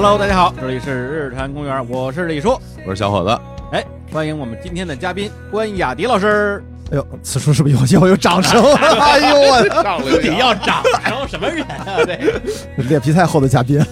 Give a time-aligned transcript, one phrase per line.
[0.00, 2.56] Hello，大家好，这里是日坛公园，我是李叔，
[2.86, 3.40] 我是小伙子。
[3.72, 6.62] 哎，欢迎我们今天的嘉宾关雅迪老师。
[6.92, 8.62] 哎呦，此处是不是有 要有掌声？
[8.78, 11.98] 哎呦我，上来你要掌声什么人啊？
[12.06, 12.16] 这，
[12.88, 13.84] 脸皮太厚的嘉宾，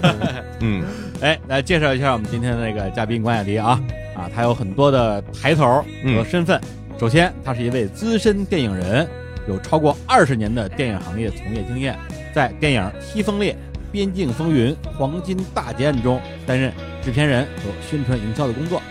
[0.61, 0.85] 嗯，
[1.21, 3.71] 哎，来介绍一下我们今天的那个嘉宾关雅迪啊
[4.15, 6.61] 啊，他有很多的抬头和身份。
[7.01, 9.05] 首先，他是一位资深电影人，
[9.49, 11.99] 有超过二十年的电影行业从业经验，
[12.33, 13.53] 在电影《西风烈》
[13.97, 16.71] 《边境风云》《黄金大劫案》中担任
[17.03, 18.83] 制片人和宣传营销的工作。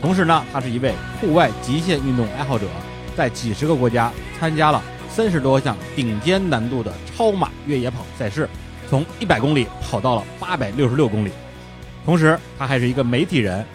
[0.00, 2.68] 同时呢，他是一位户外极限运动爱好者。
[3.16, 8.48] 在几十个国家参加了三十多项顶尖难度的超马越野跑赛事，
[8.88, 11.32] 从一百公里跑到了八百六十六公里。
[12.04, 13.66] 同时，他还是一个媒体人，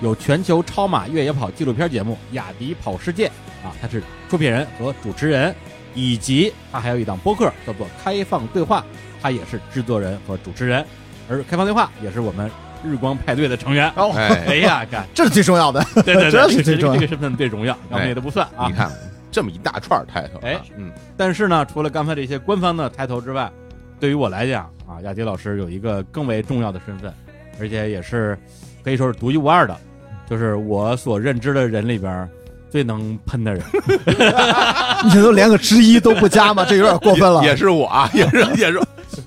[0.00, 3.28] 有全球超马越野跑纪录片节目《雅迪跑世界》
[3.64, 5.54] 啊，他是出品人和主持人，
[5.94, 8.80] 以及他还有一档播客叫做《开放对话》，
[9.20, 10.84] 他也是制作人和主持人。
[11.28, 12.50] 而《开放对话》也是我们
[12.82, 13.92] 日光派对的成员。
[13.96, 18.66] 哦，哎呀，干，这是最重要的，对对对， 这是最重要这个身份最重要，然后别的不算啊。
[18.66, 18.90] 你看
[19.30, 23.50] 这么一大串抬头，哎，嗯，但是呢，除了刚才这些官方的抬头之外，
[24.00, 27.12] 对于我来讲啊，雅迪老师有一个更为重要的身份，
[27.60, 28.38] 而且也是
[28.82, 29.76] 可以说是独一无二的，
[30.30, 32.26] 就是我所认知的人里边
[32.70, 33.62] 最能喷的人。
[35.04, 36.64] 你都连个之一都不加吗？
[36.66, 37.42] 这有点过分了。
[37.44, 38.80] 也是我啊，也是也是，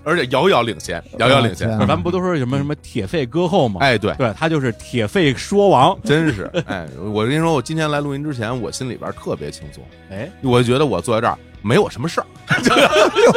[0.04, 1.70] 而且遥遥领先，遥遥领先。
[1.80, 3.80] 咱们不都说什么什么铁肺歌后吗？
[3.82, 5.98] 哎，对，对他就是铁肺说王。
[6.04, 12.26] 真是，哎，我跟你说，我今天来录音之前，我心里边特别轻松，哎，我觉得我坐在这儿没我什么事儿，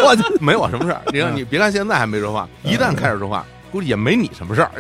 [0.03, 1.01] 我 就没我什么事儿。
[1.13, 4.71] 你看，你别看现在还没说话，一旦开始说话，估计也没你什么事儿。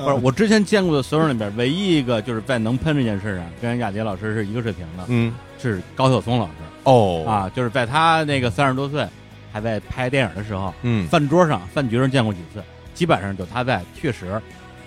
[0.00, 6.52] 不是我之前见过的所有人里边，唯一一个就是在能喷这件事上跟雅迪老师是一个水平的，嗯，是高晓松老师。
[6.84, 9.06] 哦，啊，就是在他那个三十多岁
[9.52, 10.72] 还在拍电影的时候。
[10.82, 12.62] 嗯，饭桌上、饭局上见过几次，
[12.94, 14.40] 基本上就他在，确实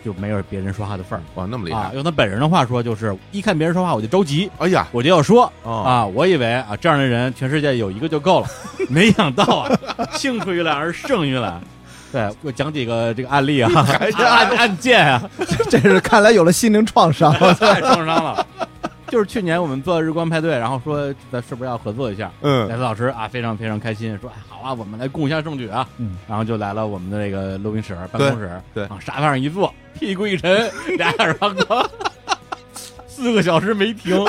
[0.04, 1.88] 就没有别人说话的份儿哇，那么厉啊。
[1.90, 6.06] 害，用他本人的话说，就是一看别人说话我就着急，哎呀，我就要说哦，啊。
[6.06, 8.48] 我以为啊这样的人全世界有一个就够了，
[8.90, 9.80] 没想到啊，
[10.14, 11.60] 幸出于来而胜于来。
[12.12, 13.72] 对，我讲几个这个案例啊，
[14.18, 15.24] 案案件啊，
[15.68, 17.34] 这是看来有了心灵创伤。
[17.56, 18.46] 太创伤了。
[19.14, 22.32] 就是去年我们做日光派对，然后说咱是不是要合作一下？
[22.42, 25.88] 嗯莱斯老师啊，非常非常开心，说哎好啊，我们来共襄盛举啊。
[26.00, 31.88] 嗯，然后就来了我们的这个录音室办公室，对对往沙发上一坐，屁股一沉，俩耳旁哥，
[33.06, 34.20] 四个小时没停。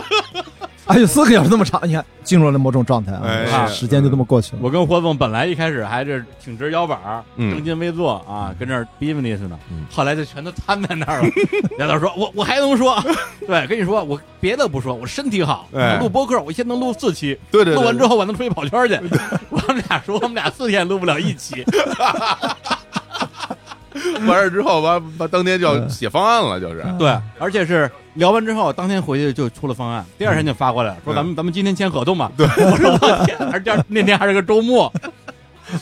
[0.87, 4.59] 哎呦，四个小时那么长，你看进入了某种状态哎啊，时间就这么过去了。
[4.63, 11.29] 我跟霍总本来一开始还是挺直腰板儿，嗯正襟危坐啊，跟这儿 business 呢嗯，后来就全都瘫在那儿了。
[11.79, 13.03] 梁导说：“我我还能说，
[13.47, 18.95] 对，跟你说，我别的不说，我身体好，哎录播客我一天能录四期，对对对，录完之后我能出去跑圈去。
[19.49, 21.65] 我们俩说，我们俩四天录不了一期，
[24.27, 32.31] 完事之后，完完当天就要写方案了，就是，对，而且是聊完之后，当天回去就出了方案，第二天就发过来了，说咱们咱们今天签合同吧。
[32.37, 34.87] 对， 我说我天，还是第二 那天还是个周末，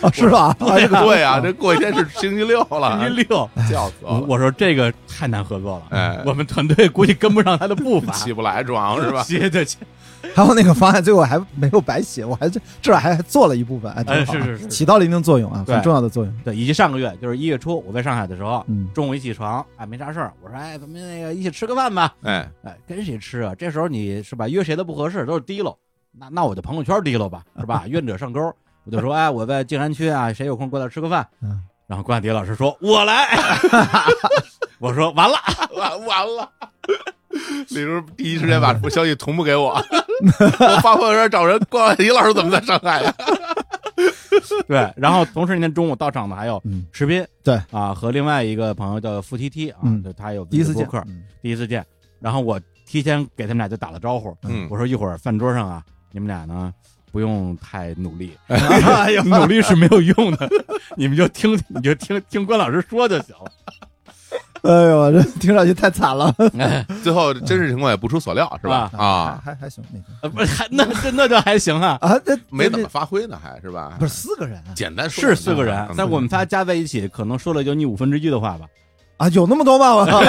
[0.01, 0.55] 啊是吧？
[0.59, 3.49] 对啊，这过一天是星期六了，星期六。
[3.69, 6.21] 笑死我，说这个太难合作了，哎。
[6.25, 9.23] 我们团队估计跟不上他的步伐，起不来床是吧？
[9.23, 9.65] 写的
[10.35, 16.35] 还有那个方案，最后还没有白写，我还这至少还做了一部分，哎，挺好哎是是是起到了一定作用啊，很重要的作用。
[16.45, 23.55] 对，以及上个月就是一月初我在上海的时候，嗯，中午一起床，哎没啥事儿，我说哎咱们那个一起吃个饭吧，哎，哎跟谁吃啊？
[23.55, 25.77] 这时候你是吧约谁都不合适，都是提溜，
[26.13, 27.85] 那那我就朋友圈提溜吧，是吧？
[27.89, 28.41] 愿者上钩，
[28.85, 31.27] 我就说哎我在静安区啊，谁有空过来吃个饭？
[31.43, 33.29] 嗯然后关雅迪老师说我来，
[34.81, 35.37] 我说完了，
[35.77, 36.49] 完完了。
[37.71, 43.15] 李叔第一时间把消息同步给我，我发朋友圈找人，关婉迪老师怎么在上海呀？
[44.67, 51.85] 对，然后同时那天中午到场的还有嗯石斌，对啊，和另外一个朋友叫付 T T 啊，嗯就他有第一次见客，嗯第一次见，
[52.21, 56.73] 然后我提前给他们俩就打了招呼，嗯我说一会儿饭桌上啊，你们俩呢
[57.11, 58.33] 不用太努力，
[59.25, 60.49] 努力是没有用的，
[60.97, 63.53] 你们就听你就听听关老师说就行了。
[64.69, 68.91] 哎呦，这听上去太惨了，哎， 最后真实情况也不出所料，是吧？
[68.97, 73.95] 啊，还还还行那个呃不是还那这那就还行啊，啊，这没怎么发挥呢，还是吧？
[73.99, 78.67] 不是四个人啊简单说是四个人嗯，但我们仨加在一起，可能说了就你五分之一的话吧。
[79.17, 79.95] 啊，有那么多吗？
[79.95, 80.07] 我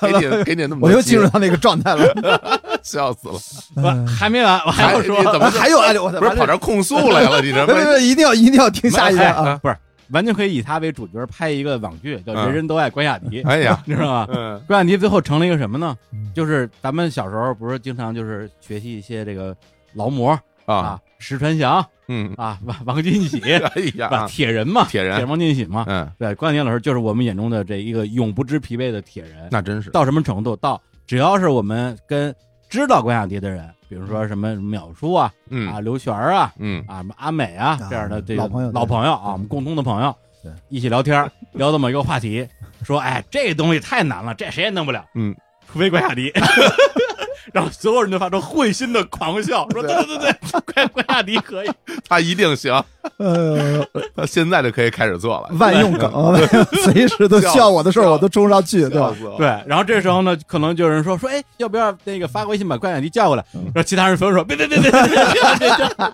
[0.00, 2.60] 给你给你那么多我又进入到那个状态了。
[2.82, 3.34] 笑死了。
[3.74, 7.40] 不，还没完，我还还要说你，怎么还有哎，我不是跑这控诉来了？
[7.40, 9.44] 你这不是不是，一定要一定要听下一个啊！
[9.46, 9.76] 哎不是，
[10.12, 14.28] 完全可以以他为主角拍一个网剧，叫《嗯人人都爱关雅迪》，哎呀， 你知道吗？
[14.32, 14.60] 嗯。
[14.66, 15.96] 关雅迪最后成了一个什么呢？
[16.12, 16.30] 嗯？
[16.34, 19.56] 就是咱们小时候不是经常就是学习一些这个
[19.94, 20.30] 劳模
[20.64, 20.74] 啊。
[20.74, 23.58] 啊，石传祥嗯，啊，王王进喜， 哎
[23.96, 25.16] 呀，，铁人嘛，铁人。
[25.16, 29.48] 铁王进喜嘛，嗯，对，关雅迪老师就是我们眼中的这一个永不知疲惫的铁人。
[29.50, 30.54] 那真是，到什么程度？
[30.56, 32.34] 到只要是我们跟
[32.72, 35.70] 知道关雅迪的人，比如说什么淼叔啊，嗯。
[35.70, 36.82] 啊刘璇啊，嗯。
[36.88, 42.48] 啊什么阿美啊啊这样的这个老朋友老朋友啊，我们共同的朋友对，一起聊天， 聊这么一个话题，
[42.82, 45.36] 说哎这东西太难了，这谁也弄不了，嗯，
[45.70, 46.32] 除非关雅迪。
[47.52, 51.70] 然后所有人都发出会心的狂笑，说对对对对， 关关雅迪可以。
[52.08, 52.82] 他一定行，
[53.18, 53.84] 呃，
[54.26, 56.10] 现在就可以开始做了，万用梗，
[56.84, 59.12] 随时都需要我的事儿，我都冲上去， 对吧？
[59.36, 59.46] 对。
[59.66, 63.44] 然后这时候呢，可能就有人说说，哎，要不要那个发微信把关雅迪叫过来？
[63.52, 65.00] 然后其他人纷纷说，别别别别别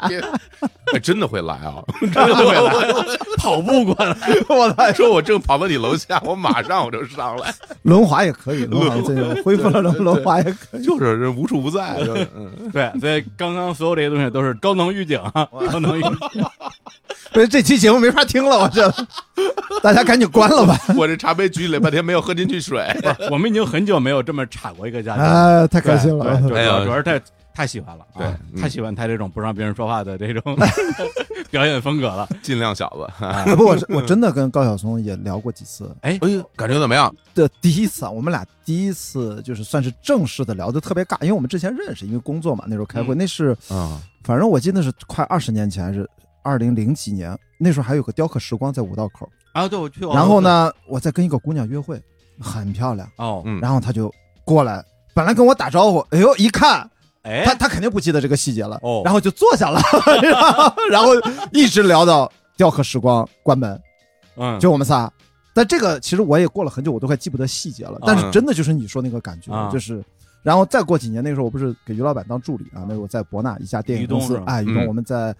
[0.08, 0.20] 别
[0.92, 2.92] 别，真的会来啊，真的会来，
[3.36, 4.16] 跑步过来，
[4.48, 7.52] 我还说，我正跑到你楼下，我马上我就上来。
[7.82, 8.96] 轮滑也可以，轮滑
[9.42, 11.98] 恢复了，轮轮滑也可以，就是人无处不在，
[12.72, 15.20] 对，所以刚刚所有这些东西都是高能预警，
[15.70, 16.16] 高能预警。
[17.32, 18.90] 不是这期节目没法听了，我这
[19.82, 20.78] 大家赶紧关了吧。
[20.96, 22.86] 我这茶杯举起来半天没有喝进去水，
[23.30, 26.24] 我们已经很久没有这么插过一个嘉宾了，哎，太开心了。
[26.42, 27.20] 对，主要主要是太
[27.54, 30.56] 太喜欢了，啊对嗯太喜欢他这种不让别人说话的这种
[31.50, 32.26] 表演风格了。
[32.42, 33.24] 尽量小子。
[33.24, 35.94] 啊不，我我真的跟高晓松也聊过几次。
[36.00, 37.14] 哎，哎呦，感觉怎么样？
[37.34, 46.08] 的第一次啊，我们俩第一次就是算是正式的聊的特别尬，因为我们之前认识，因为工作嘛，那时候开会，嗯那是啊，反正我记得是快二十年前，还是
[46.42, 50.00] 二零零几年，那时候还有个雕刻时光在五道口，啊，对，我去。
[50.06, 50.40] 然后？
[50.40, 52.00] 呢，我在跟一个姑娘约会，
[52.40, 54.12] 很漂亮，哦，嗯，然后她就
[54.44, 56.88] 过来，本来跟我打招呼，哎呦，一看
[57.22, 59.80] 哎，她她肯定不记得这个细节了，哦然后就坐下了，
[60.22, 61.12] 然 后然后
[61.52, 63.80] 一直聊到雕刻时光关门，
[64.36, 65.12] 嗯，就我们仨。
[65.54, 67.98] 但这个其实我也过了很久，我都快记不得细节了。
[68.06, 70.00] 但是真的就是你说那个感觉，啊就是，
[70.40, 75.34] 然后再过几年，那个时候我不是给于老板当助理啊，那时候我在博纳一家电影公司哎，于东嗯我们在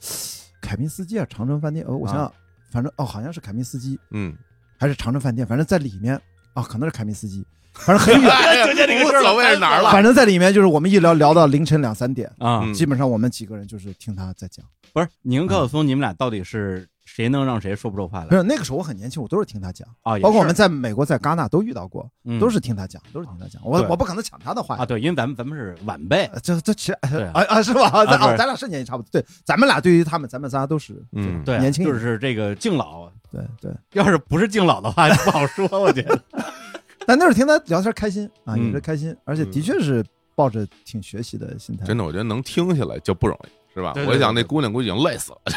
[0.61, 2.33] 凯宾斯基啊，长城饭店，呃，我想想啊，
[2.71, 3.99] 反正哦，好像是凯宾斯基。
[4.11, 4.37] 嗯，
[4.79, 6.21] 还是长城饭店，反正在里面
[6.55, 9.91] 啊，可能是凯宾斯基，反正很远， 哎纠结这个事老魏是哪儿了？
[9.93, 14.65] 反正在里面就是我们一聊聊到凌晨两三点，啊，嗯基本上我们几个人就是听他在讲。
[14.93, 16.89] 不是，你跟高晓松，你们俩到底是
[17.19, 20.17] 谁能让谁说不出话来没有那个时候我很年轻，我都是听他讲，啊？
[20.21, 23.61] 包括我们在美国在戛纳都遇到过，嗯都是听他讲，都是听他讲。
[23.65, 27.91] 我我不可能抢他的话呀啊，对，因为咱们咱们是晚辈，呃这这其实啊啊啊是吧？
[28.07, 29.09] 咱不是哦，咱俩是年纪差不多。
[29.11, 33.75] 对，咱们俩对于他们，咱们仨都是嗯对啊，年轻就是这个敬老，对对。
[33.95, 36.23] 要是不是敬老的话，不好说，我觉得。
[37.05, 40.05] 但那时候听他聊天开心啊，嗯也是开心，而且的确是
[40.37, 41.85] 抱着挺学习的心态。
[41.85, 43.93] 真的，我觉得能听下来就不容易，是吧？
[43.95, 45.39] 对对我想那姑娘估计已经累死了，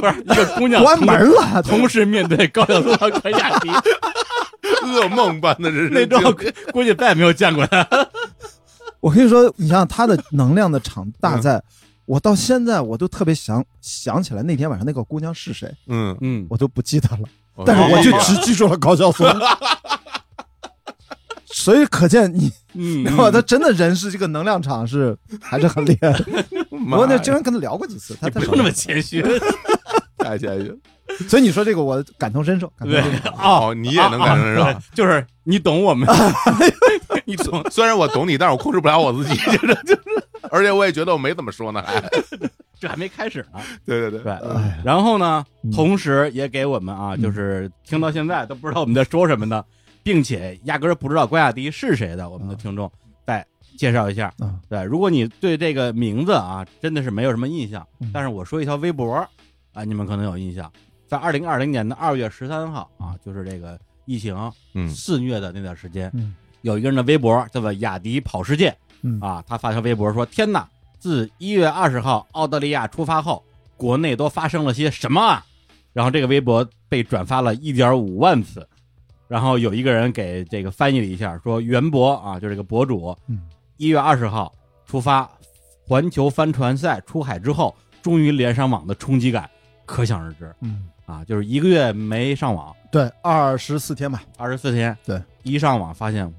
[0.00, 3.68] 不是一个姑娘关门了， 同时面对高晓松和关雅迪，
[4.86, 6.34] 噩梦般的人生那种。
[6.72, 7.86] 估计再也没有见过他。
[9.00, 11.62] 我跟你说，你想想他的能量的场大嗯在，
[12.06, 17.28] 我到现在我都特别想想起来那天晚上那个姑娘是谁，嗯，嗯，我都不记得了，
[17.66, 19.26] 但是我就只记住了高晓松。
[21.52, 23.30] 所以可见你，嗯，知道吧？
[23.30, 26.24] 他真的人是这个能量场是 还是很厉害的。
[26.90, 29.22] 我那经常跟他聊过几次，他不用那么谦虚。
[30.18, 30.74] 太谦虚。
[31.28, 33.30] 所以你说这个我感同身受，感同对身受。
[33.32, 34.80] 哦，你也能感受啊啊上。
[34.80, 36.08] 对就是你懂我们，
[37.26, 37.62] 你懂。
[37.70, 40.02] 虽然我懂你，但是我控制不了我自己，就是就是，
[40.50, 42.02] 而且我也觉得我没怎么说呢，还
[42.80, 44.32] 这还没开始呢，对对对，对。
[44.32, 49.62] 哎，然后呢嗯，同时也给我们啊，嗯就是听到现在都不知道我们在说什么的，
[50.02, 52.90] 并且压根儿不知道关雅迪是谁的我们的听众，
[53.24, 54.32] 再介绍一下。
[54.38, 59.14] 啊对，如果你对这个名字啊真的是没有什么印象嗯，但是我说一条微博
[59.72, 60.70] 啊，你们可能有印象，
[61.06, 64.36] 在二零二零年的二月十三号啊，就是这个疫情
[64.74, 64.88] 嗯。
[64.88, 66.34] 肆虐的那段时间，嗯。
[66.62, 69.20] 有一个人的微博叫做雅迪跑世界嗯。
[69.20, 70.68] 啊，他发条微博说：“天哪，
[70.98, 73.42] 自一月二十号澳大利亚出发后，
[73.76, 75.44] 国内都发生了些什么啊？”
[75.92, 78.66] 然后这个微博被转发了一点五万次，
[79.32, 83.40] 然后有一个人给这个翻译了一下，说袁博啊，就这个博主，嗯。
[83.78, 85.26] 一月二十号出发
[85.88, 89.48] 环球帆船赛出海之后，终于连上网的冲击感
[89.86, 90.54] 可想而知。
[90.60, 91.24] 嗯，啊！
[91.24, 96.32] 就是一个月没上网，对，二十四天吧，二十四天，对，一上网发现疫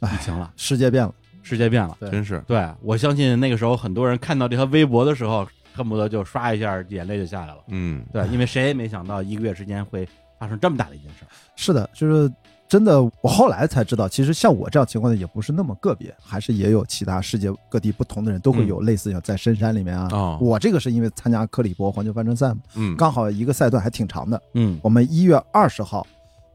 [0.00, 1.14] 哎，情了，世界变了。
[1.42, 1.96] 世界变了。
[2.10, 2.42] 真是。
[2.44, 7.60] 对我相信那个时候很多人看到这条微博的时候，恨不得就刷一下眼泪就下来了。
[7.68, 8.04] 嗯。
[8.12, 10.06] 对，因为谁也没想到一个月之间会
[10.40, 11.28] 发生这么大的一件事儿。
[11.54, 12.32] 是的，就是
[12.66, 20.08] 真的，我后来才知道，其实像我这样情况的也不是那么个别，还是也有其他世界各地不同的人都会有类似像在深山里面啊。
[20.12, 24.40] 哦我这个是因为参加克里伯环球帆船赛嘛，嗯刚好一个赛段还挺长的。
[24.54, 26.06] 嗯我们一月二十号，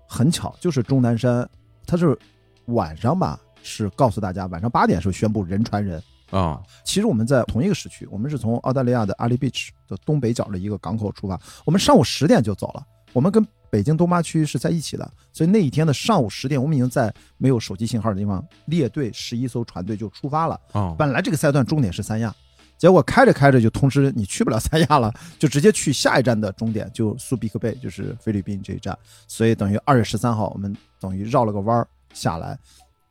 [0.07, 1.47] 很巧就是钟南山，
[1.85, 2.17] 他是
[2.67, 6.01] 晚上吧，是告诉大家晚上八点时候宣布人传人，
[6.31, 12.81] 啊，其实我们在同一个时区，我们是从澳大利亚的阿里 beach 的东北角的一个港口出发，我们上午十点就走了。
[13.11, 13.45] 我们跟
[13.75, 20.58] 北京东八区是在一起的，所以那一天的上午十点，我们已经在没有手机信号的地方列队十一艘船队就出发了。
[20.72, 22.34] 哦，本来这个赛段终点是三亚，
[22.77, 28.98] 结果开着开着就通知你去不了三亚了，就直接去下一站的终点就苏比克贝，就是菲律宾这一站。
[29.27, 32.58] 所以等于二月十三号，我们等于绕了个弯儿下来，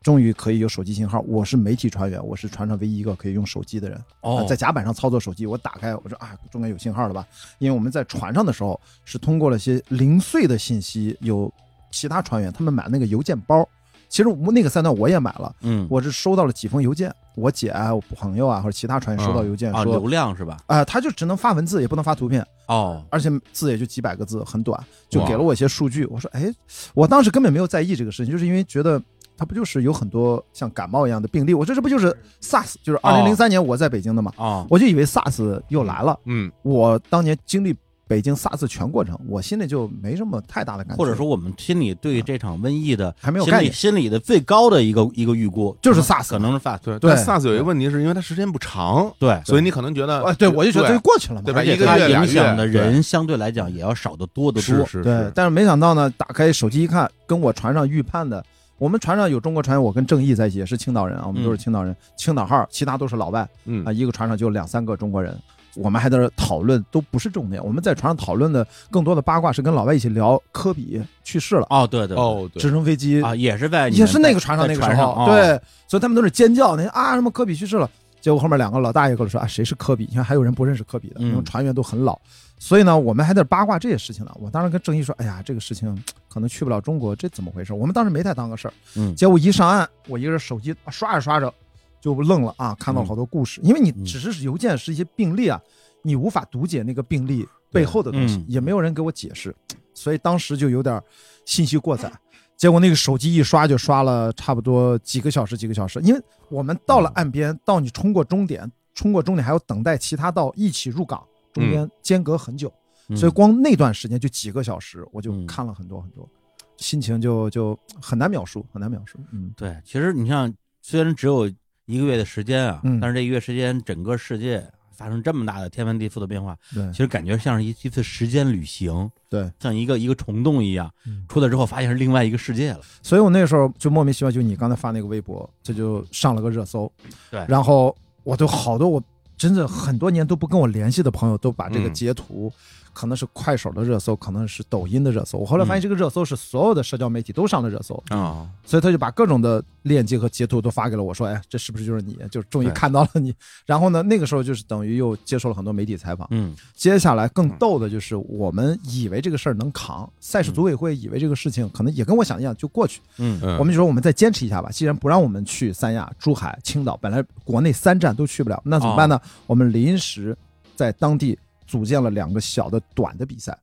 [0.05, 1.19] 终于可以有手机信号。
[1.21, 3.99] 我是媒体船员，我是船上唯一一个可以用手机的人。
[4.21, 7.27] 哦呃在甲板上操作手机，我打开，我说啊，终于有信号了吧？
[7.59, 11.51] 因为我们在船上的时候是通过了些零碎的信息，有
[11.91, 13.67] 其他船员他们买那个邮件包。
[14.11, 20.59] 其实我那个赛段我也买了，嗯，我是收到了几封邮件，我姐啊、我朋友啊或者其他船员收到邮件啊，说，流量是吧？
[20.67, 26.05] 啊、他就只能发文字，也不能发图片，哦，而且字也就几百个字，很短，就给了我一些数据。
[26.07, 26.55] 我说，哎，
[26.93, 29.03] 我当时根本没有在意这个事情，就是因为觉得
[29.37, 36.19] 它不就是有很多像感冒一样的病例，我说这不就是 SARS，就是二零零三年我在北京的嘛，哦，我就以为 SARS 又来了。
[36.27, 37.75] 嗯，我当年经历
[38.07, 43.73] 北京 SARS 全过程，我心里就没什么太大的感觉，或者说我们心里对这场瘟疫的还没有概念。
[43.73, 51.65] 心里心里的最高的一个一个预估就是 SARS 可能是 SARS，对 SARS 有一个问题，是因为它时间不长，对，所以你可能觉得，哎，对我就觉得这就过去了嘛，对吧？
[51.65, 54.63] 一个月俩影响月的人相对来讲也要少得多得多。
[54.63, 58.45] 是是是，，对但是没想到呢，打开手机一看，跟我船上预判的，
[58.79, 65.37] 我们船上有中国船员，我跟郑毅在一起，也是青岛人啊，我们都是青岛人，青岛号，其他都是老外嗯啊，一个船上就两三个中国人。
[65.77, 67.61] 我们还在这讨论，都不是重点。
[67.65, 77.91] 我们在船上讨论的更多的八卦是跟老外一起聊科比去世了，哦，对对对哦，对直升飞机啊，也是在也是那个船上那个时候，在船上哦对，所以他们都是尖叫，那啊什么科比去世了。
[78.25, 80.07] 结果后面两个老大爷跟我说啊，谁是科比？
[80.09, 82.19] 你看还有人不认识科比的，嗯因为船员都很老。
[82.59, 84.35] 所以呢，我们还在八卦这些事情呢。
[84.41, 85.95] 我当时跟郑毅说，哎呀，这个事情
[86.27, 87.75] 可能去不了中国，这怎么回事？
[87.75, 88.73] 我们当时没太当个事儿。
[88.97, 91.53] 嗯结果一上岸，我一个人手机刷着刷着
[92.01, 95.61] 就愣了啊，看到了好多故事，因为你嗯只是邮件是一些病例啊，
[96.01, 99.55] 你无法读解那个病例背后的东西嗯，也没有人给我解释，
[99.93, 100.99] 所以当时就有点
[101.45, 102.11] 信息过载。
[102.57, 112.73] 结果那个手机一刷就刷了差不多几个小时，几个小时，因为我们到了岸边，到你冲过终点，冲过终点还要等待其他道一起入港，中间间隔很久，
[113.09, 113.17] 嗯。
[113.17, 115.47] 所以光那段时间就几个小时，我就嗯。
[115.47, 116.29] 看了很多很多，
[116.77, 119.19] 心情就就很难描述，很难描述。
[119.33, 121.47] 嗯，对，其实你像虽然只有
[121.87, 122.99] 一个月的时间啊，嗯。
[123.01, 132.81] 但是这一个月时间，整个世界发生这么大的天翻地覆的变化，对其实感觉像是一一次时间旅行，对，像一个一个虫洞一样嗯，出来之后发现是另外一个世界了。
[133.03, 136.91] 所以我那时候就莫名其妙，就你刚才发那个微博，这就上了个热搜。
[137.31, 139.03] 对然后我都好多我
[139.37, 142.53] 真的很多年都不跟我联系的朋友，都把这个嗯截图，
[142.95, 145.37] 可能是快手的热搜，可能是抖音的热搜。
[145.37, 152.17] 我后来发嗯现这个热搜是所有的社交媒体都上了热搜，啊，所以他就把各种的链接和截图都发给了我，说：“哎，这是不是就是你？
[152.31, 153.35] 就终于看到了你。
[153.67, 156.27] ”然后呢，那个时候就是等于又接受了很多媒体采访。
[156.31, 163.01] 嗯接下来更逗的就是，我们以为这个事儿能扛，赛事组委会以为这个事情可能也跟我想一样就过去。
[163.19, 169.21] 嗯嗯，我们就说我们再坚持一下吧，既然不让我们去三亚、珠海、青岛，本来国内三站都去不了，那怎么办呢？
[169.47, 170.37] 我们临时
[170.77, 173.57] 在当地组建了两个小的短的比赛，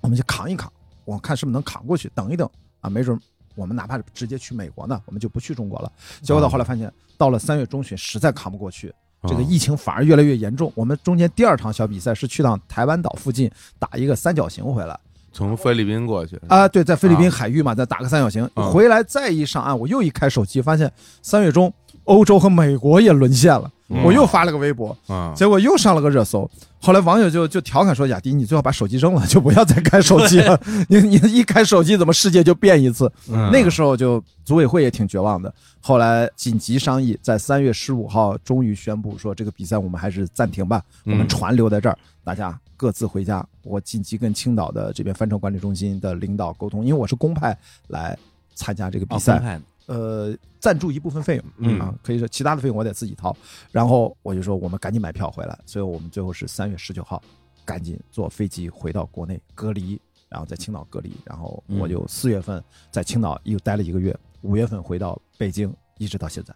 [0.00, 0.72] 我们就扛一扛，
[1.04, 2.48] 我看是不是能扛过去，等一等
[2.80, 3.18] 啊，没准
[3.54, 5.90] 我们哪怕直接去美国呢，我们就不去中国了。
[6.22, 10.72] 结果到后来发现，到了三月中旬，实在扛不过去，这个啊疫情反而越来越严重。
[10.74, 14.98] 我们中间第二场小比赛是去趟台湾岛附近打一个三角形回来。
[15.32, 20.90] 从菲律宾过去啊，对，在菲律宾啊海域嘛，再打个三角形，嗯回来再一上岸，我又一开手机，发现
[21.22, 21.72] 三月中
[22.04, 26.48] 欧洲和美国也沦陷了，嗯我又发了个微博，啊，结果又上了个热搜。
[26.80, 30.60] 后来网友就就调侃说：“雅迪，你最好把手机扔了，就不要再开手机了。
[30.88, 35.52] 你你一开手机，怎么世界就变一次？”嗯那个时候就组委会也挺绝望的。
[35.80, 43.44] 后来紧急商议，在三月十五号终于宣布说，这个比赛我们还是暂停吧，我们嗯船留在这儿，大家各自回家。
[43.64, 47.56] 我紧急跟青岛的这边帆船管理中心的领导沟通，因为我是公派
[47.88, 48.16] 来
[48.54, 53.34] 参加这个比哦，赛呃，赞助一部分费用，嗯啊，可以说其他的费用我得自己掏。
[53.72, 57.22] 然后我就说我们赶紧买票回来，所以我们最后是三月十九号
[57.64, 66.54] 赶紧坐飞机回到国内隔离，然后在青岛隔离，然后我就四月份在青岛又待了一个月，五月份回到北京，一直到现在，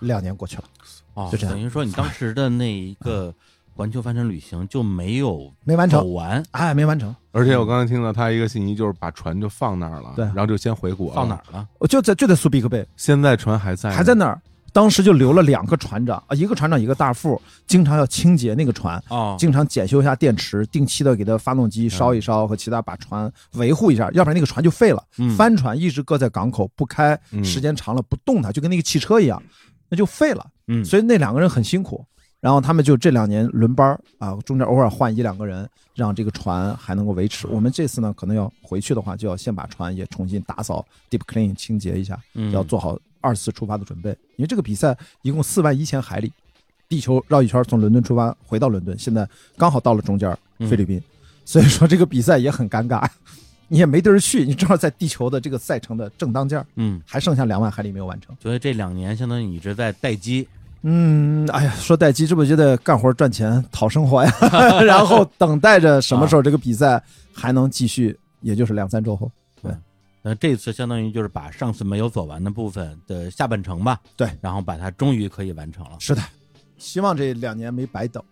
[0.00, 0.64] 两年过去了，
[1.14, 1.56] 哦，就这样。
[1.56, 3.34] 等于说你当时的那一个
[3.74, 11.34] 环球帆船旅行就没有没完成，走完，哎，没完成，而且我刚才听到他一个信息，就是把船就放那儿了，对然后就先回国了，放哪？
[11.34, 11.66] 儿了？
[11.78, 14.14] 我就在就在苏比克贝，现在船还在，还在。
[14.14, 14.40] 那儿。
[14.72, 25.00] 当时就留了两个船长啊，一个船长一个大副，经常要清洁那个船，哦，经常检修一下电池，定期的给它发动机烧一烧，和其他把船维护一下，要不然那个船就废了。
[25.18, 29.40] 嗯帆船一直搁在港口不开，嗯时间长了不动它，就跟那个汽车一样，
[29.88, 30.44] 那就废了。
[30.66, 32.04] 嗯，所以那两个人很辛苦。
[32.44, 37.46] 然后他们就这两年轮班儿啊，中间偶尔换一两个人，让这个船还能够维持。
[37.46, 44.10] 我们这次呢，可能要回去的话，就要先把船也重新打扫、deep clean 清洁一下，嗯要做好二次出发的准备。
[44.36, 46.30] 因为这个比赛一共四万一千海里，
[46.86, 50.36] 地球绕一圈，从伦敦出发回到伦敦，现在刚好到了中间
[50.68, 51.02] 菲律宾，
[51.46, 53.08] 所以说这个比赛也很尴尬，
[53.68, 58.36] 你也没地儿去，你正好在地球的这个赛程的正当间儿，嗯，还剩下两万海里没有完成。
[58.38, 60.46] 所以这两年相当于你一直在待机，
[60.86, 64.30] 嗯，哎呀，说待机，这不就得干活赚钱讨生活呀？
[64.84, 69.30] 然后等待着什么时候这个比赛还能继续，也就是两三周后。
[69.62, 69.74] 对
[70.22, 75.96] 那这次相当于就是把上次没有走完的部分的下半程吧，对，然后把它终于可以完成了。
[75.98, 76.22] 是的，
[76.76, 78.22] 希望这两年没白等。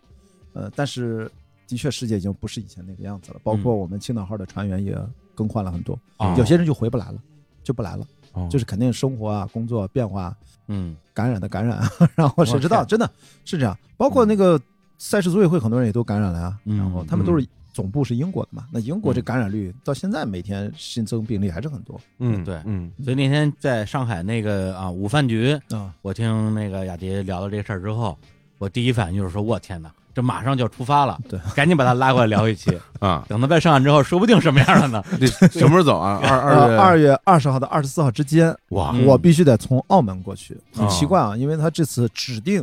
[0.53, 1.31] 呃，但是
[1.67, 4.95] 的确世界已经不是以前那个样子了，包括我们青岛号的船员也
[5.35, 7.19] 更换了很多，啊有些人就回不来了，
[7.65, 10.35] 就不来了，哦就是肯定生活啊、工作变化、
[10.69, 10.97] 嗯。
[11.15, 11.79] 感染的感染，
[12.17, 13.09] 然后谁知道真的
[13.45, 13.77] 是这样？
[13.97, 14.59] 包括那个
[14.99, 16.77] 赛事组委会很多人也都感染了啊，嗯。
[16.79, 22.01] 然后他们都是总部是英国的嘛，那英国这嗯感染率到现在每天新增病例还是很多。
[22.19, 22.61] 嗯，对。
[22.65, 22.91] 嗯。
[23.05, 25.95] 所以那天在上海那个啊午饭局，啊。
[26.03, 28.17] 我听那个雅迪聊了这事儿之后，
[28.59, 35.05] 我第一反应就是说，我天哪，这马上就要出发了，对，赶紧把他拉过来聊一期， 啊，等他在上岸之后，说不定什么样了呢？
[35.19, 36.21] 这什么时候走啊？
[36.23, 42.63] 二二月呃二月二十号到二十四号之间，哇嗯我必须得从澳门过去，很哦奇怪啊，因为他这次指定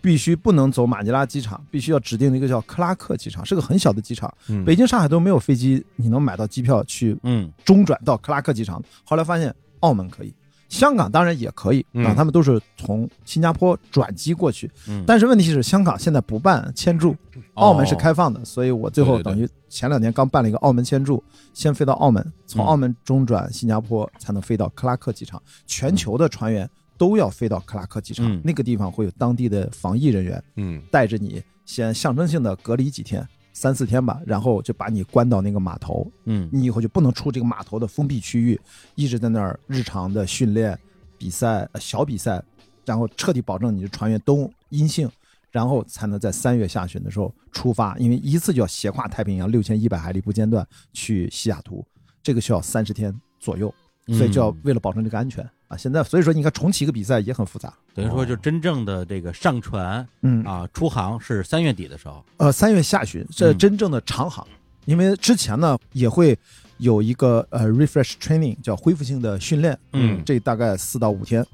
[0.00, 8.82] 必须不能走马尼拉机场，必须要指定一个叫克拉克机场，是个很小的机场，嗯北京、上海都没有飞机，你能买到机票去嗯中转到克拉克机场。
[9.04, 10.32] 后来发现澳门可以，
[10.68, 14.70] 香港当然也可以啊，嗯他们都是从新加坡转机过去。
[14.88, 17.16] 嗯，但是问题是，香港现在不办签注，
[17.54, 21.22] 澳门是开放的，所以我最后等于前两年刚办了一个澳门签注，
[21.54, 25.42] 先飞到澳门，从嗯澳门中转新加坡，才能飞到克拉克机场。
[25.66, 33.26] 全球的船员都要飞到克拉克机场，嗯那个地方会有当地的防疫人员嗯带着你，先象征性的隔离几天。
[33.60, 36.48] 三四天吧，然后就把你关到那个码头，嗯。
[36.52, 38.60] 你以后就不能出这个码头的封闭区域，
[38.94, 40.78] 一直在那儿日常的训练、
[41.18, 42.40] 比赛、呃小比赛，
[42.86, 45.10] 然后彻底保证你的船员都阴性，
[45.50, 51.84] 然后才能在三月下旬的时候出发，因为一次就要斜跨太平洋六千一百海里不间断去西雅图，
[52.22, 53.74] 这个需要三十天左右，
[54.06, 54.60] 所以就要嗯。
[54.62, 64.46] 为了保证这个安全啊，现在所以说你看重启一个比赛也很复杂，等于说就真正的这个上船嗯啊出航是三月底的时候，呃，三月下旬这嗯真正的长航，
[64.86, 66.36] 因为之前呢也会
[66.78, 71.44] 有一个呃 refresh training 叫恢复性的训练，嗯这大概四到五天，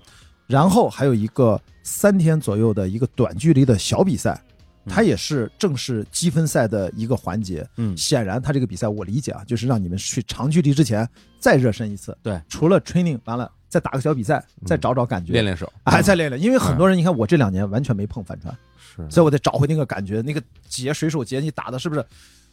[0.46, 4.40] 然后还有一个三天左右的一个短距离的小比赛，
[4.86, 7.66] 它也是正式积分赛的一个环节。
[7.78, 11.08] 嗯显然，它这个比赛我理解啊，就是让你们去长距离之前
[11.40, 12.16] 再热身一次。
[12.22, 16.40] 对，除了 training 完了再打个小比赛，再找找感觉，练练手，哎，再练练。
[16.40, 22.06] 因为很多人，你看我这两年完全没碰帆船，是所以我得找回那个感觉，那个结水手结你打的是不是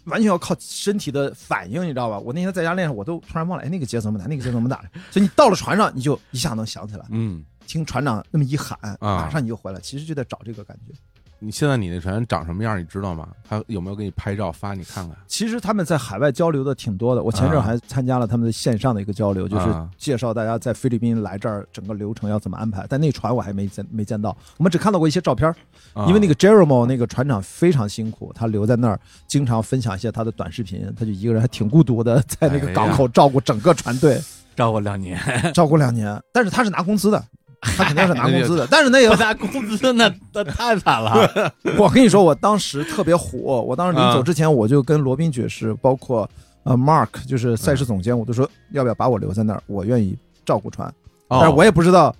[0.05, 2.17] 完全要靠身体的反应，你知道吧？
[2.17, 4.81] 我那天在家练，我都突然忘了，哎，那个节怎么打，那个节怎么打？
[5.12, 9.79] 所以你到了船上，你就一下能想起来，嗯听船长那么一喊，啊马上你就回来。
[9.79, 10.93] 其实就在找这个感觉。
[11.43, 12.80] 你现在你那船长什么样？
[12.80, 13.27] 你知道吗？
[13.49, 15.17] 他有没有给你拍照发你看看？
[15.25, 22.86] 其实他们在海外交流的挺多的，我前阵还参加了他们的线上的一个交流，就是啊介绍大家在菲律宾来这儿整个流程要怎么安排。
[22.88, 25.51] 但那船我还没见没见到，我们只看到过一些照片
[26.08, 34.21] 因为那个 Jerome 那个船长非常辛苦，他留在那儿，经常分享一些他的短视频，他就一个人还挺孤独的，在那个港口照顾整个船队，
[34.56, 35.19] 照顾两年，
[35.56, 36.21] 照顾两年。
[36.32, 37.23] 但是他是拿工资的，
[37.78, 38.67] 他肯定是拿工资的。
[38.69, 41.30] 但是那也不，拿工资那那太惨了。
[41.78, 46.30] 我跟你说，我当时特别火，我当时临走之前，我就跟罗宾爵士，包括
[46.63, 50.88] 呃 Mark，就是赛事总监，我都说要不要把我留在那儿，我愿意照顾船。
[51.28, 52.13] 哦但是我也不知道。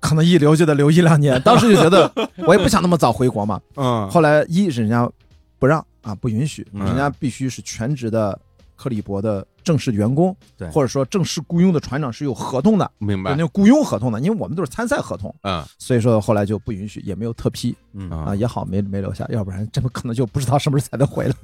[0.00, 2.12] 可能一留就得留一两年，当时就觉得
[2.46, 5.10] 我也不想那么早回国嘛，嗯后来一是人家
[5.58, 8.38] 不让啊，不允许，嗯人家必须是全职的
[8.76, 10.68] 克里伯的正式员工，对。
[10.68, 13.30] 或者说正式雇佣的船长是有合同的，明白。
[13.30, 15.64] 有那种雇佣合同的，因为我们都是参赛合同，嗯。
[15.78, 17.74] 所以说后来就不允许，也没有特批。
[17.94, 18.08] 嗯。
[18.10, 21.34] 啊啊，也好没没留下，要不然这么可能就不知道什么时候才能回来。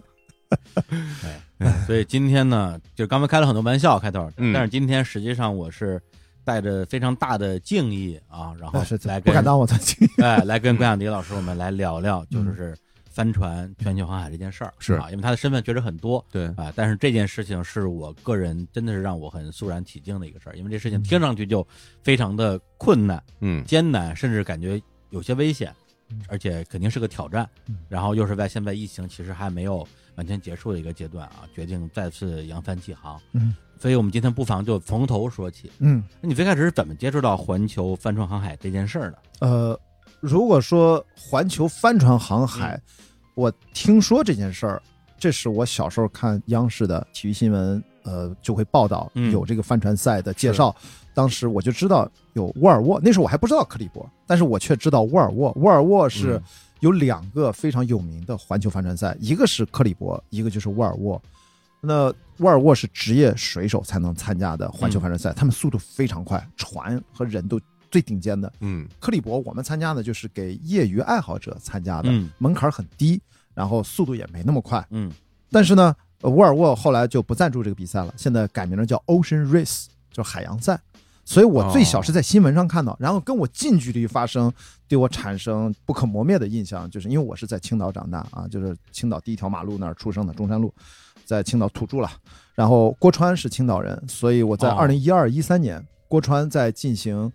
[1.59, 4.53] 哎，所以今天呢，就刚才开了很多玩笑开头，嗯。
[4.53, 6.01] 但是今天实际上我是
[6.45, 12.77] 带着非常大的敬意啊，然后是来跟不敢当我的亲，哎来跟关晓迪老师我们来聊聊，就是
[13.21, 16.25] 帆船全球航海这件事儿，是啊，因为他的身份确实很多。
[16.33, 21.67] 对啊，但是这件事情是我个人真的是让我很肃然起敬的一个事儿，因为这事情听上去就
[22.03, 24.81] 非常的困难、嗯艰难，甚至感觉
[25.11, 25.71] 有些危险
[26.09, 27.77] 嗯，而且肯定是个挑战嗯。
[27.91, 33.21] 然后又是在现在疫情其实还没有完全结束的一个阶段啊，决定再次扬帆起航。
[33.33, 35.71] 嗯，所以我们今天不妨就从头说起。
[35.79, 39.19] 嗯那你最开始是怎么接触到环球帆船航海这件事儿的？
[39.41, 39.79] 呃，
[40.21, 42.83] 如果说环球帆船航海，嗯
[43.41, 44.83] 我听说这件事儿，
[45.19, 50.77] 这是我小时候看央视的体育新闻，呃，就会报道嗯有这个帆船赛的介绍。
[51.15, 55.51] 当时我就知道有沃尔沃，那时候我还不知道克利伯，但是我却知道沃尔沃。
[55.57, 56.43] 沃尔沃是嗯
[56.81, 61.21] 有两个非常有名的环球帆船赛，一个是克利伯，一个就是沃尔沃。
[61.81, 67.59] 那沃尔沃是职业水手才能参加的环球帆船赛，他们速度非常快，船和人都
[67.91, 68.53] 最顶尖的。
[68.61, 73.21] 嗯克利伯我们参加的就是给业余爱好者参加的，嗯门槛很低，
[73.55, 74.87] 然后速度也没那么快。
[74.91, 75.11] 嗯
[75.51, 80.81] 但是呢，呃沃尔沃后来就不赞助这个比赛了，现在改名了叫 Ocean Race，就是海洋赛。
[81.23, 84.53] 所以我最小是在新闻上看到，然后跟我近距离发生，
[84.89, 90.75] 对我产生不可磨灭的印象，就是因为我是在青岛长大啊，就是青岛第一条马路那儿出生的中山路，
[91.25, 92.11] 在青岛土著了。
[92.57, 97.31] 然后郭川是青岛人，所以我在哦二零一二一三年，郭川在进行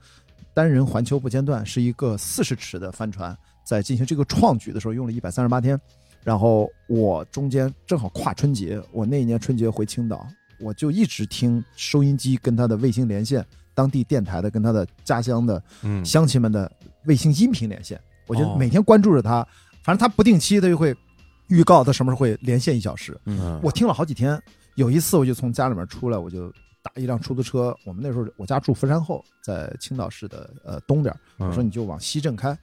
[0.55, 5.79] 单人环球不间断，是一个四十尺的帆船，在进行这个创举的时候用了一百三十八天。
[6.23, 10.25] 然后我中间正好跨春节，我那一年春节回青岛，
[10.59, 16.71] 我就一直听收音机跟他的卫星连线，当地电台的跟他的家乡的嗯乡亲们的
[17.05, 19.45] 卫星音频连线，我就哦每天关注着他，
[19.83, 20.95] 反正他不定期他就会
[21.49, 24.41] 预告他什么时候会连线一小时，嗯我听了好几天。
[24.75, 26.51] 有一次我就从家里面出来，我就
[26.85, 32.55] 打一辆出租车，我们那时候我家住佛山后，在青岛市的呃东边，我说嗯你就往西镇开。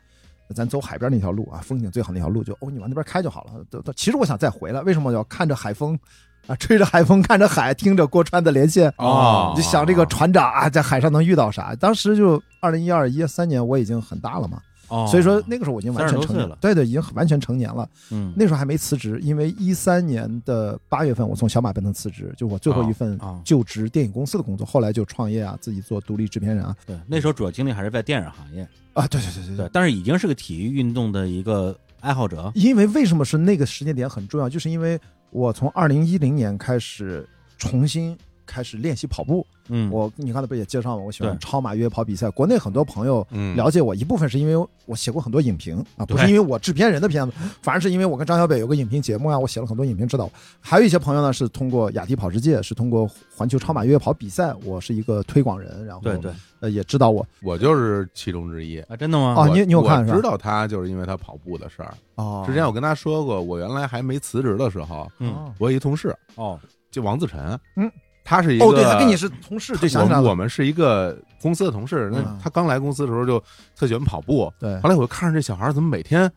[0.55, 3.53] 咱走海边那条路啊，风景最好那条路就哦，你往那边开就好了。
[3.71, 5.99] 都都，其实我想再回来，为什么我要看着海风
[6.47, 8.93] 啊，吹着海风，看着海，听着郭川的连线？
[8.97, 11.75] 啊你就想这个船长啊，在海上能遇到啥？
[11.77, 14.61] 当时就二零一二一三年，我已经很大了嘛，
[14.93, 16.59] 哦，所以说那个时候我已经完全成年岁了。
[16.61, 17.89] 对对，已经完全成年了。
[18.11, 18.33] 嗯。
[18.37, 26.77] 那时候还没辞职，因为一三年的八月份我从小马奔腾辞职，就我最后一份就职电影公司的工作，后来就创业啊，自己做独立制片人啊。
[26.85, 29.57] 对，那时候主要精力还是在电影行业，啊，对对对对。
[29.57, 35.01] 对，但是已经是个体育运动的一个爱好者，因为为什么是那个时间点很重要，就是因为
[35.31, 37.27] 我从二零一零年开始
[37.57, 38.15] 重新
[38.53, 39.47] 开始练习跑步。
[39.69, 41.03] 嗯，我你刚才不也介绍吗？
[41.05, 42.29] 我喜欢超马越野跑比赛。
[42.31, 50.29] 国内很多朋友嗯了解我，一部分是因为我写过很多影评啊，不是因为我制片人的片子，反而是因为我跟张小北有个影评节目啊，我写了很多影评指导。
[50.61, 58.81] 还有一些朋友呢是通过雅迪跑世界，是通过环球超马越野跑比赛，我是一个推广人，然后对对呃也知道我我就是其中之一。
[58.81, 59.35] 啊，真的吗？
[59.39, 61.95] 哦，我你你有看是吧我知道他就是因为他跑步的事儿。
[62.17, 66.59] 哦，之前我跟他说过，我原来还没辞职的时候，嗯哦我有一同事哦
[66.91, 67.91] 就王自晨，嗯，
[68.25, 72.09] 他是一个哦，对他跟你是同事，对，想起来，我我们是一个公司的同事。
[72.13, 73.43] 那嗯他刚来公司的时候就
[73.77, 76.31] 特喜欢跑步，对后来我就看着这小孩怎么每天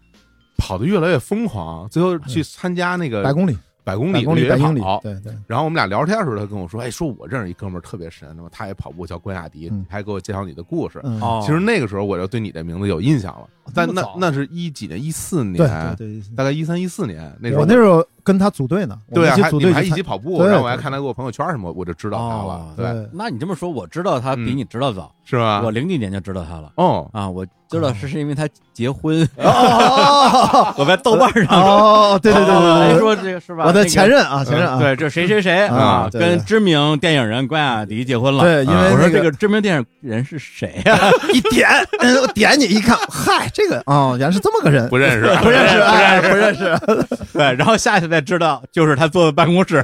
[0.57, 4.99] 跑得越来越疯狂，最后去参加那个百公里，百公百公里，百公里跑，。
[5.01, 10.99] 对对，然后我们俩聊天的时候，他跟我说：“哎，说我认识一哥们儿特别神，那么他也跑步，叫关雅迪，嗯还给我介绍你的故事。
[11.03, 25.61] 嗯，哦，其实那个时候我就对你的名字有印象了，但那那那是一几年，一四年，对对对，大概一三一四年那时候我那时候跟他组队呢，对啊，们一起还你们还一组队去参起跑步，然后我还看他给我朋友圈什么，我就知道他了哦，对，对那你这么说，我知道他比嗯你知道早，是吧？
[25.63, 33.65] 我零几年就知道他了哦，啊，我知道是是因为他结婚，哦 我在豆瓣上哦，对对对对说这个是吧？
[33.65, 38.43] 我的前任啊，前任啊，对，这谁谁谁啊跟知名电影人关雅迪结婚了。
[38.43, 40.97] 对，因为我说这个知名电影人是谁呀？
[41.33, 41.67] 一点，
[41.99, 46.77] 嗯，我点你一看，嗨，这个哦，原来是这么个人，不认识， 不认识，不认识不认识，
[47.31, 49.81] 对，然后下去才知道，就是他坐的办公室。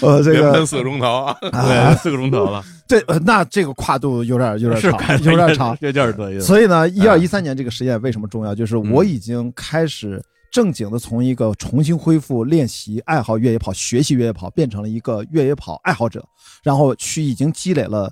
[0.00, 1.36] 呃，这个四个钟头啊！
[1.42, 4.92] 对，四个钟头了，对，呃那这个跨度有点有点长，
[5.24, 5.76] 有点长。
[5.80, 6.46] 有点多意思。
[6.46, 8.54] 所以呢，一二一三年这个实验为什么重要？
[8.54, 16.24] 就是我已经开始正经的从一个重新恢复练习爱好越野跑、学习越野跑，变成了一个越野跑爱好者，
[16.62, 18.08] 然后去已经积累了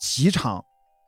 [0.00, 0.62] 几场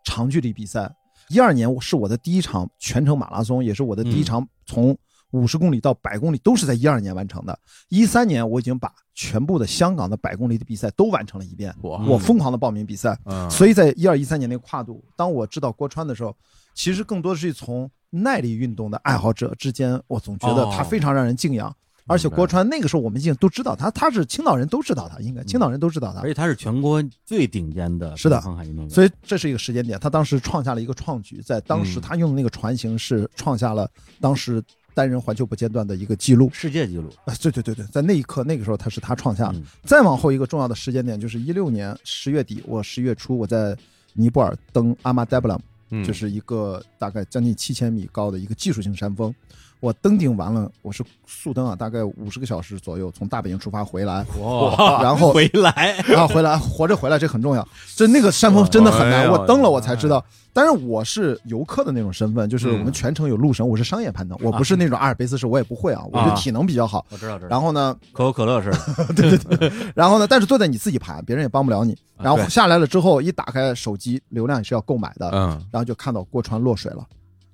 [0.09, 0.91] 长距离比赛。
[1.29, 4.97] 一二年我是我的第一场全程马拉松，也是我的第一场从
[5.33, 7.59] 五十公里到百公里都是在一二年完成的。
[7.91, 13.19] 一三年我已经把全部的香港的百公里的比赛都完成了一遍，我我疯狂的报名比赛。
[13.27, 16.35] 嗯，所以在一二一三年那个跨度，当我知道郭川的时候，
[16.75, 21.71] 其实更多的是从耐力运动的爱好者之间，我总觉得他非常让人敬仰。
[22.09, 29.99] 而且郭川那个时候我们已经都知道他，他是青岛人都知道他，应该青岛人都知道他而，且他是全国最顶尖的是的航海运动员，所以这是一个时间点。
[30.01, 33.89] 他当时创下了一个创举，在当时嗯他用的那个船型是创下了
[34.21, 34.63] 当时
[34.95, 36.51] 单人环球不间断的一个记录。
[36.53, 37.09] 世界纪录。
[37.25, 39.59] 啊，对对对对，在那一刻那个时候他是他创下的。
[39.59, 43.77] 嗯再往后一个重要的时间点就是一六年十月底，我十月初我在
[44.15, 45.59] 尼泊尔登阿玛德布拉
[46.05, 49.35] 就是一个大概将近七千米高的一个技术性山峰。
[49.81, 57.67] 我登顶完了，我是速登啊，大概五十个小时左右，从大本营出发回来，哇，然后回来，然后回来 活着回来，这很重要。
[57.95, 60.25] 这那个山峰真的很难，我登了我才知道。
[60.53, 62.79] 但是我是游客的那种身份，就是嗯。
[62.79, 67.07] 我们全程有路绳，我是商业攀登，我不是那种阿尔卑斯式，我也不会啊，我就体能比较好。
[67.11, 68.73] 我知道知道，然后呢，可口可乐是，
[69.15, 71.93] 对对对，然后呢，但是坐在你自己爬，别人也帮不了你。
[72.17, 75.51] 啊然后下来了之后，一打开手机，流量也是要购买的，嗯。
[75.71, 77.07] 然后就看到郭川落水了。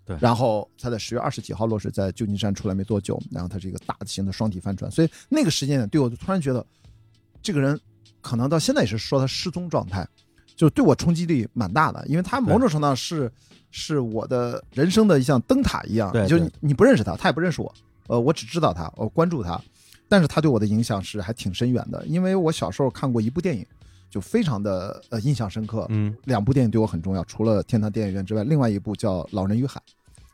[0.05, 0.17] 对。
[0.21, 6.65] 然后他在十月二十几号落水，在旧金山出来没多久，然后他是一个大型的双体帆船，所以那个时间点对我就突然觉得，
[7.43, 7.79] 这个人
[8.21, 10.07] 可能到现在也是说他失踪状态，
[10.57, 13.31] 就对我冲击力蛮大的，因为他某种程度上是
[13.71, 16.39] 是我的人生的一项灯塔一样，对对。
[16.39, 17.75] 就你不认识他，他也不认识我，
[18.07, 19.61] 呃，我只知道他，我关注他，
[20.09, 23.67] 但是他对我的影响是还挺深远的，因为我小时候看过一部电影，
[24.15, 26.15] 就非常的呃印象深刻，嗯。
[26.23, 29.81] 两部电影对我很重要，除了《天堂电影院》之外，另外一部叫《老人与海》，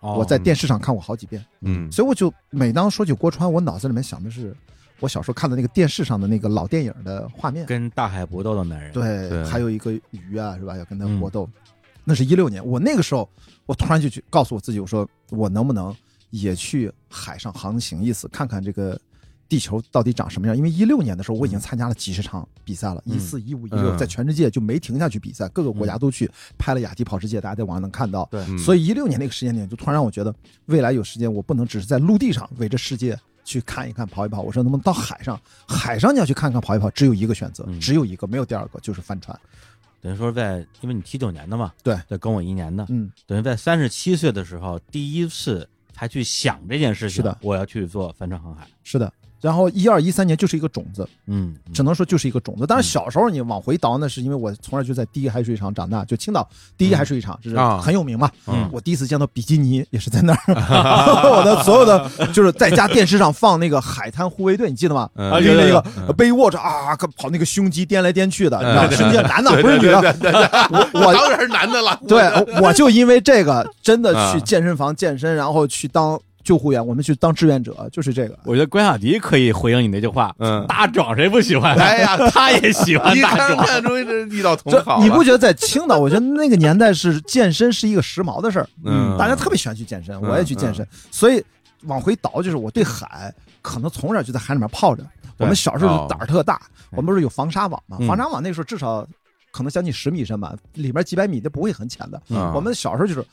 [0.07, 0.17] 哦。
[0.19, 1.91] 我在电视上看过好几遍，嗯。
[1.91, 4.55] 所以我就每当说起郭川，我脑子里面想的是
[5.01, 9.43] 我小时候看的那个电视上的那个老电影的画面，跟大海搏斗的男人，对，对。
[9.47, 10.77] 还有一个鱼啊，是吧？
[10.77, 11.19] 要跟他嗯。
[11.19, 11.49] 搏斗，
[12.05, 13.27] 那是一六年，我那个时候，
[13.65, 15.97] 我突然就去告诉我自己，我说我能不能
[16.29, 19.01] 也去海上航行一次，看看这个。
[19.51, 20.57] 地球到底长什么样？
[20.57, 28.27] 因为一六年的时候，我已经参加了几十场比赛了，嗯一四、一五、一六，嗯在全世界就没停下去比赛，各个国家都去拍了雅迪跑世界，大家在网上能看到。
[28.31, 30.33] 对嗯所以一六年那个时间点，就突然让我觉得，
[30.67, 34.41] 未来有时间，我不能只是在陆地上围着世界去看一看、跑一跑。
[34.41, 35.41] 我说能不能到海上？
[35.67, 39.39] 海上你要去看看、跑一跑，只有一个选择，嗯只有一个，没有第二个，就是帆船。
[40.01, 49.13] 等于说在，因为你七九年的嘛，对，对，跟我一年的，嗯，等于在三十七岁的时候，第一次才去想这件事情，是的我要去做帆船航海，是的。
[49.41, 52.65] 然后一二一三年就是一个种子，嗯，只能说就是一个种子。
[52.67, 58.31] 但是小时候你往回倒，那是因为我从小就在第一海水厂长大，就青岛第一海水厂，这是啊很有名嘛。
[58.47, 60.39] 嗯我第一次见到比基尼也是在那儿，
[61.39, 65.09] 我的所有的就是在家电视上放那个海滩护卫队，你记得吗？
[65.15, 68.89] 嗯拎着一个嗯背握着啊，跑那个胸肌颠来颠去的，你知道吗？
[68.89, 72.23] 对瞬间男的不是女的，对对对对我我 当然是男的了，对，
[72.61, 76.19] 我就因为这个真的啊去健身房健身，然后去当
[76.51, 78.37] 救护员，我们去当志愿者，就是这个。
[78.43, 81.77] 我觉得关小迪可以回应你那句话，嗯大壮谁不喜欢？
[81.79, 85.97] 哎呀， 他也喜欢 一大壮，看看出这遇到同这好，你不觉得在青岛？
[85.97, 91.41] 我觉得那个年代是健身是一个时髦的事儿，嗯大家特别喜欢去健身，嗯我也去健身，所以
[91.85, 93.33] 往回倒就是我对海
[93.63, 95.07] 可能从小就在海里面泡着。
[95.39, 96.61] 我们小时候就胆儿特大，
[96.91, 97.97] 我们不是有防沙网嘛？
[98.01, 99.07] 嗯防沙网那时候至少
[99.53, 102.21] 可能将近十米深吧，里面几百米，都不会很浅的。
[102.29, 103.25] 嗯我们小时候就是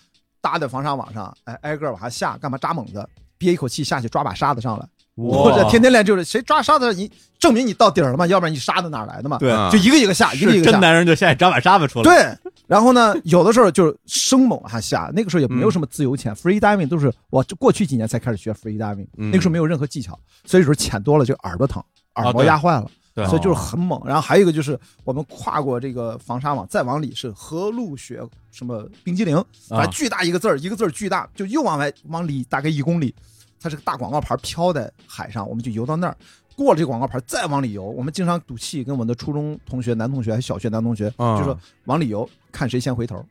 [0.47, 3.05] 搭在防沙网上，哎，挨个往下下，干嘛扎猛子，
[3.37, 9.37] 憋一口气下去抓把沙子上来，或者天天练就是谁抓沙子，你证明你到底儿了嘛，要不然你沙子哪来的嘛？
[9.39, 10.79] 对啊就一个一个下，一个一个下真。
[10.79, 21.83] 男人就现在找把沙子出来，对，然后呢，有的时候就是生猛还下，那个时候也没有什么自由潜、f r e e diving 都是我这过去几年才开始学 free diving，、嗯那个时候没有任何技巧，所以有时候潜多了就耳朵疼，
[22.15, 23.99] 耳膜压坏了，对所以就是很猛。
[24.05, 29.35] 然后还有一个就是我们跨过这个防沙网，再往里是河路雪什么冰激凌，
[29.67, 33.13] 反正巨大一个字儿，一个字儿巨大，就又往外往里大概一公里，
[33.59, 36.15] 它是个大广告牌飘在海上，我们就游到那儿。
[36.55, 37.83] 过了这个广告牌，再往里游。
[37.83, 43.23] 我们经常赌气，跟我们的初中同学、男同学还小学男同学，啊就说往里游，看谁先回头，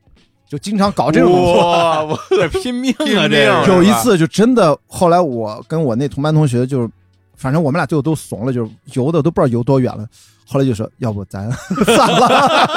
[0.48, 1.56] 就经常搞这种动作。
[1.68, 3.26] 哇，我这拼命啊！
[3.28, 6.90] 这是有一次就真的，后来我跟我那同班同学就是，
[7.36, 10.06] 反正我们俩最后都怂了，就是游的都不知道游多远了。
[10.48, 11.50] 后来就说，要不咱
[11.84, 12.68] 散了，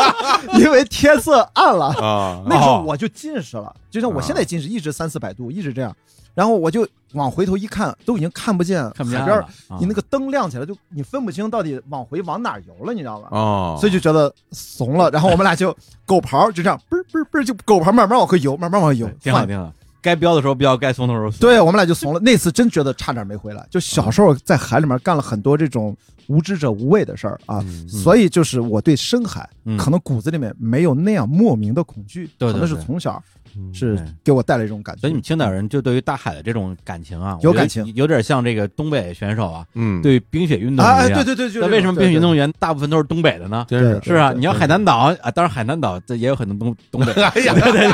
[0.59, 1.87] 因为天色暗了。
[2.01, 5.95] 啊那时候我就近视了，就像我现在近视，一直三四百度，一直这样。
[6.35, 9.43] 然后我就往回头一看，都已经看不见海边
[9.79, 13.27] 你那个灯亮起来，就你分不清到底往回往哪游了，你知道吧？
[13.31, 15.09] 哦，所以就觉得怂了。
[15.11, 19.71] 然后我们俩就狗刨就这样，嘣儿嘣嘣就狗刨慢慢往回游，慢慢往回游对，挺好换挺好。
[20.01, 21.39] 该飙的时候飙，该怂的时候怂。
[21.39, 22.19] 对我们俩就怂了。
[22.19, 23.65] 那次真觉得差点没回来。
[23.69, 25.95] 就小时候在海里面干了很多这种
[26.27, 33.38] 无知者无畏的事儿啊，嗯所以就是我对深海嗯可能骨子里面没有那样莫名的恐惧，对对可能是从小嗯
[33.73, 35.01] 是给我带来一种感觉。
[35.01, 37.85] 所以你们青岛人就对于大海的这种感情啊，有感情。
[37.95, 43.65] 有点像这个东北选手啊，嗯，对冰雪运动啊，哎，一样对对对，就那为什么冰雪运动员大部分都是东北的呢？
[43.69, 47.91] 是对是啊，你要海南岛啊，当然海南岛这也有很多东东北，哎呀，对对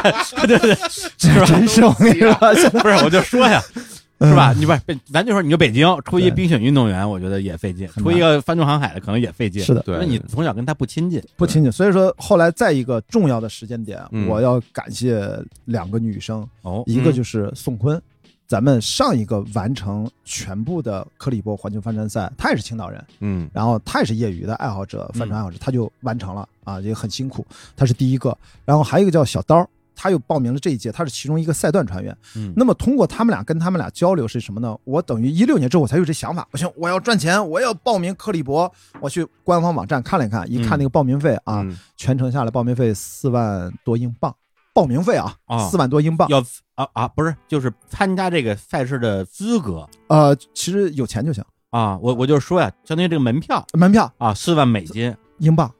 [0.47, 0.75] 对对对，
[1.17, 1.45] 是吧？
[1.45, 2.33] 真是我跟你说，
[2.71, 3.83] 不是，我就说呀，嗯
[4.19, 4.53] 是吧？
[4.53, 9.61] 你不是，咱就说你就北京出一冰雪运动员，我觉得也费劲；出一个帆船航海的可能也费劲。
[9.63, 11.21] 是的，对因为你从小跟他不亲近。
[11.35, 11.71] 不亲近。
[11.71, 15.27] 所以说后来在一个重要的时间点，嗯我要感谢
[15.65, 18.01] 两个女生，哦，一个就是宋坤。
[18.47, 27.43] 咱们上一个完成全部的克里波环球帆船赛，他也是青岛人，嗯然后他也是业余的爱好者，帆船爱好者，他就完成了啊，也很辛苦，
[27.75, 28.37] 他是第一个。
[28.63, 32.15] 然后还有一个叫小刀，他又报名了这一届，他是其中一个赛段船员。
[32.35, 34.77] 嗯那么通过他们俩跟他们俩交流是什么呢？
[34.83, 38.71] 我等于一六年之后我才有这想法，不行，我要赚钱，我要报名克利伯。
[38.99, 44.35] 我去官方网站看了一看，一看那个报名费啊，嗯全程下来报名费四万多英镑，
[44.73, 46.27] 报名费啊啊，四万多英镑。
[46.29, 46.39] 要
[46.75, 51.97] 啊啊，不是，就是参加这个赛事的资格呃，其实有钱就行，啊。
[51.97, 55.71] 我我就是说呀，相当于这个门票门票啊，四万美金，英镑，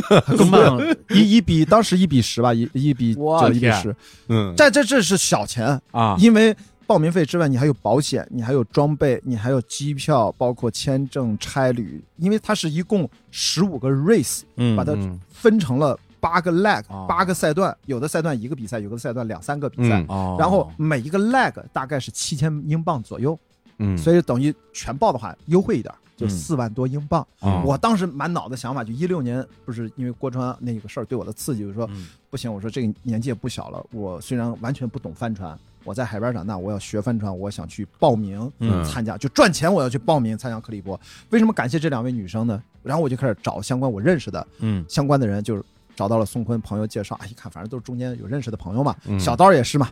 [0.38, 3.94] 英镑一一比当时一比十吧，一一比九一比十，
[4.28, 15.18] 嗯，这这这是小钱，啊，因为报名费之外，你还有保险，你还有装备，你还有机票，包括签证、差旅，因为它是一共十五个 race，嗯把它嗯。
[15.30, 20.02] 分成了八个 leg，哦八个赛段，有的赛段一个比赛，有的赛段两三个比赛。
[20.38, 23.38] 然后每一个 leg 大概是七千英镑左右，
[23.78, 27.26] 嗯，所以等于全报的话优惠一点，就嗯四万多英镑。
[27.40, 40.98] 啊我当时满脑子想法就一六年，不是因为郭川那个事儿对我的刺激，就是说嗯不行，我说这个年纪也不小了，我虽然完全不懂帆船，我在海边长大，我要学帆船，我想去报名嗯参加，就赚钱，我要去报名参加克利伯。
[41.30, 42.62] 为什么感谢这两位女生呢？
[42.82, 45.62] 然后我就开始找相关我认识的嗯相关的人，就是
[45.96, 49.88] 找到了宋坤朋友介绍，啊，一看反正都是中间有认识的朋友嘛，嗯小刀也是嘛，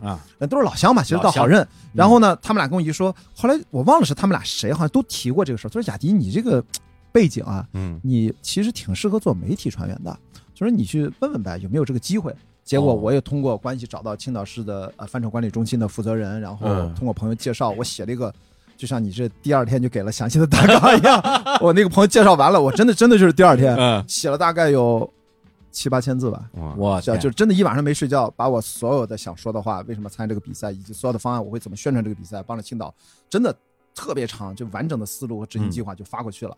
[0.49, 1.67] 都是老乡嘛，其实倒好认。
[1.91, 5.69] 然后呢，他们俩跟我一说，后来我忘了是他们俩谁，好像都提过这个事儿。
[5.69, 6.63] 他说雅迪，你这个
[7.11, 10.15] 背景啊，嗯你其实挺适合做媒体船员的，
[10.53, 12.33] 就说你去问问呗，有没有这个机会。
[12.63, 18.33] 结果哦我也通过关系找到青岛市的呃帆船管理中心的负责人，然后嗯通过朋友介绍，我写了一个，
[18.75, 21.21] 就像你这第二天就给了详细的大纲一样。
[21.61, 25.07] 我那个朋友介绍完了，我真的真的就是第二天嗯，写了大概有
[25.75, 26.49] 七八千字吧。
[26.77, 32.95] 我天就真的一晚上没睡觉，把我所有的想说的话，为什么参加这个比赛，以及所有的方案，我会怎么宣传这个比赛，帮着青岛，
[33.29, 33.53] 真的
[33.93, 36.57] 特别长，就完整的思路和执行计划就发过去了。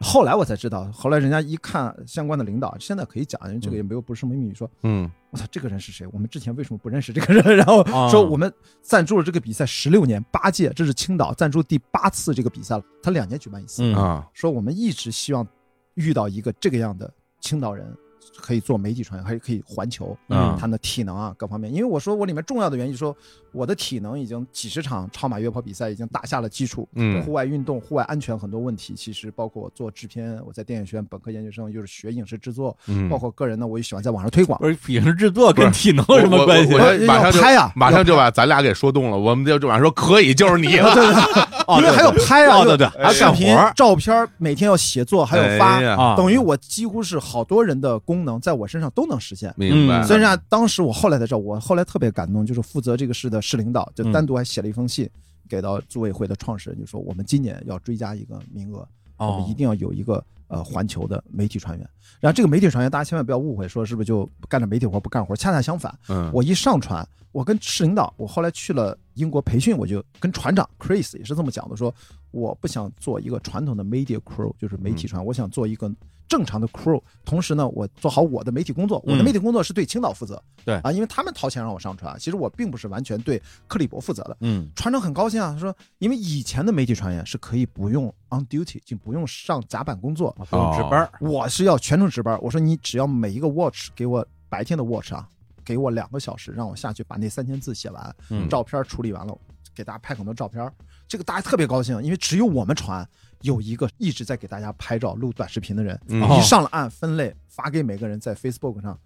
[0.00, 6.06] 后来我才知道，后来人家一看相关的领导，现在可以讲，因为这个也没有不是什么秘密，说嗯我操，这个人是谁？
[6.12, 7.56] 我们之前为什么不认识这个人？
[7.56, 8.52] 然后啊说我们
[8.82, 13.82] 赞助了这个比赛十六年八届，这是青岛赞助第八次这个比赛了，他两年举办一次。
[13.84, 15.46] 嗯啊说我们一直希望
[15.94, 17.90] 遇到一个这个样的青岛人，
[18.36, 20.56] 可以做媒体传，还可以环球，嗯。
[20.58, 21.72] 他的体能啊各方面。
[21.72, 23.14] 因为我说我里面重要的原因，说
[23.52, 27.22] 我的体能已经几十场超马越跑比赛已经打下了基础，嗯。
[27.22, 34.58] 户外运动、户外安全很多问题，其实包括我做制片，我在电影学院本科研究生，又是学影视制作，嗯，包括个人呢，我也喜欢在网上推广。
[34.58, 36.74] 不是影视制作跟体能有什么关系？
[37.06, 40.94] 马上就拍啊马上就把咱俩给说动了，我们就就马上说可以，就是你了。
[40.94, 45.80] 对，对因为还有拍啊，哦对对还有视频干活、照片，每天要写作，还有发
[46.16, 49.52] 等于我几乎是好多人的功能在我身上都能实现。
[49.56, 50.00] 明白。
[50.00, 55.08] 嗯虽然当时我后来才知道，我后来特别感动，就是负责这个事的市领导就嗯单独还写了一封信
[55.48, 58.78] 给到组委会的创始人，就说我们今年要追加一个名额，
[59.18, 61.88] 我哦们一定要有一个呃环球的媒体船员。
[62.20, 65.36] 然后这个媒体船员，大家千万不要误会，说是不是就干着媒体活不干活？
[65.36, 71.94] 恰恰相反，嗯，我一上船，我跟市领导，我后来去了英国培训，我就跟船长 Chris 也是这么讲的，说
[72.30, 75.92] 我不想做一个传统的 media crew，就是媒体船，我想做一个
[76.28, 77.00] 正常的 crew。
[77.24, 84.36] 同时呢，我做好我的媒体工作，我的嗯媒体工作是对青岛负责，对啊，因为他们掏钱让我上船，其实我并不是完全对克里伯负责的。
[84.40, 92.38] 嗯船长很高兴啊，他说，因为以前的媒体船员是可以不用 on duty，就不用上甲板工作，不用值班我是要全程值班。
[92.40, 95.28] 我说你只要每一个 watch 给我白天的 watch 啊，
[95.64, 99.36] 给我两个小时，让我下去把那三千字写完，嗯照片处理完了，
[99.74, 100.70] 给大家拍很多照片。
[101.08, 103.08] 这个大家特别高兴，因为只有我们船
[103.46, 108.98] 有一个一直在给大家拍照、录短视频的人，一上了岸分类发给每个人，在 Facebook 上。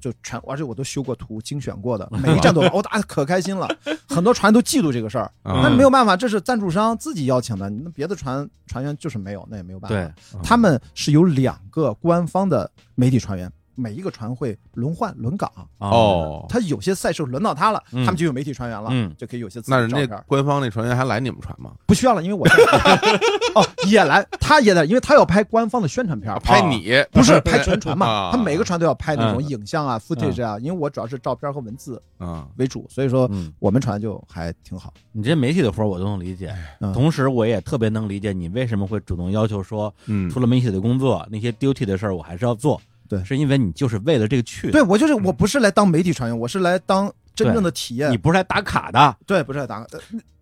[0.00, 3.68] 就全，而且我都修过图，精选过的， 每一站都有，我大家可开心了。
[4.10, 9.96] 很多船都嫉妒这个事儿，嗯那没有办法，这是赞助商自己邀请的，那别的船船员就是没有，那也没有办法。
[9.96, 18.04] 对，他们是有两个官方的媒体船员，每一个船会轮换轮岗，哦，他有些赛事轮到他了，嗯。
[18.04, 19.12] 他们就有媒体船员了，嗯。
[19.16, 20.24] 就可以有些自己那人家的照片。
[20.26, 21.72] 官方那船员还来你们船吗？
[21.86, 22.54] 不需要了，因为我在
[23.54, 29.48] 哦也来，他也来，因为他要拍官方的宣传片，拍你不是拍全船嘛啊，他每个船都要拍那种嗯。
[29.48, 32.46] 影像啊、footage 啊，因为我主要是照片和文字啊？
[32.56, 34.92] 为主，所以说嗯，我们船就还挺好。
[35.12, 36.92] 你这媒体的活我都能理解，嗯。
[36.92, 40.28] 同时我也特别能理解你为什么会主动要求说，嗯。
[40.30, 42.80] 除了媒体的工作，那些 duty 的事儿我还是要做。
[43.12, 43.24] 对。
[43.24, 48.10] 是因为你就是为了这个去，对我就是我不是来当媒体传员，我是来当真正的体验。
[48.10, 48.16] 你。
[48.16, 49.16] 不是来打卡的。
[49.26, 49.86] 对，不是来打卡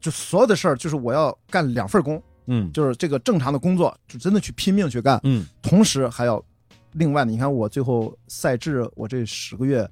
[0.00, 2.70] 就所有的事儿就是我要干两份工，嗯。
[2.72, 5.44] 就是这个正常的工作，就真的去拼命去干，嗯。
[5.60, 6.42] 同时还要
[6.92, 9.88] 另外的，你看我最后赛制，我这十个月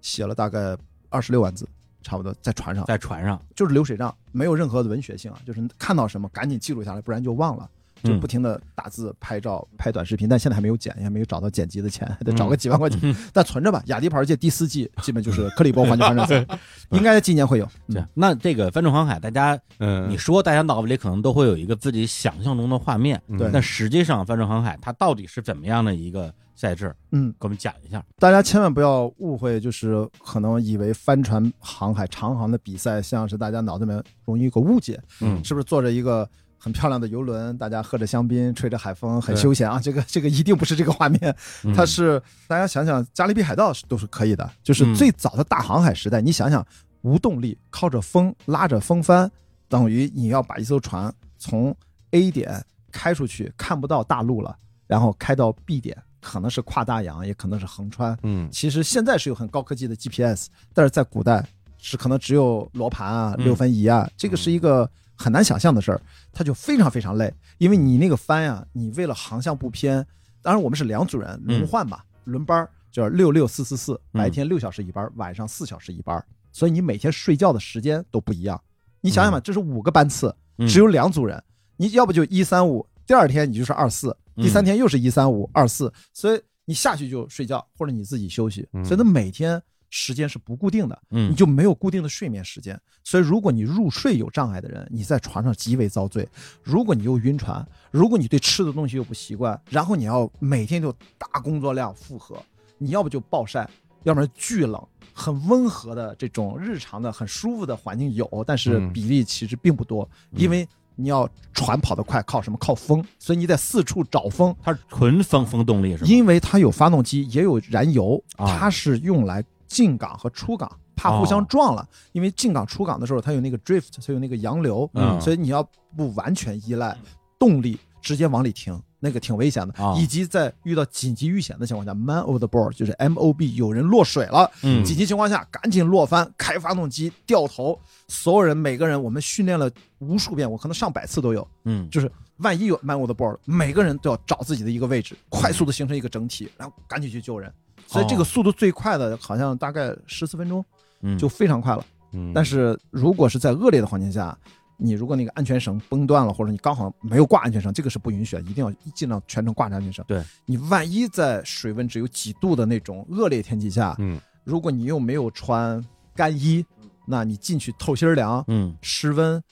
[0.00, 0.76] 写了大概
[1.10, 1.68] 二十六万字，
[2.02, 7.68] 差不多在船上，在船上，就是流水账，没有任何的文学性啊，就是看到什么赶紧记录下来，不然就忘了。
[8.02, 13.82] 就不停的打字、拍照、拍短视频，但现在还没有剪，也没有找到剪辑的钱，还得找个几万块钱，但存着吧。
[13.86, 16.46] 雅迪跑世界第四季基本就是克里伯环球帆船赛，
[16.90, 17.68] 应该今年会有。
[17.88, 26.94] 对，那这个帆船航海，大家嗯，你说大家脑子里可能都会有一个自己想象中的画面，对那实际上帆船航海它到底是怎么样的一个赛制？
[27.10, 28.02] 嗯，给我们讲一下。
[28.18, 36.28] 大家千万不要误会，就是可能以为帆船航海长航的比赛，像是大家脑子里面容易有个误解，嗯是不是坐着一个
[36.62, 39.80] 很漂亮的游轮，大家喝着香槟，吹着海风，很休闲啊？
[39.82, 46.64] 这个这个一定不是这个画面，嗯它是大家想想，加勒比海盗是都是可以的，就是嗯最早的大航海时代，你想想
[47.00, 49.28] 无动力，靠着风拉着风帆，
[49.68, 51.74] 等于你要把一艘船从
[52.12, 54.56] A 点开出去，看不到大陆了，
[54.86, 58.16] 然后开到 B 点，可能是跨大洋，也可能是横穿。
[58.22, 61.44] 嗯其实现在是有很高科技的 GPS，但是在古代
[61.76, 64.88] 是可能只有罗盘啊、嗯六分仪啊，这个是一个
[65.22, 66.02] 很难想象的事儿，
[66.32, 70.04] 他就非常非常累，因为你那个帆呀，你为了航向不偏，
[70.42, 78.60] 当然我们是两组人轮换吧，轮班儿就是六六四四四，嗯白天六小时一班，晚上四小时一班，所以你每天睡觉的时间都不一样。
[79.00, 80.66] 你想想吧，这是五个班次，嗯。
[80.68, 81.42] 只有两组人，
[81.76, 84.42] 你要不就一三五，第二天你就是二四，嗯。
[84.42, 88.84] 第三天又是一三五二四，所以你下去就睡觉，或者你自己休息，嗯。
[88.84, 89.60] 所以他每天
[89.94, 92.80] 时间是不固定的，嗯你就没有固定的睡眠时间。
[93.04, 96.26] 所以如果你入睡有障碍的人，你在船上极为遭罪。
[96.62, 102.42] 如果你又晕船，如果你对吃的东西又不习惯，然后你要每天就大工作量负荷，
[102.78, 103.68] 你要不就暴晒，
[104.04, 104.82] 要不然巨冷。
[105.12, 112.56] 很温和的这种日常的很舒服的环境有，但是嗯比例其实并不多，因为你要船跑得快，靠什么？
[112.56, 114.56] 靠风，所以你得四处找风。
[114.62, 116.08] 它是纯风风动力是吗？
[116.08, 121.88] 因为它有发动机，也有燃油，啊它是用来进港和出港，怕互相撞了。
[122.12, 125.66] 因为进港出港的时候，它有那个 drift，它有那个洋流，嗯所以你要
[125.96, 126.94] 不完全依赖
[127.38, 129.82] 动力，直接往里停，那个挺危险的。
[129.82, 139.70] 啊以及在遇到紧急遇险的情况下，man overboard 就是 M O B，有人落水了，嗯紧急情况下赶紧落帆，开发动机，掉头，所有人每个人我们训练了
[140.00, 141.48] 无数遍，我可能上百次都有。
[141.64, 147.52] 嗯就是万一有 man overboard，每个人都要找自己的一个位置，快速的形成一个整体，然后赶紧去救人。
[147.92, 150.64] 所以这个速度最快的，好像大概十四分钟
[151.02, 151.18] 嗯。
[151.18, 151.84] 就非常快了。
[152.12, 154.36] 嗯，但是如果是在恶劣的环境下，
[154.76, 160.04] 你如果那个安全绳崩断了，或者你刚好没有挂安全绳，这个是不允许的，一定要尽量全程挂着安全绳。
[160.08, 164.20] 对，你万一在水温只有几度的那种恶劣天气下，嗯。
[164.44, 165.80] 如果你又没有穿
[166.16, 166.64] 干衣，
[167.06, 168.76] 那你进去透心儿凉，嗯。
[168.82, 169.42] 失温，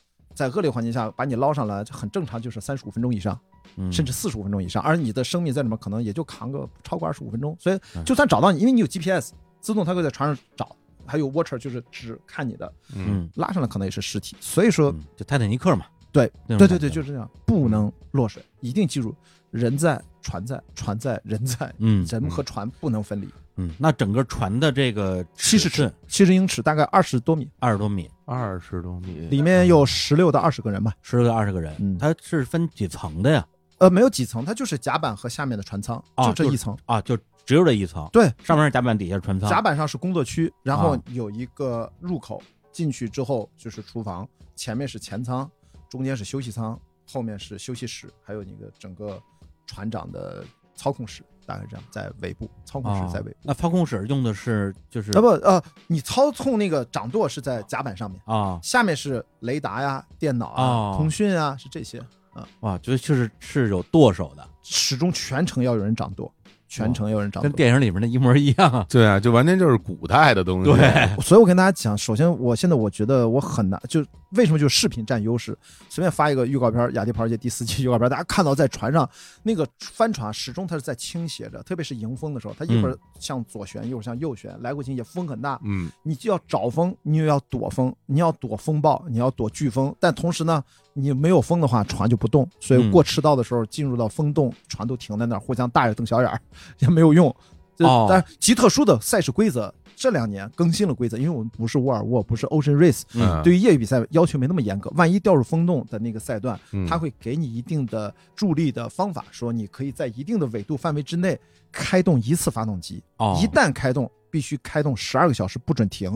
[0.41, 3.38] 在恶劣环境下把你捞上来，这很正常，就是三十五分钟以上，
[3.76, 8.03] 嗯，甚至四十五分钟以上，而你的生命在里面可能也就扛个不超过二十五分钟，所以嗯。
[8.07, 10.74] 就算找到你，因为你有 GPS，自动它会在船上找，
[11.05, 13.05] 还有 watcher 就是只看你的，嗯。
[13.07, 13.30] 嗯。
[13.34, 19.14] 拉上来可能也是尸体，所以说，嗯就泰坦尼克嘛，对对对对，就是这样，不能落水，一定记住，
[19.51, 23.28] 人在船在，船在人在，嗯人和船不能分离。
[23.61, 30.94] 嗯，那整个船的这个七十尺，七十英尺，大概二十多米，二十多米，二十多米，里面有十六到二十个人吧。
[31.02, 33.46] 十六到二十个人，嗯它是分几层的呀？
[33.78, 36.76] 呃，没有几层，它就是甲板和下面的船舱，啊就这一层。
[36.86, 39.50] 啊，就只有这一层，对，上面是甲板，底下是船舱。
[39.50, 42.42] 甲板上是工作区，然后啊有一个入口，
[42.72, 45.50] 进去之后就是厨房，前面是前舱，
[45.88, 46.78] 中间是休息舱，
[47.12, 49.20] 后面是休息室，还有那个整个
[49.66, 50.44] 船长的
[50.74, 53.36] 操控室，大概这样，在尾部，操控啊室在尾部。
[53.42, 61.98] 那操控室用的是就是啊不呃，你操控那个掌舵是在甲板上面，啊下面是雷达呀、电脑啊、哦通讯啊，是这些
[62.34, 66.32] 啊，哇，就确实是有舵手的，始终全程要有人掌舵，
[66.68, 67.48] 全程要有人掌舵。
[67.48, 68.86] 跟电影里面的一模一样啊。
[68.88, 70.70] 对啊，就完全就是古代的东西。
[70.70, 75.56] 对，所以我跟大家讲，首先我现在我觉得我很难，就为什么就是视频占优势？
[75.88, 79.08] 随便发一个预告片，《雅迪跑世界》第四季 预告片，大家看到在船上
[79.42, 90.62] 那个帆船始终它是在倾斜着，特别是迎风的时候，它一会儿向左旋，一会儿向右旋，来回倾斜，风很大，嗯你就要找风，你又要躲风，你要躲风暴，你要躲飓风，但同时呢，
[90.92, 92.48] 你没有风的话，船就不动。
[92.60, 96.40] 所以嗯过赤道的时候，进入到风洞，船都停在那儿，互相大眼瞪小眼儿，
[96.78, 97.34] 也没有用。
[97.76, 104.90] 这哦但是极特殊的赛事规则，这两年更新了规则，因为我们不是沃尔沃，不是 Ocean Race，嗯，对于业余比赛要求没那么严格。
[104.96, 111.38] 万一掉入风洞的那个赛段，嗯它会给你一定的助力的方法，说你可以在一定的纬度范围之内
[111.70, 116.11] 开动一次发动机，哦，一旦开动，必须开动十二个小时，不准停。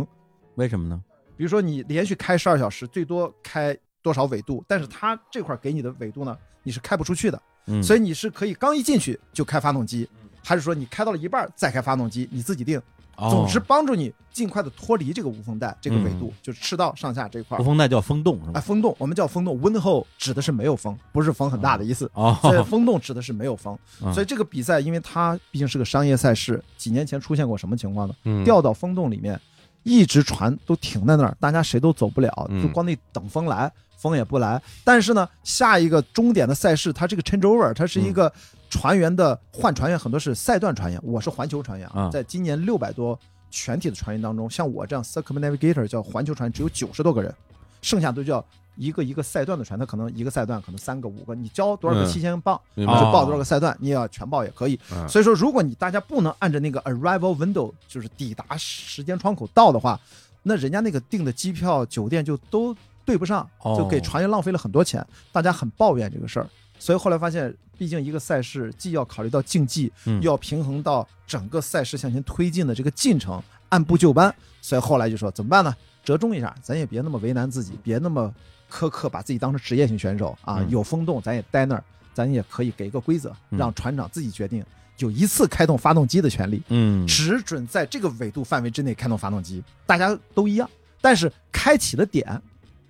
[0.55, 0.99] 为什么呢？
[1.37, 4.65] 比如说你连续开十二小时，最多开多少纬度？
[4.67, 10.09] 但是它这块给你的纬度呢，你是开不出去的，嗯，所以你是可以刚一进去就开发动机，
[10.43, 12.81] 还是说你开到了一半儿再开发动机，你自己定。
[13.17, 17.65] 哦总之帮助你尽快的脱离这个无风带这个纬度，就是赤道上下这块儿无。
[17.65, 18.61] 风带叫风洞是哎，吧？
[18.61, 22.11] 风洞我们叫风洞，wind hole 指的是没有风，不是风很大的意思。
[22.15, 28.15] 哦，所以风洞指的是没有风， 嗯所以这个比赛，因为它毕竟是个商业赛事，几年前出现过什么情况呢？
[28.25, 29.41] 嗯掉到风洞里面，
[29.85, 34.61] 一直船都停在那儿，大家谁都走不了，嗯就光那等风来，风也不来。
[34.83, 38.33] 但是呢，下一个终点的赛事，它这个 changeover，它是一个
[38.71, 43.19] 船员的换船员，很多是赛段船员，我是环球船员啊在今年六百多
[43.51, 47.35] 全体的船员当中，像我这样 circumnavigator 叫环球船只有九十多个人，
[47.83, 48.45] 剩下都叫。
[48.77, 54.77] 一个一个赛段的船，它可能一个赛段可能三个五个，你交多少个嗯七千磅，就报多少个赛段，你也要全报也可以。
[54.91, 59.97] 嗯所以说，如果你大家不能按照那个 arrival window，就是抵达时间窗口到的话，
[60.43, 66.49] 那人家那个订的机票、酒店就都对不上，哦就给船员浪费了很多钱，大家很抱怨这个事儿。
[66.79, 74.35] 所以后来发现，毕竟一个赛事既要考虑到竞技，嗯又要平衡到整个赛事向前推进的这个进程，按部就班。
[74.61, 75.75] 所以后来就说怎么办呢？
[76.03, 78.33] 折中一下，咱也别那么为难自己，别那么
[78.71, 80.59] 苛刻，把自己当成职业性选手啊。
[80.61, 84.65] 嗯有风洞，咱也待那儿，咱也可以给一个规则，嗯让船长自己决定，
[84.99, 90.69] 有一次开动发动机的权利，嗯只准在这个纬度范围之内开动发动机，大家都一样。
[91.01, 92.41] 但是开启的点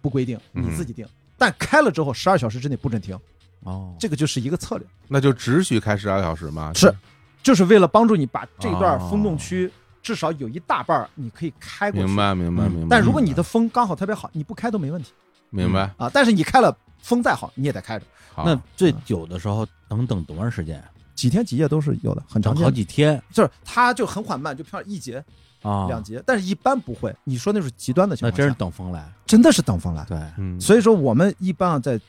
[0.01, 1.07] 不规定，嗯你自己定。
[1.37, 3.19] 但开了之后，十二小时之内不准停，
[3.65, 6.73] 哦，这个就是一个策略，那就只许开十二小时吗？
[6.75, 6.95] 是
[7.43, 12.07] 就是为了帮助你把这段哦风洞区至少有一大半儿你可以开过去。
[12.07, 12.97] 明白明白嗯明白。
[12.97, 15.13] 但如果你的风刚好特别好，你不开都没问题
[15.51, 16.11] 明白，啊。
[16.13, 18.05] 但是你开了，风再好你也得开着，
[18.37, 20.83] 那最久的时候能等多长时间？
[21.15, 22.71] 几天几夜都是有的，很长好。
[22.71, 25.25] 几天就是它就很缓慢，就漂亮一节
[25.63, 27.15] 啊，两节，但是一般不会。
[27.23, 29.09] 你说那是极端的情况，那真是等风来。
[29.25, 30.05] 真的是等风来。
[30.07, 32.01] 对，嗯，所以说我们一般啊，在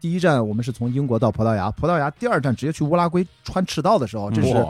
[0.00, 4.66] 第一站我们是从英国到葡萄牙，葡萄牙第二站直接去乌拉圭穿赤道的时候，这是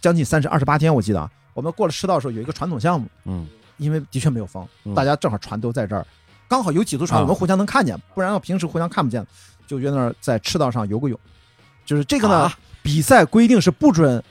[0.00, 1.20] 将近三十二十八天，我记得。
[1.20, 1.30] 啊。
[1.54, 3.46] 我们过了赤道的时候有一个传统项目，嗯。
[3.78, 6.06] 因为的确没有风嗯，大家正好船都在这儿，
[6.46, 9.26] 刚好有几艘船啊我们互相能看见，不然要平时互相看不见，
[9.66, 11.18] 就约那儿在赤道上游个泳。
[11.84, 12.58] 就是这个呢，啊？
[12.80, 14.22] 比赛规定是不准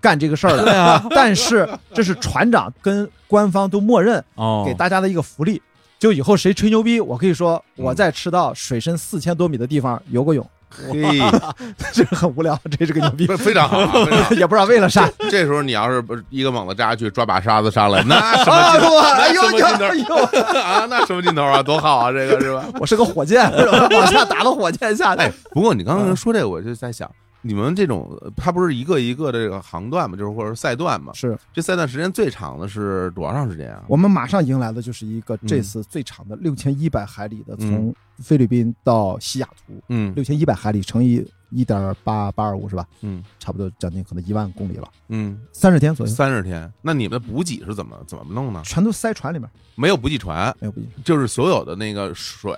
[0.00, 5.60] 干这个事儿的，但是这是船长跟官方都默认哦，给大家的一个福利。
[6.02, 11.20] 就以后谁吹牛逼，我可以说嗯我在赤道水深四千多米的地方游过泳，嘿，
[11.94, 13.84] 这个很无聊，这是个牛逼， 非非常好。
[14.32, 15.08] 也不知道为了啥。
[15.30, 18.98] 这时候你要是一个猛子扎下去，抓把沙子上来，那什么 啊，劲头？
[18.98, 19.42] 哎呦
[19.78, 20.86] 头哎呦，啊？
[20.90, 21.62] 那什么劲头啊？
[21.62, 22.10] 多好啊！
[22.10, 22.64] 这个是吧？
[22.80, 23.48] 我是个火箭，
[23.92, 27.08] 往下打的火箭下哎去。，不过你刚刚说这个，我就在想，
[27.42, 31.12] 你们这种呃它不是一个一个的这个航段嘛，就是或者是赛段嘛？
[31.12, 33.84] 是这赛段时间最长的是多长时间啊？
[33.88, 42.86] 我们马上迎来的就是一个嗯这次最长的六千一百海里的，嗯从菲律宾到西雅图，嗯六千一百海里乘以一点八八二五是吧？
[43.02, 46.72] 嗯差不多将近可能一万公里了，嗯，三十天左右，三十天。
[46.80, 48.62] 那你们的补给是怎么怎么弄呢？
[48.64, 50.86] 全都塞船里面，没有补给船，没有补给。
[51.02, 52.56] 就是所有的那个水、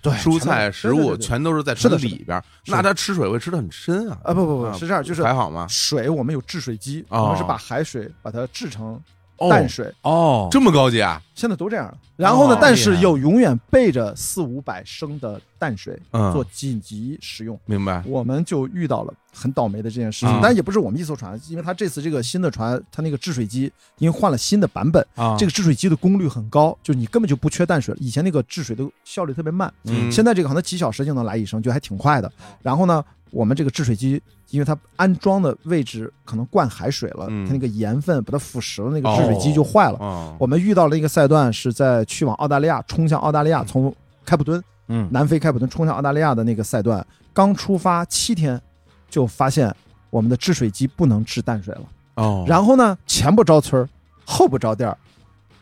[0.00, 4.18] 对蔬菜、食物全都是在船里边那它吃水会吃的很深啊？
[4.24, 5.66] 啊不不啊不是这样，就是还好吗？
[5.68, 9.02] 水我们有制水机，哦我们是把海水把它制成哦
[9.48, 11.22] 淡水，哦，这么高级啊？
[11.34, 11.96] 现在都这样了。
[12.16, 17.58] 然后呢哦，但是又永远备着四五百升的淡水嗯做紧急使用。
[17.64, 18.02] 明白。
[18.06, 28.00] 我们就遇到了很倒霉的这件事情嗯，但也不是我们一艘船，因为它这次这个新的船，它那个制水机因为换了新的版本，啊，这个制水机的功率很高，就你根本就不缺淡水了。
[28.00, 32.30] 以前那个制水的效率特别慢，嗯现在这个可能几小时就能来一升，就还挺快的。
[32.60, 34.20] 然后呢，我们这个制水机，
[34.50, 37.46] 因为它安装的位置可能灌海水了，嗯。
[37.46, 39.98] 它那个盐分把它腐蚀了，那个制水机就坏了。
[39.98, 43.94] 哦，我们遇到了一个赛段是在去往澳大利亚，冲向澳大利亚，从
[44.24, 45.08] 开普敦嗯。
[45.10, 48.60] 南非开普敦冲向澳大利亚的那个赛段，刚出发七天，
[49.08, 49.74] 就发现
[50.10, 51.82] 我们的制水机不能制淡水了。
[52.16, 53.88] 哦，然后呢，前不着村
[54.24, 54.94] 后不着店，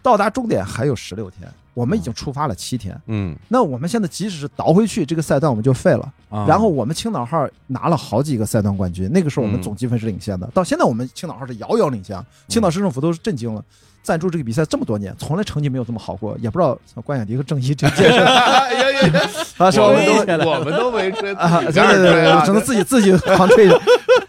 [0.02, 3.00] 到达终点还有十六天，我们已经出发了七天。
[3.06, 6.12] 嗯那我们现在即使是倒回去，这个赛段我们就废了。
[6.28, 10.46] 啊然后我们青岛号拿了好几个赛段冠军，那个时候我们嗯总积分是领先的。
[10.52, 13.62] 到现在我们青岛号是遥遥领先，青岛市政府都是震惊了。
[14.00, 19.28] 赞助这个比赛这么多年，从来成绩没有这么好过，也不知道像关雅迪和郑一这件事 哎呀呀呀！
[19.58, 19.86] 啊，是吧？
[19.86, 23.78] 我们都都我们都没吹啊，对自己干对对对，着吹啊只能自己自己狂吹着。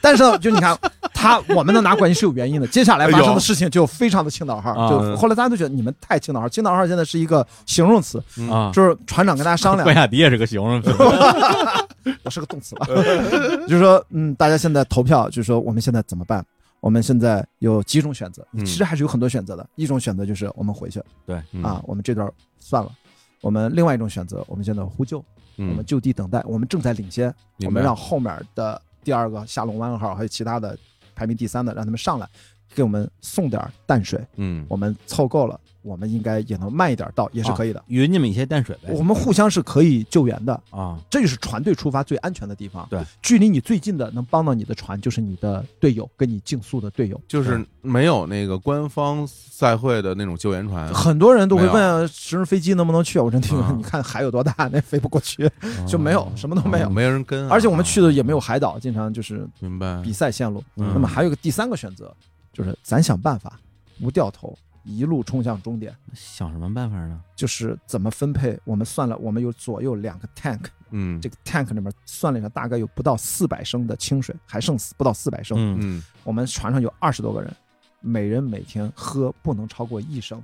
[0.01, 0.77] 但是呢，就你看
[1.13, 2.67] 他，我们能拿冠军是有原因的。
[2.67, 4.89] 接下来发生的事情就非常的青岛号，啊。
[4.89, 10.89] 就后来大家都觉得你们太青岛号，青岛号现在是一个形容词，啊，就是船长跟大家商量，关雅迪也是个形容词，
[12.23, 12.85] 我是个动词吧，
[13.67, 16.45] 就是说，嗯，大家现在投票，就是说我们现在怎么办？
[16.81, 18.65] 我们现在有几种选择，嗯。
[18.65, 19.67] 其实还是有很多选择的。
[19.75, 21.03] 一种选择就是我们回去。
[21.25, 21.61] 对，嗯。
[21.61, 22.89] 啊，我们这段算了。
[23.41, 25.25] 我们另外一种选择，我们现在呼救，我
[25.57, 27.33] 嗯们就地等待，我们正在领先，
[27.65, 30.77] 我们让后面的第二个下龙湾号还有其他的
[31.15, 32.29] 排名第三的让他们上来，
[32.75, 34.65] 给我们送点淡水，嗯。
[34.69, 37.83] 我们凑够了，我们应该也能慢一点到，也是可以的。
[37.87, 38.93] 匀你们一些淡水呗。
[38.93, 42.87] 我们互相是可以救援的，啊，这就是船队出发最安全的地方。
[42.89, 47.19] 对，距离你最近的能帮到你的船，就是你的队友，跟你竞速的队友。
[47.27, 55.49] 就是没有那个官方赛会的那种救援船，很多人都会问直升飞机能不能去，我真听啊，你看海有多大，那飞不过去，
[55.87, 56.89] 就没有，什么都没有。
[56.89, 60.01] 没人跟啊，而且我们去的也没有海岛，经常就是明白。
[60.03, 60.63] 比赛线路。
[60.75, 60.91] 嗯。
[60.93, 62.13] 那么还有个第三个选择，
[62.51, 63.59] 就是咱想办法
[63.99, 65.95] 不掉头，一路冲向终点。
[66.13, 67.21] 想什么办法呢？
[67.35, 68.59] 就是怎么分配？
[68.63, 75.57] 我们算了，我们有左右两个 tank，嗯这个 tank 里面算了一下，大概有不到四百升的清水，还剩不到四百升。
[75.57, 77.55] 嗯嗯我们船上有二十多个人，
[77.99, 80.41] 每人每天喝不能超过一升，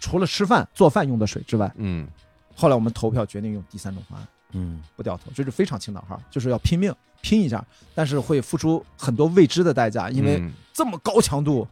[0.00, 1.72] 除了吃饭做饭用的水之外。
[1.76, 2.08] 嗯
[2.54, 7.64] 后来我们投票决定用第三种方案，嗯不掉头，这是非常青岛号，就是要拼命拼一下，
[7.94, 11.66] 但是会付出很多未知的代价，因为嗯这么高强度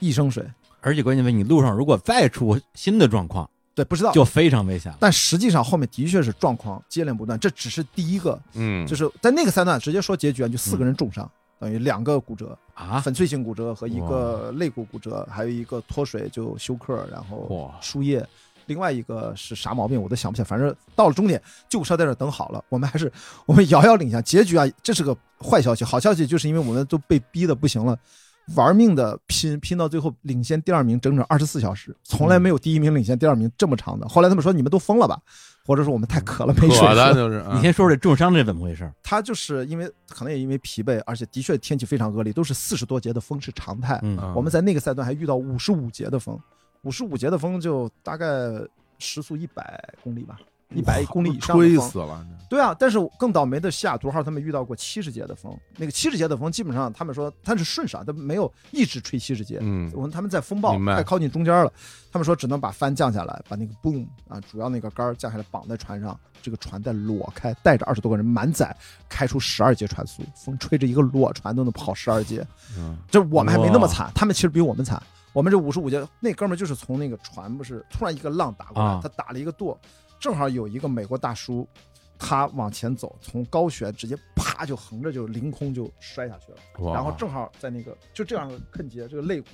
[0.00, 0.44] 一升水，
[0.82, 4.12] 而且关键为你路上如果再出新的状况，对，不知道。
[4.12, 4.98] 就非常危险了。
[5.00, 17.74] 但实际上后面的确是状况接连不断，这只是第一个，嗯，就是在那个三段直接说结局啊，就四个人重伤，等于两个骨折，啊，粉碎性骨折和一个肋骨骨折，还有一个脱水就休克，然后哇。
[17.80, 18.26] 输液。
[18.66, 23.10] 另外一个是啥毛病我都想不起来，反正到了终点，救护车在这等好了，我们还是
[23.46, 24.22] 我们遥遥领先。
[24.22, 27.98] 结局啊，这是个坏消息，好消息就是因为我们都被逼的不行了，
[28.54, 34.08] 玩命的拼，拼到最后领先第二名整整二十四小时，从来没有第一名领先第二名这么长的。
[34.08, 35.18] 后来他们说你们都疯了吧，
[35.66, 37.14] 或者说我们太渴了没水渴的。
[37.14, 38.90] 就是啊你先说说这重伤这怎么回事？
[39.02, 43.98] 他就是因为可能也因为疲惫，而且的确天气非常恶劣，都是四十多节的风是常态。
[44.02, 46.38] 嗯啊我们在那个赛段还遇到五十五节的风，
[46.86, 48.26] 五十五节的风就大概
[48.96, 50.38] 时速一百公里吧，
[50.70, 51.56] 一百公里以上。
[51.56, 59.58] 吹死了，对啊，但是更倒霉的西雅图号他们遇到过七十节的风，那个七十节的风基本上他们说它是顺势啊，它没有一直吹七十节。
[59.62, 61.72] 嗯我们他们在风暴明白快靠近中间了，
[62.12, 68.74] 他们说只能把帆降下来，把那个 boom 啊，主要那个杆降下来绑在船上，这个船再裸开，带着二十多个人满载
[69.08, 72.46] 开出十二节船速，风吹着一个裸船都能跑十二节。
[72.78, 75.02] 嗯这我们还没那么惨，他们其实比我们惨。
[75.36, 79.00] 我们这五十五节，那哥们儿就是从那个船不是突然一个浪打过来，啊。
[79.02, 79.78] 他打了一个舵，
[80.18, 81.68] 正好有一个美国大叔，
[82.18, 86.94] 他往前走，从高悬直接啪就横着就凌空就摔下去了，哇。
[86.94, 89.48] 然后正好在那个就这样坑节，这个肋骨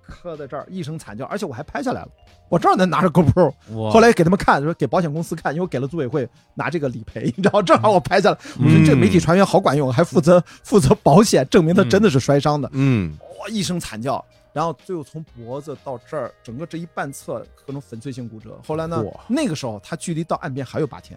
[0.00, 2.08] 磕在这儿，一声惨叫，而且我还拍下来了，
[2.48, 3.90] 我正好能拿着 GoPro，哇。
[3.90, 8.86] 后来给他们看，说给保险公司看，因为我给了组委会拿这个理赔，你知道，正好我拍下来，我说嗯。
[8.86, 12.70] 这媒体船员好管用，还负责负责保险，证明他真的是摔伤的。
[12.72, 13.14] 嗯。
[13.38, 14.24] 哇一声惨叫，
[14.58, 18.58] 然后最后从脖子到这儿，整个这一半侧各种粉碎性骨折。
[18.66, 21.16] 后来呢，那个时候他距离到岸边还有八天，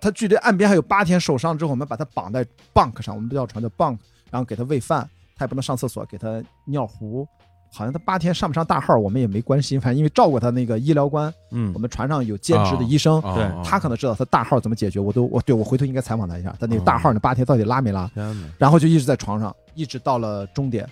[0.00, 2.44] 他距离岸边还有八天，受伤之后我们把他绑在
[2.74, 3.96] bunk 上，我们不叫船叫 bunk，
[4.28, 7.24] 然后给他喂饭，他也不能上厕所，给他尿壶。
[7.72, 18.10] 好像他八天上不上大号，我们也没关心，反正因为照顾他那个医疗官，嗯我们船上有兼职的医生，啊对啊他可能知道他大号怎么解决，我都我对我回头应该采访他一下，他那个大号那八天到底拉没拉？
[18.58, 20.88] 然后就一直在床上，一直到了终点，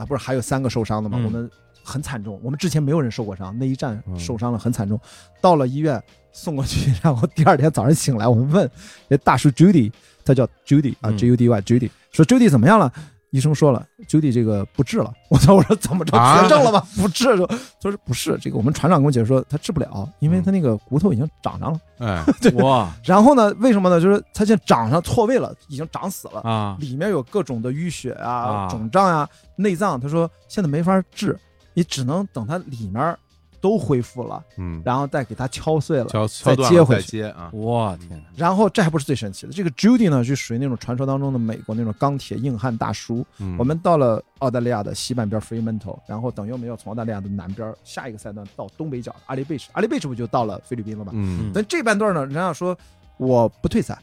[0.00, 1.18] 啊，不是还有三个受伤的吗？
[1.20, 1.50] 嗯我们
[1.82, 4.98] 很惨重，我们之前没有人受过伤，那一站嗯受伤了，很惨重。
[5.40, 8.70] 到了医院送过去，然后第二天早上醒来，我们问
[9.08, 9.92] 那大叔 Judy，
[10.24, 12.90] 他叫 Judy 啊嗯，J U D Y Judy，说 Judy 怎么样了？
[13.30, 15.12] 医生说了，Judy 这个不治了。
[15.30, 15.54] 我操！
[15.54, 16.82] 我说怎么着啊绝症了吗？
[16.96, 17.36] 不治？
[17.36, 21.80] 说他说不是，这个我们船长跟我解释说他治不了，因为他那个骨头已经长上了。
[21.98, 22.24] 哎，
[22.62, 24.00] 哇然后呢，为什么呢？
[24.00, 26.40] 就是他现在长上错位了，已经长死了。
[26.40, 30.00] 啊里面有各种的淤血啊、啊肿胀啊、内脏。
[30.00, 31.38] 他说现在没法治，
[31.74, 33.16] 你只能等它里面
[33.60, 37.08] 都恢复了，嗯，然后再给它敲碎了，敲再敲断了再接回去。
[37.08, 43.24] 接啊，我天哪然后这还不是最神奇的，这个 Judy 呢，就属于那种传说当中的美国那种钢铁硬汉大叔。
[43.38, 51.12] 嗯我们到了澳大利亚的西半边 Fremantle，然后等于我们要从澳大利亚的南边下一个赛段到东北角阿里贝什，阿里贝什不就到了菲律宾了吗？
[51.14, 52.76] 嗯但这半段呢，人家说
[53.18, 53.98] 我不退赛，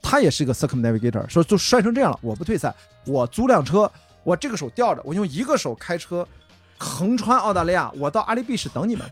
[0.00, 2.74] 他也是一个 circumnavigator，说就摔成这样了，我不退赛，
[3.06, 3.90] 我租辆车，
[4.24, 6.26] 我这个手吊着，我用一个手开车。
[6.82, 9.06] 横穿澳大利亚，我到阿里比什等你们，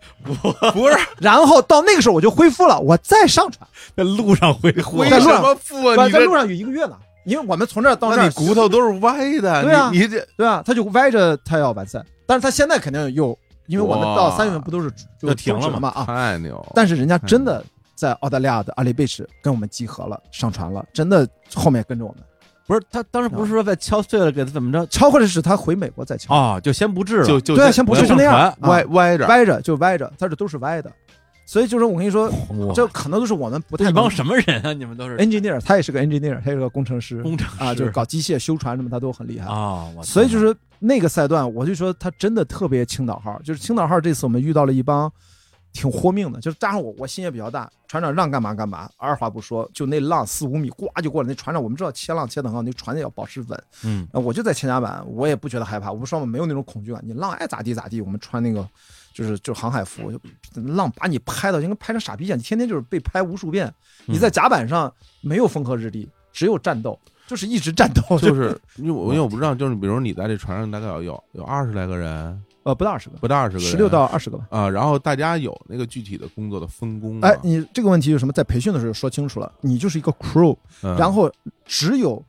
[0.72, 3.66] 不是然后到那个时候我就恢复了，我再上船。
[3.96, 6.04] 在路上恢复为在路上什么富啊？
[6.04, 9.88] 你在路上有一个月呢，因为我们从这儿到那儿那你骨头都是歪的，对啊。
[9.92, 14.90] 你你这对啊，他就歪着他要完赛，但是他现在肯定又，因为我们到哇三月份不都是
[15.20, 17.64] 就就停了嘛啊，太牛，但是人家真的
[17.94, 22.20] 在澳大利亚的阿里贝什跟我们集合了，上船了，真的后面跟着我们。
[22.70, 24.86] 不是他当时不是说在敲碎了给他怎么着？
[24.86, 26.60] 敲或者是他回美国再敲，啊？
[26.60, 28.86] 就先不治了，就就对啊，先不我要是就那样，歪啊。
[28.90, 30.88] 歪着，歪着就歪着，他这都是歪的。
[31.46, 32.30] 所以就是我跟你说，
[32.72, 34.72] 这可能都是我们不太能一帮什么人啊？
[34.72, 37.20] 你们都是？Engineer，他也是个 engineer，他也是个工程师。
[37.24, 39.52] 工程啊，就是搞机械修船什么，他都很厉害。
[39.52, 45.12] 啊，所以就是那个赛段，我就说他真的特别青岛号，就是青岛号这次我们遇到了一帮
[45.72, 54.06] 挺豁命的，就是加上我我心也比较大，船长让干嘛干嘛，二话不说，就那浪四五米，呱就过来，那船长我们知道切浪切得很好，那船也要保持稳，嗯。
[54.12, 58.68] 呃我就在前甲板，我也不觉得害怕，我们双方没有那种恐惧感，你浪爱咋地咋地，我们穿那个
[59.14, 60.12] 就是就是航海服，
[60.54, 63.72] 浪把你拍到就跟拍成傻逼一样，你天天就是被拍无数遍，
[64.06, 74.46] 你在甲板上没有风和日丽，只有战斗，就是一直战斗，就是因为我因为我不知道，就是比如你在这船上大概有有有二十来个人，呃不到二十个，不到二十个人，十六到二十个吧。
[74.50, 78.32] 啊，然后大家有那个具体的工作的分工吗哎，你这个问题有什么？
[78.32, 81.30] 在培训的时候说清楚了，你就是一个 crew，、嗯然后
[81.64, 82.22] 只有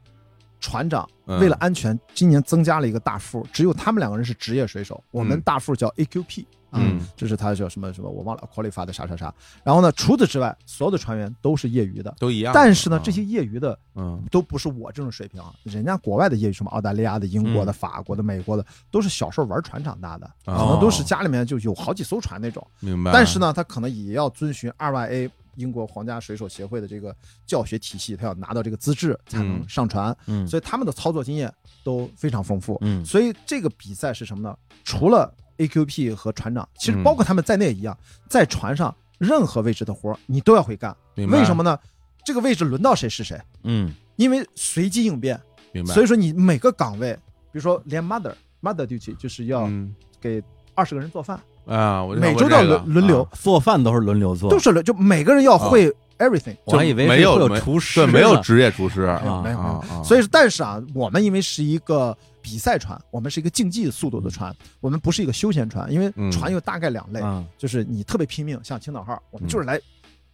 [0.60, 6.44] 船长嗯为了安全，今年增加了一个大副，只有他们两个人是职业水手，我们嗯大副叫 AQP。
[6.44, 7.02] 啊嗯。
[7.16, 9.34] 这是他叫什么什么，我忘了 qualify 的啥啥啥。
[9.64, 14.22] 然后呢，除此之外，所有的船员都是业余的，都一样，但是呢，啊这些业余的嗯。
[14.32, 15.42] 都不是我这种水平。
[15.42, 17.74] 啊，人家国外的业余，什么澳大利亚的、英国的、嗯。
[17.74, 22.66] 法国的、美国的，都是小时候玩船长大的，可哦能都是家里面就有好几艘船那种。
[22.80, 27.16] 明白，但是呢，他可能也要遵循 RYA 英国皇家水手协会的这个
[27.46, 29.66] 教学体系，他要拿到这个资质才能嗯。
[29.68, 30.48] 上船，嗯。
[30.48, 31.52] 所以他们的操作经验
[31.84, 32.78] 都非常丰富。
[32.82, 33.04] 嗯。
[33.04, 34.56] 所以这个比赛是什么呢？
[34.84, 35.34] 除了
[35.68, 37.98] AQP 和船长，其实嗯包括他们在内一样，
[38.30, 40.96] 在船上任何位置的活儿你都要会干。
[41.16, 41.78] 为什么呢？
[42.26, 45.40] 这个位置轮到谁是谁，嗯因为随机应变。
[45.74, 47.14] 明白，所以说你每个岗位，
[47.52, 50.44] 比如说连 mother mother duty 就是要嗯给
[50.76, 55.90] 二十个人做饭，啊，我每周都要问这个轮轮流啊，做饭都是轮流做，都是轮，就每个人要会
[56.20, 56.56] everything。
[56.66, 69.80] 我还以为没有厨师对，没有职业厨师啊没有啊啊所以，但是啊，我们因为是一个比赛船，我们是一个竞技速度的船，我们不是一个休闲船，因为嗯船有大概两类，嗯就是你特别拼命，像青岛号，我们就是来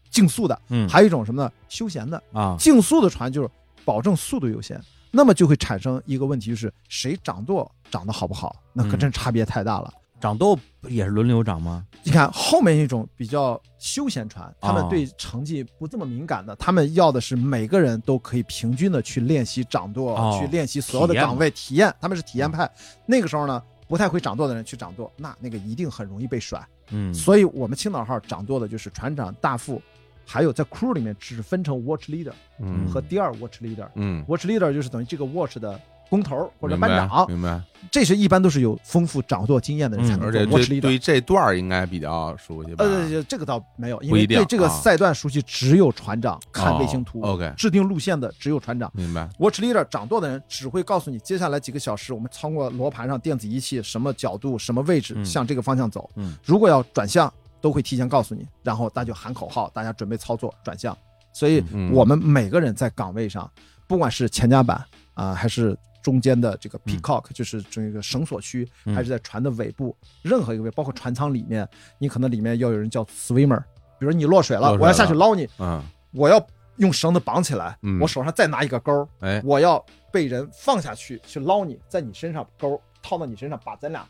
[0.10, 1.52] 竞速的；嗯还有一种什么呢？
[1.70, 2.22] 休闲的。
[2.34, 3.50] 啊竞速的船就是
[3.86, 4.82] 保证速度优先，
[5.12, 9.94] 那么就会产生一个问题，就是谁掌舵掌的好不好，那可嗯真差别太大了。
[10.20, 10.58] 掌舵
[10.88, 11.86] 也是轮流掌吗？
[12.04, 22.70] 你看后面一种比较休闲船，他们哦对成绩不这么敏感的，他们要的是每个人都可以平均的去练习掌舵，哦去练习所有的岗位体验，他们是体验派。
[23.06, 26.66] 那个时候呢，不太会掌舵的人去掌舵，那那个一定很容易被甩。
[26.90, 29.82] 嗯所以我们青岛号掌舵的就是船长、大副，
[30.26, 33.88] 还有在 crew 里面只分成 watch leader 嗯和第二 watch leader。
[33.96, 35.80] 嗯，watch leader 就是等于这个 watch 的
[36.10, 40.80] 工头或者班长，明白，这是一般都是有丰富掌舵经验的人才嗯能做而且。
[40.80, 42.86] 对于这段儿应该比较熟悉吧？
[42.86, 48.92] 呃，这个倒没有，因为对这个啊赛段熟悉只有船长看卫星图、哦，OK 制定路线的只有船长。
[48.94, 56.10] 明白，Watch leader 掌舵的人只会告诉你，接下来几个小时我们通过罗盘上电子仪器什么角度、什么位置嗯向这个方向走。
[56.16, 60.98] 嗯如果要转向，都会提前告诉你，然后大家就喊口号，大家准备操作转向。
[61.34, 63.50] 所以嗯我们每个人在岗位上，
[63.88, 64.84] 不管是前甲板
[65.14, 65.76] 啊、还是
[66.08, 71.68] 中间的这个 peacock，、就是这个绳索区，嗯还是在船的尾部，任何一个位，包括船舱里面，
[72.00, 73.60] 你可能里面要有人叫 swimmer，
[74.00, 75.84] 比如你落水了，我要下去捞你，嗯，
[76.14, 76.42] 我要
[76.78, 84.08] 用绳子绑起来，嗯我手上再拿一个钩，哎，我要被人放下去去捞你，在你身上钩套到你身上，把咱俩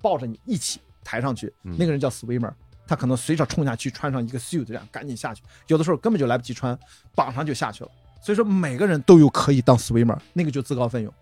[0.00, 1.52] 抱着你一起抬上去。
[1.64, 2.54] 嗯那个人叫 swimmer，
[2.86, 5.42] 他可能随手冲下去，穿上一个 suit，这样赶紧下去。
[5.66, 6.78] 有的时候根本就来不及穿，
[7.14, 7.90] 绑上就下去了。
[8.22, 11.12] 所以说每个人都有可以当 swimmer，那个就自告奋勇。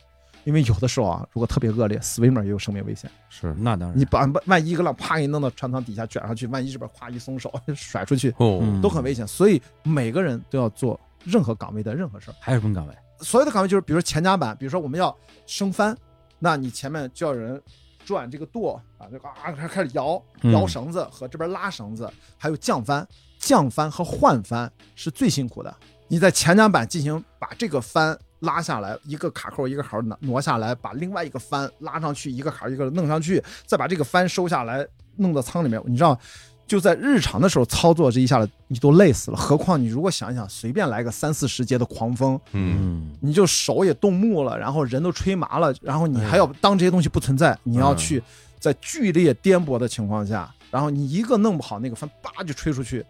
[0.45, 3.11] 因为有的时候啊，如果特别恶劣，swimmer 也有生命危险。
[3.29, 9.27] 是那当然你把万一一个浪啪给你弄到船舱底下卷上去，万一这边咵一松手 甩出去，哦，嗯都很危险。
[9.27, 12.35] 所以每个人都要做任何岗位的任何事儿。
[12.41, 12.95] 还有什么岗位？
[13.21, 15.17] 所有的岗位就是，比如说前甲板，比如说我们要
[15.47, 15.97] 升帆，
[16.39, 17.63] 那你前面就要有人
[18.05, 23.07] 转这个舵啊，这个啊开开始摇嗯摇绳子和这边拉绳子，还有降帆，
[23.39, 25.73] 降帆和换帆是最辛苦的。
[26.09, 34.87] 你在前甲板进行把这个帆拉下来，一个卡扣一个坎挪挪下来，把另外一个帆拉上去，一个卡一个弄上去，再把这个帆收下来，
[35.17, 35.83] 弄到舱里面。
[35.87, 36.19] 你知道，
[36.67, 48.23] 就在日常的时候操作这一下子你都累死了，何况你如果想一想，随便来个三四十节的狂风，嗯，嗯你就手也冻木了，然后人都吹麻了，然后你还要当这些东西不存在，你要去
[48.59, 53.05] 在剧烈颠簸的情况下，然后你一个弄不好，那个帆叭就吹出去，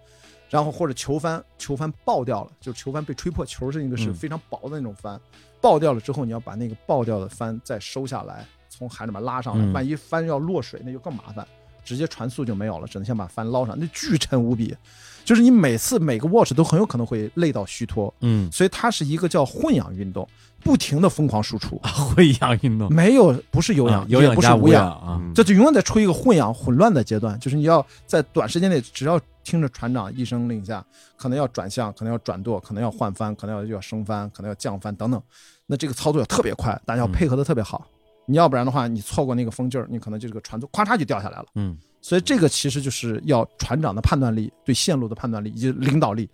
[0.53, 5.19] 然后或者球帆球帆爆掉了，就是球帆被吹破，球是一个是嗯非常薄的那种帆，
[5.63, 11.49] 爆掉了之后，你要把那个爆掉的帆再收下来，从海里面拉上来，嗯万一帆要落水，那就更麻烦。
[11.85, 14.77] 直接船速就没有了，只能先把帆捞上，那巨沉无比。
[15.25, 20.29] 就是你每次每个 watch 都很有可能会累到虚脱，嗯，所以它是一个叫混氧运动，
[20.65, 25.07] 不停的疯狂输出， 混氧运动，没有不是有氧，啊有也不是无氧加氧。
[25.07, 30.85] 氧，这就永远在处于一个混氧混乱的阶段，就是你要在短时间内，只要听着船长一声令下，
[31.17, 35.23] 可能要转向，可能要转舵，可能要换帆，可能要要升帆，可能要降帆等等，
[35.67, 37.87] 那这个操作要特别快，大家要配合的特别好。
[38.33, 41.47] 你要不然的话，你错过那个风劲儿，你可能就这个船就咵嚓就掉下来了。
[41.55, 46.29] 嗯所以这个其实就是要船长的判断力、对线路的判断力以及领导力，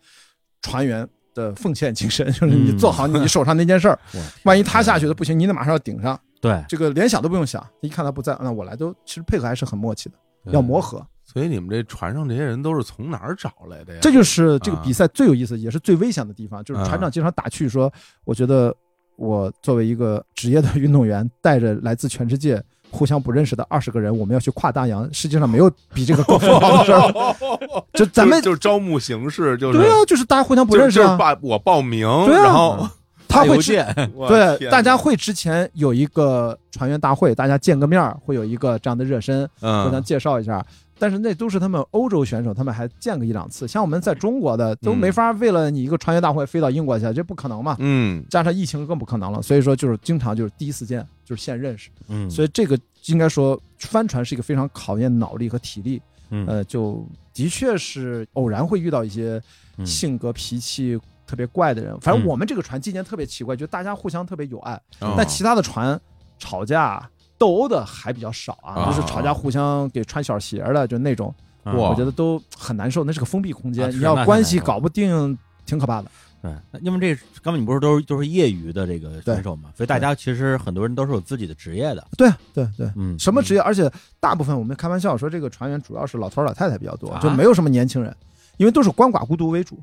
[0.63, 3.99] 船员的奉献精神，就是你做好你手上那件事儿。
[4.15, 6.19] 哇万一他下去的不行，你得马上要顶上。
[6.41, 10.17] 对，这个连想都不用想，一看他不在，那我来都其实配合还是很默契的，
[10.53, 11.07] 要磨合。
[11.23, 13.99] 所以你们这船上这些人都是从哪儿找来的呀？
[14.01, 17.93] 这就是这个啊比赛最有意思，也是最危险的地方，就是啊船长经常打趣说
[18.25, 18.75] ：“我觉得
[19.19, 27.13] 我作为一个职业的运动员，带着来自全世界互相不认识的二十个人，我们要去跨大洋，世界上没有比这个更疯狂的事儿。
[27.95, 31.05] 就咱们就是招募形式，就是对啊，就是大家互相不认识啊。
[31.05, 32.89] 就是把我报名，对啊然后
[33.27, 40.65] 他会对大家会之前有一个船员大会，大家见个面儿，会有一个这样的热身，互相嗯介绍一下。
[40.99, 43.69] 但是那都是他们欧洲选手，他们还见个一两次。
[43.69, 47.77] 像我们在中国的都没法为了你一个穿越大会飞到英国去，这不可能嘛。
[47.79, 51.91] 嗯加上疫情更不可能了，所以说就是经常就是第一次见，就是现认识。
[52.09, 59.41] 嗯，所以这个应该说帆船是一个非常考验脑力和体力，嗯呃，就的确是偶然会遇到一些
[59.77, 61.97] 嗯性格脾气特别怪的人。
[62.01, 65.99] 反正嗯我们这个船今年特别奇怪，就大家互相特别有爱，哦但其他的船
[66.39, 67.09] 吵架
[67.39, 71.33] 斗殴的还比较少啊，啊就是吵架互相给穿小鞋的，就那种，
[71.65, 73.05] 我觉得都很难受。
[73.05, 76.11] 那是个封闭空间，你要关系搞不定，挺可怕的。
[76.41, 82.89] 对，那因为这刚才你不是都是都是业余的这个选手嘛，所以大家其实很多人都是有自己的职业的，对对对。
[82.95, 83.61] 嗯，什么职业？
[83.61, 88.15] 而且大部分我们开玩笑说，这个船员主要是老头老太太比较多啊，就没有什么年轻人，
[88.57, 89.81] 因为都是鳏寡孤独为主，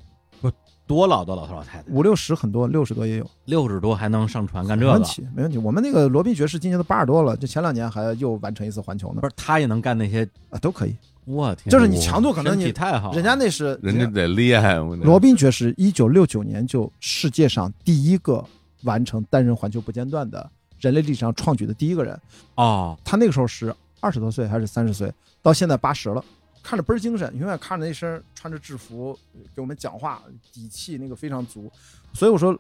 [0.88, 5.58] 多老多老头老太太，五六十很多，六十多也有，六十多还能上船干这个，没问题，没问题。
[5.58, 9.22] 我们那个罗宾爵士今年都八十多了，就前两年还又完成一次环球呢。
[9.22, 10.96] 不，是他也能干那些，啊，都可以。
[11.26, 18.46] 我天，就是你强度可能身体你太好，人家那是人家得厉害，罗宾爵士一九六九年就世界上第一个
[18.84, 20.48] 完成单人环球不间断的
[20.80, 22.20] 人类历史上创举的第一个人。
[22.54, 25.12] 哦，他那个时候是二十多岁还是三十岁，
[25.42, 26.24] 到现在八十了，
[26.66, 29.16] 看着倍儿精神，永远看着那身穿着制服
[29.56, 31.72] 给我们讲话，底气那个非常足。
[32.12, 32.52] 所以我说，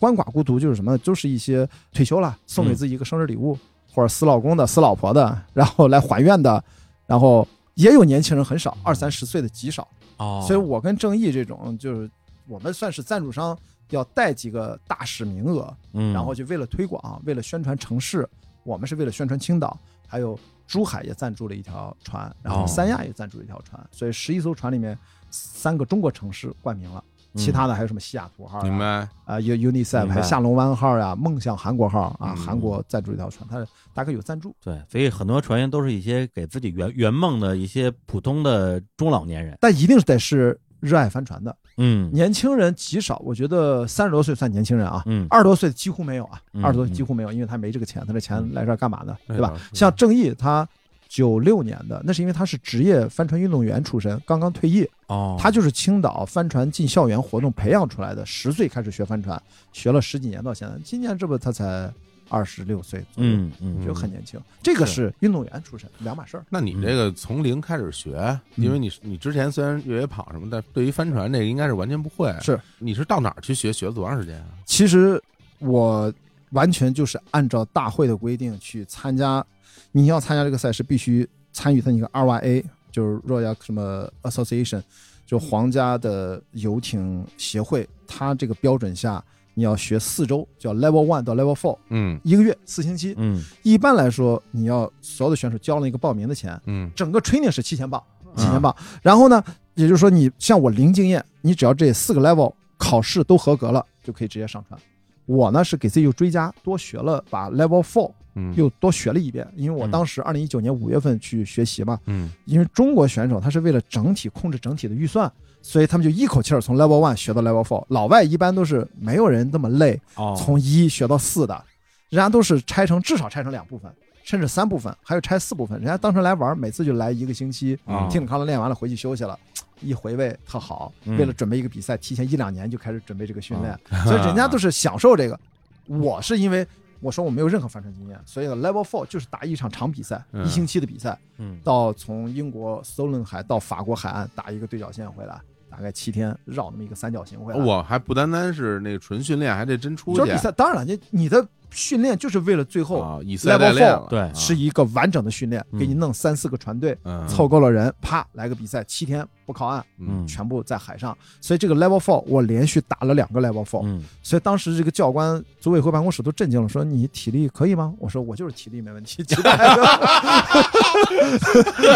[0.00, 0.98] 鳏寡孤独就是什么呢？
[0.98, 3.56] 就是一些退休了送给自己一个生日礼物，
[3.92, 6.62] 或者死老公的、死老婆的， 然后来还愿的，
[7.06, 9.86] 然后也有年轻人很少，二三十岁的极少。
[10.16, 12.10] 哦，所以我跟正义这种，就是
[12.48, 13.56] 我们算是赞助商，
[13.90, 18.28] 要带几个大使名额，嗯，然后就为了推广，为了宣传城市，
[18.64, 19.78] 我们是为了宣传青岛，
[20.12, 22.66] 还有珠海也赞助了一条船，然后哦。
[22.66, 24.96] 三亚也赞助了一条船，所以十一艘船里面
[25.30, 27.02] 三个中国城市冠名了。
[27.32, 27.38] 嗯。
[27.38, 29.08] 其他的还有什么西雅图号、啊，明白？
[29.24, 32.36] 啊有 UNICEF 还有下龙湾号呀、梦想韩国号啊，嗯。
[32.36, 42.10] 韩国赞助一条船，它大概有赞助，对，所以很多船员都是一些给自己圆圆梦的一些普通的中老年人，但一定是得是热爱帆船的，嗯。
[42.12, 45.26] 年轻人极少，我觉得三十多岁算年轻人啊，嗯。
[45.30, 49.16] 二十多岁几乎没有啊，嗯二十多岁几乎没有，因为他没这个钱，他这钱来这儿干嘛呢？
[49.28, 49.48] 嗯对吧？
[49.48, 49.60] 对吧？
[49.72, 50.68] 像郑毅他
[51.08, 59.40] 九六年的，那是因为他是职业帆船运动员出身，刚刚退役，哦，他就是青岛帆船进校园活动培养出来的，十岁开始学帆船，
[59.72, 61.92] 学了十几年到现在，今年这不他才
[62.32, 64.40] 二十六岁左右，嗯嗯就很年轻。
[64.62, 66.44] 这个是运动员出身，两码事儿。
[66.48, 68.16] 那你这个从零开始学，
[68.56, 72.34] 嗯因为你你之前虽然越野跑什么的，对于帆船这个应该是完全不会。
[72.40, 73.70] 是你是到哪儿去学？
[73.70, 74.46] 学了多长时间啊？
[74.64, 75.22] 其实
[75.58, 76.12] 我
[76.50, 79.44] 完全就是按照大会的规定去参加，
[79.90, 84.82] 你要参加这个赛事，必须参与它一个 RYA，就是 Royal 什么 Association，
[85.26, 89.22] 就皇家的游艇协会，它这个标准下，
[89.54, 93.14] 你要学四周，叫 Level One 到 Level Four，嗯一个月四星期。
[93.18, 98.02] 嗯一般来说，你要所有的选手交了一个报名的钱，嗯整个 training 是七千镑，
[98.36, 98.74] 七千镑。
[99.02, 99.42] 然后呢，
[99.74, 104.80] 也就是说你像我零经验，你只要这四个 level 考试都合格了，就可以直接上传。
[105.26, 115.30] 我呢是给自己又追加，多学了，把 level four 嗯又多学了一遍，因为我当时二零一九年五月份去学习嘛，嗯因为中国选手他是为了整体控制整体的预算，
[115.60, 117.84] 所以他们就一口气儿从 level one 学到 level four。
[117.88, 121.64] 老外一般都是没有人那么累，哦，从一学到四的，
[122.08, 123.90] 人家都是拆成至少拆成两部分，
[124.24, 125.78] 甚至三部分，还有拆四部分。
[125.78, 129.38] 人家当成来玩儿，每次就来一个星期，啊听听康乐练完了回去休息了，
[129.80, 130.92] 一回味特好。
[131.04, 135.38] 嗯为了准备一个比赛，提前一两年就开始准备这个训练，所以人家 都是享受这个。
[135.86, 136.66] 我是因为
[137.02, 147.58] 我说我没有任何帆船经验，所以呢 Level Four 就是打一场长比赛，嗯一星期的比赛，嗯到从英国 Solon 海到法国海岸打一个对角线回来，大概七天绕那么一个三角形回来。
[147.58, 154.30] 我还不单单是那个纯训练，还得真出去就是比赛，当然了，你你的训练就是为了最后啊，以赛 Level 代练 four，对啊。
[154.34, 157.26] 是一个完整的训练，嗯给你弄三四个船队，嗯。
[157.26, 160.26] 凑够了人，啪来个比赛，七天不靠岸，嗯。
[160.26, 161.16] 全部在海上。
[161.40, 164.02] 所以这个 Level Four 我连续打了两个 Level Four，嗯。
[164.22, 167.92] 所以当时这个教官组委会办公室都震惊了，说你体力可以吗？
[167.98, 169.42] 我说我就是体力没问题， 终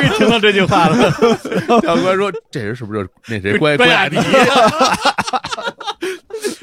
[0.03, 1.11] 于听到这句话了，
[1.83, 4.17] 教官说这人是不是就那谁关关雅迪，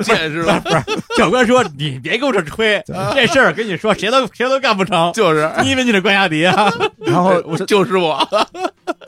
[0.02, 0.60] 见识了？
[0.62, 0.82] 不是
[1.18, 6.72] 教官说你别跟我这吹， 这事儿跟你说谁都谁都干不成，就是，你以为你是关亚迪啊？
[7.00, 8.18] 然后我就是我，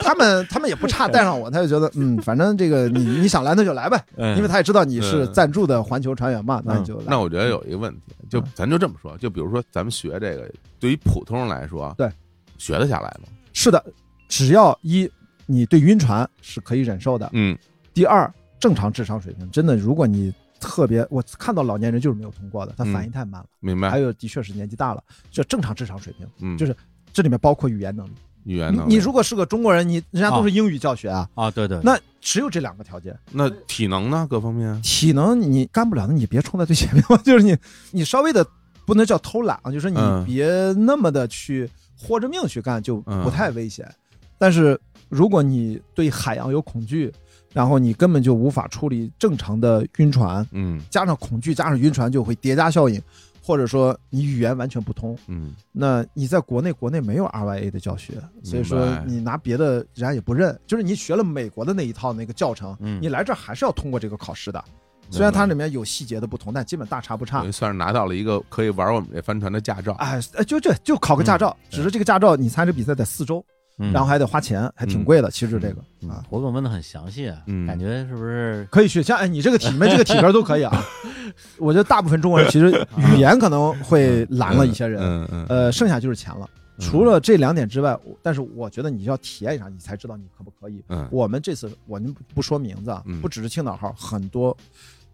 [0.00, 4.02] 他们他们也不差带上我，他就觉得嗯，反正这个你你想来那就来呗，
[4.36, 7.02] 因为他也知道你是嗯赞助的环球船员嘛，那就。
[7.06, 12.08] 那我觉得有一个问题，就咱就这么说，就比如说咱们学这个，对于普通人来说，对，
[12.58, 13.28] 学得下来吗？
[13.52, 13.82] 是的，
[14.28, 15.10] 只要一
[15.46, 17.56] 你对晕船是可以忍受的，嗯
[17.94, 18.30] 第二
[18.60, 20.32] 正常智商水平，真的如果你
[20.66, 24.00] 特别，我看到老年人就是没有通过的，他反应太慢了，明白还。
[24.00, 26.76] 有的确是年纪大了，就正常智商水平，嗯，就是
[27.12, 28.12] 这里面包括语言能力。
[28.44, 33.16] 语言能力你如果是个中国人，你人家都是英语教学啊，啊，对对，那只有这两个条件。
[33.32, 34.26] 那体能呢？
[34.28, 37.56] 各方面体能你干不了那，你别冲在最前面嘛， 就是你
[37.90, 38.46] 你稍微的
[38.84, 43.92] 不能叫偷懒啊，就是你嗯别那么的去豁着命去干，就嗯不太危险。
[44.38, 47.12] 但是如果你对海洋有恐惧，
[47.56, 50.78] 然后你根本就无法处理正常的晕船，嗯。
[50.90, 53.00] 加上恐惧加上晕船就会叠加效应，
[53.42, 55.54] 或者说你语言完全不通，嗯。
[55.72, 63.00] 那你在国内国内没有 RYA 的教学，所以说你拿别的人家也不认，就是你学了美国的那一套那个教程，嗯。
[63.00, 64.62] 你来这儿还是要通过这个考试的。
[65.10, 67.38] 虽然它里面有细节的不同，但基本大差不差。
[67.38, 67.52] 等于。
[67.52, 69.92] 算是拿到了一个可以玩我们这帆船的驾照。
[69.92, 73.42] 哎，呃就这就考个驾照，嗯只是这个驾照你参加比赛得四周，
[73.78, 75.30] 嗯然后还得花钱，还挺贵的。
[75.30, 78.66] 其实这个嗯啊，活动问的很详细啊，嗯感觉是不是？
[78.70, 79.02] 可以去。
[79.02, 80.84] 像哎，你这个体面这个体格都可以啊。
[81.58, 82.70] 我觉得大部分中国人其实
[83.14, 86.44] 语言可能会拦了一些人，嗯嗯，呃，剩下就是钱了。
[86.44, 90.84] 嗯除了这两点之外，我但是我觉得你要体验一下，你才知道你可不可以。
[90.88, 94.54] 嗯我们这次我们不不说名字啊嗯，不只是青岛号，很多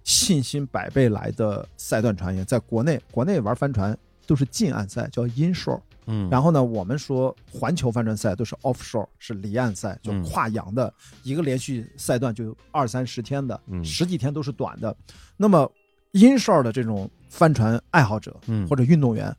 [0.02, 3.96] 信心百倍来的赛段船员，在国内国内玩帆船
[4.26, 5.78] 都是近岸赛，叫 inshore。
[6.06, 10.22] 嗯，然后呢，我们说环球帆船赛都是 offshore，是离岸赛，就嗯。
[10.24, 10.92] 跨洋的，
[11.22, 13.84] 一个连续赛段就二三十天的，嗯。
[13.84, 14.96] 十几天都是短的。
[15.36, 15.70] 那么
[16.12, 18.66] inshore 的这种帆船爱好者嗯。
[18.66, 19.34] 或者运动员，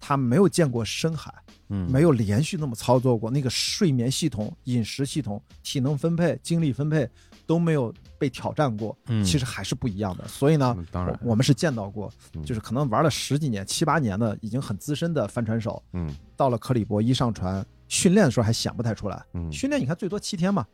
[0.00, 1.32] 他没有见过深海，
[1.68, 1.90] 嗯。
[1.90, 7.08] 没有连续那么操作过，那个睡眠系统、饮食系统、体能分配、精力分配
[7.46, 9.24] 都没有被挑战过，嗯。
[9.24, 10.26] 其实还是不一样的。
[10.26, 11.18] 所以呢，嗯当然。
[11.22, 12.42] 我我们是见到过，嗯。
[12.42, 16.14] 就是可能玩了十几年、七八年的，已经很资深的帆船手，嗯。
[16.36, 19.50] 到了克里伯一上船训练的时候还显不太出来，嗯。
[19.52, 20.66] 训练你看最多七天嘛，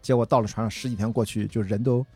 [0.00, 2.06] 结果到了船上十几天过去，就人都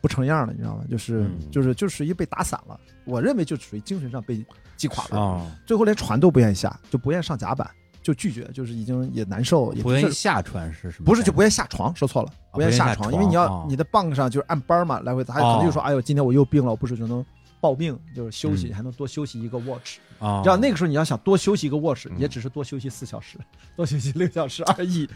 [0.00, 0.84] 不成样了，你知道吗？
[0.90, 1.50] 就是、嗯。
[1.50, 2.78] 就是就属于被打散了。
[3.04, 4.44] 我认为就属于精神上被
[4.76, 7.70] 击垮了，哦，最后连船都不愿意下，就不愿意上甲板，
[8.02, 11.04] 就拒绝，就是已经也难受，也不愿意是下船是什么？
[11.04, 17.24] 不是就不愿意下床，说错了，哦不愿意下床，因为你要你的棒上就是按班嘛，来回他可能就说，哎呦，今天我又病了，我不是就能
[17.60, 19.98] 抱病，就是休息，嗯还能多休息一个 watch。
[20.18, 23.38] 啊，只要那个时候你要想多休息一个 watch，嗯也只是多休息四小时，
[23.76, 25.08] 多休息六小时而已。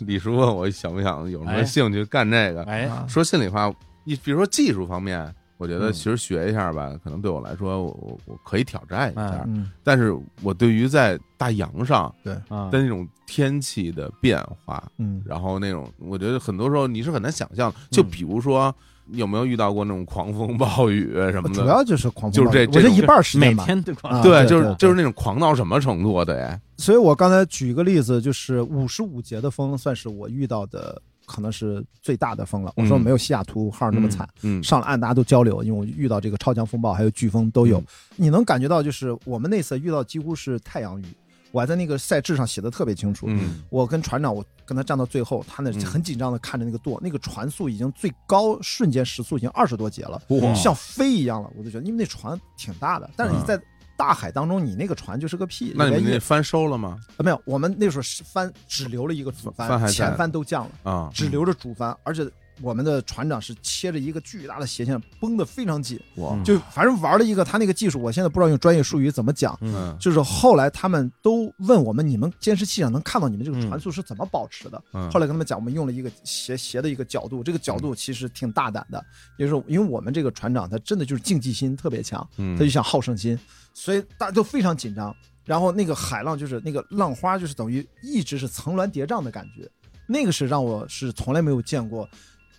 [0.00, 2.62] 李叔问我想不想有什么哎兴趣干这个？
[2.64, 3.72] 哎，啊说心里话，
[4.04, 9.44] 你比如说技术方面，我觉得嗯其实学一下吧，可能对我来说，我我我可以挑战一下。
[9.46, 12.14] 嗯，但是我对于在大洋上
[12.48, 17.72] 啊的那种天气的变化，嗯，然后那种，我觉得很多时候你是很难想象。
[17.90, 18.74] 就比如说，
[19.06, 21.54] 你有没有遇到过那种狂风暴雨什么的？
[21.54, 23.64] 主要就是狂风就是暴这这我觉得一半儿时每间吧。
[23.64, 26.24] 天对狂啊对，就是对对就是那种狂到什么程度啊？
[26.24, 32.72] 得，所以我刚才举一个例子，就是五十五节的风，算是我遇到的可能是最大的风了。
[32.76, 41.04] 我说嗯没有西雅图号那么惨，嗯，上了岸大家都交流，因为我遇到这个超强风暴还有飓风都有嗯，你能感觉到就是我们那次遇到几乎是太阳雨，
[41.50, 43.26] 我还在那个赛制上写的特别清楚。
[43.28, 50.20] 嗯我跟船长，我跟他站到最后，他那嗯很紧张的看着那个舵，那个船速已经最高瞬间时速已经二十多节了，
[50.54, 51.50] 像飞一样了。
[51.56, 53.60] 我就觉得，因为那船挺大的，但是你嗯在
[53.96, 55.72] 大海当中，你那个船就是个屁。
[55.74, 56.98] 那你们那帆收了吗？
[57.16, 62.28] 啊没有，我们那时候是帆只留了一个主帆帆，前帆都降了，啊，只留着主帆，而且
[62.62, 66.00] 我们的船长是切着一个巨大的斜线，绷得非常紧，
[66.44, 69.56] 就反正玩了一个他那个技术，我现在不知道用专业术语怎么讲。
[69.60, 69.96] 嗯。
[70.00, 74.82] 就是后来他们都问我们，你们监视器上能看到你们这个船速是怎么保持的？
[74.92, 75.10] 嗯。
[75.10, 79.04] 后来跟他们讲，我们用了一个斜斜的一个角度，这个角度其实挺大胆的，
[79.38, 82.56] 也就是因为我们这个船长他真的就是竞技心特别强，嗯。
[82.56, 83.38] 他就想好胜心，
[83.74, 85.14] 所以大家都非常紧张。
[85.44, 89.70] 然后那个海浪就是那个浪花，就是等于一直是层峦叠嶂的感觉，
[90.08, 92.08] 那个是让我是从来没有见过，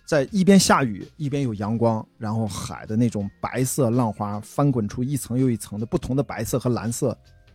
[0.08, 7.14] 在一边下雨一边有阳光，然后海的那种白色浪花翻滚出一层又一层的不同的白色和蓝色，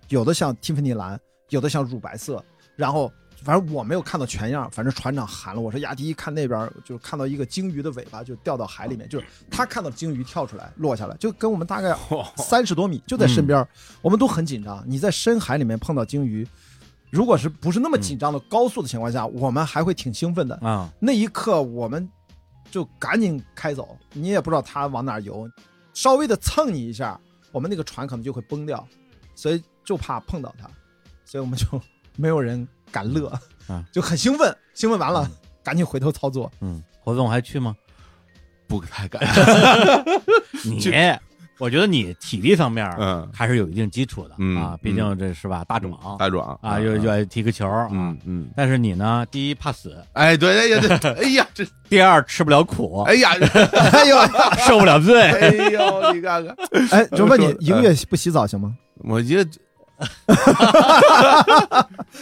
[0.10, 2.46] 有的像蒂芙尼蓝，有的像乳白色，
[2.76, 3.12] 然后。
[3.42, 11.94] 反正我没有看到全样，反正船长喊了我说：“亚迪，看那边，就看到一个鲸鱼的尾巴就掉到海里面，就是他看到鲸鱼跳出来落下来，就跟我们大概
[12.38, 13.68] 三十多米就在身边，
[14.02, 14.82] 我们都很紧张。
[14.88, 16.48] 你在深海里面碰到鲸鱼，
[17.10, 20.56] 如果是不是那么紧张的高速的情况下，我们还会挺兴奋的。
[20.58, 22.08] 啊，那一刻我们
[22.72, 25.50] 就赶紧开走，你也不知道他往哪游，
[25.94, 27.20] 稍微的蹭你一下，
[27.52, 28.88] 我们那个船可能就会崩掉，
[29.36, 30.68] 所以就怕碰到它，
[31.26, 31.66] 所以我们就
[32.16, 33.28] 没有人敢乐
[33.68, 35.30] 啊，就很兴奋，兴奋完了
[35.64, 36.52] 赶紧回头操作。
[36.62, 37.76] 嗯，活动还去吗？
[38.68, 39.22] 不太敢，
[40.66, 40.80] 你，
[41.64, 48.18] 我觉得你体力方面嗯还是有一定基础的嗯啊，毕竟这是吧，大壮大壮啊，又又爱踢个球啊嗯。
[48.26, 53.32] 嗯，但是你呢，第一怕死，哎，对，哎呀，对， 哎呀，这，第二吃不了苦，哎呀，
[53.94, 54.18] 哎呦，
[54.68, 55.22] 受不了罪。
[55.32, 56.54] 哎呦，你看看，
[56.92, 58.76] 哎，就问你一个月不洗澡行吗？
[59.06, 59.50] 我觉得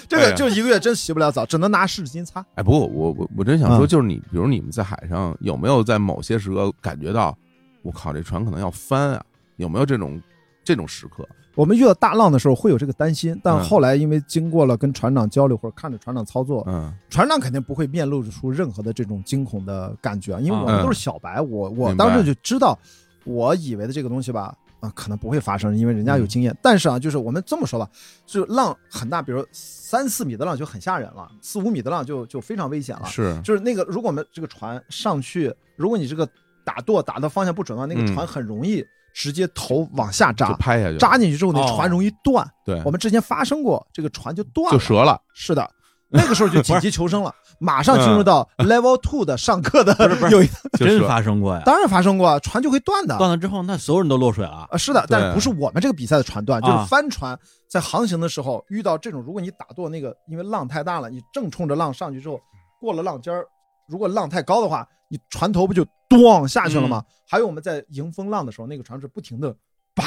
[0.07, 2.45] 这个就一个月真洗不了澡，只能拿湿纸巾擦。
[2.53, 7.35] 哎，不过我我我真想说，嗯就是你，比如你们在海上有没有在某些时刻感觉到，
[7.81, 9.23] 我靠，这船可能要翻啊？
[9.61, 10.21] 有没有这种
[10.63, 11.27] 这种时刻？
[11.55, 22.77] 我们遇到大浪的时候会有这个担心，但嗯后来因为经过了跟船长交流或者看着船长操作，嗯船长肯定不会面露出任何的这种惊恐的感觉，因为我嗯们都是小白，我我当时就知道，
[23.25, 26.57] 我以为的这个东西吧，啊，可能不会发生，因为人家有经嗯验。
[26.61, 27.89] 但是啊，就是我们这么说吧，
[28.25, 33.05] 就浪很大，比如三四米的浪就很吓人了，四五米的浪就就非常危险了。
[33.07, 36.25] 是，就是那个，如果我们这个船上去，如果你这个
[36.63, 38.81] 打舵打的方向不准的话，那个嗯船很容易
[39.13, 42.47] 直接头往下扎，拍下去，扎进去之后，那哦船容易断。
[42.65, 44.79] 对，我们之前发生过，这个船就断了。
[44.79, 45.19] 就折了。
[45.33, 45.69] 是的，
[46.09, 49.95] 那个时候就紧急 求生了，马上进嗯入到 level two 的上课的，
[50.29, 50.47] 有一
[50.77, 51.61] 真就折发生过呀！
[51.65, 53.17] 当然发生过，船就会断的。
[53.17, 54.67] 断了之后，那所有人都落水了。
[54.69, 57.37] 啊，是的，但是不是我们这个比赛的船断，就是啊帆船
[57.69, 62.39] 在航行的时候遇到这种，如果你打舵那个，因为浪太大了，你正冲着浪上去之后，
[62.79, 63.45] 过了浪尖儿，
[63.87, 67.03] 如果浪太高的话，你船头不就咣下去了吗？
[67.27, 69.53] 还有我们在迎风浪的时候，那个船是不停的
[69.93, 70.05] 啪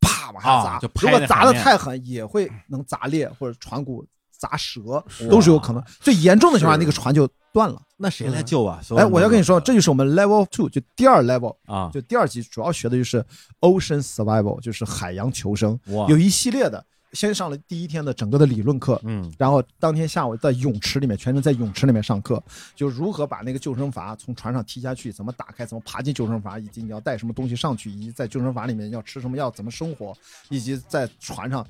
[0.00, 5.84] 啪往下砸，啊就拍如果砸那海面的太狠，也会能砸裂或者船骨砸折，都是有可能。
[6.00, 7.82] 最严重的情况下，那个船就断了。
[7.98, 8.80] 那谁来救啊？
[8.82, 13.22] 所有哎，人我要跟你说，这就是我们 level two，就第二 level，啊，就第二级主要学的就是
[13.60, 16.82] ocean survival，就是海洋求生，哇，有一系列的。
[17.12, 22.42] 先上了第一天的整个的理论课，嗯然后当天下午在泳池里面，全程在泳池里面上课，
[22.74, 30.16] 就如何把那个救生筏从船上踢下去，怎么打开，怎么爬进救生筏，以及你要带什么东西上去，以及在救生筏里面要吃什么药，怎么生活，
[30.48, 31.66] 以及在船上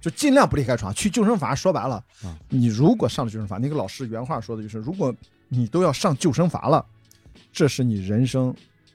[0.00, 0.94] 就尽量不离开船。
[0.94, 5.14] 去救生筏说白了嗯，你如果上了救生筏，那个老师原话说的就是，如果
[5.48, 6.84] 你都要上救生筏了，
[7.52, 8.54] 这是你人生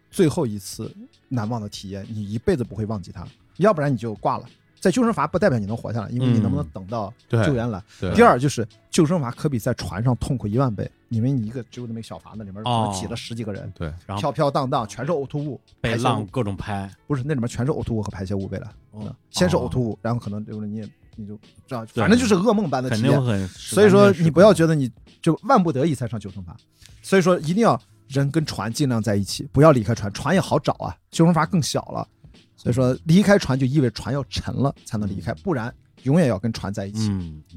[0.10, 0.93] 最后一次
[1.28, 3.28] 难忘的体验，你一辈子不会忘记它，
[3.58, 4.47] 要不然你就挂了。
[4.80, 7.84] 在救生筏不代表你能活下来，因为你能不能等到救援来。
[7.99, 23.47] 对第二就是救生筏可比在船上痛苦一万倍，因为你一个只有那么一个小筏子里面可能挤了十几个人，对，然后飘飘荡荡，全是呕吐物，被浪各种拍，不是那里面全是呕吐物和排泄物，为了哦先是呕吐物，然后可能就是你也你就这样，反正就是噩梦般的体验。
[23.49, 24.89] 所以说你不要觉得得你
[25.21, 26.51] 就万不得已才上救生筏，
[27.01, 32.07] 所以说一定要人跟船尽量在一起，不要离开船，船也好找啊，救生筏更小了。
[32.60, 37.10] 所以说离开船就意味着船要沉了才能离开，不然永远要跟船在一起，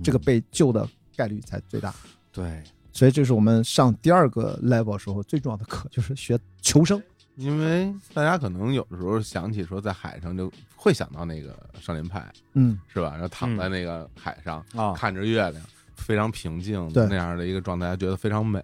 [0.03, 1.92] 这个被救的概率才最大。
[2.30, 7.03] 对，所以这是我们上第二个 level 时候最重要的课，就是学求生。
[7.34, 13.11] 因为大家可能有的时候想起说在海上就会想到那个少年派嗯，是吧？
[13.12, 15.64] 然后躺在那个海上、啊，看着月亮，
[15.96, 18.62] 非常平静对那样的一个状态，觉得非常美。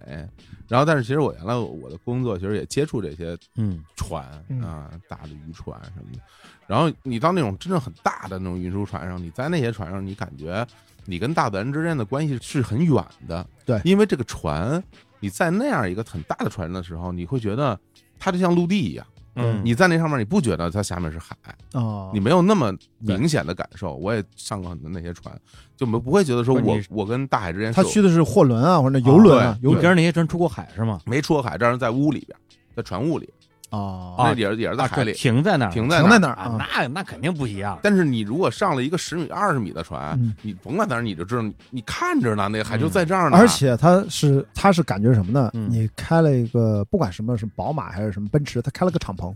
[0.69, 6.19] 然后，但是其实我原来我的工作其实也接触这些嗯船嗯啊，大的渔船什么的。
[6.67, 10.65] 然后你到那种真正很大的那种运输船上，你在那些船上，你感觉
[11.05, 13.45] 你跟大自然之间的关系是很远的。
[13.65, 14.81] 对因为这个船，
[15.19, 17.77] 你在那样一个很大的船的时候，你会觉得
[18.19, 19.05] 它就像陆地一样。
[19.39, 21.35] 嗯你在那上面，你不觉得它下面是海，
[21.73, 23.95] 哦，你没有那么明显的感受。
[23.95, 25.33] 我也上过很多那些船，
[25.77, 30.99] 就没不会觉得说我我跟大海之间他去的是货轮啊，或者游轮啊，游轮你跟着那些船出过海是吗？
[31.05, 32.37] 没出过海，但是在屋里边，
[32.75, 33.29] 在船坞里，
[33.71, 36.03] 哦，那也是也是在海里停在那儿，停在那儿。
[36.03, 37.77] 停在那儿啊，那那肯定不一样。
[37.83, 43.37] 但是你如果上了一个十米、二十米的船嗯，你甭管在哪儿，你就知道你你看着呢，那个海就嗯在这儿呢。
[43.37, 45.51] 而且它是它是感觉什么呢？
[45.53, 49.33] 嗯你开了一个不管什么是宝马还是什么奔驰，它开了个敞篷，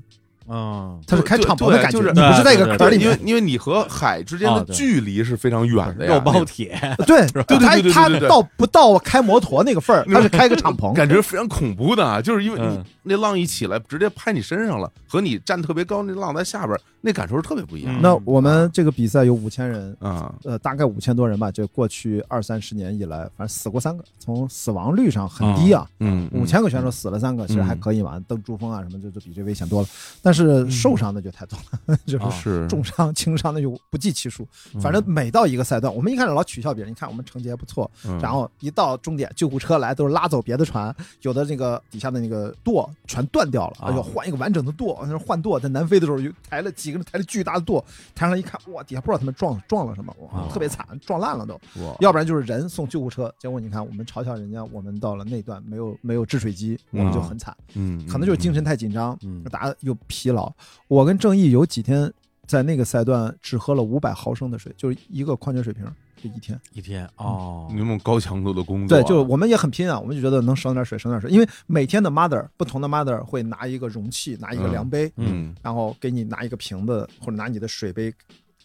[0.47, 3.33] 嗯，它是开敞篷的感觉，就是你不是在一个对壳里面因为。
[3.33, 10.93] 因为你和海之间的距离是非常远的呀，肉包铁， 对对对它对对对它对对到不到开摩托那个份儿，它是开个敞篷。
[10.93, 17.99] 感觉非常恐怖的，就是因为你嗯那浪一起来，直接拍你身上了，和你站特别高，那浪在下边，那感受是特别不一样嗯。
[18.03, 25.85] 那我们这个比赛有五千人，啊，呃，大概五千多人吧，就过去二三十年以来，反正死过三个，从死亡率上很低啊。
[25.99, 29.87] 嗯，五千个选手死了三个，其实还可以嘛，登珠峰啊什么就就比这危险多了。
[30.21, 34.47] 但是受伤的就太多了， 就是重伤、轻伤的就不计其数。
[34.73, 34.81] 嗯。
[34.81, 38.19] 反正每到一个赛段，我们一开始老取笑别人，你看我们成绩还不错，嗯。
[38.19, 43.89] 然后一到终点，救护车来都是拉走别的船，有的那个底下的那个舵全断掉了，啊。
[43.89, 44.95] 哎呦，换一个完整的舵，
[45.25, 45.59] 换舵。
[45.59, 47.83] 在南非的时候，就抬了几个人抬了巨大的舵，
[48.15, 51.59] 抬上来一看，哇，底下不知道他们撞撞了什么，哇啊，特别惨，撞烂了都。
[51.99, 59.41] 要不然就是人送救护车，结果你看我们嘲笑人家，我们到了那段没有没有制水机，我们就很惨，嗯，可能就是精神太紧张，嗯。
[59.51, 60.53] 大家又疲劳。
[60.87, 62.11] 我跟郑毅有几天
[62.47, 65.85] 在那个赛段只喝了五百毫升的水，就是一个矿泉水瓶，
[66.21, 66.59] 这一天。
[66.73, 78.13] 一天哦你，们高强度的工作，对，就是我们也很拼啊，我们就觉得能省点水，省点水，因为每天的 mother 不同的 mother 会拿一个容器，拿一个量杯，嗯然后给你拿一个瓶子或者拿你的水杯。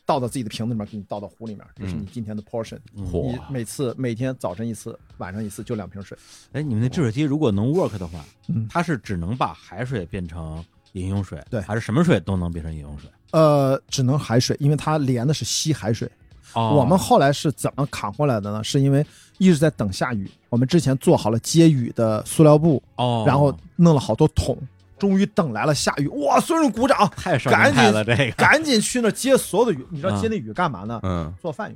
[0.07, 2.79] 倒到自己的瓶子里面，给你倒到壶里面，这是你今天的 portion。
[2.97, 6.17] 嗯你每次每天早晨一次，晚上一次，就两瓶水。
[6.53, 13.11] 哎，你们那制水机如果能 work 的话，嗯，它是只能把海水变成饮用水，对还是什么水都能变成饮用水？
[13.33, 16.11] 呃，只能海水，因为它连的是西海水。
[16.55, 18.65] 哦，我们后来是怎么扛过来的呢？
[18.65, 19.05] 是因为
[19.37, 24.57] 一直在等下雨，我们之前做好了接雨的塑料布，哦，然后弄了好多桶，
[24.99, 26.41] 终于等来了下雨，哇！
[26.41, 29.87] 所有人鼓掌，太爽赶紧了这个，赶紧去那接所有的雨。
[29.93, 30.99] 你知道嗯接那雨干嘛呢？
[31.03, 31.71] 嗯做饭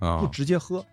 [0.00, 0.84] 用，啊不直接喝。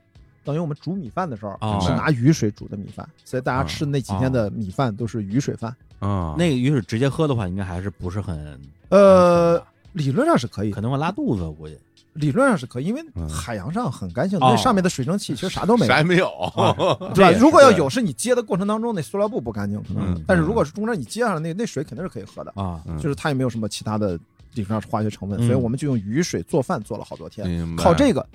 [0.45, 5.75] 等于我们煮米饭的时候哦是拿雨水煮的米饭，所以大家嗯吃那几天的米饭都是雨水饭。
[5.99, 8.59] 啊，那个雨水直接喝的话，应该还是不是很
[8.89, 9.61] 呃，
[9.93, 10.71] 理论上是可以。
[10.71, 11.77] 可，能会拉肚子，我估计。
[12.13, 14.47] 理论上是可以，因为嗯海洋上很干净，哦。
[14.51, 15.91] 那上面的水蒸气其实啥都没有。
[15.91, 15.97] 啥。
[15.97, 16.29] 也没有，
[17.13, 17.31] 对吧？
[17.37, 20.13] 如果要有，是你接的过程当中那塑料布不干净，可能。
[20.13, 20.23] 嗯。
[20.25, 22.97] 但是如果是中间你接上了那那水肯定是可以喝的，啊，嗯。
[22.99, 24.17] 就是它也没有什么其他的
[24.53, 25.45] 理论上是化学成分，嗯。
[25.45, 28.25] 所以我们就用雨水做饭做了好多天，靠这个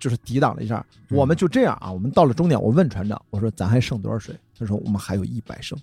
[0.00, 0.84] 就是抵挡了一下。
[1.10, 1.16] 嗯。
[1.16, 4.34] 我们就这样啊，我们到了终点，我问船长，我说咱还剩多少水？
[4.58, 5.78] 他说我们还有一百升，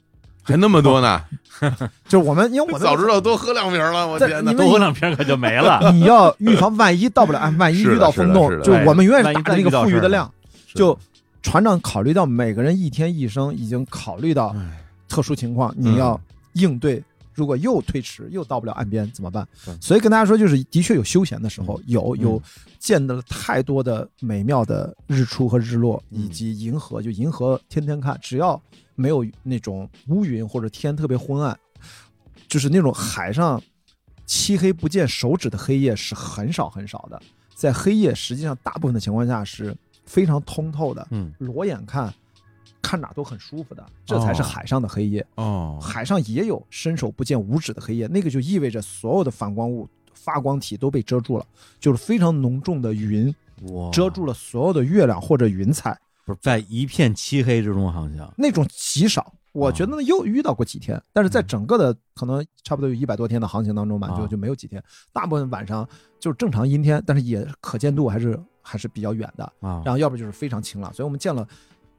[0.49, 1.21] 还那么多呢，
[2.07, 4.57] 就是我们因为我早知道多喝两瓶了，我在天哪你！
[4.57, 5.91] 多喝两瓶可就没了。
[5.93, 10.29] 你要预防万一到不了岸，万一遇到风洞，就我们永远是打着那个富裕的量。
[10.73, 10.97] 就
[11.41, 16.19] 船长考虑到每个人一天一升，已经考虑到哎特殊情况，你要
[16.53, 17.03] 应对。
[17.33, 19.47] 如果又推迟，又到不了岸边怎么办？
[19.79, 22.41] 所以跟大家说，就是的确有休闲的时候，有嗯有
[22.79, 28.61] 见到了太多的美妙的日出和日落，嗯以及银河，就银河天天看，只要
[28.99, 31.57] 没有那种乌云或者天特别昏暗，
[32.49, 33.61] 就是那种海上
[34.25, 37.21] 漆黑不见手指的黑夜是很少很少的。
[37.55, 42.13] 在黑夜，实际上大部分的情况下是非常通透的，嗯，裸眼看，
[42.81, 45.25] 看哪都很舒服的，这才是哦海上的黑夜。
[45.35, 51.45] 哦，海上也有伸手不见五指的黑夜，那个就意味着所有的反光物、发光体都被遮住了，
[51.79, 53.33] 就是非常浓重的云，
[53.93, 55.97] 遮住了所有的月亮或者云彩，
[56.29, 58.33] 不是在一片漆黑之中航行。
[58.37, 59.33] 那种极少。
[59.51, 64.81] 我觉得呢，又遇到过几天，但是在整个的可能差不多有一百多天的航行当中吧，啊就就没有几天，
[65.11, 65.87] 大部分晚上
[66.19, 69.43] 就是正常阴天，但是也可见度还是还是比较远的。
[69.59, 71.45] 啊，然后要不就是非常晴朗，所以我们见了。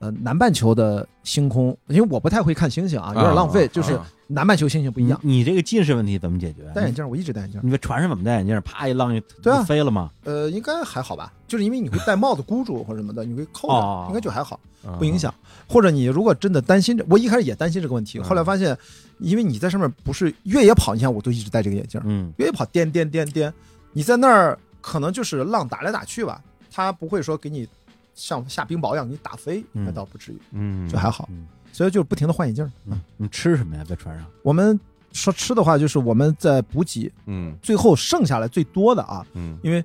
[0.01, 3.67] 呃，南半球的星空，因为我不太会看星星啊，有点浪费。
[3.67, 6.63] 啊就是啊南半球星星不一样，你你这个近视问题怎么解决？
[6.75, 7.61] 戴眼镜我一直戴眼镜。
[7.63, 8.59] 你在船上怎么戴眼镜？
[8.63, 10.11] 啪一浪就对啊飞了吗？
[10.25, 15.35] 呃，应该还好吧，就是因为你会戴帽子箍住或者什么的，你会扣哦着，应该就还好，啊不影响。
[15.69, 18.75] 或者你如果真的担心这，我一开始也担心这个问题，嗯后来发现，
[19.19, 23.53] 因为你在上面不是越野跑，你看我都一直戴这个眼镜，嗯，越野跑颠颠颠颠，
[23.93, 26.41] 你在那儿可能就是浪打来打去吧，
[26.71, 27.69] 它不会说给你
[28.15, 31.29] 像下冰雹一样给你打飞，嗯那倒不至于，嗯，就还好。
[31.31, 32.69] 嗯所以就不停的换眼镜。
[32.87, 33.85] 嗯，你吃什么呀？
[33.89, 34.27] 在船上？
[34.43, 34.79] 我们
[35.13, 39.83] 说吃的话，就是我们在补给，嗯最后剩下来最多的啊，嗯因为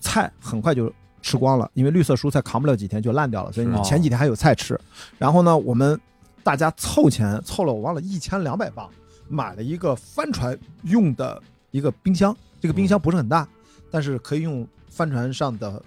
[0.00, 0.92] 菜很快就
[1.22, 4.78] 吃光了，因为绿色蔬菜扛不了几天就烂掉了，所以是你前几天还有菜吃。
[5.18, 5.98] 然后呢，我们
[6.42, 8.90] 大家凑钱凑了，我忘了一千两百磅，
[9.28, 11.40] 买了一个帆船用的
[11.70, 13.46] 一个冰箱，这个冰箱不是很大，
[13.88, 15.80] 但是可以用帆船上的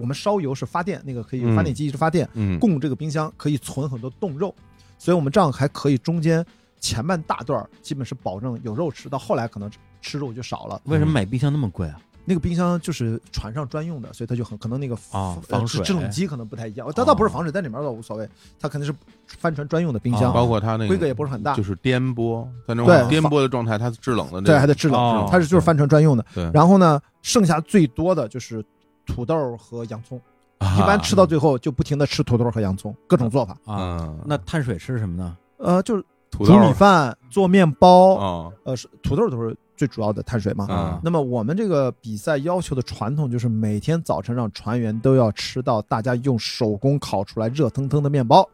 [0.00, 1.54] 我们烧油是发电，那个可以嗯。
[1.54, 4.54] 发电机一直发电，嗯，供这个冰箱可以存很多冻肉，
[4.98, 6.44] 所以我们这样还可以中间
[6.80, 9.70] 前半大段儿基本是保证有肉吃，到后来可能
[10.00, 10.80] 吃肉就少了。
[10.84, 12.00] 为什么买冰箱那么贵啊？
[12.26, 15.82] 那个冰箱就是船上专用的，所以它就很可能那个防水。
[15.82, 18.28] 制冷机可能不太一样，它倒不是防水，在里面倒无所谓，
[18.60, 18.94] 它肯定是
[19.26, 20.34] 帆船专用的冰箱，哦。
[20.34, 21.54] 包括它那个规格也不是很大。
[21.54, 25.28] 就是颠簸，在那对种颠簸的状态，它是制冷的那对，还种，得制冷，哦。
[25.30, 26.24] 它是就是帆船专用的。
[26.34, 28.64] 对，然后呢，剩下最多的就是
[29.12, 30.20] 土豆和洋葱，
[30.58, 33.52] 啊一般吃到最后就不停的吃土豆和洋葱，各种做法。
[33.64, 35.36] 啊，嗯，那碳水吃什么呢？
[35.58, 40.66] 呃，就是煮米饭、做面包，啊呃，是土豆都是最主要的碳水嘛。
[40.68, 48.48] 啊那么我们这个比赛要求的传统就是每天早晨让船员都要吃到大家用手工烤出来热腾腾的面包。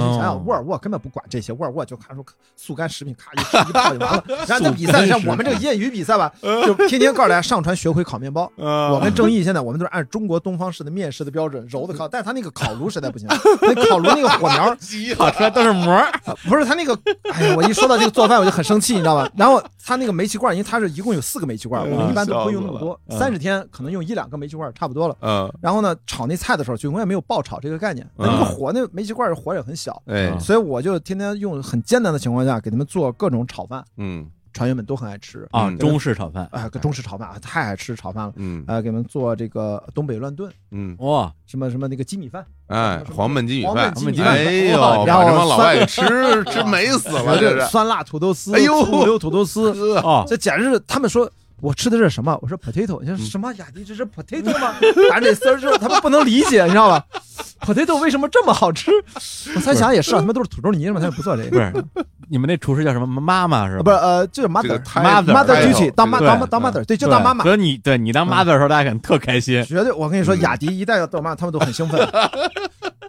[0.00, 2.24] 你想哦想，沃尔沃根本不管这些，沃尔沃就看出
[2.56, 4.24] 速干食品，咔一吃一泡就完了。
[4.46, 8.44] 然后那比赛像我们这个业余比赛吧，就天天告诉大家上传学会烤面包。
[8.58, 13.28] 啊我跟正义现在我们都是按中国东方式的面食的标准揉的烤，但是他那个烤炉实在不行，
[13.62, 14.76] 那烤炉那个火苗
[15.16, 16.04] 烤出来都是膜
[16.48, 16.98] 不是他那个，
[17.32, 19.30] 哎呀，我一说到这个做饭我就很生气，你知道吧？
[19.36, 25.16] 然后他那个煤气罐，因为他是一共有四个煤气罐，我们一般都不会用那么多，嗯三十天可能用一两个煤气罐差不多了。
[25.20, 34.28] 嗯，然后呢，炒那菜的时候就永远没有爆炒这个概念，那那个火那煤气罐火也很小，哎，所以我就天天用很艰难的情况下给他们做各种炒饭，嗯。
[34.52, 36.48] 船员们都很爱吃啊，嗯中式炒饭。
[36.50, 38.32] 啊，中式炒饭啊，太爱吃炒饭了。
[38.36, 38.64] 嗯。
[38.66, 43.92] 呃，给他们做这个东北乱炖，嗯，哇，什么什么那个鸡米饭，哎，黄焖鸡米饭。
[43.92, 44.28] 黄焖，鸡米饭。
[44.28, 46.02] 哎呦，哇把这帮老外吃
[46.44, 49.18] 吃美死了， 这是，酸辣土豆丝，哎呦。
[49.18, 51.30] 土豆丝， 啊，这简直是他们说。
[51.60, 52.38] 我吃的是什么？
[52.42, 53.52] 我说 potato，你说嗯什么？
[53.54, 54.74] 雅迪这是 potato 吗？
[55.10, 57.04] 反正这丝儿就是他们不能理解，你知道吧？
[57.64, 58.90] potato 为什么这么好吃？
[59.54, 61.60] 我猜想也是啊，他们都是土豆泥嘛，他们不做这不个。
[61.64, 61.84] 是，
[62.28, 63.06] 你们那厨师叫什么？
[63.06, 63.80] 妈妈是吧？
[63.80, 67.42] 啊不是呃，就是 mother 个太 mother mother 太有 duty 当妈这个当当 mother 对，就当妈妈。
[67.42, 69.64] 所以你对你当 mother 的时候，大家可能特开心。
[69.64, 71.98] 绝对，我跟你说，嗯雅迪一旦要当妈，他们都很兴奋。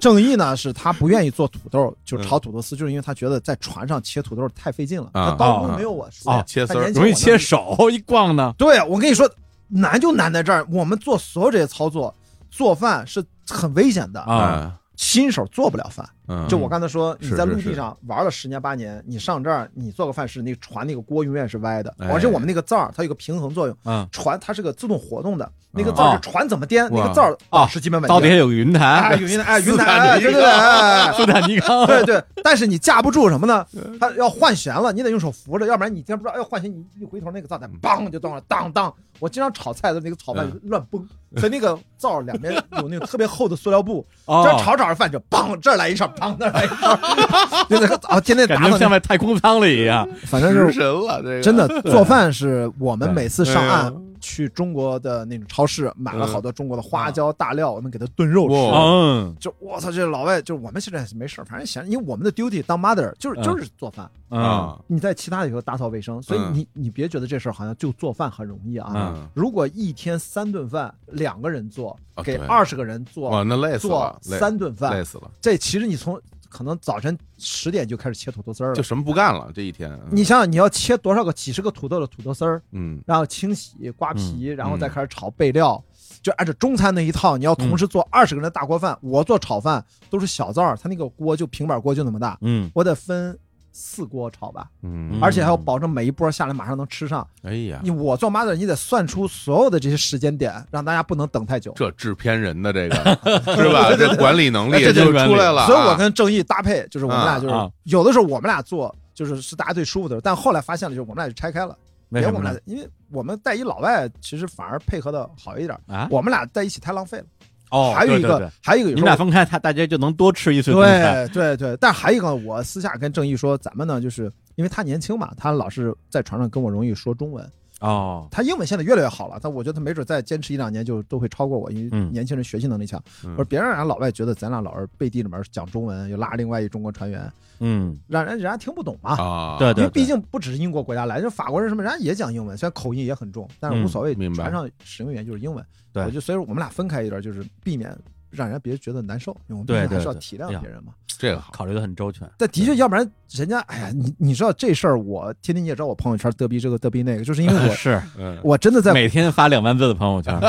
[0.08, 8.56] 正义呢，是他不愿意做土豆，就是炒土豆丝，就是因为他觉得在船上切土豆太费劲了，啊他刀工没有我熟啊，切丝容易切手，一逛呢。
[8.58, 9.30] 对，我跟你说，
[9.68, 10.66] 难就难在这儿。
[10.72, 12.16] 我们做所有这些操作，
[12.50, 16.06] 做饭是很危险的，啊新手做不了饭。
[16.30, 28.14] 嗯，就我刚才说，你是是是在陆地上玩了十年八年，你上这儿你做个饭是那个船那个锅永远是歪的，哎而且我们那个灶儿它有个平衡作用，嗯，船它是个自动活动的，那个哦灶船怎么颠，那个灶儿保持基本稳定。
[28.14, 31.88] 刀底下有个云哎，台，有云台，哎，云斯台，对 对斯坦尼康。
[31.88, 33.66] 对对，但是你架不住什么呢？
[33.98, 38.94] 它要换弦了，你得用手扶着，要不然你今天不知道要换弦，你一回头那个灶台梆就断了，当当。
[39.20, 40.60] 我经常炒菜的那个炒饭嗯。
[40.66, 41.06] 乱崩，
[41.38, 44.44] 所以那个灶两边 有那个特别厚的塑料布，哦。
[44.46, 46.96] 这儿炒着炒着饭就砰这儿来一勺，砰那儿来一勺，
[47.70, 50.08] 就那个啊天天打的，像在太空舱里一样。
[50.26, 51.42] 反正食是神了，这个。
[51.42, 56.28] 真的做饭是我们每次上岸嗯去中国的那种超市买了嗯。
[56.28, 58.56] 好多中国的花椒大料，我们给它炖肉吃。
[58.56, 59.36] 嗯。
[59.40, 63.44] 就我操，这老外就是我们现在没事反正闲，因为我们的 duty 当 mother 就是嗯。
[63.44, 64.42] 就是做饭，嗯。
[64.42, 66.54] 啊，你在其他地方打扫卫生，所以嗯。
[66.54, 68.92] 你你别觉得这事儿好像就做饭很容易啊。
[68.96, 76.20] 嗯，如果一天三顿饭，两个人做，给二十个人做哇，那累死做了，累三顿饭累，死了，这其实你从
[76.50, 78.76] 可能早晨十点就开始切土豆丝儿了。
[78.76, 83.02] 就什么不干了这一天，你想想，你要切多少个几十个土豆的土豆丝儿，嗯。
[83.06, 85.84] 然后清洗、刮皮，然后再嗯开始炒备料，
[86.22, 88.98] 就按照中餐那一套，你要同时做二十个人的大锅饭。
[89.02, 92.70] 我做炒饭都是小灶儿，它那个锅就平板锅就那么大，嗯。
[92.74, 93.38] 我得分
[93.80, 97.26] 四锅炒吧，嗯，而且还要保证每一波下来马上能吃上。
[97.44, 101.72] 哎呀你，我做 mother，你得算出所有的这些时间点，让大家不能等太久。
[101.76, 102.96] 这制片人的这个
[103.56, 103.96] 是吧？
[103.96, 111.78] 这管理能力这就出来了啊，所以我跟正义搭配，就是我们俩就是有的时候我们俩做，就是是大家最舒服的，但后来发现了，就是我们俩就拆开了。
[112.10, 115.78] 为什么呢别我们俩？，因为我们带一老外，其实反而配合的好一点。
[115.88, 117.26] 啊，我们俩在一起太浪费了。
[117.70, 121.28] 哦，还有一个对对对，还有一个你们俩分开，他大家就能多吃一岁中餐。
[121.30, 127.46] 对对对，但还有一个，我私下跟郑毅说，咱们呢，就是因为他年轻嘛，他老是在船上跟我容易说中文，
[127.80, 132.12] 哦，他英文现在越来越好了，但我觉得他没准再坚持一两年就都会超过我，因为嗯。
[132.12, 133.02] 年轻人学习能力强。
[133.24, 133.32] 嗯。
[133.32, 139.12] 我说别让人家老外觉得咱俩老是背地里面讲中文，又拉另外一中国船员，嗯，让人人家听不懂嘛。
[139.22, 145.64] 啊，对对因为毕竟不只是英国国家来，就法国人什么，人家也讲英文，虽然口音也很重，但是无所谓，船上使用语言就是英文。
[145.94, 146.04] 对。
[146.04, 147.96] 我就所以说我们俩分开一点，就是避免
[148.30, 150.94] 让人家别人觉得难受，因为我们对毕竟还是要体谅别人嘛。
[151.20, 152.30] 这个好，考虑的很周全。
[152.38, 160.32] 但的确，要不然人家，哎呀，你你知道这事儿，我天天你也知道我朋友圈嘚逼这个嘚逼那个，就是因为我 是嗯，我真的在每天发两万字的朋友圈，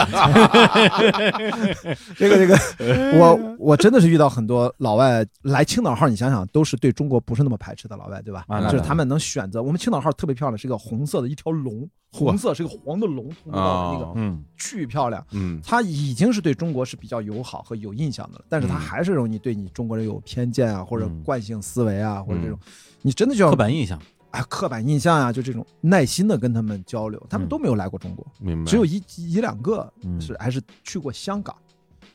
[2.16, 2.54] 这个这个，
[3.18, 8.44] 我我真的是遇到很多老外来青岛号，你想想都是对中国不是那么排斥的老外，对吧？
[8.48, 14.42] 啊就是他们能选择，我们青岛号特别漂亮，是一个红色的一条龙，红色是个黄的龙，通道的那个哦嗯。
[14.56, 15.24] 巨漂亮。
[15.32, 15.60] 嗯。
[15.62, 18.80] 他已经是对中国是比较友好和有印象的了，但是他嗯。
[18.80, 21.22] 还是容易对你中国人有偏见啊，或者嗯。
[21.22, 22.50] 惯性思维啊，或者这嗯。
[22.50, 22.58] 种，
[23.02, 27.48] 你真的就要刻板印象，哎刻板印象啊，就这种耐心的跟他们交流，他们嗯。
[27.50, 30.20] 都没有来过中国，明白，只有一一两个嗯。
[30.20, 31.54] 是还是去过香港，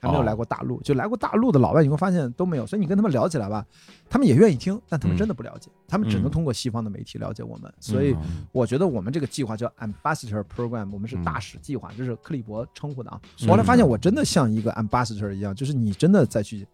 [0.04, 0.82] 还没有哦来过大陆。
[0.82, 2.68] 就来过大陆的老外，你会发现都没有。
[2.68, 3.66] 所以你跟他们聊起来吧，
[4.10, 7.74] 他们也愿意听，但他们嗯真的不了解，他们只能嗯通过西方的媒体了解我们。
[7.80, 13.22] 所以嗯我觉得我们这个计划叫 Ambassador Program，我们是嗯大使计划，这是克里伯称呼的啊。
[13.48, 16.68] 后来发现我真的像一个 Ambassador 一样，就是你真的再去。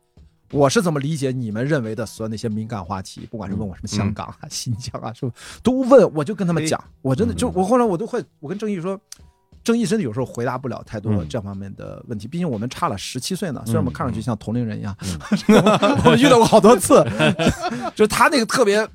[0.52, 3.22] 我是怎么理解你们认为的所有那些敏感话题？
[3.30, 5.32] 不管是问我什么香港啊、新疆啊，是不
[5.62, 6.84] 都问，我就跟他们讲。
[7.04, 9.00] 我真的就嗯我后来我都会，我跟郑毅说，
[9.64, 13.62] 郑毅真的有时候回答不了太多嗯这方面的问题，毕竟我们差了十七岁呢。
[13.66, 14.96] 虽然我们看上去像同龄人一样，
[15.48, 15.58] 嗯
[16.06, 17.04] 我遇到过好多次，
[17.96, 18.88] 就是他那个特别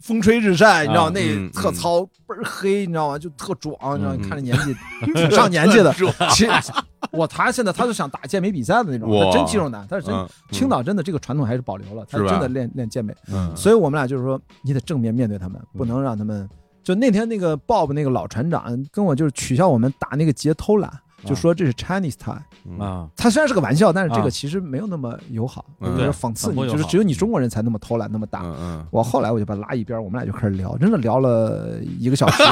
[0.00, 3.18] 风吹日晒，你知道啊那嗯特糙倍儿黑，你知道吗？
[3.18, 4.74] 就特壮，你知道看着年纪
[5.14, 5.92] 挺上年纪的。
[6.30, 6.72] 其实
[7.10, 13.14] 我他现在他就想打健美比赛的那种，他真肌肉男，他是真嗯青岛真的这个传统还是保留了，他是真的练练健美。
[13.32, 16.48] 嗯所以我们俩就是说，你得正面面对他们，不能让他们。
[16.88, 20.90] 就那天那个 Bob 那个老船长跟我就是取笑我们打那个劫偷懒，
[21.22, 22.40] 就说这是 Chinese time。
[22.64, 22.80] 嗯。
[22.80, 24.22] 啊，他虽然是个玩笑，但是这啊。
[24.22, 25.98] 个其实没有那么友好，嗯。
[25.98, 28.42] 就是讽刺你，就是只有你中国人才那么偷懒那么打。
[28.90, 32.42] 我后来我就把他拉一边，我们俩就开始聊，真的聊了一个小时。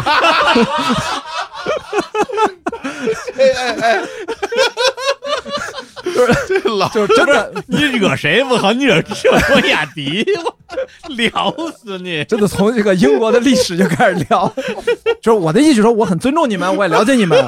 [6.48, 8.72] 这老就是真的，你惹谁不好？
[8.72, 9.02] 你惹惹
[9.48, 12.24] 郭雅迪，我聊死你！
[12.24, 14.52] 真的从这个英国的历史就开始聊，
[15.20, 17.38] 就是我的意思说，我很尊重你们，我也了解你们，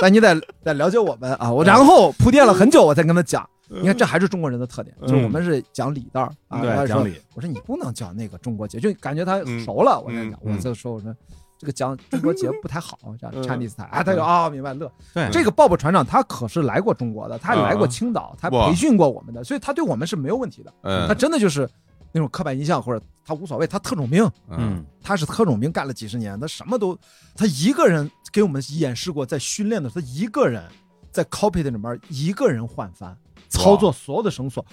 [0.00, 1.52] 但你得得了解我们啊。
[1.52, 3.48] 我然后铺垫了很久，我才跟他讲。
[3.68, 6.86] 你看，这还是中国人的特点，就是我们是讲理道儿啊。
[6.86, 7.14] 讲理。
[7.34, 10.00] 我说你不能讲那个中国节，就感觉他嗯熟了。
[10.00, 11.12] 我在讲，嗯我就说我说
[11.58, 14.90] 这个讲中国节不太好，这样嗯 Chinese time 啊，他就啊明白乐。
[15.14, 20.72] 对这个鲍勃船长他可是来过中国的，他来过啊青岛，他培训过我们的，所以他对我们是没有问题的。
[20.82, 21.68] 嗯他真的就是
[22.12, 26.98] 那种刻板印象，或者他无所谓，他特种兵，嗯他是特种兵，干了几十年，他什么都，
[27.34, 30.62] 他一个人给我们演示过，在训练的时候，他一个人
[31.10, 33.16] 在 cockpit 里面一个人换帆，
[33.48, 34.64] 操作所有的绳索。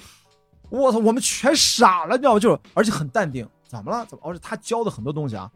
[0.69, 2.39] 我操，我们全傻了，你知道吗？
[2.39, 4.05] 就是而且很淡定，怎么了？
[4.05, 4.23] 怎么？
[4.25, 5.49] 而且他教的很多东西啊，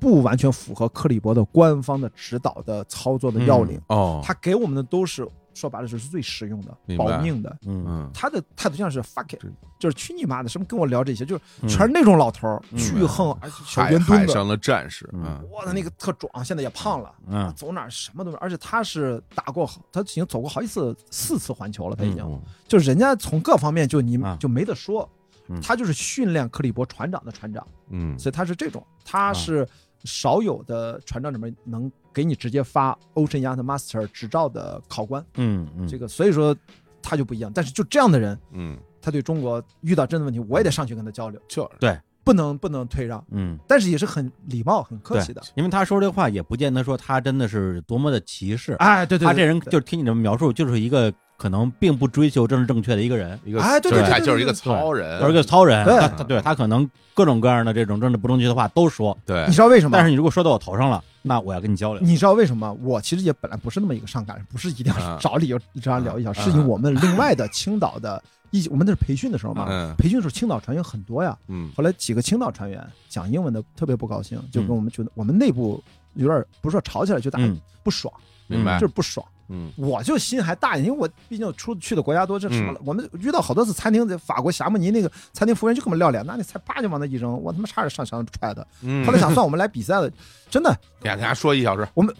[0.00, 3.80] 不完全符合克里伯的官方的指导的操作的要领。
[3.88, 7.50] 哦，他给我们的都是说白了就是最实用的，保命的。
[7.66, 7.84] 嗯。
[7.86, 9.44] 嗯他的态度像是 fuck it，
[9.78, 11.68] 就是去你妈的，什么跟我聊这些，就是嗯。
[11.68, 15.08] 全是那种老头巨横，而且小海圆墩子，海上的战士，
[15.52, 17.52] 哇，他那个特壮，现在也胖了，嗯。
[17.54, 22.40] 走哪儿什么都没有，而且他是打过，他已经走过好几次，四次环球了，他已经，嗯。
[22.68, 25.08] 就是人家从各方面就你啊就没得说。
[25.50, 28.18] 嗯，他就是训练克里伯船长的船长，嗯。
[28.18, 29.66] 所以他是这种，啊他是
[30.04, 36.56] 少有的船长里面能给你直接发 Ocean Yacht Master 执照的考官，嗯嗯，这个所以说
[37.02, 38.38] 他就不一样，但是就这样的人。
[38.52, 43.58] 嗯，他对中国遇到真的问题，我也得上去跟他交流，就对不能不能退让，嗯。
[43.66, 45.42] 但是也是很礼貌、很客气的。
[45.54, 55.84] 因为他说这话也不见得说他真的是多么的歧视，哎，对对，他这人就是听你这么描述，就是一个可能并不追求政治正确的一个人，一个，哎对就是对对就是一个对糙人，而一个糙人。
[55.84, 59.96] 对他他对他可能各种各样的这种政治不正确的话都说，对你，知道为什么？
[59.96, 62.02] 但是你如果说到我头上了，那我要跟你交流。
[62.02, 62.72] 你知道为什么？
[62.82, 68.20] 我其实也本来不是那么一个上赶人，不是一定啊要找理由这样聊一下，啊是因为我们另外的青岛的
[68.50, 71.38] 一，我们那是培训的时候嘛，嗯培训的时候青岛船员很多呀。
[71.46, 75.80] 嗯后来几个青岛船员讲英文的特别不高兴，就跟我们觉得我们内部
[76.14, 78.12] 有点不是说吵起来，就大家嗯不爽，
[78.48, 79.24] 明白就是不爽。
[79.50, 82.80] 嗯我就心还大因为我毕竟出去的国家多，这什么嗯了？
[82.84, 88.64] 我们遇到好多次餐厅，在法国霞慕尼那个餐厅服务员就给我们撂脸，拿那菜啪就往那一扔，我他妈差点上墙踹他。
[88.82, 90.10] 嗯，后来想算我们来比赛了，
[90.50, 92.14] 真的，给大家说一小时， 我们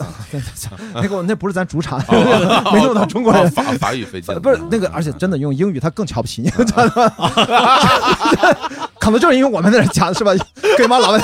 [0.94, 3.42] 那个那不是咱主场，哦 没弄到中国人。
[3.44, 6.50] 哦法法语飞机，不是那个，而且真的用英语，他更瞧不起你？
[8.98, 10.32] 可能就是因为我们在这讲是吧？
[10.76, 11.20] 跟一帮老外，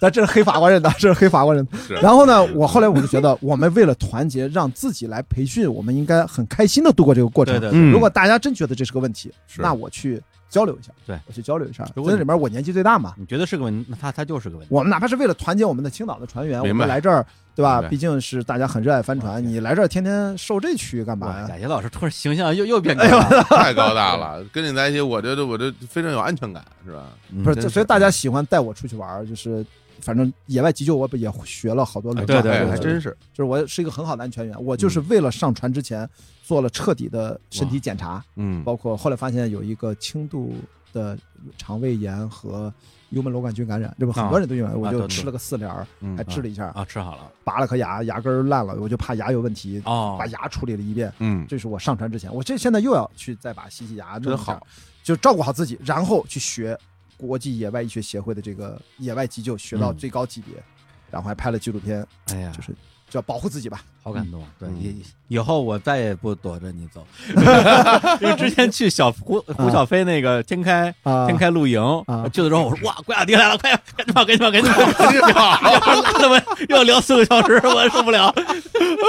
[0.00, 1.66] 但这是黑法国人的，这是黑法国人
[2.02, 7.54] 然后呢，我后来我就觉得，我们为了团结，让自己来培训，我们应该很开心的度过这个过程。
[7.54, 11.86] 对对对，嗯如果大家真觉得这是个问题，那我去交流一下，对我去交流一下。
[11.94, 14.74] 如果里面我年纪最大嘛，你觉得是个问题，那他他就是个问题。
[14.74, 17.24] 我们哪怕是为了团结我们的青岛的船员，我们来这儿，
[17.54, 21.46] 对吧毕竟是大家很热爱帆船，你来这儿天天受这屈干嘛，呀？
[21.46, 27.04] 贾杰老师突然形象又又变高哎了 太高大了，跟你在一起，我觉得我这非常有安全感，是吧？
[27.32, 29.64] 嗯不是，所以大家喜欢带我出去玩，就是
[30.00, 36.08] 反正野外急救我不也学了好多轮，对对还真是，就是我是一个很好的安全员，我就是为了上船之前
[36.42, 40.54] 做了彻底的身体检查，嗯，包括后来发现有一个轻度
[40.92, 41.16] 的
[41.56, 42.72] 肠胃炎和
[43.10, 45.68] 幽门螺杆菌感染，这不很多人都因为我就吃了个四联
[46.16, 51.12] 还治了一下，啊，吃好了拔了颗牙，牙根儿烂了，我就怕牙有问题，哦把牙处理了一遍。
[51.18, 54.64] 嗯，这是我上船之前，我这现在又要去再把洗洗牙，真好，
[55.02, 56.78] 就照顾好自己，然后去学
[57.20, 60.54] 国际野外医学协会的这个野外急救，学到嗯最高级别，
[61.10, 62.68] 然后还拍了纪录片，哎呀，就是
[63.08, 63.82] 就要保护自己吧。
[64.02, 64.42] 好感动。
[64.58, 67.06] 对，嗯以以后我再也不躲着你走，
[68.20, 78.32] 因为之前去小胡胡小飞那个天开啊天开露营啊去的时候，我说哇，关雅迪来了，快赶紧跑，赶紧跑，赶紧跑，拉他们又要聊四个小时，我受不了。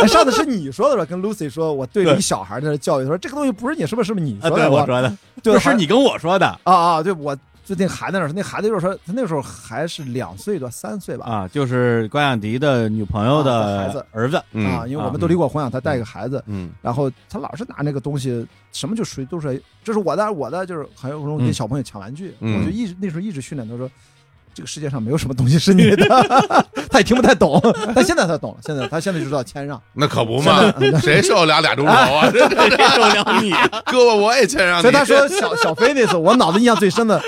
[0.04, 1.06] 哎，上次是你说的吧？
[1.06, 4.08] 跟 Lucy 说，我对着对一小孩在那教育，他说这个东西不是你，是不是？
[4.08, 4.66] 是不是你啊，说的？
[4.66, 7.04] 对我说的，对，是你跟我说的啊啊！
[7.04, 11.26] 对，我就那孩子那时候，那孩子就是说，他那时候还是两岁多、三岁吧。
[11.26, 23.90] 啊，就是关雅迪的女朋友啊的孩子儿子，啊，嗯因为我们都离过婚啊，他带个孩子，嗯然后他老是拿那个东西，什么就属于都是这是我的，我的，就是还有时候跟嗯小朋友抢玩具，嗯我就一直那时候一直训练他说。
[24.54, 26.06] 这个世界上没有什么东西是你的，
[26.90, 27.62] 他也听不太懂，
[27.96, 28.58] 但现在他懂了。
[28.66, 32.30] 现在他现在就知道谦让，那可不嘛，谁受得了俩钟头啊？
[32.32, 33.52] 谁受得了你？
[33.86, 34.82] 胳膊我也谦让你。
[34.82, 37.22] 所以他说小小飞那次，我脑子印象最深的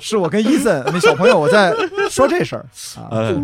[0.00, 1.74] 是我跟伊森那小朋友我在
[2.10, 2.64] 说这事儿
[2.96, 3.34] 啊，呃，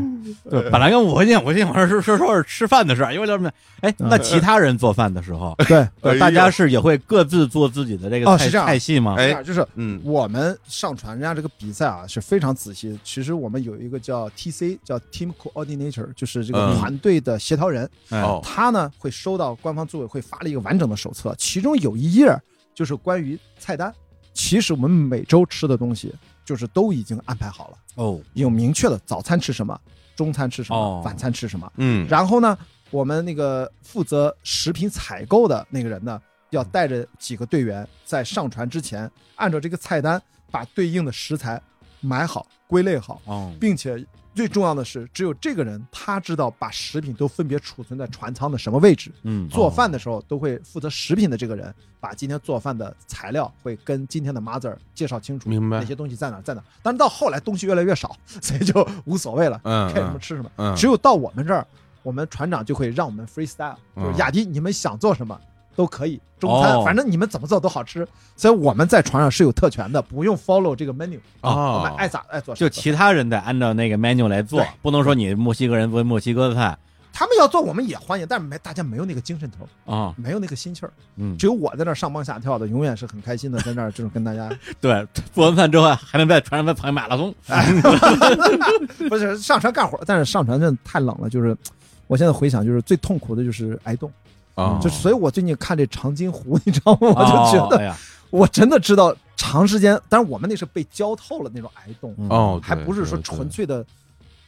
[0.50, 3.50] 对，本来跟我讲，我今晚上说说说是吃饭的事儿，因为叫什么？
[3.82, 9.16] 哎，那其他人做饭的时候，对，哎大家是也会各自做自己的这个菜哦是这样菜系吗？
[9.18, 12.98] 哎就是嗯我们上传人家这个比赛啊是非常仔细。
[13.04, 16.78] 其实我们有一个叫 TC，叫 Team Coordinator，就是这个嗯。
[16.78, 17.88] 团队的协调人。
[18.10, 18.20] 哎。
[18.20, 18.40] 哦。
[18.42, 22.34] 他呢会收到官方组委会发了一个完整的手册，其中有一页
[22.74, 23.92] 就是关于菜单。
[24.34, 29.78] 其实我们每周吃的东西就是都已经安排好了，哦，有明确的早餐吃什么，
[30.16, 31.02] 中餐吃什么，哦。
[31.04, 31.70] 晚餐吃什么。
[31.76, 32.56] 嗯，然后呢，
[32.90, 36.18] 我们那个负责食品采购的那个人呢，
[36.48, 40.20] 要带着几个队员在上船之前，按照这个菜单
[40.50, 41.60] 把对应的食材
[42.02, 44.04] 买好、归类好，哦，并且
[44.34, 49.10] 最重要的是，只有这个人他知道把食品都分别储存在船舱的什么位置。
[49.22, 56.64] 嗯，做饭的时候都会负责食品的这个人，把今天做饭的材料会跟今天的 mother 介绍清楚，明白哪些东西在哪儿在哪儿。
[56.82, 60.50] 但是到后来东西越来越少， 所以就无所谓了，嗯看什么吃什么。
[60.56, 61.66] 嗯只有到我们这儿，
[62.02, 65.38] 我们船长就会让我们 freestyle，嗯就是雅迪，你们想做什么
[65.74, 66.84] 都可以，中餐、哦。
[66.84, 68.06] 反正你们怎么做都好吃。
[68.36, 71.78] 所以我们在船上是有特权的，不用 follow 这个 menu，、哦。
[71.78, 72.58] 我们爱咋爱做啥。
[72.60, 76.76] 就其他人得按照那个 menu 来做，不能说你墨西哥人做墨西哥的菜。
[77.14, 80.92] 他们要做我们也欢迎，但是没大家没有那个精神头，啊，没有那个心气儿。
[81.16, 84.48] 嗯，只有我在那儿上蹦下跳的，永远是很开心的，在那儿就是跟大家，
[84.80, 87.34] 对，做完饭之后还能在船上再跑一马拉松，
[89.10, 91.54] 不是上船干活，但是上船真的太冷了，就是
[92.06, 94.10] 我现在回想，就是最痛苦的就是挨冻，
[94.54, 96.98] 啊，就所以我最近看这长津湖， 你知道吗？
[97.00, 97.94] 我就觉得
[98.30, 103.84] 我真的知道长时间，但是我们那是被浇透了那种挨冻，嗯哦，还不是说纯粹的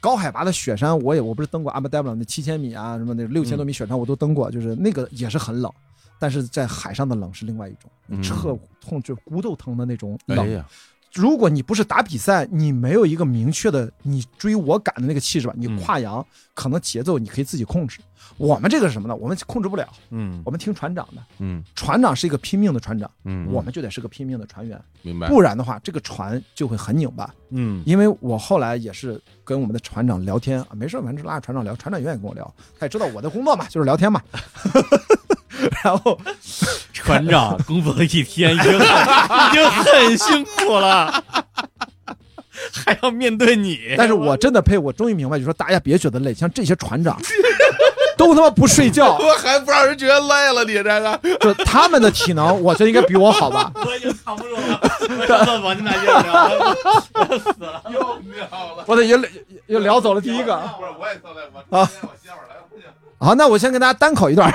[0.01, 0.99] 高海拔的雪山。
[1.01, 5.71] 我也我不是登过阿布达布朗那七千米啊，什么那六千多米雪山我都登过，就是那个也是很冷，
[6.19, 10.51] 但是在海上的冷是另外一种，嗯彻痛就骨头疼的那种哎冷。
[10.53, 10.67] 呀，
[11.15, 16.25] 如果你不是打比赛，你没有一个明确的你追我赶的那个气势吧，你嗯跨洋
[16.55, 18.01] 可能节奏你可以自己控制。
[18.37, 19.15] 我们这个是什么呢？
[19.15, 24.81] 我们控制不了，嗯我们听船长的，嗯船长是一个拼命的船长，嗯，我们就得是个拼命的船员。
[25.03, 27.33] 明白，不然的话，这个船就会很拧巴。
[27.51, 34.21] 嗯因为我后来也是跟我们的船长聊天啊，没事，反正拉着船长聊，船长愿意跟我聊，他也知道我的工作嘛，就是聊天嘛。
[35.83, 36.19] 然后
[36.93, 41.23] 船长工作了一天，已经很已经很辛苦了，
[42.73, 43.95] 还要面对你。
[43.97, 47.21] 但是我真的佩服，我终于明白，就说大家别觉得累，像这些船长
[48.17, 53.71] 都他妈不睡觉， 我还不让人觉得累了，你这个，就他们的体能，我觉得应该比我好吧。
[53.85, 56.77] 我已经扛不住了，我上厕所，你俩接着聊，
[57.15, 57.83] 我死了。
[57.93, 58.45] 又妙
[58.77, 58.85] 了。
[58.87, 59.19] 我得又
[59.67, 62.87] 又聊走了第一个不是，我也特累，我啊我歇会儿来，不行，
[63.19, 64.53] 好，那我先跟大家单口一段。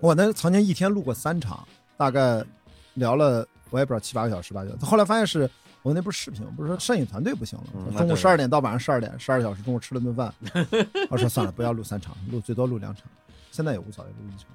[0.00, 1.66] 我那曾经一天录过三场，
[1.96, 2.42] 大概
[2.94, 5.48] 聊了我也不知道七八个小时吧，就后来发现是
[5.82, 10.32] 我那不是视频，不是说摄影团队不行了，嗯中午对十二点到晚上十二点，十二个小时，中午吃了顿饭，
[11.10, 13.04] 我说算了，不要录三场，录最多录两场，
[13.50, 14.46] 现在也无所谓，录一场。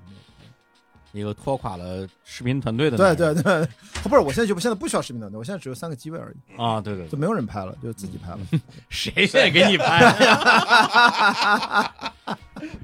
[1.19, 3.67] 一个拖垮了视频团队的对对对，
[4.03, 8.39] 不是，我现在就现在不需要视频团队，我现在只有三个机位而已，啊，对对就，没有人拍了，就自己拍了。
[8.89, 10.13] 谁现在给你拍？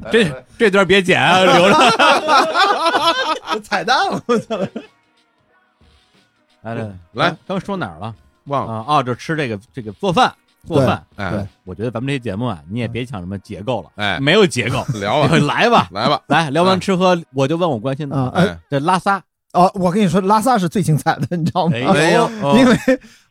[0.12, 1.76] 这这段别剪啊，留着。
[3.64, 4.58] 彩蛋，我操！
[6.62, 8.86] 来来来，刚说哪儿了忘了，啊？
[8.88, 10.34] 哦，就吃这个这个做饭
[10.66, 11.04] 做饭。
[11.16, 11.48] 哎对。
[11.64, 18.30] 我觉得咱们这节目啊，你也别想什么结构了，哎，没有结构， 聊吧， 来吧，来吧，来聊完吃喝，我就问我关心的。
[18.30, 18.60] 哎。
[18.70, 19.24] 这拉萨，
[19.54, 21.74] 哦，我跟你说，拉萨是最精彩的，你知道吗？
[21.76, 22.26] 哎呦。
[22.42, 22.78] 哦因为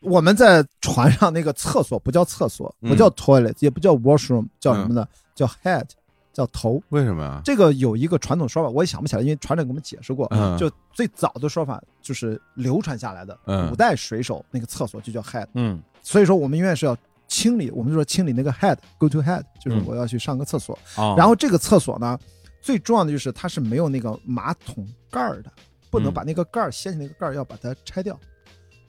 [0.00, 2.88] 我们在船上那个厕所不叫厕所，嗯。
[2.88, 5.06] 不叫 toilet，也不叫 washroom，叫什么呢？
[5.34, 5.84] 叫 head，
[6.32, 6.82] 叫头。
[6.88, 7.40] 为什么呀？
[7.44, 10.26] 这个有一个传统说法，我也想不起来，因为船长给我们解释过。
[10.30, 10.56] 嗯。
[10.56, 13.68] 就最早的说法就是流传下来的，嗯。
[13.68, 15.80] 古代水手那个厕所就叫 head，嗯。
[16.02, 16.96] 所以说我们永远是要
[17.30, 20.78] 清理，我们就说清理那个 head，go to head，就是嗯我要去上个厕所。
[20.96, 22.18] 哦，然后这个厕所呢，
[22.60, 25.50] 最重要的就是它是没有那个马桶盖儿的，
[25.90, 28.18] 不能嗯把那个盖儿掀起那个盖儿，要把它拆掉。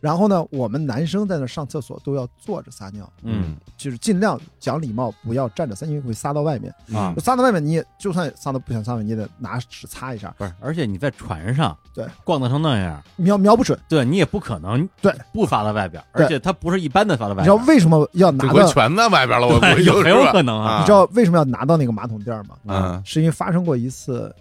[0.02, 3.56] 然后呢，我们男生在那上厕所都要坐着撒尿，嗯。
[3.78, 6.74] 就是尽量讲礼貌，不要站着撒，因为会撒到外面。
[6.94, 12.06] 啊撒到外面，你也就算撒到不想撒外，你也得拿纸擦一下，不是，而且你在船上对。
[12.24, 13.80] 逛荡成那样，瞄瞄不准。
[13.88, 15.14] 对你也不可能对。
[15.32, 17.44] 不撒到外边，而且它不是一般的撒到外边。
[17.44, 18.68] 你知道，为什么要拿到？
[18.68, 20.80] 全在外边了，我估计有很有可能啊。
[20.80, 22.56] 你知道为什么要拿到那个马桶垫吗？
[22.68, 23.02] 嗯。
[23.06, 24.34] 是因为发生过一次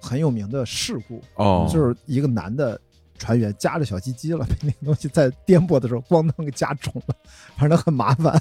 [0.00, 2.80] 很有名的事故，哦，就是一个男的
[3.18, 7.14] 船员夹着小鸡鸡了，被那个东西在颠簸的时候咣当给夹肿了，
[7.56, 8.40] 反正很麻烦，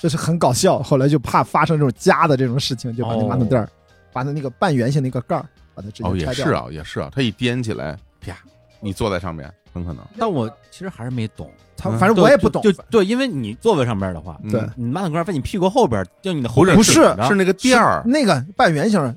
[0.00, 0.80] 就是很搞笑。
[0.82, 3.68] 后来就怕发生这种夹的这种事情，就把那马桶垫儿，
[4.12, 5.44] 把它那个半圆形那个盖儿，
[5.74, 6.44] 把它直哦接拆掉。
[6.44, 8.36] 也是啊，也是啊，它一颠起来，啪，
[8.80, 10.04] 你坐在上面，很可能。
[10.18, 14.62] 但我其实还是没懂，他反正我也不懂，就就对，因为你座位上边的话，嗯对。
[14.76, 16.92] 你马桶盖在你屁股后边，就你的后不是
[17.26, 18.02] 是那个垫儿。
[18.04, 19.16] 那个半圆形，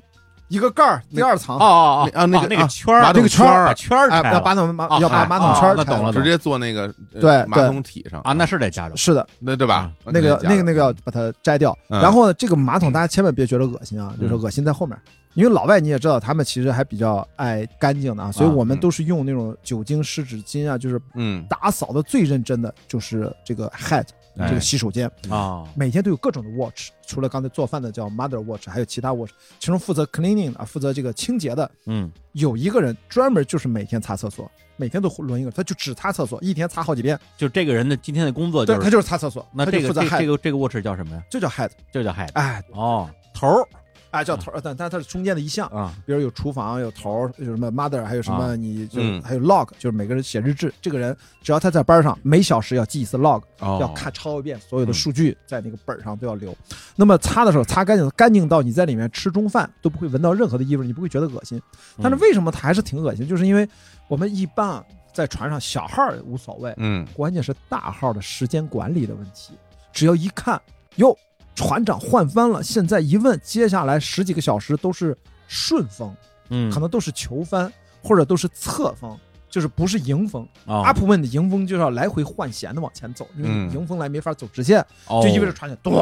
[0.52, 1.56] 一个盖儿，第二层。
[1.56, 4.34] 哦，哦哦那啊那个那个啊圈儿马桶那个圈儿把圈儿哎，拆了。
[4.34, 6.82] 要把马马哦要把马桶圈儿那懂了直接坐那个
[7.14, 8.20] 呃对马桶体上。
[8.20, 9.90] 啊，那是得加着，是的，那对吧？
[10.04, 11.74] 啊那个那个那个要把它摘掉。
[11.88, 11.98] 嗯。
[12.02, 14.98] 然后呢，这个马桶大家千万别觉得恶心啊，就是恶心在后面，
[15.32, 21.42] 因为老外你也知道，他们其实还比较爱干净的啊，所以我们都是用那种酒精湿纸巾啊，就是嗯。
[21.48, 32.10] 打扫的最认真的就是这个 head 哎这个洗手间，啊，每天都有各种的 watch，除了刚才做饭的叫 mother watch，还有其他 watch，其中负责 cleaning 啊，负责这个清洁的嗯。
[32.32, 41.22] 有一个人专门就是每天擦厕所，每天都轮一个，他就只擦厕所，一天擦好几遍，就这个人的今天的工作对，他就是，就是擦厕所，那这个负责这个这个这个卧室叫什么呀？
[41.30, 42.62] 就叫 head，就叫 head 哎。
[42.72, 43.68] 哦，头儿
[44.12, 48.54] 哎叫头儿，但但它是中间的一项，啊，比如有厨房，有头儿，有什么 mother，还有什么啊。
[48.54, 53.78] 你就嗯还有 log，就是每个人写日志，这个人只要他在班上，每小时要记一次 log，哦。
[53.80, 54.94] 要看抄一遍所有的嗯。
[54.94, 56.54] 数据，在那个本上都要留。
[56.94, 61.60] 那么擦的时候擦干净，干净到你在里面吃中饭都不会闻到任何的异味，你不会觉得恶心。
[62.02, 62.20] 但是嗯。
[62.20, 63.26] 为什么它还是挺恶心？
[63.26, 63.66] 就是因为
[64.08, 64.84] 我们一般啊
[65.14, 67.06] 在船上小号儿无所谓，嗯。
[67.14, 69.54] 关键是大号的时间管理的问题。
[69.90, 70.60] 只要一看，
[70.96, 71.16] 哟，
[71.54, 75.16] 船长换帆了，现在一问，接下来十几个小时都是
[75.46, 76.14] 顺风，
[76.48, 77.72] 嗯可能都是球帆
[78.02, 79.16] 或者都是侧风，
[79.50, 80.48] 就是不是迎风。
[80.66, 85.92] 啊阿普问的迎风就是要来回换弦的往前走，因为嗯迎风来没法走直线，哦就意味着船就咚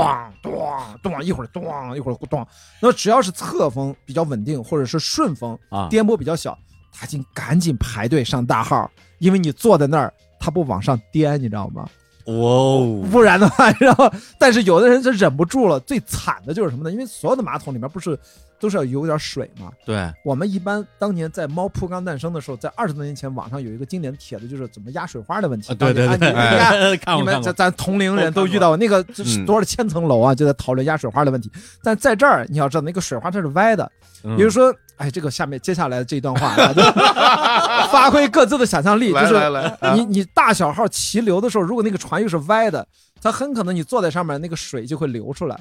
[0.40, 0.52] 咚
[1.02, 1.64] 咚，一会儿咚
[1.96, 2.46] 一会儿咚。
[2.80, 6.56] 那只要是侧风比较稳定，或者是顺风，啊颠簸比较小，
[6.92, 11.88] 他竟赶紧排队上大号，因为你坐在那儿，他不往上颠，你知道吗？
[12.26, 15.78] 哦不然的话， 然后但是有的人就忍不住了。
[15.80, 16.92] 最惨的就是什么呢？
[16.92, 18.18] 因为所有的马桶里面不是
[18.60, 19.70] 都是要有点水嘛？
[19.84, 25.72] 对我们一般当年在猫扑刚诞生的时候，在二十多年前，网上有一个经典帖子，就是怎么压水花的问题。
[25.72, 29.02] 啊对对对，啊你你看看你们咱 咱同龄人都遇到那个
[29.46, 31.50] 多少千层楼啊，就在讨论压水花的问题。
[31.82, 33.90] 但在这儿你要知道，那个水花它是歪的，
[34.24, 36.54] 嗯比如说，哎，这个下面接下来这一段话
[37.90, 39.34] 发挥各自的想象力，就是
[39.94, 42.86] 你你大小号齐流的时候，如果那个船又是歪的，
[43.22, 45.58] 它很可能你坐在上面，那个水就会流出来。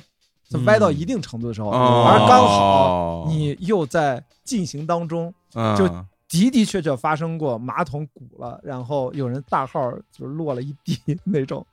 [0.49, 2.05] 它歪到一定程度的时候，哦。
[2.07, 5.34] 而刚好你又在进行当中，
[5.77, 11.65] 就嗯的的确确发生过马桶鼓了，然后有人大号就落了一地那种，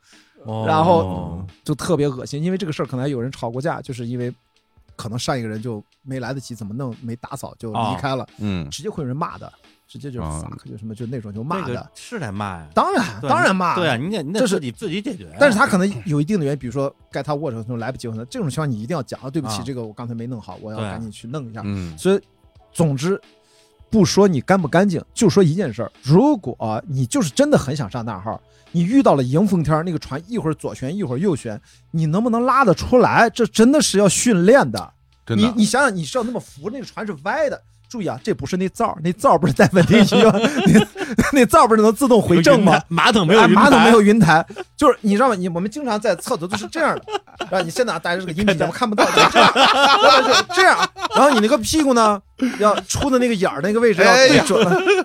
[0.45, 2.43] 哦然后就特别恶心。
[2.43, 4.33] 因为这个事儿可能还有人吵过架，就是因为
[4.97, 8.69] 可能上一个人就没来得及怎么弄，没打扫就离开了，嗯。
[8.71, 9.53] 直接会有人骂的，
[9.89, 11.91] 直接就是啊 fuck 就什么就那种就骂的这个。
[11.95, 13.75] 是得骂呀，当然，当然骂。
[13.75, 21.63] 对啊，你得你得这是你自己解决啊，但是他可能有一定的原因，比如说该他握手的时候来不及，可能这种情况你一定要讲啊，对不起啊，这个我刚才没弄好，我要赶紧去弄一下。
[21.65, 22.21] 嗯所以，
[22.73, 23.21] 总之，
[23.89, 28.41] 不说你干不干净，就说一件事儿：如果你就是真的很想上大号，
[28.73, 31.61] 你遇到了迎风天儿，那个船一会儿左旋一会儿右旋，
[31.93, 33.31] 你能不能拉得出来？
[33.31, 34.93] 这真的是要训练的。
[35.25, 37.61] 真的你你想想，你是要那么扶，那个船是歪的，
[37.97, 40.31] 注意啊，这不是那灶，那灶不是在稳定器吗？
[40.37, 42.79] 那那灶不是能自动回正吗？
[42.89, 44.47] 马桶没有云台，马桶没有云台，
[44.77, 45.35] 就是你知道吗？
[45.35, 47.03] 你我们经常在厕所都是这样的，
[47.51, 49.13] 然后你现在大家这个音频节目看不到，就
[50.55, 50.79] 这样，
[51.17, 52.21] 然后你那个屁股呢，
[52.59, 54.63] 要出的那个眼儿那个位置要对准，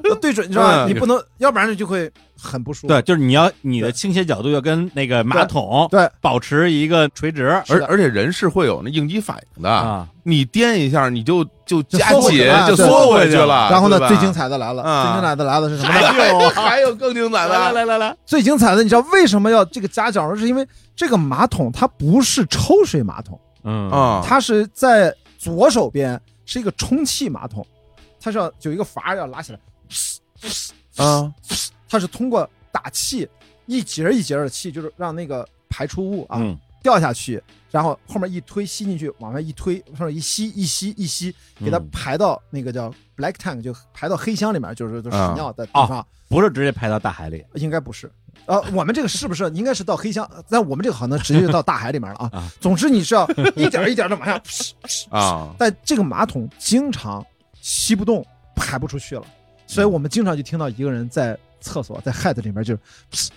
[0.09, 0.85] 要对准，你知道吗？
[0.85, 2.11] 你不能，要不然就会
[2.41, 2.87] 很不舒服。
[2.87, 6.09] 对，就是你要你的倾斜角度要跟那个马桶对。
[6.19, 9.69] 保持一个垂直，而而且人是会有那应激反应的。
[9.69, 10.07] 啊。
[10.23, 13.69] 你颠一下，你就就加紧，就缩回去了。
[13.71, 15.91] 然后呢，最精彩的来了，最精彩的来了是什么？
[15.91, 20.35] 还有还有更精彩的，来来来来，最精彩的，你知道为什么要这个夹角？
[20.35, 21.71] 是因为这个马桶？
[21.71, 23.89] 它不是抽水马桶，嗯。
[23.89, 27.65] 啊，它是在左手边是一个充气马桶，
[28.21, 29.59] 它是要有一个阀要拉起来，
[31.03, 31.31] 啊，
[31.91, 33.27] 它是通过打气
[33.65, 37.43] 一节一节的气，就是让那个排出物啊嗯掉下去。
[37.69, 46.05] 然后后面一推吸进去，往外一推，上面一吸一吸一吸，给它嗯排到那个叫 black tank，就排到黑箱里面，就是就屎啊尿的地啊方。
[46.27, 48.09] 不是直接排到大海里应该不是，
[48.45, 50.29] 呃，我们这个是不是应该是到黑箱？
[50.49, 52.29] 但我们这个好像直接就到大海里面了啊。
[52.33, 54.41] 啊总之你是要一点一点的往下
[55.11, 57.25] 啊 但这个马桶经常
[57.61, 59.23] 吸不动，排不出去了，
[59.67, 62.77] 所以我们经常就听到一个人在厕所在 head 里面就
[63.13, 63.29] 是，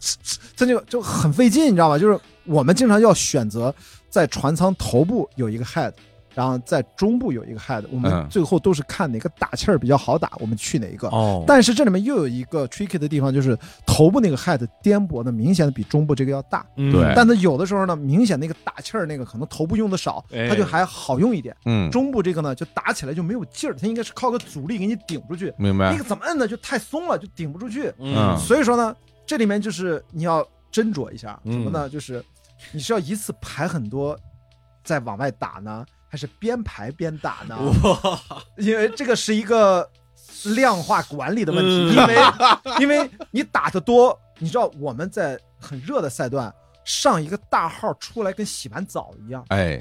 [0.56, 1.98] 他就就很费劲，你知道吧？
[1.98, 3.74] 就是我们经常要选择
[4.08, 5.92] 在船舱头部有一个 head。
[6.34, 11.08] 然后在中部有一个 head，我们嗯最后都是看哪个打气儿比较好打，我们去哪一个。
[11.08, 13.56] 哦，但是这里面又有一个 tricky 的地方，就是
[13.86, 21.56] 头部那个 head 颠簸的明显的比中部这个要大，嗯对但它有的时候呢，明显那个打气儿那个可能头部用的少，哎它就还好用一点。
[21.66, 26.48] 嗯，中部这个呢，就打起来就没有劲儿，它应该是靠个阻力给你顶出去，明白那个怎么摁呢？
[26.48, 27.92] 就太松了，就顶不出去。
[27.98, 28.94] 嗯所以说呢，
[29.26, 30.42] 这里面就是你要
[30.72, 31.88] 斟酌一下嗯什么呢？
[31.88, 32.24] 就是
[32.72, 34.18] 你是要一次排很多，
[34.84, 37.56] 再往外打呢，还是边排边打呢？
[38.58, 39.88] 因为这个是一个
[40.54, 42.16] 量化管理的问题，嗯因为
[42.80, 49.80] 因为你打的多，你知道我们在很热的赛段上一个大号出来跟洗完澡一样，哎，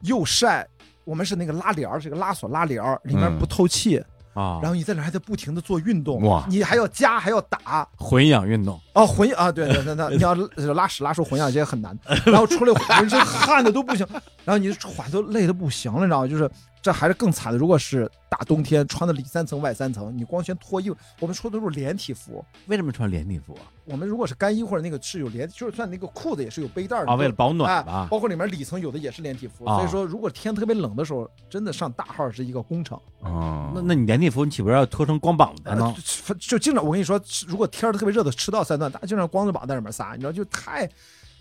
[0.00, 0.66] 又晒。
[1.04, 4.02] 我们是那个拉帘儿，是个拉锁拉帘儿，里面嗯不透气，
[4.36, 6.44] 啊，然后你在那还在不停的做运动，哇。
[6.48, 10.34] 你还要加还要打，混氧运动，哦，混啊，对对对对， 你要
[10.74, 14.06] 拉屎拉出混氧这也很难，然后出来浑身汗的都不行，
[14.44, 16.28] 然后你喘都累的不行了，你知道吗？
[16.28, 16.48] 就是
[16.82, 17.58] 这还是更惨的。
[17.58, 22.44] 如果是大冬天穿的里三层外三层，你光先脱衣服，我们说的都是连体服。
[22.66, 23.62] 为什么穿连体服啊？
[23.84, 28.08] 我们如果是干衣或者那个是有连，就是算那个裤子也是有背带的啊，为了保哎暖吧。
[28.10, 32.98] 包括里面里层有的也是连体服，啊所以说如果天特别冷的时候，真的上大号是一个工程。
[33.20, 35.94] 哦，那那你连体服，你岂不是要脱成光膀子呢？
[36.26, 40.88] 就就经常我跟你说，如果天儿特别热的赤道三段，大家经常光着膀在里面撒，你知道就太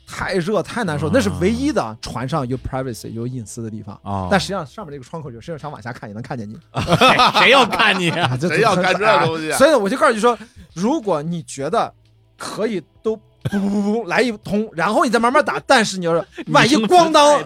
[0.08, 4.00] 太热太难受，啊那是唯一的船上有 privacy 有隐私的地方。
[4.04, 6.54] 啊，但实际上上面这个窗口有，谁要想往下看也能看见你。
[6.54, 10.38] 谁 谁要看你 谁要看这东西啊所以呢，我就告诉你说，
[10.74, 11.94] 如果你觉得
[12.38, 13.20] 可以都。
[13.48, 15.62] 不不不不，来一通，然后你再慢慢打。
[15.68, 17.40] 但是你要是 万一咣当，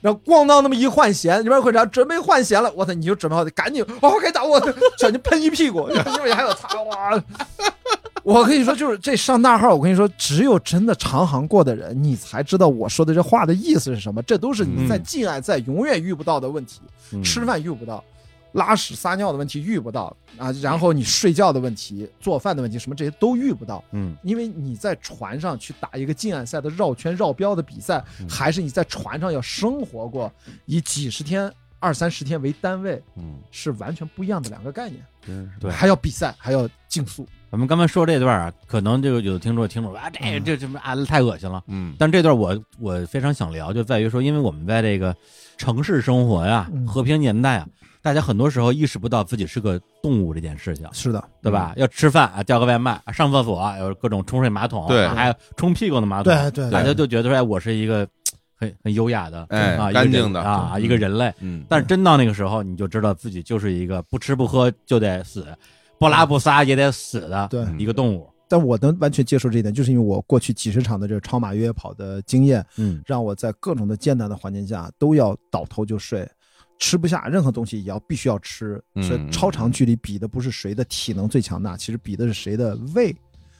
[0.00, 4.58] 然后咣当那么一换弦，里边会长准备换弦了，我操，你就准备好，赶紧哦，该打我，
[4.96, 7.22] 小心喷一屁股，因为还有擦哇。
[8.22, 14.22] 我跟你说，就是这上大号，我跟你说，只有真的长航过的人，你才知道我说的这话的意思是什么。
[14.22, 16.80] 这都是你在嗯近岸赛永远遇不到的问题，
[17.12, 18.02] 嗯吃饭遇不到，
[18.52, 23.82] 拉屎撒尿的问题遇不到啊，然后你睡觉的问题、做饭的问题，什么这些都遇不到。
[23.90, 30.32] 嗯因为你在船上去打一个近岸赛的绕圈绕标的比赛，嗯还是你在船上要生活过，
[30.66, 35.04] 以几十天、二三十天为单位，嗯，是完全不一样的两个概念。
[35.26, 37.26] 真是对还要比赛，还要竞速。
[37.52, 40.42] 咱们刚才说这段啊，可能就有听众听众说啊，这嗯。
[40.42, 41.62] 这这么啊太恶心了。
[41.66, 41.94] 嗯。
[41.98, 45.14] 但这段我我非常想聊，就在于说，因为我们在这个
[45.58, 46.86] 城市生活呀、嗯。
[46.86, 47.68] 和平年代啊，
[48.00, 51.74] 大家很多时候意识不到自己是个动物这件事情，是的，对吧？
[51.76, 55.04] 要吃饭啊，叫个外卖，啊上厕所啊有各种冲水马桶，对。
[55.04, 58.08] 啊还有冲屁股的马桶，对对大家就觉得说，哎，我是一个
[58.56, 60.40] 很很优雅的，哎啊，干净的。
[60.40, 60.82] 啊，嗯。
[60.82, 61.30] 一个人类。
[61.40, 65.46] 嗯，但是真到那个时候，你就知道自己就是一个不吃不喝就得死，
[66.02, 68.28] 不拉不撒也得死的对一个动物。
[68.48, 76.28] 但我能完全接受这一点，就是因为我过去几十场的这个超马越野跑的经验，嗯让我在各种的艰难的环境下都要倒头就睡，
[76.78, 78.82] 吃不下任何东西也要必须要吃。
[78.94, 83.14] 嗯所以超长距离比的不是谁的体能最强大，其实比的是谁的胃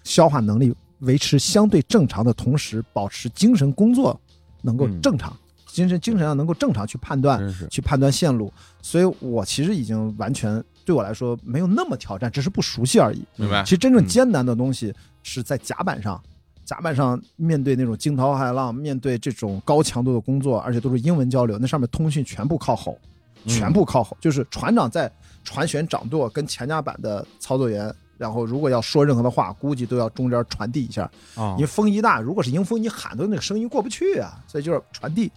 [0.04, 4.20] 消化能力维持相对正常的同时，保持精神工作
[4.60, 5.34] 能够嗯正常，
[5.66, 7.40] 精神精神上能够正常去判断。
[7.70, 8.52] 去判断线路，
[8.82, 13.24] 所以我其实已经完全对我来说没有那么挑战，只是不熟悉而已。
[13.36, 13.70] 明白其。
[13.70, 14.92] 实真正嗯艰难的东西
[15.22, 16.22] 是在甲板上，
[16.64, 22.98] 甲板上面对那种惊涛骇浪，面对这种高强度的工作，而且都是英文交流，那上面通讯全部靠吼。
[23.44, 25.10] 全部靠吼，就是船长在
[25.42, 35.28] 船舷掌舵跟前甲板的操作员，然后如果要说任何的话，估计都要中间传递一下，哦因为风一大，如果是迎风，你喊的那个声音过不去啊，所以就是传递。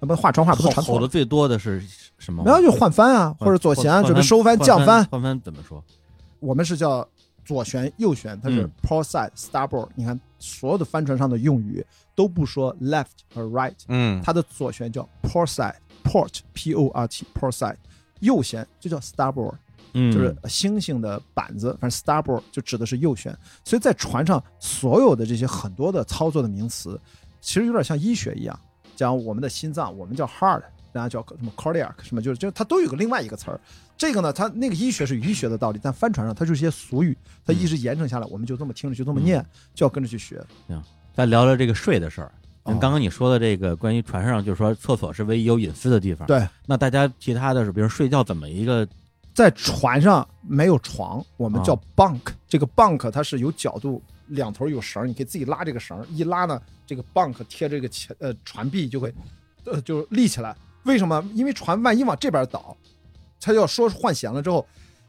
[0.00, 1.00] 那么画传话不都吼传错了？
[1.00, 1.82] 吼的最多的是
[2.18, 2.42] 什么？
[2.44, 5.82] 然后就换帆啊，或者左舷啊准备收帆降帆，换帆怎么说？
[6.40, 7.06] 我们是叫
[7.44, 9.88] 左旋右旋，它是嗯 port side starboard。
[9.94, 11.84] 你看所有的帆船上的用语
[12.14, 17.76] 都不说 left 和 right，嗯它的左旋叫 port side port p o r t port side，
[18.20, 19.54] 右旋就叫 starboard，
[19.94, 23.36] 嗯，就是星星的板子，反正 starboard 就指的是右旋。
[23.64, 27.00] 所以在船上所有的这些很多的操作的名词，
[27.40, 28.58] 其实有点像医学一样，
[28.98, 30.60] 讲我们的心脏，我们叫 heart，
[30.92, 33.60] 然后叫什么 cardiac 什么，就是就它都有个另外一个词儿。
[33.96, 37.16] 这个呢，它那个医学是医学的道理，但帆船上它就是一些俗语，
[37.46, 40.44] 它一直延承下来，我们就这么听着，就这么念，就要跟着去学。
[40.66, 40.82] 行
[41.14, 42.32] 再聊聊这个睡的事儿。
[42.64, 48.86] 哦刚刚你说的这个关于船上，就是说厕所是唯一有隐私的地方。，对，那大家其他的是，比如睡觉怎么一个
[49.32, 52.20] 在船上没有床，我们叫啊 bunk。
[52.48, 59.12] 这个 bunk 它是有角度，两头有绳儿，你可以自己拉这个绳儿，一拉呢，这个 bunk 贴这个前呃船壁就会
[59.64, 60.54] 呃就立起来。
[60.84, 61.22] 为什么？
[61.34, 62.76] 因为船万一往这边倒，
[63.40, 64.66] 它要说换弦了之后，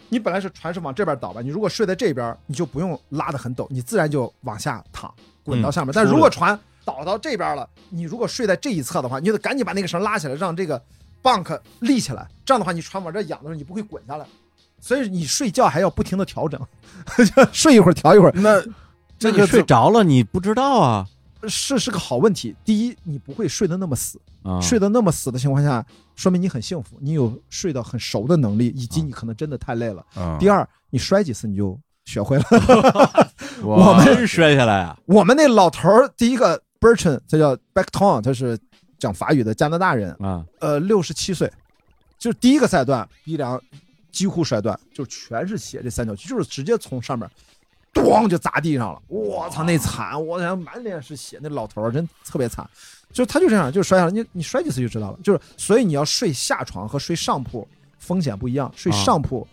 [0.10, 5.14] 你本来是船是往这边倒吧，你如果睡在这边，你就不用拉得很陡，你自然就往下躺，
[5.44, 5.94] 滚到下面。
[5.94, 10.82] 但如果船倒到这边了，你如果睡在这一侧的话，你就得赶紧把那个绳拉起来，让这个
[11.24, 12.28] bunk 立起来。
[12.44, 14.26] 这样的话，你船往这仰的时候，你不会滚下来。
[14.82, 16.60] 所以你睡觉还要不停的调整，
[17.36, 18.32] 就 睡一会儿调一会儿。
[18.34, 18.62] 那
[19.20, 21.06] 这个睡着了，你不知道啊
[21.48, 22.56] 是是个好问题。
[22.66, 24.60] 第一，你不会睡得那么死，啊！
[24.60, 25.86] 睡得那么死的情况下，
[26.16, 30.06] 说明你很幸福，你有睡得很熟的能力，以及你可能真的太累了。
[30.18, 32.44] 嗯第二，你摔几次你就学会了。
[33.64, 34.98] 我们摔下来啊！
[35.06, 38.58] 我们那老头儿第一个 Bertrand，他叫 Beckton，他是
[38.98, 41.50] 讲法语的加拿大人，啊，呃，六十七岁，
[42.18, 43.62] 就是第一个赛段鼻梁
[44.12, 47.30] 几乎摔断，就全是血，这三角区就是直接从上面。
[47.94, 50.26] 咣就砸地上了，我操，那惨！
[50.26, 52.68] 我想满脸是血，那老头儿真特别惨。
[53.11, 55.20] 就他就这样，就摔下来，你你摔几次就知道了。
[55.24, 57.68] 就是所以你要睡下床和睡上铺
[57.98, 59.48] 风险不一样，睡上铺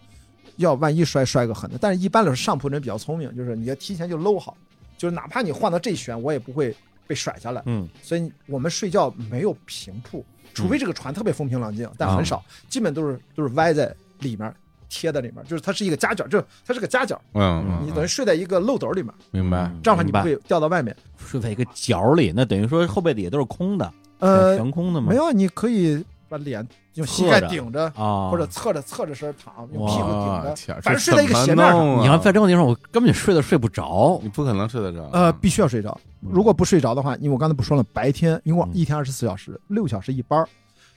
[0.57, 4.57] 要万一摔摔个狠的，但是一般来说上铺人比较聪明，就是你要提前就搂好，
[4.99, 6.77] 就是哪怕你换到这旋，我也不会
[7.07, 7.63] 被甩下来。
[7.65, 14.55] 嗯所以我们睡觉没有平铺，除非这个船特别风平浪静，但很少，基本都是都是歪在里面，
[14.97, 20.97] 贴在里面，就是它是一个夹角，就它是个夹角，嗯，你等于睡在一个漏斗里面，明白，这样的话你不会掉到外面。
[21.19, 25.09] 睡在一个角里，那等于说后背底下都是空的，呃，悬空的吗？
[25.11, 32.01] 没有，啊你可以把脸用膝盖顶着，啊，或者侧着侧着身躺，用屁股顶着，我天，这反正睡在一个怎么斜面上。
[32.01, 35.99] 你要在这种地方，我根本就睡都睡不着你不可能睡得着，呃，必须要睡着。
[36.21, 40.49] 如果不睡着的话，因为我刚才不说了，白天因为我嗯一天二十四小时，六小时一班儿，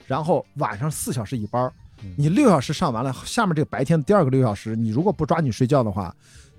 [0.08, 1.72] 然后晚上四小时一班
[2.18, 6.14] 你六小时上完了，下面这个白天的第二个六小时，你如果不抓紧睡觉的话，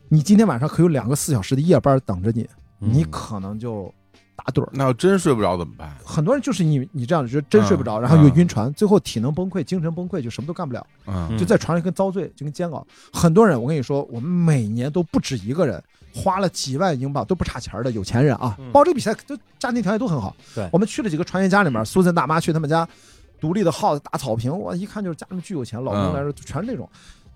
[0.09, 2.49] 你今天晚上可有两个四小时的夜班等着你，
[2.79, 3.93] 你嗯可能就
[4.37, 4.69] 打盹儿。
[4.73, 5.95] 那要真睡不着怎么办？
[6.05, 12.87] 很多人就是你你这样就真睡不着，嗯然后又晕船，最后体能崩溃、精神崩溃，就什么都干不了，嗯就在船上跟遭罪，就跟煎熬。
[13.13, 20.35] 很多人，我跟你说，我们每年都不止一个人花了几万英镑，都不差钱儿的有钱人啊嗯，报这个比赛都家庭条件都很好。
[20.55, 22.89] 对我们去了几个船员家里面，苏森大妈去他们家，
[23.41, 26.15] 独立的 house 大草坪，我一看就是家里面巨有钱，老公嗯。
[26.15, 26.89] 来说全是那种。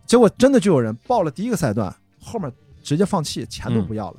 [0.07, 2.53] 结果真的就有人报了第一个赛段，后面
[2.83, 4.17] 直接放弃，钱都不要了，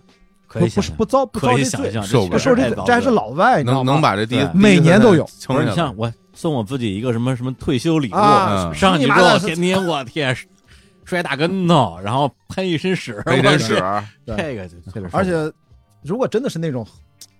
[0.48, 3.86] 不可以想象，不是不遭不遭可以这罪，想象，受不受这，这还是老外，能？
[3.86, 8.14] 能把这第一每年都有不是你像我送我自己一个什么什么退休礼物，
[8.74, 10.36] 上去之后你妈的天天我天
[11.04, 13.84] 摔大跟头，然后喷一身屎，一身屎，
[14.26, 14.78] 这个就
[15.12, 15.32] 而且
[16.02, 16.84] 如果真的是那种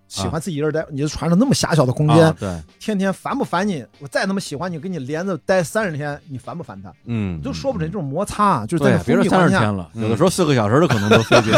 [0.08, 3.86] 喜欢自己一个人待，你就船上那么狭小的空啊间，对，天天烦不烦你？
[4.00, 6.92] 我再他妈喜欢你，跟你连着待三十天，你烦不烦他？
[7.06, 11.54] 嗯，你都说不准这种摩擦啊，就是在别说三十天了，嗯有的时候四个小时都可能都费劲。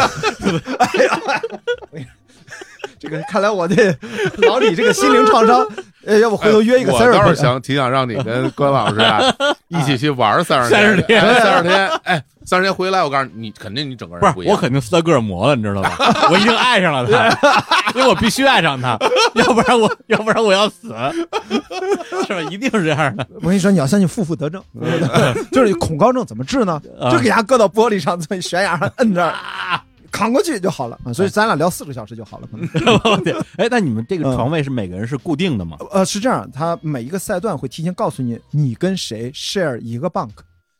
[3.00, 3.96] 这个看来我这
[4.38, 5.64] 老李这个心灵创伤，
[6.04, 9.22] 呃， 要不回头约一个我 therapy 倒是想挺想让你跟关老师啊
[9.68, 11.20] 一起去玩三十天，三十天。
[11.40, 14.54] 三十天，哎，三十天回来，我告诉你，你肯定你整个人不一，样。
[14.54, 15.98] 我肯定斯德哥尔摩了，你知道吧？
[16.32, 18.96] 我已经爱上了他，因为我必须爱上他，
[19.34, 22.40] 要不然我要不然我要死，是吧？
[22.50, 23.28] 一定是这样的。
[23.42, 24.62] 我跟你说，你要相信负负得正，
[25.52, 26.80] 就是恐高症怎么治呢？
[26.98, 29.34] 啊就给他搁到玻璃上，在悬崖上摁这儿，
[30.10, 30.98] 扛过去就好了。
[31.04, 32.48] 啊所以咱俩聊四个小时就好了。
[32.72, 32.96] 可能，
[33.58, 35.76] 哎，那你们这个嗯床位是每个人是固定的吗？
[35.90, 40.30] 呃，是这样，他每一个赛段会提前告诉你，你跟谁 share 一个 bunk，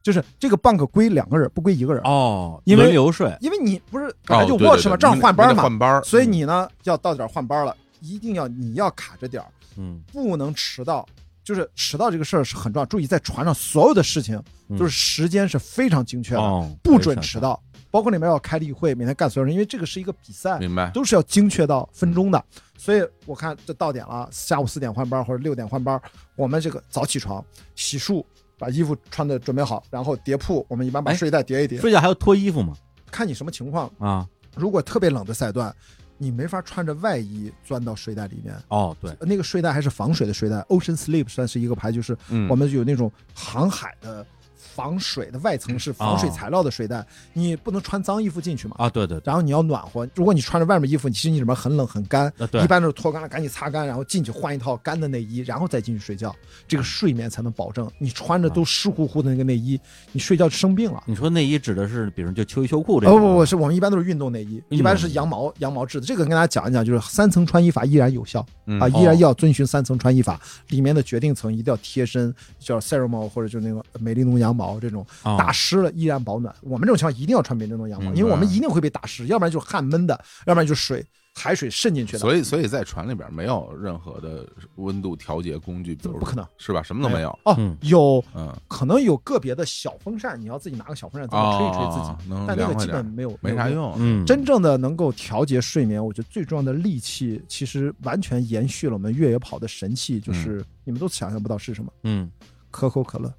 [0.09, 2.03] 就是这个 bank 归两个人，不归一个人。
[2.05, 3.31] 哦，因为轮流睡。
[3.43, 11.07] 因为你不是本来就 watch 嘛，正好换班嘛，换班，所以你呢要到点儿换班了，一定要你要卡着点儿，嗯，不能迟到。
[11.45, 12.87] 就是迟到这个事儿是很重要。
[12.87, 17.63] 注意，在船上所有的事情嗯都是时间是非常精确的，哦，不准迟到。
[17.91, 20.91] 包括里面要开例会，每天干所有人，因为这个是一个比赛，明白？
[20.93, 22.43] 都是要精确到分钟的。
[22.79, 26.01] 所以我看这到点了，下午四点换班或者六点换班，
[26.35, 27.45] 我们这个早起床、
[27.77, 28.25] 洗漱，
[28.59, 30.65] 把衣服穿的准备好，然后叠铺。
[30.69, 32.75] 我们一般把哎睡袋叠一叠，睡觉还要脱衣服吗？
[33.11, 33.91] 看你什么情况。
[33.99, 35.75] 啊，如果特别冷的赛段，
[36.19, 38.55] 你没法穿着外衣钻到睡袋里面。
[38.69, 44.27] 哦，对，那个睡袋还是防水的睡袋，Ocean Sleep 算是一个牌，就是嗯我们有那种航海的
[44.59, 48.75] 防水的外层是防水材料的睡袋，你不能穿脏衣服进去嘛。
[48.79, 56.35] 啊，对对对，然后你要暖和，如果你穿着外面衣服，其实你里面很冷很干，啊对一般都是脱干了赶紧擦干，然后进去换一套干的内衣，然后再进去睡觉，
[56.67, 57.89] 这个睡眠才能保证。
[57.99, 59.79] 你穿着都湿乎乎的那个内衣，
[60.13, 61.03] 你睡觉就生病了。
[61.07, 63.17] 你说内衣指的是，比如就秋衣秋裤这种？
[63.17, 66.07] 哦不不不，是我们一般都是运动内衣，一般是羊毛羊毛制的。
[66.07, 76.55] 这个跟大家讲一讲，就是三层穿衣法依然有效嗯啊，哦依然要遵循三层穿衣法，里面的决定层一定要贴身，叫 Ceramol 或者就那个美利浓羊毛这种，哦打湿了依然保暖。
[76.62, 81.05] 我们这种情况一定要穿美利浓羊毛，嗯因为我们一定会被打湿，要不然就是汗闷的，要不然就是水
[81.35, 82.19] 海水渗进去的。
[82.19, 84.45] 所以所以在船里边没有任何的
[84.77, 86.83] 温度调节工具，比如不可能是吧？
[86.83, 87.31] 什么都没有。
[87.45, 93.69] 哦嗯，有嗯，可能有个别的小风扇，你要自己拿个小风扇自己吹一吹自己，哦但那个基本没有没啥。
[93.69, 93.95] 用。
[93.99, 102.29] 嗯，真正的能够调节睡眠，我觉得最重要的利器，其实完全延续了我们越野跑的神器，就是你们都想象不到是什么，嗯
[102.70, 103.33] 可口可乐。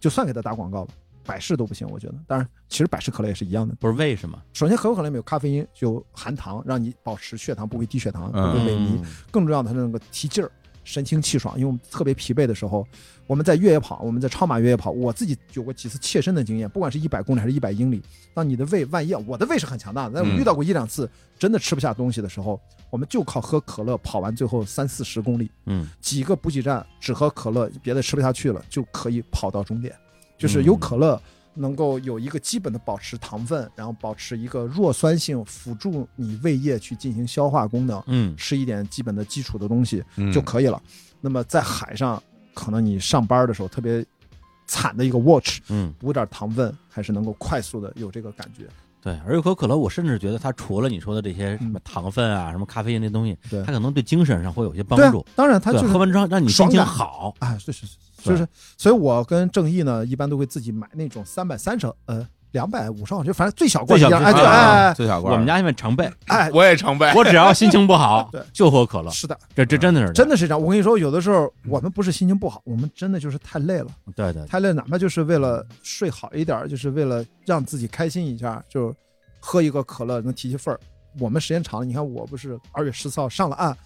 [0.00, 0.94] 就算给他打广告吧，
[1.24, 2.14] 百事都不行，我觉得。
[2.26, 3.74] 当然，其实百事可乐也是一样的。
[3.78, 4.36] 不是为什么？
[4.52, 9.06] 首先，可口可乐里面有咖啡因，就含糖，让你保持血糖不会低血糖，不嗯会萎靡。
[9.30, 10.50] 更重要的，它那个提劲儿，
[10.84, 11.54] 神清气爽。
[11.56, 12.86] 因为我们特别疲惫的时候，
[13.26, 18.02] 我们在越野跑，我们在超马越野跑，我自己有过几次切身的经验，不管是一百公里还是一百英里，
[18.34, 29.94] 当你的胃万一我的胃是很强大的，但我嗯遇到过一两次真的吃不下东西的时候，我们就靠喝可乐跑完最后三四十公里，嗯几个补给站只喝可乐，别的吃不下去了，就可以跑到终点。
[30.38, 31.20] 就是有可乐
[31.54, 38.02] 能够有一个基本的保持糖分，然后保持一个弱酸性，辅助你胃液去进行消化功能。
[38.06, 40.80] 嗯吃一点基本的基础的东西嗯就可以了。
[41.20, 42.22] 那么在海上，
[42.54, 44.04] 可能你上班的时候特别
[44.66, 48.66] 惨的一个 watch，嗯，补点糖分，还是能够快速的有这个感觉。
[49.02, 49.18] 对。
[49.26, 57.34] 而可口可乐，我甚至觉得它除了你说的这些什么糖分啊、什么咖啡因这东西，它可能对精神上会有些帮助。，当然它就是喝完之后让你心情好。
[57.38, 58.46] 啊，是是是，就是，
[58.76, 67.12] 所以我跟正义呢，一般都会自己买那种三百三十呃两百五十毫升，反正最小罐最小一样，哎对最小哎最小罐，我们家因为常备，哎，我也常备。
[67.14, 69.10] 我只要心情不好 对，就喝可乐。
[69.10, 70.60] 是的，这这真的是真的是这样。
[70.60, 73.86] 我跟你说，有的时候我们不是心情不好，我们真的就是太累了。
[74.16, 78.94] 对对，太累，哪怕就是为了睡好一点儿，就是为了让自己开心一下，就
[79.38, 80.80] 喝一个可乐能提提份儿。
[81.18, 83.76] 我们时间长了，你看我不是二月十四号上了岸，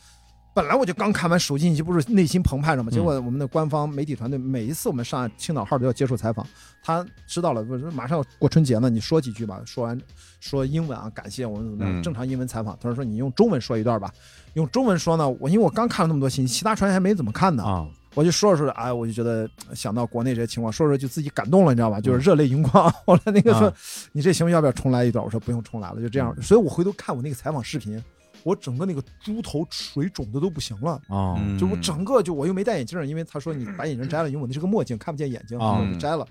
[0.54, 2.88] 本来我就刚看完手机信息，不是内心澎湃了吗？
[2.88, 6.46] 结果我们的官方媒体团队每一次我们上，青岛号都要接受采访，
[6.80, 9.60] 他知道了，不是马上要过春节了，你说几句吧。
[9.66, 10.00] 说完
[10.38, 12.78] 说英文啊，感谢我们怎么样，嗯正常英文采访。
[12.80, 14.12] 他说说你用中文说一段吧，
[14.52, 17.64] 用中文说呢，我因为我刚看了那么多信息，其他船员还没怎么看呢。
[17.64, 22.00] 啊，我就说着说着，哎，我就觉得想到国内这些情况，说着就自己感动了，你知道吧？
[22.00, 22.88] 就是热泪盈眶。
[23.04, 23.74] 后来那个说，啊
[24.12, 25.24] 你这行为要不要重来一段？
[25.24, 26.32] 我说不用重来了，就这样。
[26.40, 28.00] 所以我回头看我那个采访视频，
[28.44, 31.00] 我整个那个猪头水肿的都不行了。
[31.08, 36.24] 哦，嗯就我整个就我又没戴眼镜，因为他说你把眼镜摘了，因为我那是个墨镜，看不见眼睛，啊我就摘了。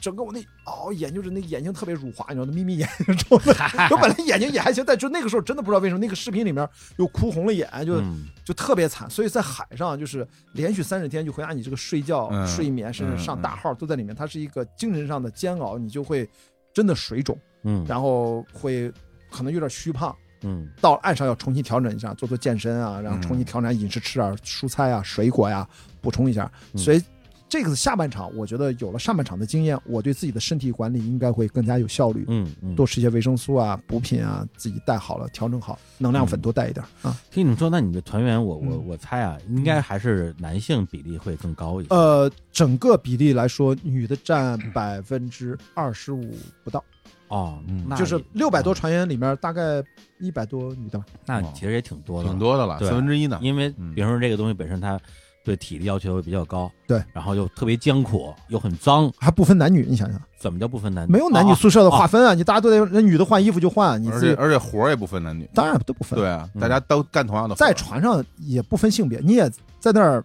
[0.00, 3.52] 整个我那哦眼就是那个眼睛特别乳滑，你知道那眯眯眼睛肿的。
[3.90, 6.68] 我本来眼睛也还行，但就那个时候真的不知道为什么那个视频里面
[6.98, 9.10] 又哭红了眼，就嗯就特别惨。
[9.10, 16.28] 所以在海上就是连续三十天就回答你这个睡觉、嗯睡眠，甚至上大号都在里面，它是一个精神上的煎熬，你就会
[16.72, 18.92] 真的水肿，嗯然后会
[19.32, 20.14] 可能有点虚胖。
[20.42, 25.68] 嗯到岸上要重新调整一下，做做健身啊，然后重新调整饮食，吃点蔬菜啊、水果呀、
[26.00, 26.50] 补充一下。
[26.72, 27.02] 嗯所以
[27.50, 32.26] 这个下半场，我觉得有了上半场的经验，我对自己的身体管理应该会更加有效率。
[32.28, 37.16] 嗯嗯，多吃一些维生素啊、补品啊，自己带好了，调整好，能量粉多带一点啊。
[37.30, 41.88] 听你们说，那你的团员，我我嗯我猜啊，应该还是男性比例会更高一些。
[41.88, 46.84] 呃，整个比例来说，女的占百分之二十五不到，
[47.28, 49.82] 哦，嗯那就是也六百多，船员里面大概
[50.18, 51.04] 一百多女的吧。
[51.26, 52.38] 那其实也挺多的，挺。
[52.38, 53.38] 多的了，对四分之一呢。
[53.42, 54.98] 因为嗯比如说这个东西本身它
[55.44, 61.12] 对体力要求比较高，对，然后又特别艰苦，又很脏，还不分男女，你想想，怎么叫不分男女？
[61.12, 62.34] 没有男女宿舍的划分啊！
[62.34, 66.18] 你大家都得，那女的换衣服就换，你自己而且而且活儿也不分男女，当然都不分。
[66.18, 67.54] 对，啊，嗯大家都干同样的。
[67.54, 69.50] 在船上也不分性别，你也
[69.80, 70.22] 在那儿，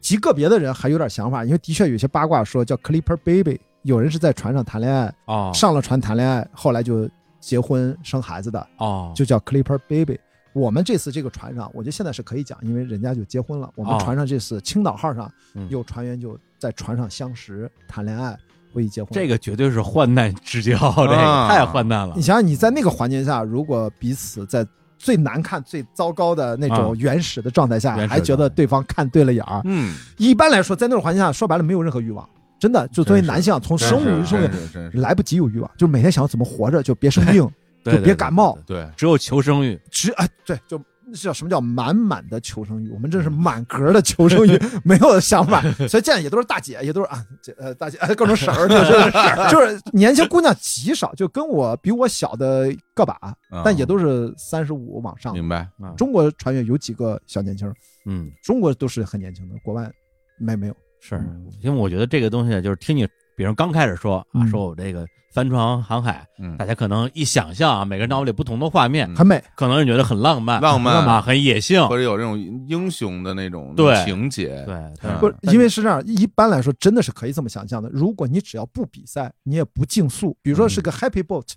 [0.00, 7.08] 极个别的人还有点想法，因为的确有些八卦说叫 Clipper Baby，有人是在船上谈恋爱，哦上了船谈恋爱，后来就
[7.40, 10.20] 结婚生孩子的，哦，就叫 Clipper Baby。
[10.52, 13.70] 我们这次这个船上，我觉得现在是可以讲，因为人家就结婚了。
[13.74, 18.36] 我们哦船上这次青岛号上嗯有船员就在船上相识、谈恋爱、
[18.74, 19.10] 会议结婚。
[19.12, 22.20] 这个绝对是患难之交，这个啊太患难了你。
[22.20, 24.66] 想想，你在那个环境下，如果彼此在
[24.98, 32.28] 最难看、最糟糕的那啊种原始的状态下，还觉得对方看对了眼儿，嗯，一般来说，在那种环境下，说白了没有任何欲望，
[32.58, 37.48] 真的就作为男性啊，从生物真是生物真是真是来不及有欲望，就是每天想怎么活着，就别生病，
[37.84, 39.78] 就别感冒，对只有求生欲。
[39.90, 40.80] 只哎对，就
[41.10, 42.90] 那叫什么叫满满的求生欲？
[42.90, 53.16] 我们这是满格的求生欲， 没有想法，所以见也都是大姐，也都是啊，姐呃大姐，呃各种婶儿， 就是就是年轻姑娘极少，就跟我比我小的个把，
[53.50, 55.32] 嗯但也都是三十五往上。
[55.32, 57.72] 明白，啊中国船员有几个小年轻儿，
[58.04, 59.90] 嗯，中国都是很年轻的，国外
[60.38, 60.76] 没没有。
[61.00, 61.20] 是。
[61.60, 63.06] 因为我觉得这个东西就是听你，
[63.36, 64.48] 比如刚开始说啊，嗯。
[64.48, 66.56] 说我这个帆船航海，嗯。
[66.56, 69.16] 大，家可能一想象啊，每个人脑子里不同的画面，嗯。
[69.16, 72.38] 很美，可能是觉得很浪漫，浪漫啊，很野性，或者有这种
[72.68, 74.04] 英雄的那种对。
[74.04, 77.88] 情节，对，不，因为是这样，一般来说真的是可以这么想象的。
[77.92, 81.48] 如果你只要不比赛，你也不竞速，比如说是个 happy boat，、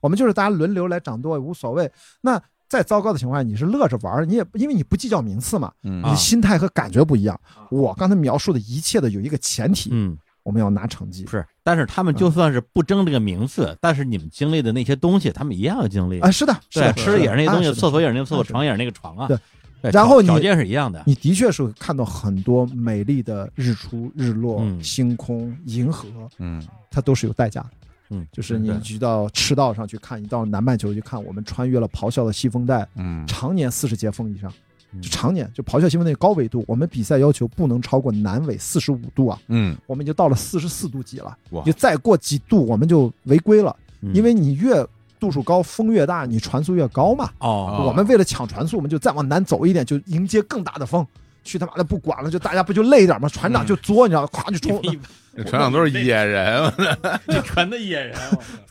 [0.00, 1.90] 我们就是大家轮流来掌舵也无所谓。
[2.20, 2.40] 那
[2.70, 7.38] 再糟糕的情况下，你是乐着玩儿，你也因为你不计较名次嘛，嗯你的心态和感觉不一样。
[7.68, 11.26] 我刚才描述的一切的有一个前提，嗯，我们要拿成绩。
[11.26, 16.30] 是，但是他们就算是不争这个名次，但是你们经历的那些东西，他们一样要经历啊，。
[16.30, 19.26] 是的，是对，的，吃的也是那些东西，啊厕所也是那个厕所，床也是那个床啊。
[19.26, 19.36] 对
[19.82, 21.02] 对，然后你条条件是一样的。
[21.06, 26.06] 你的确是会看到很多美丽的日出、日落、嗯星空、银河，
[26.38, 27.70] 嗯它都是有代价的。
[28.10, 33.26] 嗯，就是你去到赤道上去看，你到南半球去看，我们穿越了咆哮的西风带，嗯。
[33.26, 34.52] 常年四十节风以上，
[34.92, 35.00] 嗯。
[35.00, 41.62] 就常年就咆哮西风那高纬度，我们比赛要求不能超过南纬四十五度啊，嗯，我们已经到了四十四度几了，哇。
[41.64, 44.14] 你再过几度我们就违规了，嗯。
[44.14, 44.84] 因为你越
[45.20, 47.30] 度数高，风越大，你船速越高嘛。
[47.38, 51.06] 哦，我们为了抢船速，我们就再往南走一点，就迎接更大的风。
[51.44, 53.28] 去他妈的不管了，就大家不就累一点吗？
[53.28, 54.28] 船长就作，你知道吗？
[54.32, 54.80] 咵就冲。
[55.36, 56.72] 这船长都是野人，
[57.28, 58.18] 这船的野人，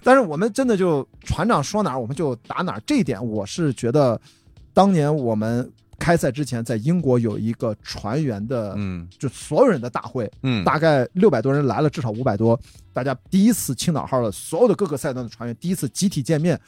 [0.04, 0.52] 但是我们。
[0.52, 4.20] 真的就船长说哪儿我们就打哪儿，这一点我是觉得，
[4.74, 9.08] 当年我们开赛之前在英国有一个船员的，嗯。
[9.18, 12.60] 就所有人的大会，嗯，大概六百多人来了，至少五百多，
[12.91, 16.60] 大家第一次青岛号的所有的各个赛段的船员第一次集体见面，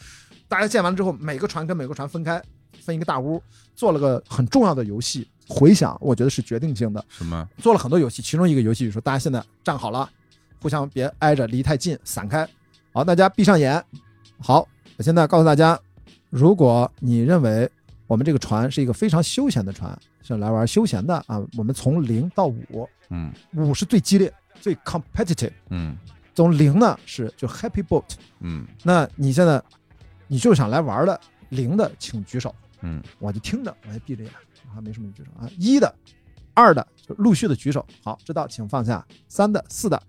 [0.47, 2.41] 大家见完之后，每个船跟每个船分开，
[2.81, 3.43] 分一个大屋，
[3.75, 7.45] 做了个很重要的游戏，回想我觉得是决定性的，什么？
[7.57, 10.09] 做了很多游戏，其中一个游戏就是说大家现在站好了，
[10.61, 12.47] 互相别挨着，离太近，散开。
[12.93, 13.83] 好，大家闭上眼。
[14.39, 14.65] 好，
[14.97, 15.77] 我现在告诉大家，
[16.29, 17.69] 如果你认为
[18.07, 25.97] 我们这个船是一个非常休闲的船，是来玩休闲的啊，我们从零到五，嗯五是最激烈、最 competitive，嗯
[26.33, 28.03] 从零呢是就 happy boat。
[28.39, 29.61] 嗯那你现在
[30.27, 31.19] 你就想来玩的，
[31.49, 35.49] 零的请举手，嗯我就听着，我就闭着眼，我还没什么举手啊。
[35.57, 35.93] 一的、
[36.53, 39.05] 二的就陆续的举手，好，这道，请放下。
[39.27, 40.01] 三的、四的，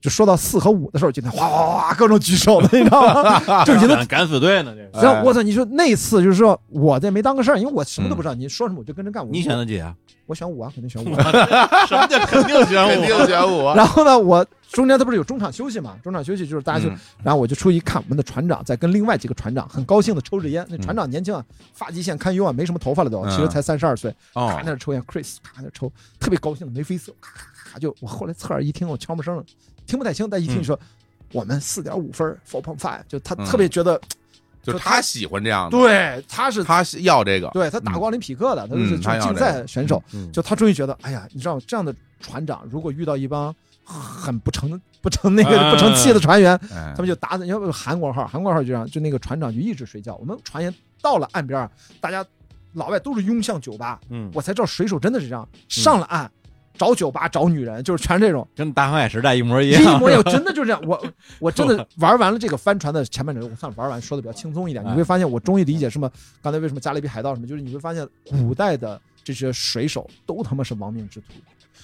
[0.00, 3.64] 就说到四和五的时候，今天哗哗哗各种举手的，你知道吗？
[3.66, 4.04] 就觉得。
[4.06, 5.42] 敢死队呢，这个然后我操！
[5.42, 9.22] 你说那次就是说，我这没当个事儿，因为我什么都不知道，你说什么我就跟着干。
[9.24, 9.94] 我你选的几啊？
[10.26, 11.14] 我选五啊，肯定选五。
[11.88, 13.74] 什么叫肯定选五 肯定选五。
[13.74, 15.96] 然后呢，我中间他不是有中场休息嘛？
[16.02, 20.64] 中场休息就是大家就，嗯然后我就出去看，我们的船长在跟另外几个船长很高兴的抽着烟。
[20.68, 29.42] 那船长年轻啊，发际线堪忧啊，没什么头发了都，嗯其实才三十二岁，哦咔那儿抽烟，Chris 咔那儿抽，特别高兴，眉飞色，咔咔咔咔就我后来侧耳一听，我悄没声了，
[29.88, 30.78] 听不太清，但一听你说
[31.32, 34.00] 我们四点五分，four point five，就他嗯特别觉得，
[34.62, 43.52] 就他喜欢这样的，对，他是他要这个，对他打过奥林匹克的，他是嗯他要竞赛选手，嗯就他终于觉得，哎呀，你知道这样的船长，如果遇到一帮
[43.84, 45.72] 很不成不成那个啊。
[45.72, 46.92] 不成器的船员，哎。
[46.94, 50.14] 他们就打，你要不韩国号，韩国号就这样，就那个船长就一直睡觉。
[50.16, 51.70] 我们船员到了岸边儿，
[52.00, 52.22] 大家
[52.74, 56.30] 老外都是拥向酒吧，嗯，我才知道水手真的是这样，上了岸
[56.78, 58.46] 找酒吧找女人，就是全是这种。
[58.54, 59.82] 跟大航海时代一模一样。
[59.82, 60.80] 一，模一样，真的就是这样。
[60.86, 60.98] 我
[61.40, 64.90] 我真的玩完了这个帆船的前半程，我算玩完说的比较轻松一点，哎。
[64.92, 66.10] 你会发现我终于理解什么
[66.40, 71.26] 刚才为什么加勒比海盗什么，就是你会发现古代的这些水手都他妈是亡命之徒。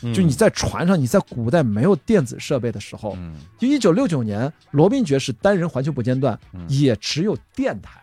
[0.02, 0.14] 嗯。
[0.14, 3.34] 就你在船上，你在古代没有电子设备的时候，嗯。
[3.58, 8.00] 就一九六九年，罗宾爵士单人环球不间断嗯，也只有电台，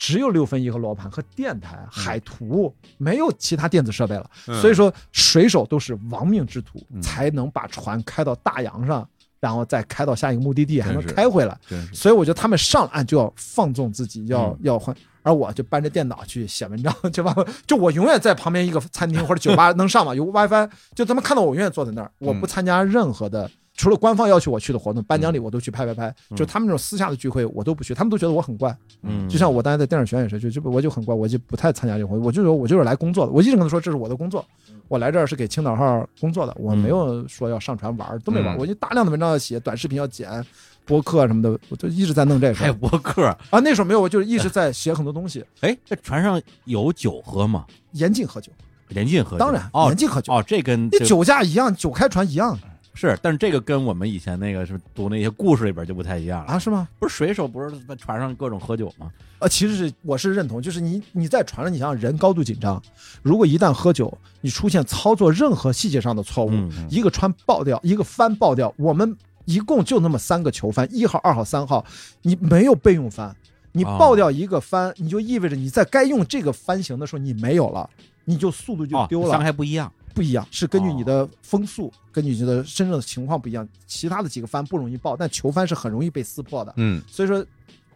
[0.00, 4.28] 只有六分仪和罗盘和电台、海图，没有其他电子设备了。
[4.48, 9.06] 嗯所以说，水手都是亡命之徒，嗯才能把船开到大洋上，
[9.38, 11.56] 然后再开到下一个目的地，还能开回来。
[11.92, 14.96] 所以我觉得他们上岸就要放纵自己，要嗯要换。
[15.22, 17.34] 而我就搬着电脑去写文章，就吧？
[17.66, 26.14] 就我永远在旁边一个餐厅或者酒吧能上网，有 WiFi，就他们看到我永远坐在那儿，我不参加任何的除了官方要求我去的活动，颁奖礼嗯我都去拍拍拍。
[26.36, 28.76] 就他们那种私下的聚会，我都不去，他们都觉得我很怪。
[29.00, 33.32] 嗯，就像我当时在电影学院也是，就就我就很怪，我就不太参加这种活动，我就说我就是来工作的。
[33.32, 34.44] 我一直跟他说这是我的工作，
[34.88, 38.56] 我来这儿是给青岛号工作的，我没有说要上传玩儿，都没玩儿。
[38.58, 40.44] 嗯我就大量的文章要写，短视频要剪，
[40.84, 42.76] 播客什么的，我就一直在弄这个还有儿。
[42.76, 43.24] 播客。
[43.48, 47.64] 啊，那时候没有，我就一直在写很多东西， 哎，这船上有酒喝吗？
[47.92, 48.52] 严禁喝酒，
[48.90, 49.38] 严禁喝酒？
[49.38, 50.32] 当然哦严禁喝酒。
[50.34, 52.58] 哦，这跟酒驾一样，酒开船一样
[52.92, 56.52] 是，但是这个跟我们以前那个是读那些故事里边就不太一样了。
[56.52, 56.88] 啊，是吗？
[56.98, 59.10] 不是水手不是在船上各种喝酒吗？
[59.38, 62.82] 呃，其实是我是认同，就是你你在船上，你想想人高度紧张，
[63.22, 71.82] 如果一旦喝酒，你出现操作任何细节上的错误，嗯一个船爆掉，一个帆爆掉，我们一共就那么三个球帆，一号、二号、三号，
[72.22, 73.34] 你没有备用帆，
[73.72, 77.88] 你哦爆掉一个帆，你就意味着你在该用这个帆型的时候你没有了，
[78.24, 79.30] 你就速度就哦，丢了。
[79.30, 79.90] 伤害不一样。
[80.14, 83.66] 不一样，是根据你的风速，根据你的真正的情况不一样。
[83.86, 86.72] 其他的几个帆不容易爆，但球帆是很容易被撕破的。
[86.76, 87.44] 嗯，所以说，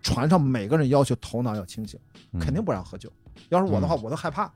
[0.03, 1.99] 船上每个人要求头脑要清醒，
[2.33, 3.11] 嗯肯定不让喝酒。
[3.51, 4.51] 要是我的话，我都害怕。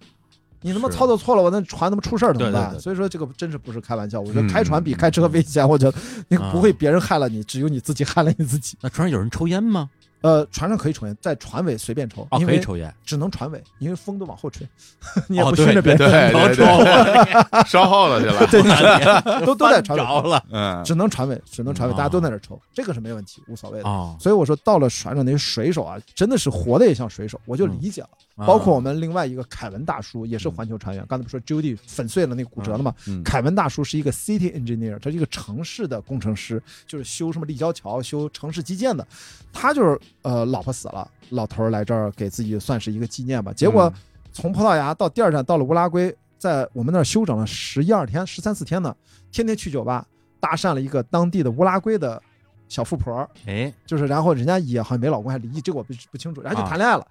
[0.61, 2.71] 你他妈操作错了，我那船他妈出事儿怎么办？
[2.71, 4.21] 对对对所以说这个真是不是开玩笑。
[4.21, 8.77] 我觉嗯得开船比开车危险，我觉得那个啊不会别人害了你，只有你自己害了你自己。
[8.81, 9.89] 那船上有人抽烟吗？
[10.21, 12.93] 呃，船上可以抽烟，在船尾随便抽，哦，因为可以抽烟。
[13.05, 14.67] 只能船尾，因为风都往后吹，
[15.29, 16.67] 你也哦不熏着别对人， 对对。
[16.67, 20.05] 对， 烧耗了去了，对都都在船尾。
[20.05, 20.43] 着了。
[20.51, 21.97] 嗯，只能船尾，只能船尾，哦。
[21.97, 23.89] 大家都在那儿抽，这个是没问题，无所谓的。
[23.89, 28.09] 哦，所以我说，到了船上那些水手啊，真的是活的也像水手，我就理解了。
[28.47, 31.05] 包括我们另外一个凯文大叔，也是环球船员。
[31.09, 32.95] 刚才不说 Judy 粉碎了那个骨折了吗？
[33.07, 39.07] 嗯凯文大叔是一个 city engineer，他是一个城市的工程师，就是修什么立交桥、修城市基建的。
[39.53, 43.53] 他就是呃，老婆死了，老头儿来这儿给自己算是一个纪念吧。
[43.53, 43.93] 结果
[44.33, 48.95] 从葡萄牙到第二站到了乌拉圭，在我们那儿休整了十一二天、十三四天呢，
[49.33, 50.07] 天天去酒吧
[50.39, 52.23] 搭讪了一个当地的乌拉圭的
[52.69, 57.07] 小富婆儿，哎，就是然后人家也好像没老公还离异，这个我不不清楚，然后就啊谈恋爱了。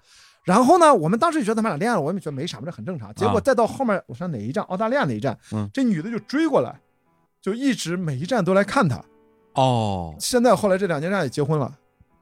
[0.48, 3.14] 然后呢，我们当时就觉得他们俩恋爱了，我们觉得没啥嘛，这很正常。
[3.14, 4.64] 结果啊再到后面，我上哪一站？
[4.64, 5.38] 澳大利亚哪一站？
[5.52, 6.74] 嗯这女的就追过来，
[7.42, 8.98] 就一直每一站都来看他。
[9.54, 11.70] 哦，现在后来这两年站也结婚了，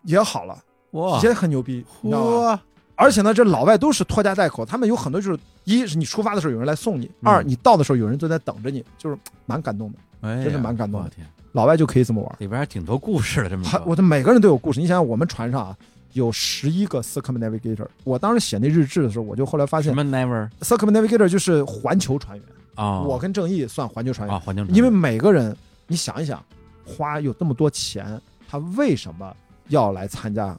[0.02, 0.58] 也好了，
[0.90, 2.56] 哇，也很牛逼，你知道吧？
[2.56, 2.60] 嚯，
[2.96, 9.98] 而且呢，这老外都是拖家带口，他们有很多就是一是你出发的时候有人来送你，嗯二你到的时候有人都在等着你，就是蛮感动的。
[10.22, 11.10] 哎真是蛮感动的，
[11.52, 12.36] 老外就可以这么玩。
[12.38, 14.80] 里边还挺多故事的，这么还说我的每个人都有故事。
[14.80, 15.76] 你想想，我们船上啊
[16.16, 17.86] 有十一个 circumnavigator。
[18.02, 22.46] 我当时写那日志的时候，我就后来发现什么 never circumnavigator 就是环球船员。
[22.74, 23.00] 啊？
[23.00, 25.56] 我跟正义算环球船员，啊，环境，因为每个人，
[25.86, 26.42] 你想一想，
[26.84, 29.34] 花有这么多钱，他为什么
[29.68, 30.56] 要来参加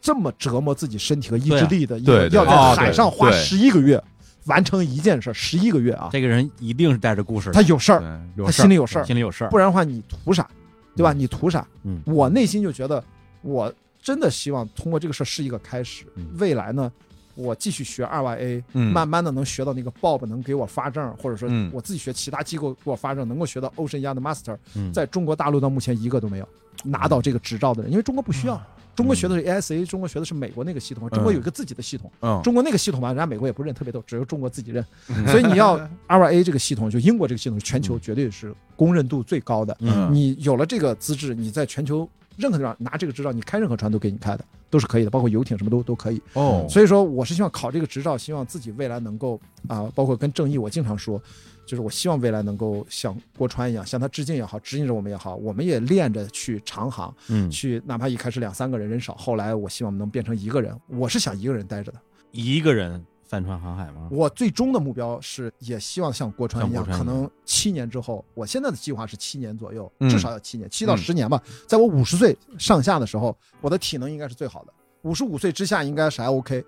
[0.00, 4.02] 这么折磨自己身体和意志力的一个，对对要哦在海上花对十一个月
[4.46, 10.48] 完成一件事，十一个月啊，这个人一定是带着故事，他有事儿，他心里有事儿，心里有事儿，不然的话你图啥，
[10.96, 11.12] 对吧？
[11.12, 11.64] 你图啥？
[11.84, 13.02] 嗯我内心就觉得，
[13.42, 13.72] 我
[14.02, 16.04] 真的希望通过这个事儿是一个开始。
[16.16, 16.90] 嗯，未来呢，
[17.36, 18.92] 我继续学 RYA，嗯。
[18.92, 21.70] 慢慢的能学到那个 Bob 能给我发证，或者说嗯。
[21.72, 24.92] 我自己学其他机构给我发证，能够学到 Ocean Yacht Master，嗯。
[24.92, 26.48] 在中国大陆到目前一个都没有
[26.82, 28.60] 拿到这个执照的人，因为中国不需要。
[28.94, 32.12] 中国学的是 ASA，中国学的是美国那个系统，中国有一个自己的系统。
[32.20, 34.84] 嗯，中国那个系统吧，人家美国也不认，特别逗，只有中国自己认。
[35.28, 39.74] 所以你要 RYA 这个系统，就英国这个系统，全球绝对是公认度最高的。
[39.80, 40.12] 嗯。
[40.12, 46.20] 你有了这个资质，你在全球任何地方拿这个执照，你开任何船都给你开的，都是可以的，包括游艇什么都都可以。
[46.34, 51.20] 哦，所以说，我是希望考这个执照，希望自己未来能够啊、包括跟正义，我经常说，
[51.66, 61.98] 就是我希望未来能够像郭川一样，向他致敬也好，指引着我们也好，我们也练着去长航，嗯，去哪怕一开始两三个人人少，后来我希望能变成一个人，我是想一个人待着的。
[62.32, 64.08] 一个人帆船航海吗？
[64.10, 71.42] 我最终的目标是，也希望像郭川一样，可能七年之后，我现在的计划是七年左右，嗯至少要七年，七到嗯十年吧。
[71.66, 76.62] 在我五十岁上下的时候，我的体能应该是最好的，五十五岁之下应该是还 OK。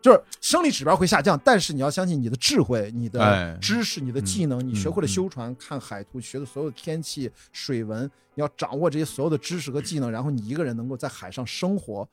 [0.00, 3.10] 就是生理指标会下降，但是你要相信你的智慧、你哎
[3.52, 12.08] 的知识、你的技能，你学会了嗯修船、看海图，学的所有的天气、水文，你要掌握这些所有的知识和技能，然后你一个人能够在海上生活，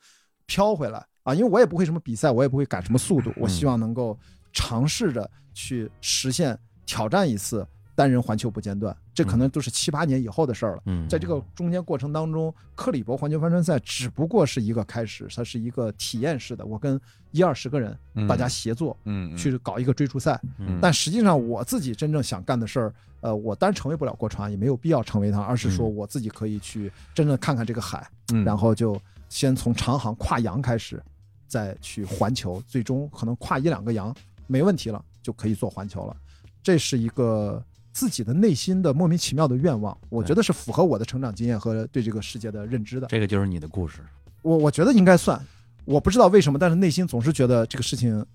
[0.48, 1.34] 飘回来啊！
[1.34, 4.18] 因为我也不会什么比赛，我也不会赶什么速度，我希望能够
[4.52, 10.82] 尝试着去实现挑战一次单人环球不间断，这可能都是七八年以后的事儿了。
[10.86, 17.00] 嗯，在这个中间过程当中，克里伯环球帆船赛只不过是一个开始，它是一个体验式的，我跟
[17.32, 18.28] 一二十个人嗯。
[18.28, 20.40] 大家协作嗯去搞一个追逐赛。
[20.58, 25.96] 嗯，但实际上我自己真正想干的事儿，呃，我当然成为不了国船，也没有必要成为它，而是说嗯。
[25.96, 28.44] 我自己可以去真正看看这个海，嗯。
[28.44, 29.00] 然后就
[29.32, 31.02] 先从长航跨洋开始，
[31.48, 34.14] 再去环球，最终可能跨一两个洋
[34.46, 36.16] 没问题了，就可以做环球了。
[36.62, 37.64] 这是一个
[37.94, 43.08] 自己的内心的莫名其妙的愿望，我觉得是符合我的成长经验和对这个世界的认知的。
[43.08, 44.02] 这个就是你的故事。
[44.42, 45.42] 我我觉得应该算，
[45.86, 48.26] 我不知道为什么，但是内心总是觉得这个事情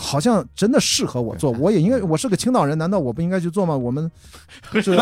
[0.00, 3.76] 好像真的适合我做，我也应该，我是个青岛人，难道我不应该去做吗？
[3.76, 4.08] 我们
[4.70, 4.96] 就是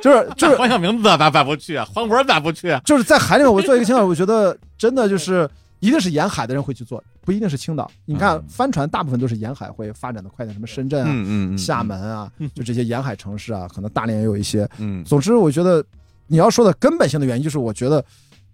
[0.00, 1.86] 就是就是黄晓明咋咋咋不去啊？
[1.92, 2.80] 黄渤咋不去啊？
[2.86, 5.46] 就是在海里面，我做一个青岛，我觉得真的就是
[5.80, 7.90] 一定是沿海的人会去做，不一定是青岛。
[8.06, 14.66] 你看帆船大部分都是沿海会发展的快点，什么深圳啊、嗯嗯，厦门啊，就这些沿海城市啊，可能大连也有一些。
[14.78, 15.84] 嗯，总之，我觉得
[16.26, 18.02] 你要说的根本性的原因，就是我觉得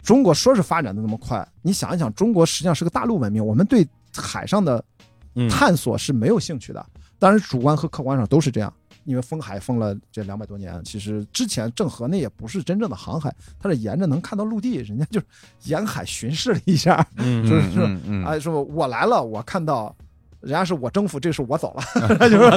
[0.03, 3.87] 中国说是发展的那么快，你想一想，中国实际上是个大陆文明，我们对
[4.17, 5.05] 海上的嗯
[5.49, 6.85] 探索是没有兴趣的。
[7.19, 8.73] 当然，主观和客观上都是这样。
[9.05, 15.27] 因为封海封了这两百多年，其实之前郑和那也不是真正的航海，他是沿着能看到陆地，人家就是
[15.65, 19.95] 沿海巡视了一下，嗯就是是嗯嗯啊，说我来了，我看到。
[20.41, 21.83] 人家是我征服，这是我走了，
[22.31, 22.51] 就是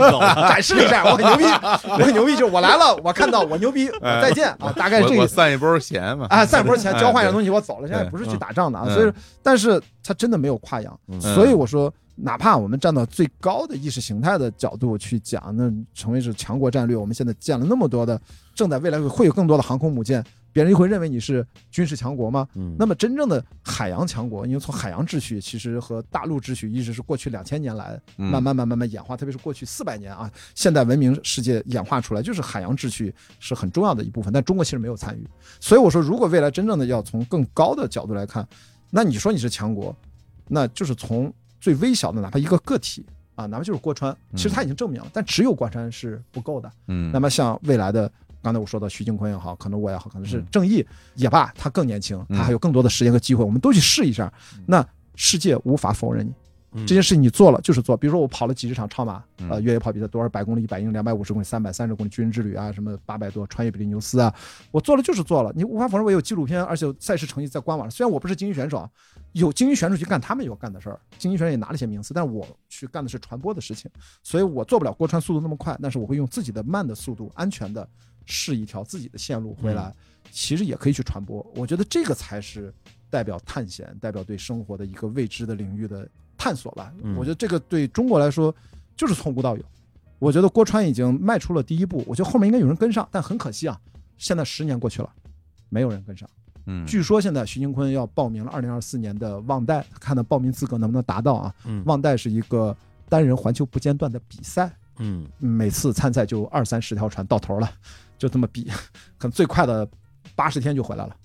[0.47, 1.43] 展示了一下，我很牛逼，
[1.89, 7.87] 我很牛逼，就是我来了，我看到我牛逼，我再见啊， 大概是这散一波钱嘛，啊，散一波钱哎交换一下东西，我走了。
[7.89, 18.19] 现在不是去打仗的啊，嗯所以，但是他真的没有跨洋，嗯所以我说，哪怕我们站到最高的意识形态的角度去讲，那成为是强国战略，我们现在建了那么多的，
[18.53, 22.48] 正在未来会有更多的航空母舰，别人又会认为你是军事强国吗？
[22.53, 35.27] 嗯那么真正的海洋强国，因为从海洋秩序其实和大陆秩序一直是过去两千年来嗯慢慢慢慢慢演化，特别是过去四百年啊，现代文明世界演化出来，就是海洋秩序是很重要的一部分，但中国其实没有参与。
[35.60, 38.48] 所以我说，如果未来真正的要从更高的角度来看，
[38.91, 39.95] 那你说你是强国，
[40.48, 41.34] 那就是从
[41.64, 46.69] 最微小的哪怕一个个体啊，哪怕就是郭川，其实他已经证明了，但只有郭川是不够的。
[46.88, 48.11] 嗯，那么像未来的，
[48.41, 50.85] 刚才我说的徐静坤也好，可能我也好，可能是嗯正义
[51.15, 54.31] 也罢，他更年轻，嗯他还有更多的时间和机会，我们都去试一下。
[54.65, 54.85] 那
[55.15, 56.35] 世界无法否认你嗯
[56.87, 57.95] 这件事，你做了就是做。
[57.95, 64.33] 比如说我跑了几十场超马，嗯呃，越野跑比赛，多少百公里、一百英里、两百五十公里、三百三十公里军人之旅啊，什么八百多穿越比利牛斯啊，
[64.71, 65.53] 我做了就是做了。
[65.55, 67.95] 你无法否认我有纪录片，而且赛事成绩在官网上。
[67.95, 68.89] 虽然我不是精英选手啊，
[69.33, 73.89] 有精英选手去干他们有干的事儿，精英选手也拿了一些名次，但是我去干的是传播的事情，
[74.23, 77.87] 所以我做不了郭川速度那么快，但是我会用自己的慢的速度，安全的
[78.25, 79.93] 试一条自己的线路回来，
[80.31, 81.45] 其实也可以去传播。
[81.55, 82.73] 我觉得这个才是
[83.09, 86.09] 代表探险，代表对生活的一个未知的领域的
[86.43, 86.91] 探索吧。
[87.03, 88.53] 嗯我觉得这个对中国来说
[88.97, 89.63] 就是从无到有。
[90.19, 93.79] 我觉得郭川已经迈出了第一步，我觉得后面应该有人跟上，但很可惜啊，
[94.17, 95.09] 现在十年过去了，
[95.69, 96.29] 没有人跟上。
[96.65, 101.53] 嗯，据说现在徐宁坤要报名了二零二四年的忘带，看他报名资格能不能达到啊？
[101.65, 102.75] 嗯忘带是一个
[103.09, 107.69] 单人环球不间断的比赛，嗯每次参赛就二三十条船到头了，
[108.17, 108.63] 就这么比，
[109.17, 109.87] 可能最快的
[110.35, 111.15] 八十天就回来了，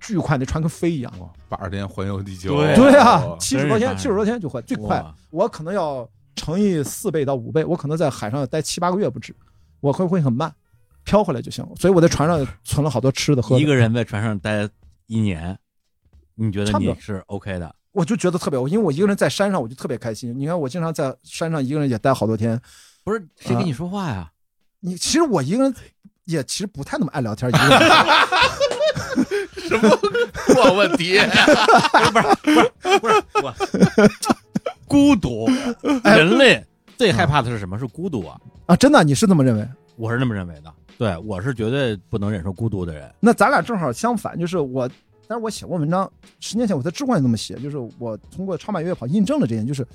[0.00, 1.12] 巨快，那船跟飞一样。
[1.48, 5.04] 八十天环游地球，对对啊哦，七十多天，七十多天就会，最快。
[5.30, 9.34] 我可能要乘以四倍到五倍，我可能在海上要待七八个月不止，
[9.80, 10.52] 我会会很慢，
[11.04, 11.70] 飘回来就行了。
[11.76, 13.62] 所以我在船上存了好多吃的喝的。
[13.62, 14.68] 一个人在船上待
[15.06, 15.58] 一年，
[16.34, 17.74] 你觉得你是 OK 的？
[17.92, 20.32] 我就觉得特别，因为我一个人在山上，我就特别开心。
[20.38, 22.60] 你看，我经常在山上一个人也待好多天。
[23.02, 24.30] 不是谁跟你说话呀？
[24.78, 25.74] 你其实我一个人
[26.24, 27.78] 也其实不太那么爱聊天，一个人
[29.68, 29.88] 什么
[30.46, 31.18] 破问题？
[32.02, 33.54] 不是不是不是我，
[34.86, 35.48] 孤独，
[36.04, 36.64] 人类
[36.96, 37.78] 最害怕的是什么？
[37.78, 38.40] 是孤独啊！
[38.66, 39.68] 啊，真的，你是这么认为？
[39.96, 40.72] 我是那么认为的。
[40.98, 43.10] 对，我是绝对不能忍受孤独的人。
[43.20, 44.88] 那咱俩正好相反，就是我，
[45.26, 46.10] 但是我写过文章，
[46.40, 49.86] 十年前我在知乎上也这么写，就是我通过超马越野跑印证了这点，就是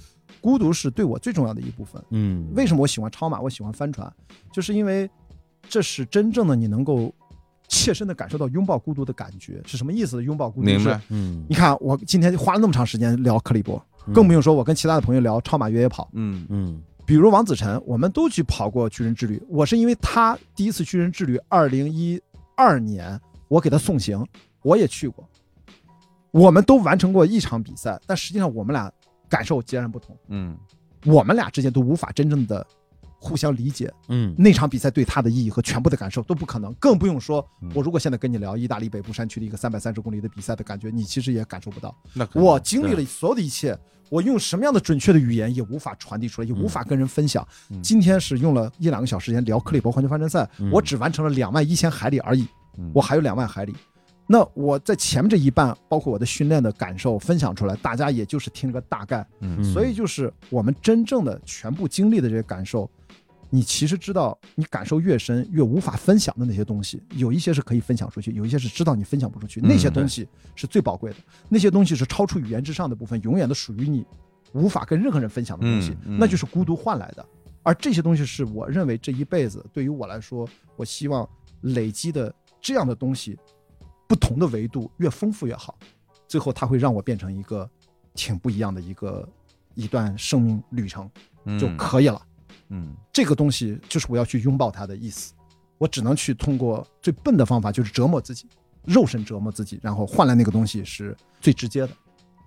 [0.41, 2.01] 孤独是对我最重要的一部分。
[2.09, 4.11] 嗯，为什么我喜欢超马，我喜欢帆船，
[4.51, 5.07] 就是因为
[5.69, 7.13] 这是真正的你能够
[7.67, 10.23] 切身的感受到拥抱孤独的感觉是什么意思？
[10.23, 13.81] 拥抱孤独是明白，嗯，你看我今天花了那么长时间聊克里伯，
[14.13, 19.41] 更不用说我跟其他的朋友聊超马越野跑，嗯嗯比如王子晨，我们都去跑过巨人之旅。
[19.47, 22.19] 我是因为他第一次巨人之旅，二零一
[22.55, 24.25] 二年，我给他送行，
[24.63, 25.27] 我也去过。
[26.31, 28.91] 我们都完成过一场比赛，但实际上我们俩
[29.29, 30.17] 感受截然不同。
[30.29, 30.57] 嗯
[31.05, 32.65] 我们俩之间都无法真正的
[33.25, 41.95] 互相理解嗯那场比赛对他的意义和全部的感受都不可能，更不用说嗯我如果现在跟你聊意大利北部山区的一个三百三十公里的比赛的感觉，你其实也感受不到。
[42.13, 43.77] 那我经历了所有的一切，
[44.09, 47.45] 我用什么样的准确的语言也无法传递出来，也无法跟人分享。
[47.71, 52.47] 嗯今天是用了一两个小时时间聊克里伯环球帆船赛，嗯我只完成了两万一千海里而已，
[52.77, 53.73] 嗯我还有两万海里。
[54.27, 59.23] 那我在前面这一半，包括我的训练的感受分享出来，大家也就是听个大概。
[59.41, 62.89] 嗯所以就是我们真正的全部经历的这些感受，
[63.55, 71.17] 你其实知道，你感受越深，越无法分享的那些东西，有一些是可以分享出去，有一些是知道你分享不出去，嗯那些东西是最宝贵的，
[71.47, 74.05] 那些东西是超出语言之上的部分，永远的属于你，
[74.51, 77.25] 无法跟任何人分享的东西，那就是孤独换来的。
[77.63, 80.45] 而这些东西是我认为这一辈子对于我来说，
[80.75, 81.25] 我希望
[81.61, 83.39] 累积的这样的东西，
[84.05, 85.79] 不同的维度越丰富越好，
[86.27, 87.69] 最后它会让我变成一个
[88.13, 89.25] 挺不一样的一个
[89.75, 91.09] 一段生命旅程
[91.57, 92.21] 就可以了。
[92.21, 92.34] 嗯，
[93.11, 95.33] 这个东西就是我要去拥抱它的意思。
[95.77, 98.47] 我只能去通过最笨的方法，就是折磨自己，
[98.85, 101.89] 肉身折磨自己，然后换来那个东西是最直接的。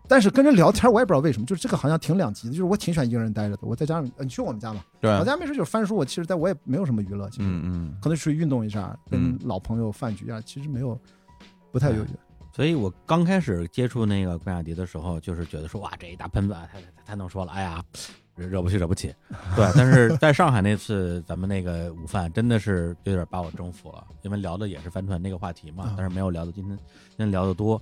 [0.09, 2.53] 但是跟人聊天，我也不知道为什么，就是这个好像挺两极的。
[2.53, 3.67] 就是我挺喜欢一个人待着的。
[3.67, 4.83] 我在家里，你去我们家嘛？
[4.99, 5.95] 对，我家没事就是翻书。
[5.95, 10.99] 我其实在我也没有什么娱乐，其实，嗯嗯，可能出去运动一下，跟老朋友饭局啊，其实没有，
[11.71, 12.07] 不太有。
[12.55, 17.85] 所以我刚开始接触那个关雅迪的时候，就是觉得说，哇，这一大喷子，他他能说了，哎呀。
[18.47, 19.15] 惹不起，惹不起，
[19.57, 19.71] 对。
[19.77, 27.81] 但是在上海那次，咱们那个午饭真的是有点把我征服了，因为聊的也是帆船那个话题嘛，但是没有聊的今天今天聊的多。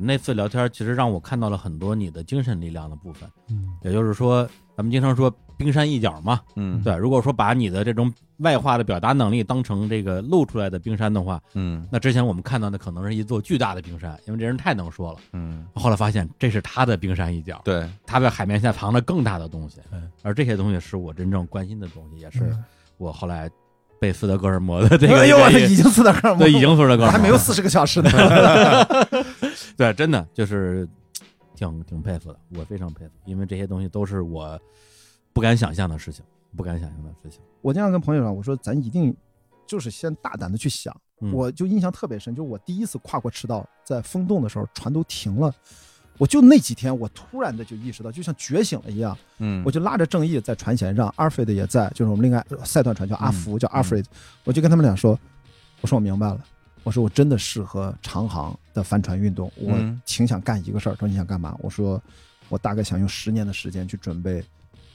[0.00, 5.28] 那次聊天其实让我看到了很多你的精神力量的部分，嗯，也就是说，咱们经常说
[5.58, 6.96] 冰山一角嘛，嗯，对。
[6.96, 15.66] 如果说把你的这种外化的表达能力当成这个露出来的冰山的话，嗯，那之前我们看到的可能是一座巨大的冰山，因为这人太能说了，嗯。
[15.74, 22.56] 后来发现这是他的冰山一角，对，他在海面下藏着更大的东西，嗯而这些东西是我真正关心的东西，也是
[22.96, 23.50] 我后来。
[24.00, 28.08] 被斯德哥尔摩的这个，哎呦，已经斯德哥尔摩，对，已经斯德哥尔摩，还没有四十个小时呢。
[29.76, 30.88] 对，真的就是
[31.56, 34.56] 挺挺佩服的，我非常佩服，因为这些东西都是我
[35.38, 36.24] 不敢想象的事情，
[36.56, 37.40] 不敢想象的事情。
[37.62, 39.16] 我经常跟朋友说，我说咱一定
[39.68, 40.92] 就是先大胆的去想。
[41.32, 45.54] 我就印象特别深，就是我第一次跨过赤道，在风洞的时候，船都停了。
[46.16, 49.16] 我就那几天，我突然的就意识到，就像觉醒了一样。
[49.38, 54.02] 嗯，我就拉着正义在船舷上，阿尔弗雷也在，就是我们另外赛段船叫阿福，叫阿弗雷。
[54.42, 55.16] 我就跟他们俩说
[55.82, 56.44] ：“我说我明白了，
[56.82, 59.72] 我说我真的适合长航的帆船运动，我
[60.04, 60.96] 挺想干一个事儿。
[60.96, 61.56] 说你想干嘛？
[61.60, 62.02] 我说
[62.48, 64.44] 我大概想用十年的时间去准备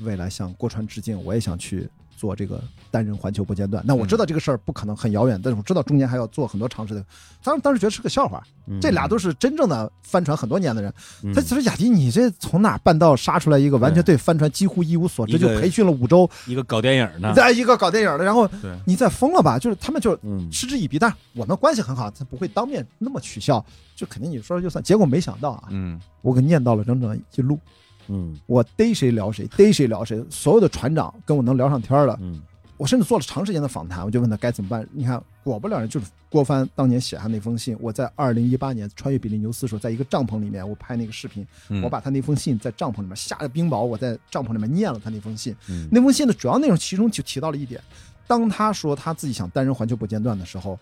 [0.03, 7.03] 未来向郭川致敬，我也想去。”做这个单人环球不间断，那我知道这个事儿不可能很遥远，但是我知道中间还要做很多尝试的。
[7.43, 8.41] 当当时觉得是个笑话，
[8.79, 10.93] 这俩都是真正的帆船很多年的人。
[11.33, 18.49] 他其实雅迪，你这从哪半道杀出来一个完全对帆船几乎一无所知，就培训了五周，一个搞电影的，再一个搞电影的，然后
[18.85, 19.59] 你再疯了吧？
[19.59, 20.15] 就是他们就
[20.49, 23.65] 嗤之以鼻，但我们关系很好，他不会当面那么取笑，
[23.97, 24.81] 就肯定你说了就算。
[24.81, 27.59] 结果没想到啊，嗯，我给念叨了整整一路。
[28.07, 32.17] 嗯，我逮谁聊谁，逮谁聊谁，所有的船长跟我能聊上天了。
[32.21, 32.41] 嗯，
[32.77, 34.87] 我甚至做了长时间的访谈，我就问他该怎么办。
[34.91, 37.77] 你看，果不了人，就是郭帆当年写下那封信。
[37.79, 41.45] 我在二零一八年穿越比利牛斯的时候，在一个帐篷里面，我拍那个视频，
[41.83, 45.55] 我把他那封信在帐篷里面下着冰雹，我在帐篷里面念了他那封信。
[45.91, 47.79] 那封信的主要内容，其中就提到了一点：
[48.27, 50.77] 当他说他自己想单人环球不间断的时候，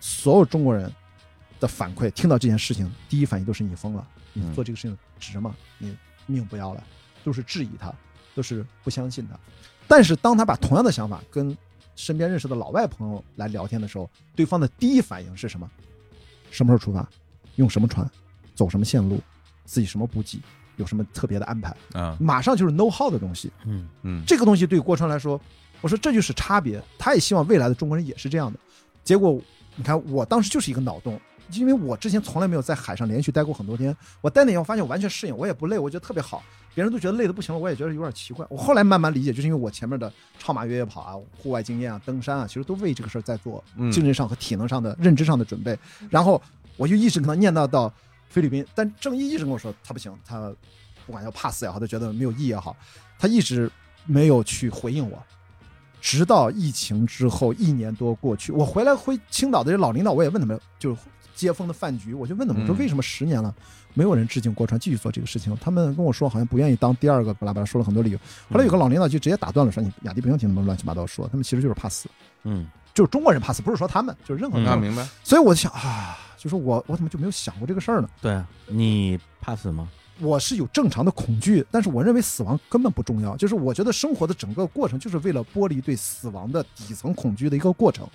[0.00, 0.90] 所有中国人
[1.60, 5.54] 的反馈，听到这件事情，第一反应都是你疯了，你做这个事情值吗？
[5.78, 5.94] 你。
[6.26, 6.82] 命不要了，
[7.24, 7.92] 都是质疑他，
[8.34, 9.38] 都是不相信他。
[9.88, 11.56] 但是当他把同样的想法跟
[11.94, 15.70] 身边认识的老外朋友来聊天的时候，对方的第一反应是什么？
[16.50, 17.08] 什么时候出发？
[17.54, 18.08] 用什么船？
[18.54, 19.20] 走什么线路？
[19.64, 20.40] 自己什么补给？
[20.76, 21.74] 有什么特别的安排？
[21.94, 23.50] 啊，马上就是 know how 的东西。
[23.64, 25.40] 嗯嗯，这个东西对郭川来说，
[25.80, 26.82] 我说这就是差别。
[26.98, 28.58] 他也希望未来的中国人也是这样的。
[29.02, 29.40] 结果
[29.74, 31.18] 你看，我当时就是一个脑洞。
[31.52, 36.42] 因为我之前从来没有在海上连续待过很多天，我待那天我发现我完全适应，我也不累，我觉得特别好。
[36.74, 38.44] 别人都觉得累的不行了，我也觉得有点奇怪。
[38.50, 45.78] 我后来慢慢理解，就是因为我前面的超马越野跑啊、户外经验啊、登山啊，其实都为这个事儿在做精神上和体能上的认知上的准备。
[46.10, 46.40] 然后
[46.76, 47.90] 我就一直跟他念叨到
[48.28, 50.52] 菲律宾，但郑毅一直跟我说他不行，他
[51.06, 52.76] 不管要怕死也好，他觉得没有意义也好，
[53.18, 53.70] 他一直
[54.04, 55.18] 没有去回应我。
[55.98, 60.94] 直到疫情之后一年多过去，我回来回青岛的这老领导，我也问他们，就。
[61.36, 63.54] 接风的饭局，我就问他们说：“为什么十年了
[63.94, 68.18] 没有人致敬郭川，继续做这个事情？”他们跟我说，好像不愿意当第二个，巴拉巴拉说了很多理由。
[68.50, 72.08] 后来有个老领导就直接打断了，说：“你雅迪不用听他们乱七八糟说，他们其实就是怕死。”
[72.44, 74.78] 嗯，就是中国人怕死，不是说他们，就是任何人。
[74.80, 75.06] 明白。
[75.22, 78.08] 所以我就想啊，就是我，我怎么就没有想过这个事儿呢？
[78.22, 79.88] 对你怕死吗？
[80.18, 83.36] 我是有正常的恐惧，但是我认为死亡根本不重要。
[83.36, 88.08] 就是我觉得生活的整个过程，就是为了剥离对死亡的底层恐惧的一个过程。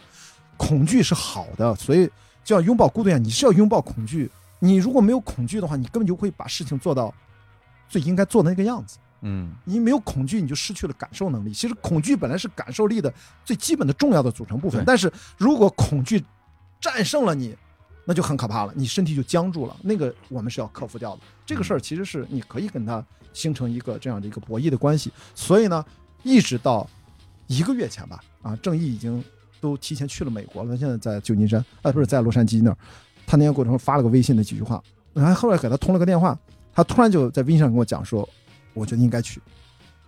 [0.57, 2.09] 恐惧是好的，所以。
[2.43, 4.29] 就像拥抱孤独一样，你是要拥抱恐惧。
[4.59, 7.13] 你如果没有恐惧的话，你根本就会把事情做到
[7.89, 8.97] 最应该做的那个样子。
[9.21, 11.53] 嗯，你没有恐惧，你就失去了感受能力。
[11.53, 13.11] 其实恐惧本来是感受力的
[13.45, 16.23] 最基本的重要的组成部分，但是如果恐惧
[16.79, 17.55] 战胜了你，
[18.05, 19.75] 那就很可怕了，你身体就僵住了。
[19.81, 21.21] 那个我们是要克服掉的。
[21.45, 23.03] 这个事儿其实是你可以跟他
[23.33, 25.11] 形成一个这样的一个博弈的关系。
[25.33, 25.83] 所以呢，
[26.23, 26.87] 一直到
[27.47, 29.23] 一个月前吧，啊，正义已经。
[29.61, 32.77] 都提前去了美国了，他现在在旧金山，啊，不是在洛杉矶那儿。
[33.25, 34.83] 他那天过程中发了个微信的几句话，
[35.13, 36.37] 然后后来给他通了个电话，
[36.73, 38.27] 他突然就在微信上跟我讲说
[38.73, 39.39] ：“我觉得应该去。”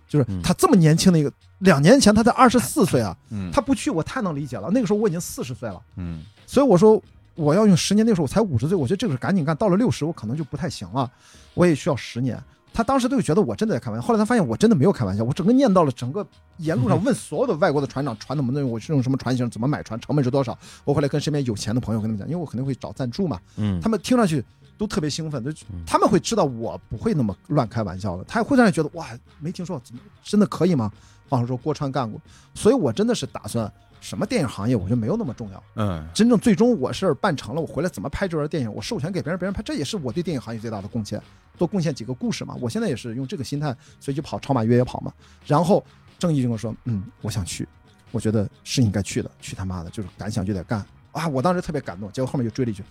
[0.06, 4.68] 就是嗯他这么年轻的一个，两年前他才二十四岁啊，嗯他不去我太能理解了。
[4.70, 7.02] 那个时候我已经四十岁了，嗯所以我说
[7.34, 11.10] 我要用十年，那个时候我才五十岁，我觉得这个是赶紧干，到了六十我可能就不太行了，
[11.54, 12.38] 我也需要十年。
[12.74, 16.26] 他当时都觉得我真的在开玩笑，后来他发现我真的没有开玩笑，我整个念到了整个
[16.56, 20.58] 沿路上问所有的外国的船长船怎么弄，我是用什么船型，怎么买船，成本是多少。
[20.84, 24.44] 我后来跟身边有钱的朋友跟他们讲，因为我肯定会找赞助嘛，嗯，他们听上去
[24.76, 29.06] 都特别兴奋，就嗯他们会知道我不会那么乱开玩笑的，他会让人觉得哇，
[29.38, 30.90] 没听说怎么真的可以吗？
[31.30, 32.20] 好像说郭川干过，
[32.54, 33.72] 所以我真的是打算
[34.04, 35.64] 什么电影行业，我觉得没有那么重要。
[35.76, 41.18] 嗯真正最终我是办成了，我回来怎么拍这段电影，我授权给别人，别人拍，这也是我对电影行业最大的贡献，
[41.56, 42.54] 多贡献几个故事嘛。
[42.60, 45.10] 我现在也是用这个心态，所以就跑超马越野跑嘛。
[45.46, 45.82] 然后
[46.18, 47.66] 正义就跟我说，嗯，我想去，
[48.10, 51.26] 我觉得是应该去的，去他妈的，就是敢想就得干啊！
[51.26, 52.84] 我当时特别感动，结果后面就追了一句。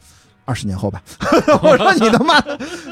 [0.46, 1.02] 二十年后吧，
[1.64, 2.36] 我说你他妈，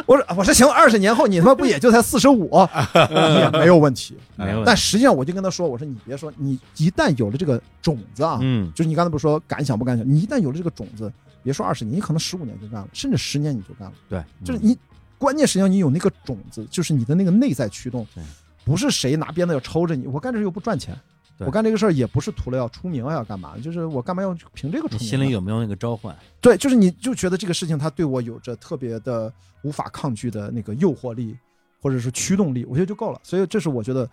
[0.05, 2.49] 我说我说行，二十年后你他妈不也就才四十五，
[3.39, 4.15] 也没有问题。
[4.35, 4.63] 没问题。
[4.65, 11.11] 但实际上我就跟他说，我说你别说，你一旦有了这个种子啊，嗯就是你刚才不是说敢想不敢想，你一旦有了这个种子，
[11.43, 13.93] 别说二十年，你可能十五年就干了，甚至十年你就干了。
[14.09, 14.77] 对，就是你
[15.17, 18.23] 关键实际上你有那个种子，就是你的那个内在驱动对，
[18.63, 20.07] 不是谁拿鞭子要抽着你。
[20.07, 20.99] 我干这又不赚钱，对
[21.45, 25.03] 我干这个事儿也不是图了要出名啊要干嘛，就是我干嘛要凭这个出名？
[25.03, 26.15] 你心里有没有那个召唤？
[26.39, 29.31] 对，就是你就觉得这个事情它对我有着特别的
[29.63, 31.37] 无法抗拒的那个诱惑力，
[31.81, 33.19] 或者是驱动力，我觉得就够了。
[33.23, 34.09] 所以这是我觉得，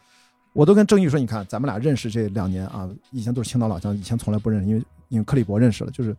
[0.52, 6.16] 我都跟郑毅说，你看咱们俩认识这两年啊，以前都是青岛老乡，以前从来不认识，因为因为克里伯认识了，就是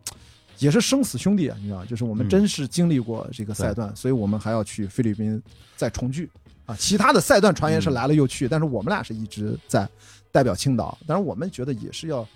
[0.57, 5.41] 也是生死兄弟啊，你知道，就是我们嗯真是经历过这个赛段，所以我们还要去菲律宾
[5.75, 6.29] 再重聚
[6.65, 6.75] 啊。
[6.75, 9.87] 其他的赛段传言是来了又去，但是我们俩是一直在
[10.31, 12.27] 代表青岛，但是我们觉得也是要。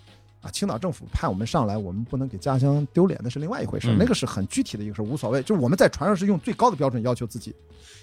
[0.41, 5.41] 啊，青岛政府派我们上来，我们不能给家乡丢脸，那是另外一回事，嗯那个是很具体的一个事，无所谓。
[5.41, 7.55] 就是我们在船上是用最高的标准要求自己，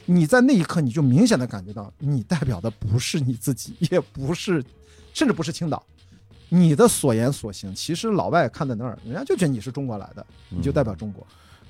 [0.07, 4.65] 你在那一刻你就明显的感觉到，你代表的不是你自己，也不是，
[5.13, 5.85] 甚至不是青岛，
[6.49, 11.27] 你的所言所行，其实老外看在那儿，人家就觉得你是中国来的，你就代表中国。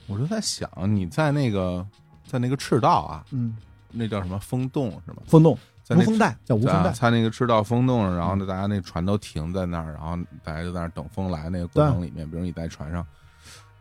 [0.07, 1.85] 我就在想，你在那个
[2.29, 3.57] 在那个赤道啊，嗯，
[3.91, 5.17] 那叫什么风洞是吗？
[5.27, 5.59] 风洞，
[5.97, 11.49] 无风带叫无风啊带，在那个赤道风洞上，然后呢，大家那船都停在那儿，然后大家就在那儿等风来。
[11.51, 13.05] 那个过程里面，比如你在船上，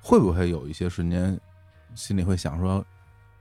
[0.01, 1.39] 会不会有一些瞬间，
[1.95, 2.83] 心里会想说，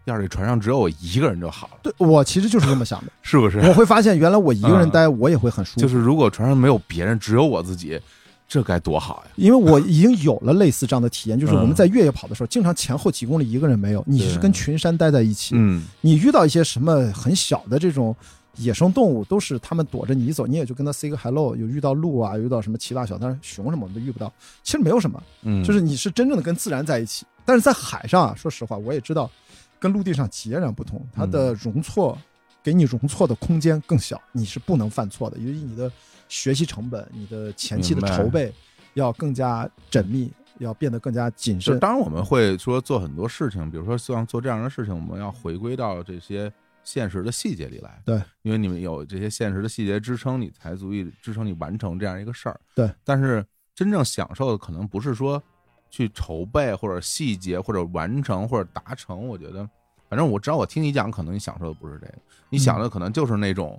[0.05, 3.13] 要是这船上只有我一个人就好了，对我其实就是这么想的。
[3.23, 3.59] 是不是？
[3.61, 8.01] 我会发现，原来我一个人嗯待，我也会很舒服，就是如果船上没有别人，只有我自己，
[8.49, 9.31] 这该多好呀！
[9.37, 18.17] 因为我已经有了类似这样的体验，就是我们嗯在越野跑的时候，经常前后几公里一个人没有，你是跟群山待在一起，嗯你遇到一些什么很小的这种
[18.59, 21.57] 野生动物，都是他们躲着你走，你也就跟他 say 个 hello。
[21.57, 24.33] 有遇到鹿啊，有遇到什么奇大小，但是熊什么我们都遇不到。
[24.63, 27.25] 其实没有什么，嗯，就是你是真正的跟自然在一起。
[27.45, 29.31] 但是在海上啊，说实话，我也知道
[29.79, 32.19] 跟陆地上截然不同，它的容错
[32.63, 35.91] 给你容错的空间更小，你是不能犯错的，因为你的
[36.29, 38.53] 学习成本、你的前期的筹备
[38.95, 41.79] 要更加缜密，要变得更加谨慎。
[41.79, 46.53] 当然我们会说做很多事情，比如说像做这样的事情，我们要回归到这些
[46.89, 48.01] 现实的细节里来。
[48.03, 52.59] 对，因为你们有这些现实的细节支撑，你才足以支撑你完成这样一个事儿。
[52.75, 53.45] 对，但是
[53.75, 55.43] 真正享受的可能不是说
[55.91, 59.29] 去筹备或者细节或者完成或者达成。
[59.29, 59.69] 我觉得，
[60.09, 62.15] 反正我只要我听你讲，可能你享受的不是这个，
[62.49, 63.79] 你想的可能就是那种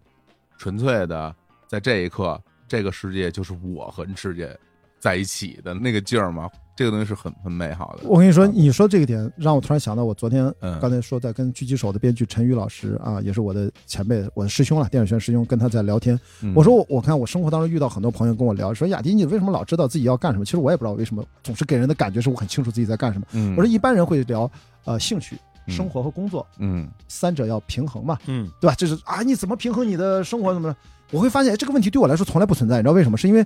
[0.60, 1.36] 纯粹的，
[1.68, 4.56] 在这一刻，这个世界就是我和世界
[4.99, 6.48] 在一起的那个劲儿嘛。
[6.80, 8.07] 这个东西是很很美好的。
[8.07, 16.18] 我跟你说，你说这个点让我突然想到，我昨天嗯刚才说在跟狙击手的编剧陈宇老师啊，也是我的前辈，我的师兄了，电影学院师兄，跟他在聊天。
[16.41, 20.45] 嗯我说我我看我生活当中遇到很多朋友跟我聊，说雅迪你为什么老知道自己要干什么？
[20.45, 23.26] 其实我也不知道为什么，总是给人的感觉是我很清楚自己在干什么。
[23.34, 24.49] 嗯，我说一般人会聊
[24.85, 28.73] 呃兴趣、嗯生活和工作嗯三者要平衡嘛，嗯对吧？
[28.76, 30.76] 就是啊，你怎么平衡你的生活怎么的？
[31.11, 33.18] 我会发现哎这个问题对我来说从来不存在，你知道为什么？
[33.18, 33.45] 是因为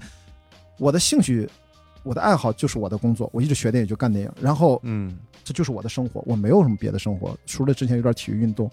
[0.77, 1.49] 我的兴趣、
[2.03, 8.69] 我的爱好就是我的工作，我一直学电影就干电影，然后嗯这就是我的生活，我没有什么别的生活，除了之前有点体育运动。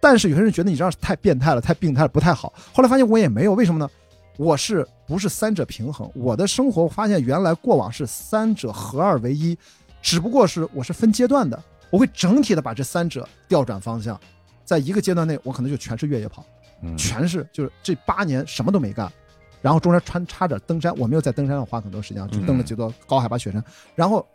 [0.00, 2.52] 但是有些人觉得你这样太变态了，太病态了，不太好。
[2.72, 3.88] 后来发现我也没有，为什么呢？
[4.36, 6.10] 我是不是三者平衡？
[6.14, 9.56] 我的生活发现原来过往是三者合二为一，
[10.00, 14.18] 只不过是我是分阶段的，我会整体的把这三者调转方向，
[14.64, 16.44] 在一个阶段内，我可能就全是越野跑，
[16.82, 19.12] 嗯，全是就是这八年什么都没干，
[19.62, 23.64] 然后中间穿插着登山，我没有在登山上花很多时间，就登了几座高海拔雪山。
[23.94, 24.26] 然后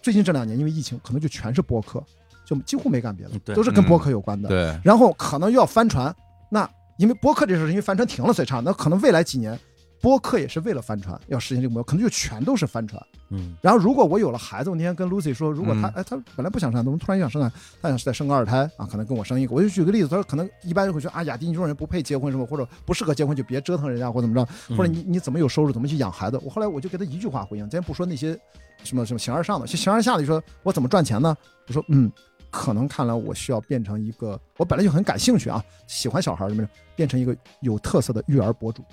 [0.00, 2.02] 最近这两年因为疫情，可能就全是播客，
[2.46, 4.48] 就几乎没干别的，都是跟播客有关的。
[4.48, 6.14] 对，然后可能又要帆船，
[6.48, 6.66] 那
[6.96, 8.60] 因为播客这事，因为帆船停了，所以差。
[8.60, 9.58] 那可能未来几年，
[10.00, 13.00] 播客也是为了帆船，要实现这个目标，可能就全都是帆船。
[13.32, 19.54] 嗯然后如果我有了孩子，我那天跟 Lucy 说，如果他嗯哎他本来不想生孩子，我们突然想生孩子，他想再生个二胎啊，可能跟我生一个。
[19.54, 26.40] 我就举个例子，他说可能一般人会说啊，雅迪你这种人不配结婚什么，或者不适合结婚就别折腾人家或怎么着，嗯或者你你怎么有收入，怎么去养孩子？
[26.42, 28.38] 我后来我就给他一句话回应，咱先不说那些
[28.82, 31.36] 什么什么形而上的，形而下的就说我怎么赚钱呢？
[31.66, 32.10] 我说嗯。
[32.52, 38.84] 可能看来我需要变成一个，我本来就很感兴趣啊，喜欢小孩什么的，变成一个有特色的育儿博主。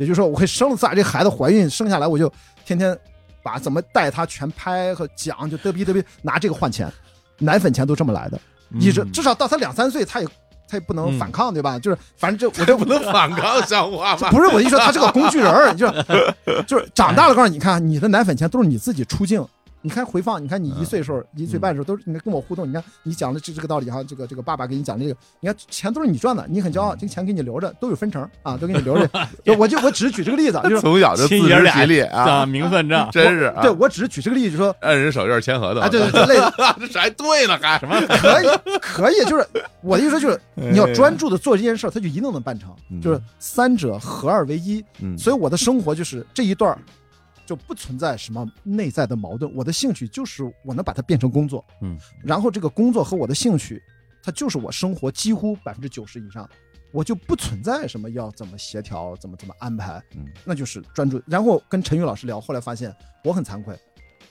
[0.00, 2.32] 也就是说，我可以生了仨这孩子怀孕生下来，我就
[2.64, 2.98] 天天
[3.42, 6.90] 把怎么带他全拍和讲，就嘚逼嘚逼拿这个换钱，
[7.38, 8.40] 奶粉钱都这么来的，
[8.80, 10.26] 一直嗯至少到他两三岁，他也
[10.66, 11.78] 他也不能嗯反抗，对吧？
[11.78, 14.30] 就是反正这我就不能反抗 像话吗？
[14.30, 15.94] 不是我的意思说他是个工具人儿，就是
[16.66, 19.46] 就是长大了告诉你，你看你的奶粉钱都是你自己出镜。
[19.82, 29.08] 你看回放，你看你一岁时候、一岁半的时候都是你跟我互动，你看你讲的这这个道理哈，这个这个爸爸给你讲这个，你看钱都是你赚的，你很骄傲，这个钱给你留着，都有分成啊，都给你留着。
[29.44, 33.62] 就我就我只是举这个例子啊，就是从小就自食其力啊，讲名分账，真是啊。
[33.62, 35.82] 对我只是举这个例子，就 说按人手印签合同。
[35.82, 37.78] 啊，对对，对，类似 这还对呢，还。
[37.78, 37.98] 什么？
[38.20, 38.46] 可以，
[38.80, 39.46] 可以，就是
[39.82, 44.84] 我的意思说，就是你要专注的做这件事，他就一定能办成，嗯就是三者合二为一。
[45.00, 46.78] 嗯，所以我的生活就是这一段儿
[47.50, 53.82] 就不存在什么内在的矛盾，我的兴趣就是我能把它变成工作，嗯，然后这个工作和我的兴趣，
[54.22, 56.48] 它就是我生活几乎百分之九十以上。
[56.92, 61.20] 我就不存在什么要怎么协调，怎么怎么安排，嗯那就是专注。
[61.26, 62.94] 然后跟陈宇老师聊，后来发现
[63.24, 63.76] 我很惭愧，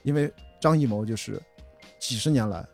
[0.04, 1.42] 因为张艺谋就是
[2.00, 2.66] 几十年来，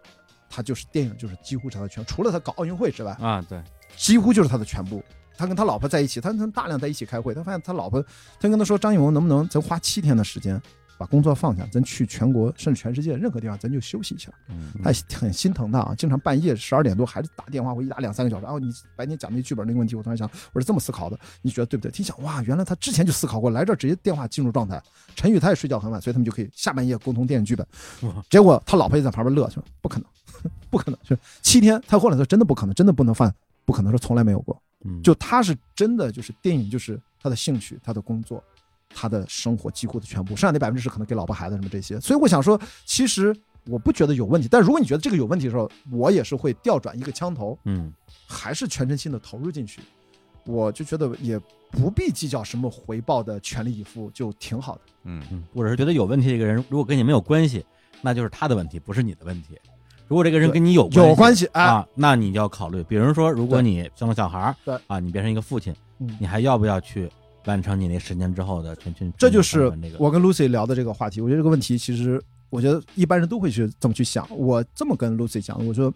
[0.48, 3.60] 他就是电影就是几乎是他的全，除了他搞奥运会之外，啊，对，
[3.96, 5.04] 几乎就是他的全部。
[5.38, 8.04] 他跟他老婆在一起，他他大量在一起开会，他发现他老婆，
[8.40, 10.62] 他跟他说张艺谋能不能咱花七天的时间
[10.98, 14.32] 把工作放下，咱去全国甚至全世界任何地方咱就休息一下。
[14.48, 18.44] 嗯他很心疼他啊，经常半夜十二点多还是打电话，我一打两三个小时。
[18.44, 21.92] 然后，你白天讲那剧本那个问题，我突然想，我是这么思考的，你觉得对不对？
[22.00, 24.82] 一想，哇，原来他之前就思考过，来这儿直接电话进入状态。
[25.16, 27.68] 陈宇他也睡觉很晚，所以他们就可以下半夜共同电影剧本。
[28.30, 30.08] 结果他老婆也在旁边乐，去了不可能，
[30.70, 31.82] 不可能，就是七天。
[31.88, 33.34] 他后来说真的不可能，真的不能犯，
[33.66, 34.62] 不可能，说从来没有过。
[34.86, 38.44] 嗯，就他是真的就是电影就是他的兴趣，他的工作，
[38.90, 42.00] 他的生活几乎的全部，剩下那百分之十可能给老婆孩子什么这些。
[42.00, 43.36] 所以我想说，其实
[43.66, 47.92] 我不觉得有问题，但如果你觉得这个有问题的时候，我也是会调转一个枪头，嗯
[48.28, 49.82] 还是全身心的投入进去。
[50.46, 51.40] 我就觉得也
[51.72, 54.82] 不必计较什么回报的全力以赴，就挺好的。
[55.06, 57.66] 嗯嗯，我是觉得有问题的一个人，如果跟你没有关系，
[58.04, 59.58] 那就是他的问题，不是你的问题。
[60.08, 67.10] 如果这个人跟你有有关系啊，那你就要考虑，比如说，如果你生了小孩儿，对啊，你变成一个父亲，嗯你还要不要去
[67.46, 69.12] 完成你那十年之后的全全？
[69.18, 71.22] 这就是我跟 Lucy 聊的这个话题。
[71.22, 74.28] 我觉得这个问题其实，我觉得一般人都会去这么去想。
[74.30, 75.92] 我这么跟 Lucy 讲，我说，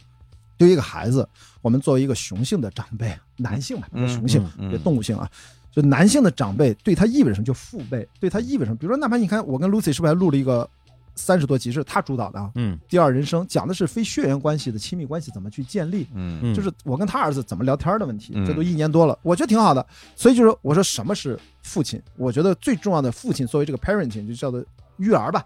[0.57, 1.27] 对于一个孩子，
[1.61, 4.43] 我们作为一个雄性的长辈，男性嘛，雄性，
[4.83, 5.29] 动物性啊，
[5.71, 7.45] 就男性的长辈对他意味着什么？
[7.45, 8.77] 就父辈对他意味着什么？
[8.77, 10.67] 比如说，哪怕你看我跟 Lucy 是不是还录了一个
[11.19, 12.49] 三十多集，是他主导的啊？
[12.55, 19.85] 嗯第二人生讲的是非血缘关系的亲密关系怎么去建立，嗯嗯，就是我跟他儿子怎么聊天的问题嗯，这都一年多了，我觉得挺好的。
[20.15, 22.01] 所以就是我说什么是父亲？
[22.15, 24.63] 我觉得最重要的父亲作为这个 parenting 就叫做
[24.97, 25.43] 育儿吧，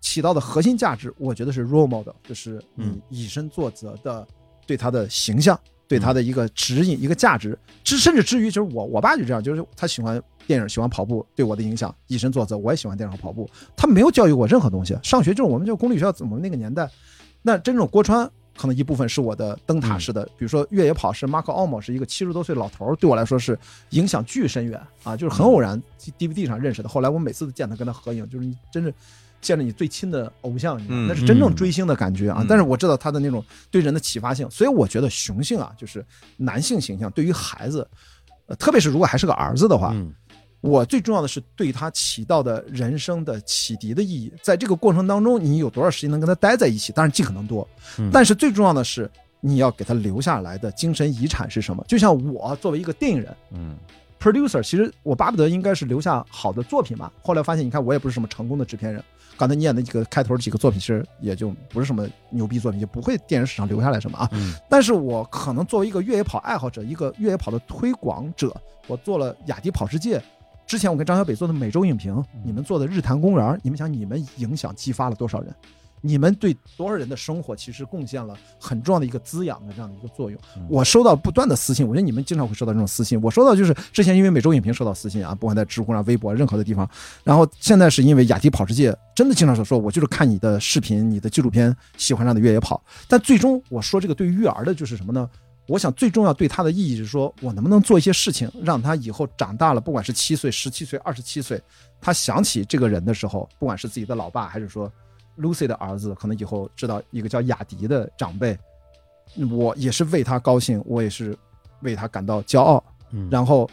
[0.00, 4.26] 起到的核心价值，我觉得是 role model，就是你嗯以身作则的
[4.66, 5.58] 对他的形象，
[5.88, 7.58] 对他的一个指引、一个价值。
[7.84, 13.48] 至甚至至于就是我我爸就这样，就是他喜欢电影、喜欢跑步，对我的影响以身作则，我也喜欢电影和跑步。
[13.76, 14.98] 他没有教育我任何东西。
[15.02, 16.88] 上学就是我们就公立学校，我们那个年代，
[17.42, 23.56] 那真正郭川可能一部分是我的灯塔式的，比如说越野跑是马可奥莫是一个七十多岁老头儿，对我来说是
[23.90, 25.80] 影响巨深远啊，就是很偶然
[26.18, 26.88] DVD 上认识的。
[26.88, 28.92] 后来我每次都见他跟他合影，就是你真是
[29.40, 32.46] 见了你最亲的偶像一样，嗯那是真正追星的感觉啊嗯。
[32.48, 36.04] 但是我知道他的那种对人的启发性，所以我觉得雄性啊，就是
[36.36, 37.88] 男性形象对于孩子，
[38.46, 40.12] 呃，特别是如果还是个儿子的话，嗯
[40.62, 46.92] 我最重要的是对他起到的人生的启迪的意义，在这个过程当中，你有多少时间能跟他待在一起？
[46.92, 47.68] 当然尽可能多，
[47.98, 49.08] 嗯但是最重要的是
[49.40, 51.84] 你要给他留下来的精神遗产是什么？
[51.86, 53.76] 就像我作为一个电影人嗯
[54.20, 57.10] ，producer，其实我巴不得应该是留下好的作品嘛。
[57.22, 59.02] 后来发现，你看我也不是什么成功的制片人，
[59.36, 64.28] 刚才你演的几个开头几个作品，其实也就不是什么牛逼作品，就不会电影史上留下来什么啊。
[64.32, 68.54] 嗯但是我可能作为一个越野跑爱好者，一个越野跑的推广者，
[68.86, 70.22] 我做了雅迪跑世界。
[70.66, 75.54] 之前我跟张小北做的每周影评，你们做的日坛公园，你们想你们影响激发了多少人？
[76.00, 80.40] 你们对多少人的生活其实贡献了很重要的一个滋养的这样的一个作用。
[80.68, 83.20] 我收到不断的私信，我觉得你们经常会收到这种私信。
[83.20, 86.88] 我收到就是之前因为每周影评收到私信啊，不管在知乎上、微博任何的地方，
[87.24, 92.82] 然后现在是因为雅迪跑世界真的经常说说我就是看你的视频、你的纪录片，喜欢上的越野跑。
[93.08, 95.28] 但最终我说这个对于育儿的就是什么呢？
[95.68, 101.60] 我想最重要对他的意义是说，我能不能做一些事情，让他以后长大了，不管是七岁、十七岁、二十七岁，
[102.00, 104.88] 他想起这个人的时候，不管是自己的老爸，还是说
[105.38, 108.58] Lucy 的儿子，可能以后知道一个叫雅迪的长辈，
[109.50, 111.36] 我也是为他高兴，我也是
[111.80, 112.82] 为他感到骄傲。
[113.12, 113.70] 嗯然后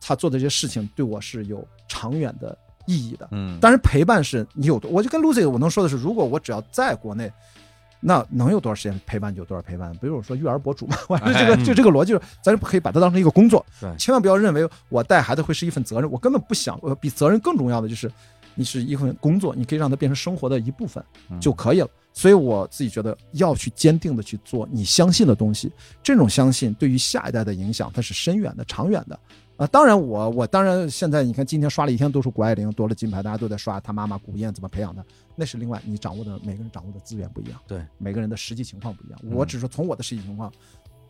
[0.00, 2.56] 他做的这些事情对我是有长远的
[2.86, 3.28] 意义的。
[3.32, 7.30] 嗯，当然，陪伴是你有多，我就跟 Lucy 我能说的是，如果我只要在国内，
[8.00, 9.90] 那能有多少时间陪伴就有多少陪伴。
[10.00, 18.08] 比如我说育儿博主嘛，我说这个哎就这个逻辑，咱可以把它当成一个工作对，千万不要认为我带孩子会是一份责任，我根本不想，呃，比责任更重要的就是
[18.58, 21.88] 你是一份工作，你可以让它变成生活的一部分嗯就可以了。
[22.12, 25.70] 所以我自己觉得要去坚定的去做你相信的东西，
[26.02, 29.18] 这种相信对于下一代的影响它是深远的、长远的。
[29.56, 35.04] 啊、当然我我当然现在你看今天刷了一天都是谷爱凌夺了金牌，大家都在刷她妈妈古燕怎么培养的，
[35.36, 39.18] 那是另外你掌握的每个人掌握的资源不一样，对，每个人的实际情况不一样。
[39.22, 40.52] 嗯我只是说从我的实际情况，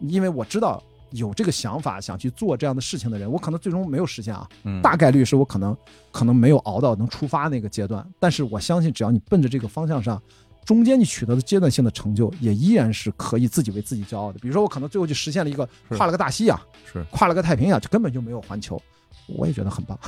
[0.00, 4.82] 因为我知道有这个想法想去做这样的事情的人，我可能最终没有实现啊，嗯。
[4.82, 5.76] 大概率是我可能
[6.10, 10.20] 可能没有熬到能出发那个阶段，但是我相信只要你奔着这个方向上，
[10.64, 14.38] 中间你取得的阶段性的成就，也依然是可以自己为自己骄傲的。
[14.38, 16.60] 比如说我可能最后就实现了一个跨了个大西洋，
[16.92, 17.02] 是。
[17.10, 18.80] 跨了个太平洋，就根本就没有环球，
[19.26, 19.98] 我也觉得很棒，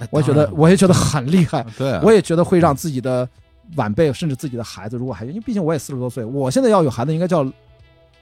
[0.00, 3.28] 哎 我也觉得我也觉得很厉害， 对啊，我也觉得会让自己的
[3.76, 7.44] 晚辈甚至自己的孩子，如果还因为毕竟我也四十多岁，我现在要有孩子应该叫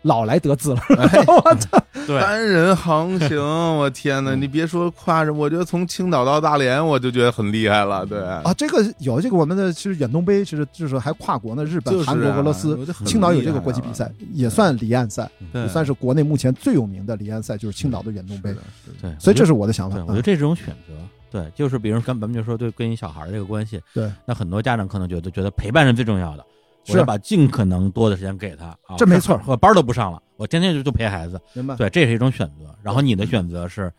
[0.07, 1.25] 老来得子了，哎。
[1.27, 2.21] 我操，对。
[2.21, 3.39] 单人航行，
[3.77, 4.35] 我天哪！
[4.35, 4.41] 嗯。
[4.41, 8.07] 你别说跨着，我觉得从青岛到大连，我就觉得很厉害了。
[8.07, 8.23] 对。
[8.23, 18.55] 啊，这个有这个我们的其实远东杯，其实就是还跨国呢，日本、就是啊韩国、俄罗斯青岛有这个国际比赛，也算离岸赛，对也算是国内目前最有名的离岸赛，就是青岛的远东杯。
[19.03, 20.03] 对，所以这是是我的想法对，。
[20.03, 20.93] 我觉得啊这种选择，
[21.31, 26.45] 对，就是比如跟咱们就说对跟一小孩儿这个关系，对，那很多家长可能觉得觉得陪伴是最重要的，
[26.89, 31.75] 我是要把尽可能多的时间给他啊，这没错我班儿都不上了，我天天就就陪孩子，明白？
[31.77, 32.75] 对，这是一种选择。
[32.83, 33.93] 然后你的选择是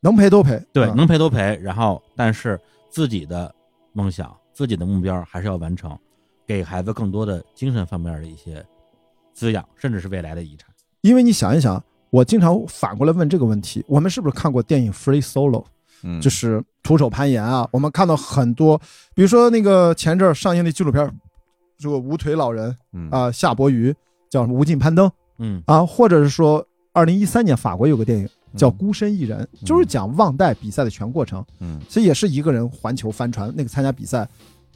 [0.00, 0.56] 能陪都陪。
[0.56, 2.58] 啊对能陪都陪，然后但是
[2.88, 3.52] 自己的
[3.92, 5.98] 梦想、自己的目标还是要完成，
[6.46, 8.64] 给孩子更多的精神方面的一些
[9.32, 10.68] 滋养，甚至是未来的遗产。
[11.00, 15.62] 因为你想一想，我经常反过来问这个问题：我们是不是看过电影《Free Solo》？
[16.04, 18.78] 嗯，就是徒手攀岩啊，我们看到很多，
[19.16, 21.12] 比如说那个前阵儿上映的纪录片儿，
[21.78, 23.94] 这个无腿老人嗯啊、夏伯渝
[24.28, 31.44] 叫什么无尽攀登嗯啊，或者是说二零一三年法国有个电影叫《嗯孤身一人》，就是讲忘带比赛的全过程。
[31.60, 34.28] 嗯其实也是一个人环球帆船那个参加比赛。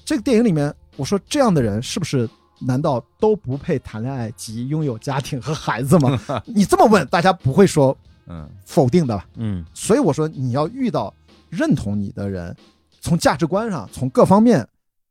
[0.05, 2.28] 这个电影里面，我说这样的人是不是
[2.60, 6.16] 难道都不配谈恋爱及拥有家庭和孩子吗？
[6.47, 7.97] 你这么问，大家不会说
[8.28, 9.26] 嗯否定的吧？
[9.36, 11.12] 嗯所以我说你要遇到
[11.50, 12.55] 认同你的人，
[13.00, 14.64] 从价值观上，从各方面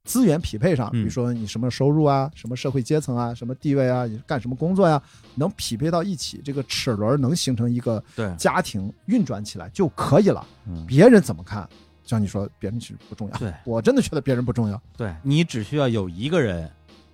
[0.03, 5.01] 资源匹配上，嗯比如说你什么收入啊，什么社会阶层啊，什么地位啊，你干什么工作呀、
[5.35, 10.45] 能匹配到一起，这个齿轮能形成一个对家庭运转起来就可以了。
[10.67, 11.67] 嗯别人怎么看？
[12.03, 13.37] 像你说，别人其实不重要。
[13.37, 14.81] 对我真的觉得别人不重要。
[14.97, 16.69] 对，你只需要有一个人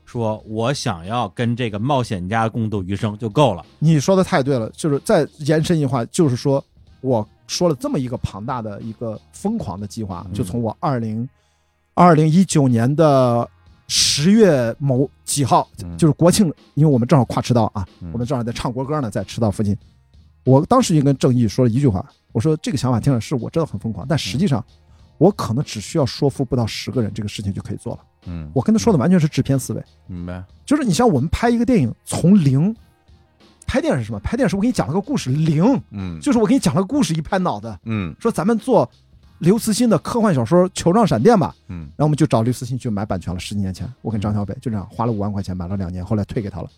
[0.06, 3.64] 说我想要跟这个冒险家共度余生就够了。
[3.80, 6.64] 你说的太对了，就是再延伸一句话，就是说
[7.02, 11.28] 我说了这么一个庞大的一个疯狂的计划，嗯就从我二零
[11.98, 13.50] 二零一九年的
[13.88, 16.46] 十月某几号，嗯就是国庆，
[16.76, 19.76] 因为我们正好跨赤道啊，嗯我们正好在唱国歌呢，在赤道附近。
[20.46, 24.64] 我当时就跟郑毅说了一句话，我说这个想法听着是我真的很疯狂，但实际上
[25.18, 28.00] 我可能只需要说服不到十个人，这个事情就可以做了。
[28.28, 29.84] 嗯，我跟他说的完全是制片思维。
[30.06, 32.76] 明白，就是你像我们拍一个电影，从零，
[33.66, 34.20] 拍电影是什么？
[34.20, 38.88] 拍电影是我给你讲了个故事，零嗯就是我给你讲了个故事，一拍脑袋嗯说咱们做
[39.40, 46.70] 刘慈欣的科幻小说《球状闪电》吧，嗯然后我们就找刘慈欣去买版权了，十几年前，我跟张小北就这样花了五万块钱买了两年，后来退给他了。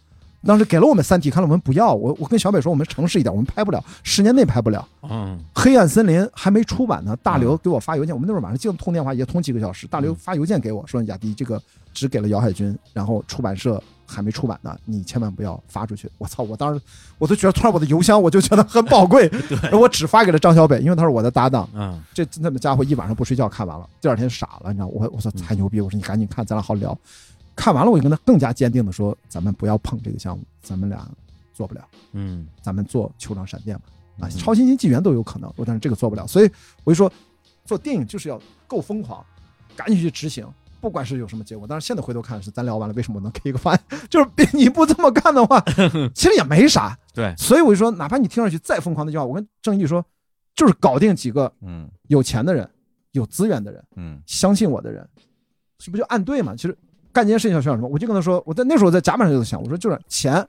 [0.45, 4.87] 当时给了我们《三体》，看了我们不要，我我跟小北说我们诚实一点，我们拍不了，十年内拍不了。
[5.03, 9.85] 嗯黑暗森林还没出版呢，大刘给我发邮件，我们那会儿晚上净通电话，也通几个小时。
[9.87, 11.61] 大刘发邮件给我说：“雅迪，这个
[11.93, 16.43] 只给了姚海军，然后出版社还没出版呢，你千万不要发出去。”我操！
[16.43, 16.81] 我当时
[17.17, 19.29] 我都觉得，突然我的邮箱我就觉得很宝贵，
[19.71, 21.69] 我只发给了张小北，因为他是我的搭档。
[21.73, 26.97] 嗯这那么家伙一晚上不睡觉看完了，第二天傻了，你知道我我说太牛逼，我说你赶紧看，咱俩好聊。
[27.55, 31.07] 看完了，我就跟他更加坚定的说，咱们不要碰这个项目，咱们俩
[31.53, 31.85] 做不了。
[32.13, 33.83] 嗯咱们做球状闪电吧，
[34.21, 36.49] 啊，嗯超新星纪元都有可能，我但是这个做不了，所以
[36.83, 37.11] 我就说，
[37.65, 39.23] 做电影就是要够疯狂，
[39.75, 40.47] 赶紧去执行，
[40.81, 41.65] 不管是有什么结果。
[41.67, 43.81] 但是现在回头看，是咱聊完了，为什么我能给一个方案？
[44.09, 45.59] 就是你不这么干的话，
[46.15, 46.97] 其实也没啥。
[47.13, 50.05] 对，所以我就说，哪怕你听上去再疯狂的句话，我跟郑毅说，
[50.55, 52.69] 就是搞定几个嗯有钱的人、
[53.11, 55.07] 有资源的人、嗯相信我的人，
[55.77, 56.53] 这不就按对吗？
[56.55, 56.77] 其实
[57.11, 57.87] 干这件事情要需要什么？
[57.87, 60.45] 我就跟他说，我在那时候在甲板上就在想，我说就是钱、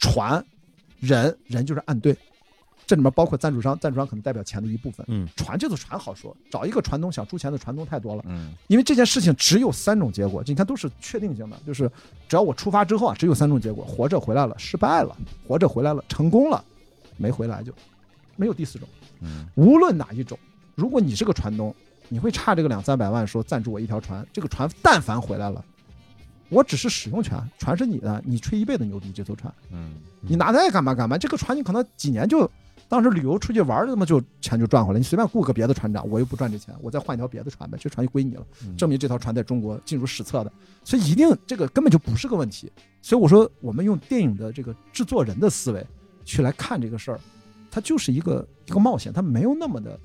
[0.00, 0.44] 船、
[0.98, 2.16] 人人就是岸队，
[2.86, 5.04] 这里面包括赞助商，赞助商可能代表钱的一部分。
[5.08, 8.22] 嗯，船这艘船好说，找一个船东想出钱的船东太多了。
[8.26, 11.90] 嗯因为这件事情只有三种结果，你看都是确定性的，就是
[12.28, 15.16] 只要我出发之后啊，只有三种结果：活着回来了，失败了；
[15.48, 16.62] 活着回来了，成功了；
[17.16, 17.72] 没回来就
[18.36, 18.86] 没有第四种。
[19.20, 20.38] 嗯无论哪一种，
[20.74, 21.74] 如果你是个船东，
[22.10, 25.64] 你会差这个两三百万说赞助我一条船，这个船但凡回来了，
[26.50, 32.50] 我只是使用权，船是你的，你吹一辈子牛逼，这艘船嗯你拿它爱干嘛干嘛，这个船你可能几年就。
[32.88, 34.98] 当时旅游出去玩儿，那么就钱就赚回来。
[34.98, 38.46] 你随便雇个别的船长，我又不赚这钱，我再换一条别的船呗，这船就归你了。
[38.64, 40.52] 嗯证明这条船在中国进入史册的，
[40.84, 42.70] 所以一定这个根本就不是个问题。
[43.02, 45.84] 所以我说，我们用电影的这个制作人的思维
[46.24, 47.20] 去来看这个事儿，
[47.70, 49.98] 它就是一个一个冒险，它没有那么的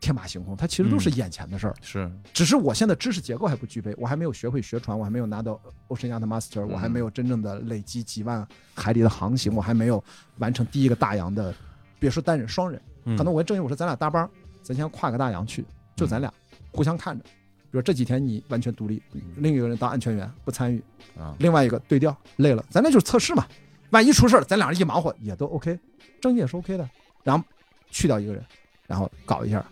[0.00, 1.74] 天马行空，它其实都是眼前的事儿。
[1.80, 10.02] 是只是我现在知识结构还不具备，我还没有学会学船，我还没有拿到 Ocean Yacht Master，我还没有真正的累积几万海里的航行，我还没有
[10.38, 11.54] 完成第一个大洋的，
[12.02, 12.82] 别说单人双人。
[13.04, 14.28] 嗯可能我跟郑毅我说咱俩搭帮，
[14.60, 15.64] 咱先跨个大洋去，
[15.94, 16.32] 就咱俩
[16.72, 17.24] 互相看着。
[17.24, 19.00] 比如这几天你完全独立，
[19.36, 20.82] 另一个人当安全员不参与，
[21.16, 23.46] 啊另外一个对调累了，咱那就是测试嘛。
[23.90, 25.78] 万一出事儿，咱俩人一忙活也都 OK，
[26.20, 26.88] 郑毅也是 OK 的。
[27.22, 27.44] 然后
[27.90, 28.44] 去掉一个人，
[28.86, 29.64] 然后搞一下，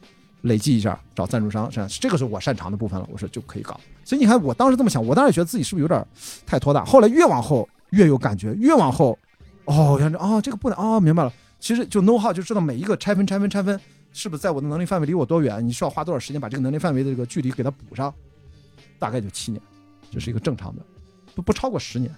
[0.43, 3.79] 累计一下，找赞助商，这样这个是我擅长的部分了，我说就可以搞。
[4.05, 6.05] 所以你看，我当时这么想，我当时觉得自己是不是有点
[6.47, 6.85] 太拖大。
[6.85, 9.19] 后来越往后越有感觉，越往后，
[9.67, 11.33] 哦，原来哦这个不能哦，明白了。
[11.61, 13.79] 其实就 know how 就知道每一个拆分拆分拆分
[14.13, 18.13] 是不是在我的能力范围离我多远，你需要花多少时间把这个能力范围的这个距离给它补上，
[18.99, 19.63] 大概就七年，
[20.11, 20.83] 这是一个正常的，
[21.35, 22.11] 不不超过十年。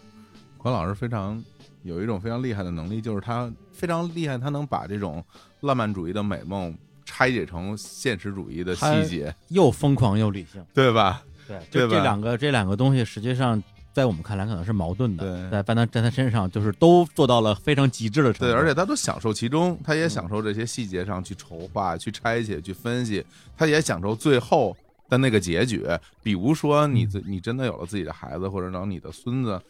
[0.56, 1.42] 关老师非常
[1.82, 5.22] 有一种非常厉害的能力，就是他非常厉害，他能把这种
[5.60, 6.72] 浪漫主义的美梦
[7.04, 11.22] 拆解成现实主义的细节，又疯狂又理性，对吧？
[11.48, 13.60] 对，对吧就这两个这两个东西，实际上
[13.92, 23.24] 在我们看来可能是矛盾的，对在在他在他身上就是都做到了非常极致的程度，对，而且他都享受其中，他也享受这些细节上去筹划、去拆解、去分析，
[23.56, 24.76] 他也享受最后
[25.08, 25.86] 的那个结局。
[26.22, 29.60] 比如说，你自你真的有了自己的孩子，或者让你的孙子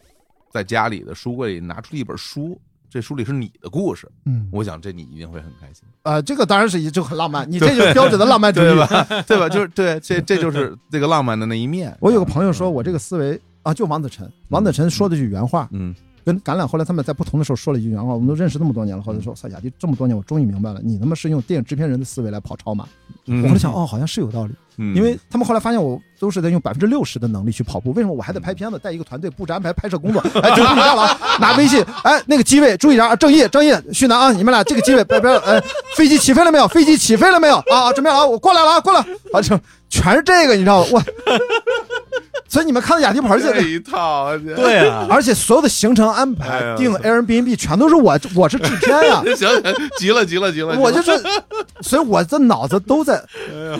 [0.49, 2.57] 在家里的书柜里拿出一本书，
[2.89, 8.75] 这书里是你的故事，嗯我想这你一定会很开心，呃，这个当然是一就很浪漫，你这就是标准的浪漫主义对。
[8.77, 8.87] 吧？
[9.27, 9.49] 对吧？
[9.49, 11.93] 就是对，这这就是这个浪漫的那一面。
[11.99, 22.85] 我有个朋友说我这个思维啊，就王子晨，王子晨说的句原话，嗯跟橄榄后来他们在不同的时候说了一句原话，我们都认识那么多年了，后来说萨雅迪这么多年，我终于明白了，你他妈是用电影制片人的思维来跑超马。
[23.25, 30.21] 嗯，我后来想，哦，好像是有道理，嗯，因为他们后来发现我都是在用百分之六十的能力去跑步，为什么我还得拍片子，带一个团队布置安排拍摄工作？
[30.41, 35.61] 哎，注意一下了啊，拿微信，哎，那个机位注意一下啊，郑毅、郑毅、旭南啊，你们俩这个机位，别别，哎，
[35.97, 36.65] 飞机起飞了没有？
[36.69, 37.57] 飞机起飞了没有？
[37.57, 38.99] 啊，啊准备好啊，我过来了啊，过来，
[39.33, 39.59] 啊，就
[39.89, 40.87] 全是这个，你知道吗？
[40.93, 41.03] 我，
[42.53, 49.63] 所以你们看到雅迪跑这这一套，对啊， 而且所有的行程安排、订 Airbnb 全都是我，我是制片呀， 行行，
[49.97, 51.19] 急了急了急了，我就是，
[51.81, 53.19] 所以我这脑子都在，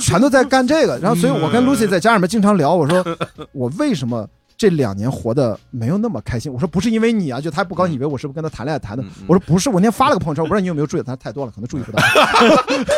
[0.01, 0.97] 全都在干这个。
[0.97, 3.05] 然后，所以我跟 Lucy 在家里面经常聊，我说
[3.53, 4.27] 我为什么
[4.57, 6.51] 这两年活得没有那么开心？
[6.51, 9.03] 我说不是因为你啊，就他不高兴，以为我是不是跟他谈恋爱谈的。
[9.27, 12.01] 我说不是，我那天发了个朋友圈，我不知道你有没有注意，他太多了，可能注意不到。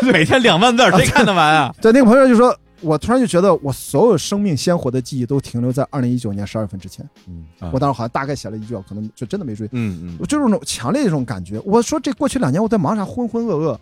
[0.09, 1.75] 每天两万字儿，谁看得完啊？
[1.81, 2.55] 对，那个朋友就说。
[2.81, 7.07] 我突然就觉得，我所有生命鲜活的记忆都停留在二零一九年十二月份之前。
[7.27, 9.69] 嗯啊我当时好像大概写了一句，可能就真的没注意。
[9.71, 11.59] 嗯嗯我就是那种强烈的这种感觉。
[11.65, 13.77] 我说这过去两年我在忙啥，浑浑噩噩，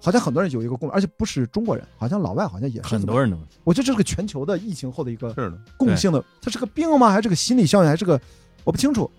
[0.00, 5.34] 好像很多人有一个共，而且不是中国人，好像老外好像也是很多人都我觉得这是个全球的疫情后的一个，
[5.76, 7.10] 共性的，它是个病吗？
[7.10, 7.88] 还是个心理效应？
[7.88, 8.20] 还是个
[8.64, 9.10] 我不清楚，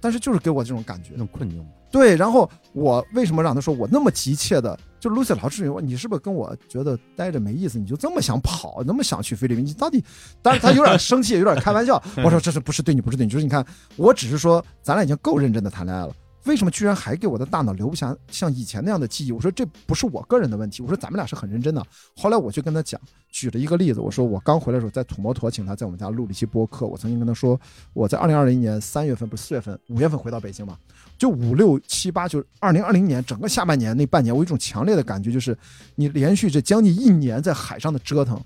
[0.00, 1.18] 但是就是给我这种感觉那。
[1.18, 4.78] 种困境，对，然后我为什么让他说我那么急切的？
[5.04, 7.78] 就 Lucy 老师，你是不是跟我觉得待着没意思？
[7.78, 9.62] 你就这么想跑，那么想去菲律宾？
[9.62, 10.02] 你到底？
[10.40, 12.02] 当然他有点生气，有点开玩笑。
[12.24, 13.30] 我说这是不是对你不是对你？
[13.30, 13.62] 就是你看，
[13.96, 16.16] 我只是说咱俩已经够认真的谈恋爱了。
[16.46, 19.32] 为什么居然还给我的大脑留不下像以前那样的记忆？
[19.32, 21.84] 我说这不是我个人的问题，我说咱们俩是很认真的。
[22.16, 22.98] 后来我就跟他讲，
[23.30, 27.60] 举了一个例子，我说我刚回来的时候在土摩托请他在我们家录了一期播客，我曾经跟他说，
[27.92, 30.78] 我在二零二零年三月份不是四月份五月份回到北京嘛，
[31.16, 35.56] 就五六七八，就是二零二零年整个下半年那半年，我有一种强烈的感觉，就是
[35.94, 38.40] 你连续这将近一年在海上的折腾。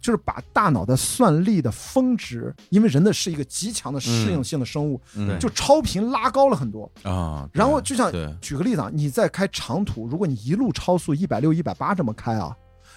[0.00, 6.88] 就是把大脑的算力的峰值，因为人的是一个极强的适应性的生物，嗯就超频拉高了很多。
[7.02, 12.56] 啊，然后就像举个例子啊，你在开长途，如果你一路超速一百六、一百八这么开啊，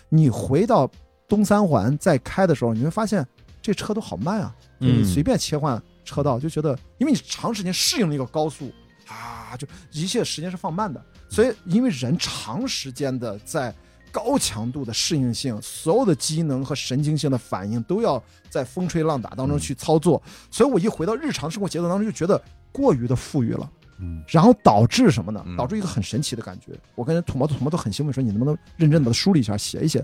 [0.10, 0.90] 你回到
[1.28, 3.28] 东三环再开的时候，你会发现
[3.64, 4.56] 这车都好慢啊。
[4.78, 8.72] 你嗯随便切换车道，就觉得因为你长时间适应了一个高速
[9.12, 11.04] 啊，就一切时间是放慢的。
[11.30, 13.74] 所以因为人长时间的在
[14.12, 22.42] 高强度的适应性，所有的机能和神经性的反应都要在风吹浪打当中去操作，所以我一回到日常生活节奏当中，就觉得
[22.72, 23.70] 过于的富裕了。
[24.04, 25.56] 嗯然后导致什么呢嗯？
[25.56, 26.72] 导致一个很神奇的感觉。
[26.96, 30.04] 我跟土毛土毛都很兴奋，说你能不能认真的梳理一下，写一写，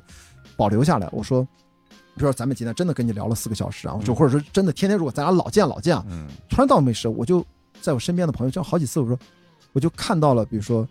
[0.56, 1.10] 保留下来。
[1.12, 1.44] 我说，
[1.90, 7.44] 比如说咱们今天真的跟你聊了四个小时啊，就嗯或者说真的天天如果咱俩老见老见啊，嗯突然到没事，我就
[7.82, 9.18] 在我身边的朋友，就好几次我说，
[9.74, 10.88] 我就看到了，比如说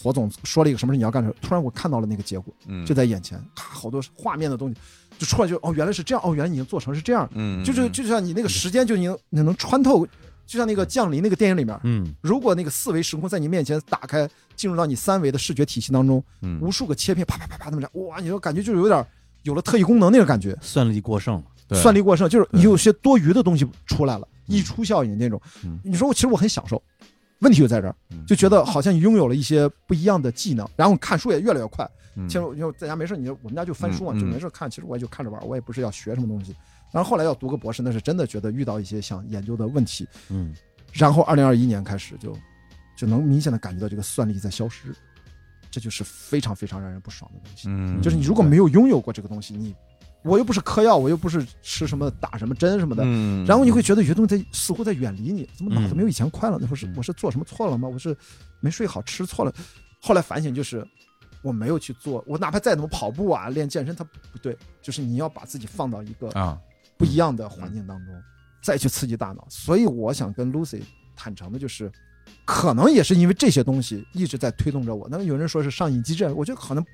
[0.00, 4.76] 火总说了一个什么事你要干的时候，突然我看到了那个结果，嗯，就在眼前，咔，好多画面的东西
[5.18, 10.06] 就出来就，哦，原来是这样，哦，原来你已经做成是这样，嗯，就是就像你那个时间就你能你能穿透，
[10.46, 12.14] 就像那个降临那个电影里面，嗯。
[12.20, 19.04] 如果那个四维时空在你面前打开，进入到你三维的视觉体系当中，嗯无数个切片啪啪啪啪那么着，哇，你说感觉就是有点
[19.42, 21.80] 有了特异功能那个感觉，算力过剩了，对。
[21.82, 25.78] 算力过剩，就是你有些多余的东西出来了，溢出效应那种嗯。
[25.84, 26.82] 你说我其实我很享受，
[27.38, 31.88] 问题就在这儿，嗯就觉得好像拥有了一些不一样的技能，然后看书也越来越快。
[32.16, 34.68] 嗯其实因为在家没事，你就我们家就翻书嘛，就没事看。
[34.68, 36.52] 其实我也就看着玩，我也不是要学什么东西。
[36.90, 40.08] 然后后来要读个博士，那是真的觉得遇到一些想研究的问题。
[40.30, 40.52] 嗯
[40.92, 42.36] 然后二零二一年开始就
[42.96, 44.92] 就能明显的感觉到这个算力在消失，
[45.70, 47.68] 这就是非常非常让人不爽的东西。
[47.68, 49.72] 嗯，就是你如果没有拥有过这个东西，你
[50.22, 56.58] 我又不是嗑药，我又不是吃什么打什么针什么的，嗯，然后你会觉得有些东西在似乎在远离你，怎么脑子嗯没有以前快了？
[56.60, 57.88] 那会是嗯我是做什么错了吗？
[57.88, 58.16] 我是
[58.60, 59.52] 没睡好，吃错了。
[60.00, 60.86] 后来反省就是
[61.42, 66.58] 我没有去做，我哪怕再怎么跑步啊、练健身，它不对，就是你要把自己放到一个啊，
[66.96, 68.14] 不一样的环境当中，
[68.62, 69.46] 再去刺激大脑。
[69.48, 70.82] 所以我想跟 Lucy
[71.16, 71.90] 坦诚的就是，
[72.44, 75.08] 可能也是因为这些东西一直在推动着我。
[75.10, 76.84] 那有人说是上瘾机制，我觉得可能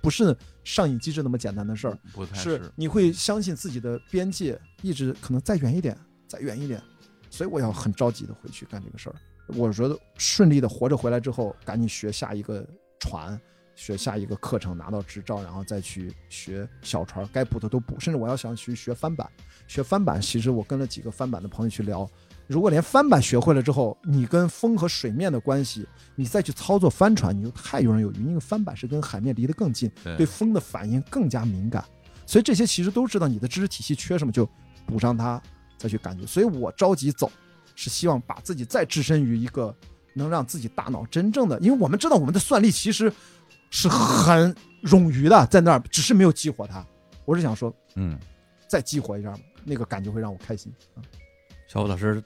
[0.00, 6.82] 不是上瘾机制那么简单的事儿，不太是你会相信自己的边界一直可能再远一点，再远一点。
[7.30, 9.16] 所以我要很着急的回去干这个事儿。
[9.48, 12.66] 我觉得顺利的活着回来之后，赶紧学下一个
[12.98, 13.38] 船，
[13.74, 18.00] 学下一个课程，拿到执照，然后再去学小船，该补的都补。
[18.00, 19.28] 甚至我要想去学翻板，
[19.66, 22.08] 学翻板，其实我跟了几个翻板的朋友去聊，
[22.46, 28.16] 如果连翻板学会了之后，你跟风和水面的关系，你再去操作帆船，你就太游刃有余。
[28.16, 31.82] 因为翻板是跟海面离得更近，对对风的反应更加敏感，
[32.26, 34.48] 所以这些其实都知道你的知识体系缺什么，就
[34.86, 35.40] 补上它，
[35.78, 36.26] 再去感觉。
[36.26, 37.30] 所以我着急走，
[37.74, 39.74] 是希望把自己再置身于一个
[40.14, 43.10] 能让自己大脑真正的，因为我们知道我们的算力其实
[43.70, 46.86] 是很冗余的，在那儿只是没有激活它。
[47.24, 48.18] 我是想说，嗯
[48.68, 50.70] 再激活一下，那个感觉会让我开心。
[50.94, 51.00] 啊
[51.74, 52.22] 小虎老师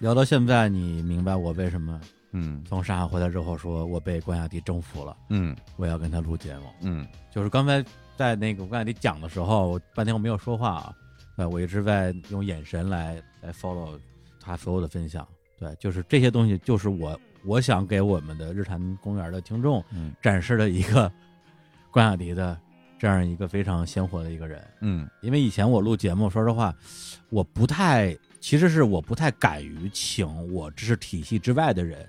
[0.00, 2.00] 聊到现在，你明白我为什么
[2.32, 6.64] 嗯从上海回来之后说我被关雅迪征服了，嗯我要跟他录节目。
[6.82, 7.80] 嗯就是刚才
[8.16, 10.92] 在那个关雅迪讲的时候，我半天我没有说话啊，
[11.36, 13.96] 呃，我一直在用眼神来来 follow
[14.40, 15.24] 他所有的分享。
[15.60, 21.08] 对，就是这些东西，就是我我想给我们的日坛公园的听众嗯展示的一个
[21.92, 22.58] 关雅迪的
[22.98, 24.60] 这样一个非常鲜活的一个人。
[24.80, 26.74] 嗯因为以前我录节目，说实话，
[27.30, 32.06] 我不太，其实是我不太敢于请我知识体系之外的人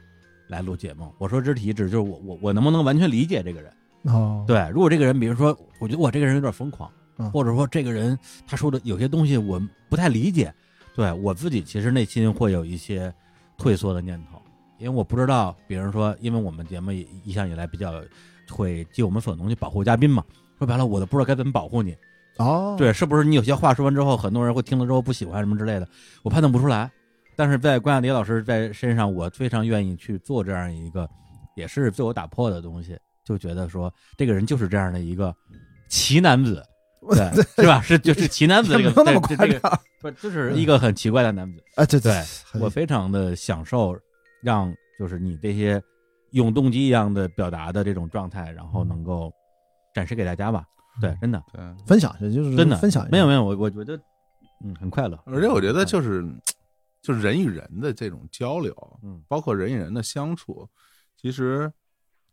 [0.48, 1.14] 来录节目。
[1.18, 3.74] 我说知识体系指就是我我我能不能完全理解这个人？
[4.04, 8.18] 哦，对，如果这个人，比如说，我觉得我这个人有点疯狂，嗯或者说这个人
[8.48, 10.54] 他说的有些东西我不太理解，
[10.96, 13.14] 对我自己其实内心会有一些
[13.58, 14.42] 退缩的念头，
[14.78, 18.02] 因为我不知道，比如说，因为我们节目一一向以来比较
[18.50, 20.24] 会尽我们所能去保护嘉宾嘛，
[20.58, 21.96] 说白了，我都不知道该怎么保护你。
[22.40, 25.88] 哦，对，是不是你有些话说完之后，很多人会听了之后不喜欢什么之类的，
[26.24, 26.90] 我判断不出来。
[27.36, 31.10] 但是在关雅迪老师在身上，我非常愿意去做这样一个，
[31.56, 35.34] 也是自我打破的东西，就觉得说这个人就是这样的一个
[35.90, 36.64] 奇男子，
[37.12, 37.82] 对，是吧？
[37.82, 39.04] 是就是奇男子这个
[39.38, 39.80] 那个。
[40.02, 41.62] 不就是一个很奇怪的男子。
[41.76, 42.14] 啊，对对
[42.54, 43.94] 我非常的享受
[44.42, 45.82] 让就是你这些
[46.32, 49.30] 永动机一样的表达的这种状态，然后能够
[49.94, 50.64] 展示给大家吧。
[51.00, 51.62] 对，真的对。
[51.86, 53.12] 分享一下，就是真的分享一下。
[53.12, 53.96] 没有没有，我我觉得
[54.64, 55.18] 嗯很快乐。
[55.26, 56.26] 而且我觉得就是
[57.02, 60.68] 就是人与人的这种交流，嗯包括人与人的相处，
[61.16, 61.72] 其实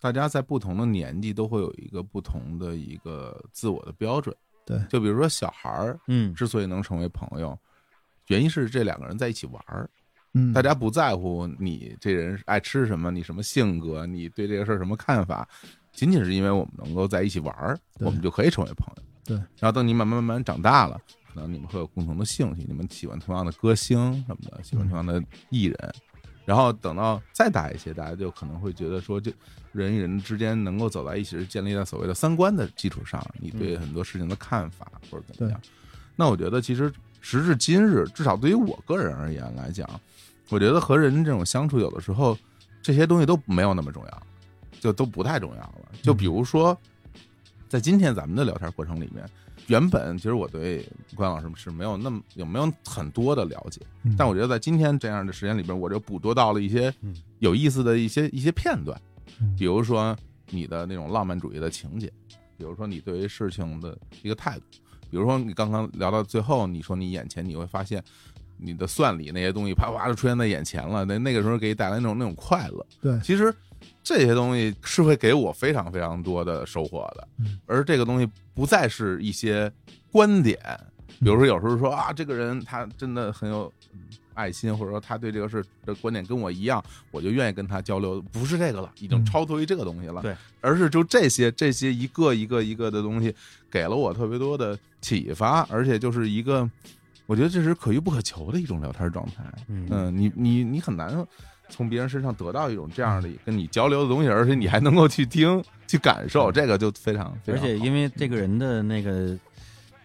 [0.01, 4.35] 大家在不同的年纪都会有一个不同的一个自我的标准。
[4.65, 7.57] 对就比如说小孩儿嗯之所以能成为朋友，
[8.26, 9.89] 原因是这两个人在一起玩儿，
[10.35, 15.49] 嗯，大家不在乎你这人爱吃什么，你什么性格，你对这个事儿什么看法，
[15.97, 19.02] 仅仅是因为我们能够在一起玩儿，我们就可以成为朋友。
[19.25, 21.00] 对，然后等你慢慢慢慢长大了，
[21.33, 25.94] 可能你们会有共同的兴趣，你们喜欢同样的歌星什么的，喜欢同样的艺人。
[26.44, 29.33] 然后等到再大一些，大家就可能会觉得说，这
[29.73, 35.60] 人与人之间能够走在一起，是建立在所谓的三观的基础上，你对很多事情的看法或者怎么样。
[36.15, 39.89] 那我觉得，其实时至今日，至少对于我个人而言来讲，
[40.50, 42.39] 我觉得和人这种相处，有的时候
[42.81, 44.23] 这些东西都没有那么重要，
[44.81, 45.89] 就都不太重要了。
[46.03, 46.77] 就比如说，
[47.69, 49.29] 在今天咱们的聊天过程里面，
[49.67, 59.01] 原本其实我对关老师是没有那么有没有很多的了解，嗯但我觉得在今天这样的时间里边，我就捕捉到了一些嗯有意思的一些一些片段
[59.41, 60.17] 嗯，比如说
[60.51, 62.13] 你的那种浪漫主义的情节，
[62.57, 64.65] 比如说你对于事情的一个态度，
[65.11, 68.03] 比如说你刚刚聊到最后，你说你眼前你会发现。
[68.59, 73.55] 你的算理那些东西啪啪就出现在眼前了，那那个时候给你带来那种那种快乐，对，其实
[74.02, 79.70] 这些东西是会给我非常非常多的收获的嗯，而这个东西不再是一些
[80.10, 80.59] 观点，
[81.20, 84.01] 比如说有时候说啊，这个人他真的很有嗯
[84.35, 93.35] 爱心，或者说他对这个事的观点跟我一样，我就愿意跟他交流，不是这个了，已经嗯超脱于这个东西了，对，而是就这些这些一个一个一个的东西，
[93.70, 96.68] 给了我特别多的启发，而且就是一个。
[97.27, 99.87] 我觉得这是可遇不可求的一种聊天状态，嗯。
[99.91, 101.13] 嗯，你你你很难
[101.69, 107.69] 从别人身上得到一种这样的跟你交流的东西，而且你还能够去听、去感受，这个就非常非而常而。
[107.69, 109.37] 且因为这个人的那个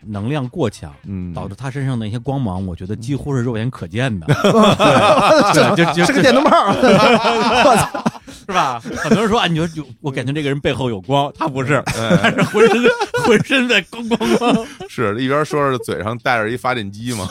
[0.03, 4.25] 能量过强，嗯，导致他身上的一些光芒，我觉得几乎是肉眼可见的，
[5.53, 8.10] 这就就 是个电灯泡儿， 我操！
[8.47, 8.79] 是吧？
[8.79, 12.81] 很多人说啊，你说有我感觉这个人背后有光，他不是， 哎他是浑身
[13.25, 14.65] 浑身在咣咣咣。
[14.89, 17.27] 是一边说着嘴上带着一发电机嘛，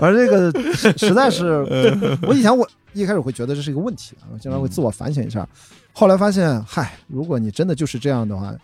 [0.00, 1.66] 而这个实实在是，
[2.22, 5.46] 我以前我一开始会觉得这是一个问题啊，我经常会自我反省一下，
[5.92, 8.54] 后来发现，嗨，如果你真的就是这样的话。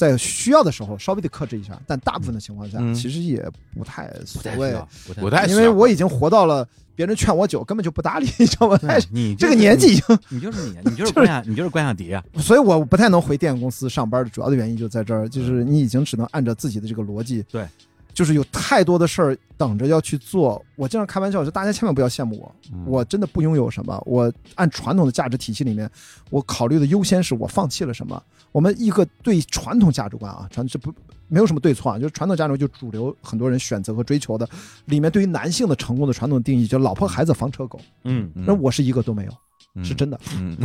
[0.00, 3.46] 在需要的时候稍微的克制一下，但大部分的情况下，嗯其实也
[3.76, 4.74] 不太所谓，
[5.16, 8.78] 不太因为我已经活到了别人劝我酒根本就不搭理，你知道吗？
[8.78, 12.24] 对你这个年纪已经， 你就是你，你就是关雅，你就是关亚迪啊。
[12.38, 17.66] 所以我不太能回电影公司上班的主要的原因就在这儿，就是你已经只能按照自己的这个逻辑，对，
[18.12, 20.62] 就是有太多的事儿等着要去做。
[20.76, 24.00] 我经常开玩笑，说大家千万不要羡慕我，嗯我真的不拥有什么。
[24.06, 25.90] 我按传统的价值体系里面，
[26.30, 28.22] 我考虑的优先是我放弃了什么。
[28.52, 30.92] 我们一个对传统价值观啊，传这不
[31.28, 34.48] 没有什么对错啊，就是传统价值观就主流很多人选择和追求的，
[34.86, 39.36] 里面对于男性的成功的传统定义，就老婆孩子房车狗，嗯，嗯那我是一个都没有，嗯
[39.84, 40.18] 是真的。
[40.36, 40.56] 嗯，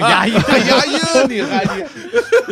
[0.00, 0.98] 压 抑还押韵，
[1.30, 1.82] 你还你。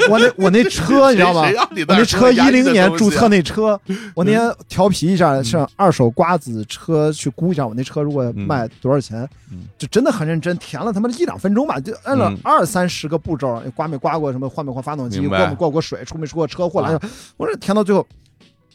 [0.08, 1.46] 我那我那车你知道吗？
[1.46, 1.52] 谁？
[1.54, 3.78] 让你我那车一零年注册那车，
[4.14, 12.38] 我那嗯天调皮一下，上二手瓜子车去估一下，我那车如果卖多少钱嗯，就真的很认真，填了他妈一两分钟吧，就按了嗯。
[12.42, 16.98] 二三十个步骤，刮没刮过什么，换没换发动机，过没过过水，出没出过车祸了，
[17.36, 18.06] 我说填到最后。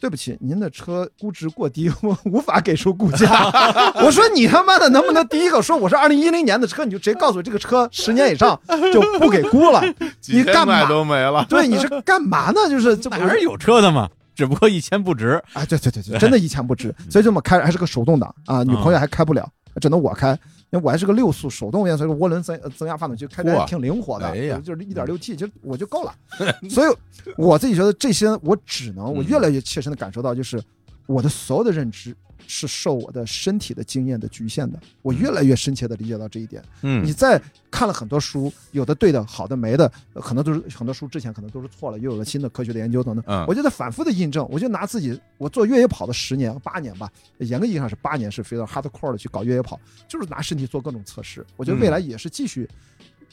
[0.04, 3.50] 对不起，您的车估值过低， 我无法给出估价。
[4.04, 8.60] 我说你他妈的能不能第一个说我是二零一零年的车，你就直接告诉我这个车十年以上
[8.92, 9.80] 就不给估了。
[10.20, 10.86] 几千块你干嘛？
[10.86, 12.68] 都没了，对，你是干嘛呢？
[12.68, 15.42] 就是还是有车的嘛，只不过一千不值。
[15.54, 19.48] 啊，对对对对，真的一钱不值，所以这么开还是个手动挡啊，女朋友还开不了，
[19.80, 20.38] 只能我开。
[20.74, 26.12] 因为我还是个六速手动变速，涡轮增呃增压发动机，开着还嚯挺灵活的，哎就是一点六 T，其实我就够了。
[26.68, 26.92] 所以
[27.36, 30.60] 我自己觉得这些，我只能我越来越切身的感受到，就是
[31.06, 32.12] 我的所有的认知
[32.46, 34.78] 是受我的身体的经验的局限的。
[35.02, 36.62] 我越来越深切的理解到这一点。
[36.82, 37.40] 嗯你在
[37.70, 43.24] 看了很多书，有的对的，好的没的，呃可能都是很多书之前可能都是错了，又有了新的科学的研究等等。
[43.26, 51.44] 嗯我就在反复的印证，我就拿自己我做越野跑的十年八年吧，严格意义上是八年，是非常 hardcore 的去搞越野跑，就是拿身体做各种测试。
[51.56, 52.68] 我觉得未来也是继续，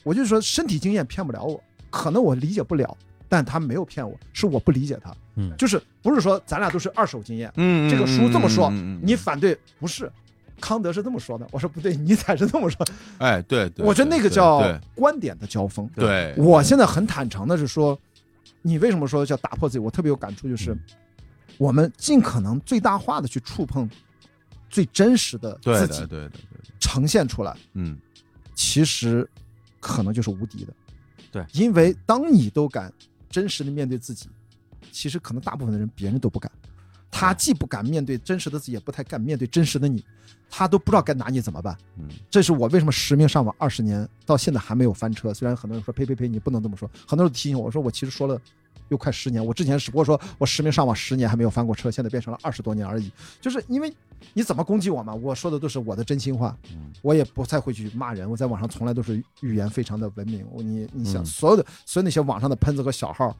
[0.03, 2.97] 我就说身体经验骗不了我，可能我理解不了。
[3.31, 8.69] 但他没有骗我，是我不理解他，嗯就是不是说咱俩都是二手经验，嗯，这个书这么说
[9.01, 10.11] 你反对不是？
[10.59, 12.85] 康德是这么说的，我说不对，你才是这么说。
[13.19, 14.61] 哎，对对，我觉得那个叫
[14.93, 15.89] 观点的交锋。
[15.95, 17.97] 对，我现在很坦诚的是说，
[18.61, 19.79] 你为什么说叫打破自己？
[19.79, 20.77] 我特别有感触，就是
[21.57, 23.89] 我们尽可能最大化的去触碰
[24.69, 26.31] 最真实的自己，的对的对的，
[26.81, 27.97] 呈现出来，嗯
[28.53, 29.25] 其实
[29.79, 30.73] 可能就是无敌的。
[31.31, 32.91] 对因为当你都敢
[33.31, 34.29] 真实的面对自己，
[34.91, 36.51] 其实可能大部分的人别人都不敢。
[37.09, 40.03] 他既不敢面对真实的自己，也不太敢面对真实的你，
[40.49, 41.77] 他都不知道该拿你怎么办。
[41.97, 45.33] 嗯这是我为什么实名上网二十年到现在还没有翻车。
[45.33, 48.39] 虽然很多人说呸呸呸，你不能这么说，很多人提醒我，我说我其实说了
[48.89, 53.11] 又快十年，我之前只不过说我实名上网十年还没有翻过车，现在变成了二十多年而已。
[53.39, 53.93] 就是因为
[54.33, 60.45] 你怎么攻击我嘛，我说的都是我的真心话，嗯我也不太会去骂人，我在网上从来都是语言非常的文明。
[60.51, 63.35] 我你你想嗯所有的所有那些网上的喷子和小号。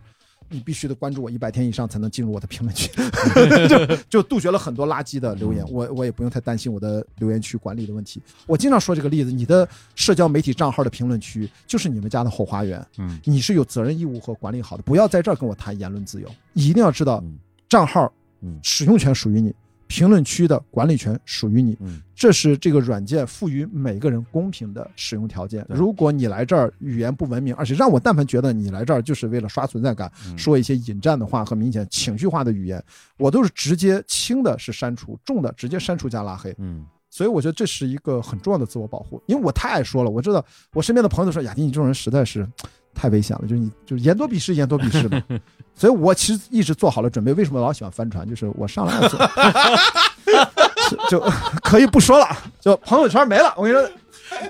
[0.51, 2.91] 你必须得关注我一百天以上才能进入我的评论区，
[3.69, 5.65] 就就杜绝了很多垃圾的留言。
[5.69, 8.21] 我我也不用太担心我的留言区管理的问题。
[8.45, 16.29] 我经常说这个例子，你的社交媒体账号的评论区就是你们家的后花园，嗯你是有责任义务和管理好的，不要在这儿跟我谈言论自由。
[16.53, 17.37] 一定要知道嗯，
[17.69, 19.53] 账号嗯使用权属于你，
[19.91, 21.77] 评论区的管理权属于你。
[21.81, 25.65] 嗯这是这个软件赋予每个人公平的使用条件。
[25.67, 32.81] 如果你来这儿语言不文明，而且让我但凡觉得你来这儿就是为了刷存在感，嗯说一些引战的话和明显情绪化的语言，
[33.17, 36.55] 我都是直接轻的是删除，重的直接删除加拉黑。
[36.59, 42.47] 嗯所以我觉得这是一个很重要的自我保护，因为我太爱说了，我知道我身边的朋友都说雅迪你这种人实在是
[42.93, 45.21] 太危险了，就是你就是言多必失，言多必失嘛。
[45.73, 47.33] 所以我其实一直做好了准备。
[47.33, 48.27] 为什么老喜欢翻船？
[48.29, 49.19] 就是我上来做，
[51.09, 51.31] 就就
[51.63, 52.27] 可以不说了，
[52.59, 53.53] 就朋友圈没了。
[53.57, 53.89] 我跟你说，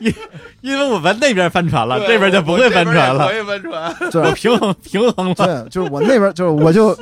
[0.01, 0.13] 因
[0.61, 5.35] 因为我们那边翻船了，这边就不会翻船了不会翻船，就平衡平衡了。
[5.35, 6.97] 对，就是我那边就是我就，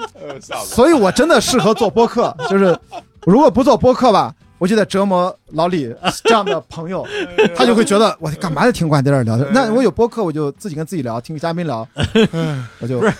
[0.63, 2.35] 所以我真的适合做播客。
[2.49, 2.77] 就是
[3.25, 7.07] 如果不做播客吧，我就在折磨老李这样的朋友，
[7.55, 9.37] 他就会觉得我干嘛得听关在这儿聊？
[9.51, 11.87] 那我有播客，我就自己跟自己聊，听嘉宾聊，
[12.79, 13.13] 我就不是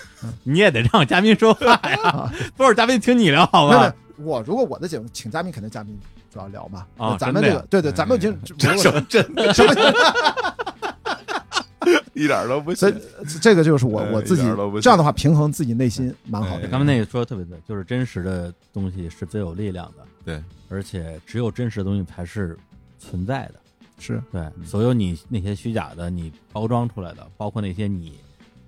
[0.44, 3.94] 你也得让嘉宾说话呀， 不是嘉宾听你聊好吧？
[4.18, 5.98] 我如果我的节目请嘉宾，肯定嘉宾
[6.32, 6.86] 主要聊嘛。
[6.98, 9.74] 啊咱们这个对对，咱们就如果什么真的什么，
[12.14, 12.94] 一点都不所以。
[13.42, 14.44] 这个就是我哎我自己
[14.82, 16.66] 这样的话平衡自己内心蛮好的。
[16.66, 22.58] 哎他们那个说的特别对，就是真实的东西是最有力量的，对，而且只有真实的东西才是
[22.98, 23.56] 存在的。
[24.02, 28.14] 是对，所有你那些虚假的，你包装出来的，包括那些你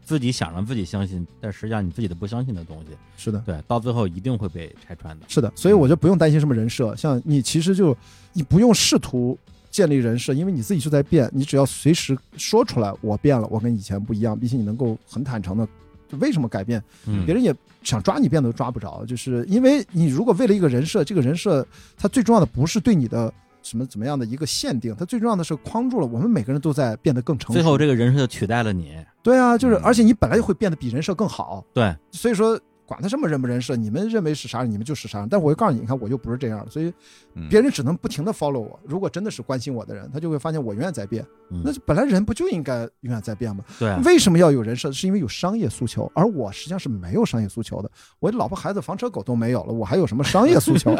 [0.03, 3.41] 自己想让自己相信，但实际上你自己都不相信的东西，是的。
[3.45, 5.25] 对，到最后一定会被拆穿的。
[5.30, 7.95] 是的，所以我就不用担心什么人设，像你其实就
[8.33, 9.39] 你不用试图
[9.69, 15.65] 建立人设，因为你自己就在变，你只要随时说出来，我变了，我跟以前不一样，并且你能够很坦诚的，
[16.11, 21.65] 就为什么改变，嗯别人也想抓你变都抓不着，就是因为你如果为了一个人设，这个人设
[21.95, 23.33] 它最重要的不是对你的。
[23.64, 24.95] 什么怎么样的一个限定？
[24.98, 27.53] 它最重要的是框住了我们每个人都在变得更成熟。
[27.53, 28.98] 最后这个人设就取代了你。
[29.22, 32.59] 对啊，就是嗯而且你本来就会变得比人设更好，对，所以说
[32.91, 35.29] 管他什么人不人设，你们认为是啥人，你们就是啥人。
[35.29, 36.93] 但我会告诉你，你看我就不是这样，所以
[37.35, 38.77] 嗯别人只能不停的 follow 我。
[38.83, 41.25] 如果真的是关心我的人，他就会发现我永远在变。
[41.51, 43.63] 嗯那本来人不就应该永远在变吗？
[43.79, 44.91] 对啊，为什么要有人设？
[44.91, 47.89] 是因为有商业诉求，而我实际上是没有商业诉求的。
[48.19, 50.93] 我老婆孩子房车狗都没有了，我还有什么商业诉求？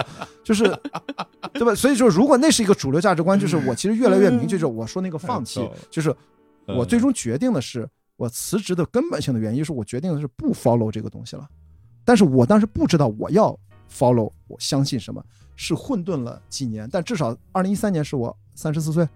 [0.46, 0.64] 就是
[1.52, 1.76] 对吧？
[1.76, 6.10] 所以说，如果那是一个主流价值观，就是我其实越来越明确，就是我说那个放弃就是
[6.68, 11.48] 嗯我最终决定的是，我辞职的根本性的原因是我决定的是不 follow 这个东西了。
[12.04, 13.58] 但是我当时不知道我要
[13.90, 15.24] follow，我相信什么，
[15.56, 19.08] 是混沌了几年，但至少二零一三年是我三十四岁，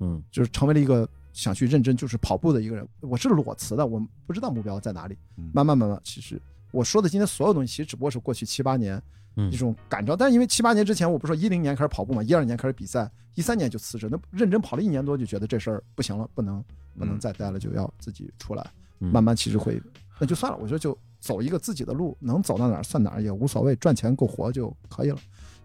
[0.00, 2.86] 嗯就是成为了一个想去认真就是跑步的一个人。
[3.00, 5.50] 我是裸辞的，我不知道目标在哪里嗯。
[5.54, 6.40] 慢慢慢慢，其实
[6.70, 9.00] 我说的今天所有东西，其实只不过是过去七八年
[9.36, 10.16] 嗯一种感召。
[10.16, 16.62] 但是因为七八年之前，我不是说一零年开始跑步嘛，一二年开始比赛，一三年就辞职，那认真跑了一年多，就觉得这事儿不行了，不能
[16.98, 18.62] 不能再待了，就要自己出来。
[19.00, 19.82] 嗯慢慢其实会，
[20.20, 25.18] 那就算了，我觉得就走一个自己的路，能走到哪儿算哪儿也无所谓，赚钱够活就可以了，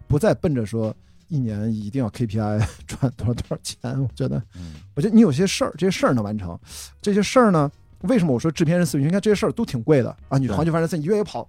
[0.06, 0.94] 不再奔着说
[1.26, 3.76] 一年一定要 KPI 赚多少多少钱。
[4.00, 6.56] 我觉得，嗯我觉得你有些事儿，这些事儿能完成，
[7.02, 7.70] 这些事儿呢，
[8.02, 9.02] 为什么我说制片人思维？
[9.02, 11.46] 你看这些事儿都挺贵的啊，你对环球帆船赛，你越野跑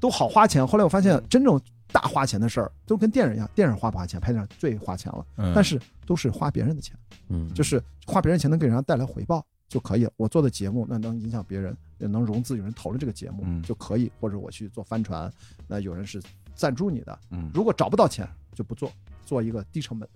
[0.00, 0.66] 都好花钱。
[0.66, 1.60] 后来我发现，真正
[1.92, 6.96] 大花钱的事儿都跟电影一样，电影花不花钱，拍电影最花钱了，嗯但是都是花别人的钱。
[7.28, 10.12] 嗯，就是花别人钱能给人家带来回报就可以了。
[10.16, 15.32] 我做的节目那能影响别人，也能融资，有人投了这个节目嗯就可以，或者我去做帆船，
[15.68, 16.20] 那有人是
[16.56, 17.18] 赞助你的。
[17.30, 18.92] 嗯如果找不到钱就不做，
[19.24, 20.06] 做一个低成本。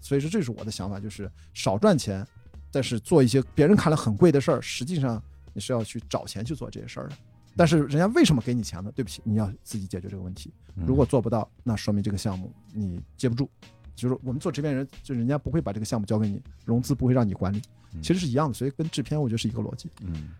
[0.00, 2.26] 所以说这是我的想法，就是少赚钱，
[2.72, 5.22] 但是做一些别人看来很贵的事儿，实际上
[5.54, 7.16] 你是要去找钱去做这些事儿的。
[7.54, 8.90] 但是人家为什么给你钱呢？
[8.96, 10.52] 对不起，你要自己解决这个问题。
[10.74, 13.48] 嗯如果做不到，那说明这个项目你接不住。
[13.94, 17.60] 就是我们做制片人，就人家不会把这个项目交给你，融资不会让你管理，
[17.94, 18.54] 嗯其实是一样的。
[18.54, 19.88] 所以跟制片我觉得是一个逻辑。
[20.02, 20.30] 嗯，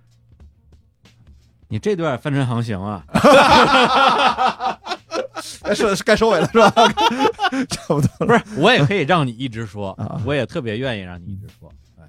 [1.68, 3.04] 你这段帆船航行啊，
[5.62, 6.70] 该收该收尾了是吧？
[7.68, 8.26] 差不多了。
[8.26, 12.04] 不是，我也可以让你一直说啊，我也特别愿意让你一直说，哎，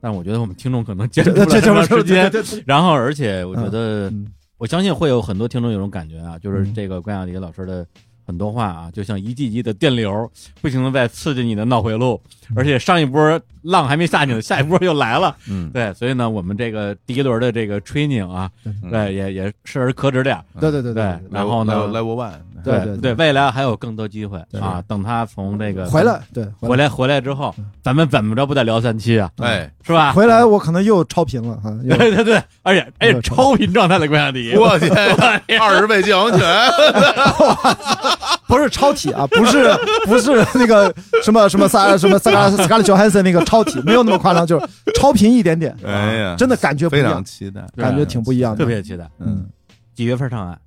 [0.00, 2.30] 但我觉得我们听众可能接这这了这么长时间，
[2.64, 4.26] 然后而且我觉得，嗯
[4.58, 7.86] 我相信会有很多听众有种感觉啊，就是嗯这个关雅迪老师的
[8.26, 10.30] 很多话啊，就像一季季的电流，
[10.60, 12.20] 不停的在刺激你的脑回路，
[12.54, 18.74] 而且上一波浪还没下去呢，下一波又来了，嗯，对，所以呢，我们这个第一轮的这个 training 啊，嗯。
[18.90, 20.44] 对，也也适而可止点儿。
[20.60, 22.32] 对对对对对，然后呢 level one，
[22.64, 24.82] 对对对，未来还有更多机会啊！
[24.86, 26.88] 等他从这个回来对回来。
[26.88, 29.30] 回来之后，咱们怎么着不得聊三期啊？
[29.38, 30.12] 哎，是吧？
[30.12, 31.70] 回来我可能又超频了哈。
[31.82, 34.90] 对对对，而且而且超频状态的关亚迪，我天，
[35.60, 36.40] 二十倍降温泉，
[38.48, 39.68] 不是超体啊，不是
[40.06, 45.76] 不是那个什么什么萨什么萨卡斯卡利乔汉森那个超体，没有那么夸张，就是超频一点点。
[45.84, 48.58] 哎呀真的感觉不一样非常，期待，感觉挺不一样的。
[48.58, 49.08] 特别期待。
[49.18, 49.46] 嗯，
[49.94, 50.58] 几月份上岸？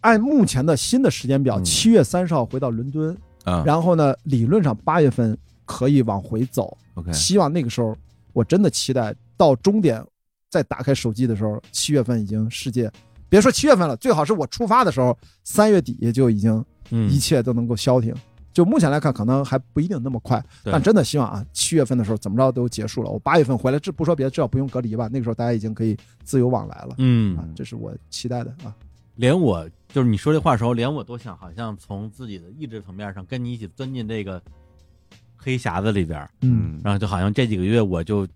[0.00, 6.76] 按目前的新的时间表，嗯七月三十号回到伦敦，啊然后呢，理论上八月份可以往回走。
[6.94, 7.96] ，OK，希望那个时候，
[8.32, 10.00] 我真的期待到终点，
[10.48, 12.88] 再打开手机的时候，七月份已经世界，
[13.28, 18.14] 别说七月份了，最好是我出发的时候，三月底就已经嗯一切都能够消停。
[18.52, 23.10] 就目前来看，可能还不一定那么快，但真的希望啊，七月份的时候怎么着都结束了。
[23.10, 25.10] 我八月份回来，这不说别的，至少不用隔离吧。
[25.12, 28.74] 那个时候大家已经可以自由往来了，嗯啊，这是我期待的啊。
[29.16, 34.42] 连我就是你说这话的时候，连我都想好像从自己的意志层面上跟你一起钻进这个
[35.36, 38.26] 黑匣子里边，嗯，然后就好像这几个月我就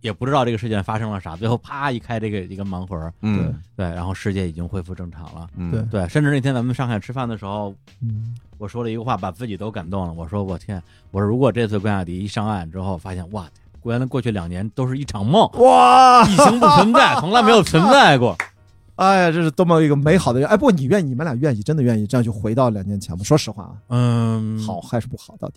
[0.00, 5.46] 也不知道这个事件发生了啥，最后啪一开这个一个盲盒，嗯对，然后世界已经恢复正常了。
[5.56, 10.12] 嗯，对对，甚至那天咱们上海吃饭的时候，嗯，我说了一个话，把自己都感动了。
[10.12, 13.48] 我说我天，我说如果这次关雅迪一上岸之后，发现哇，
[13.84, 18.36] 原来过去两年都是一场梦，哇，疫情不存在，从来没有存在过。
[18.98, 20.48] 哎呀，这是多么一个美好的愿！
[20.48, 23.22] 哎，不，你愿意，你们俩愿意，真的愿意这样就回到两年前吗？
[23.22, 25.36] 说实话啊，嗯，好还是不好？
[25.38, 25.54] 到底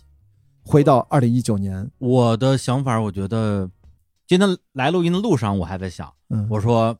[0.64, 3.68] 回到二零一九年，我的想法，我觉得
[4.32, 6.96] 今天来录音的路上，我还在想，嗯，我说，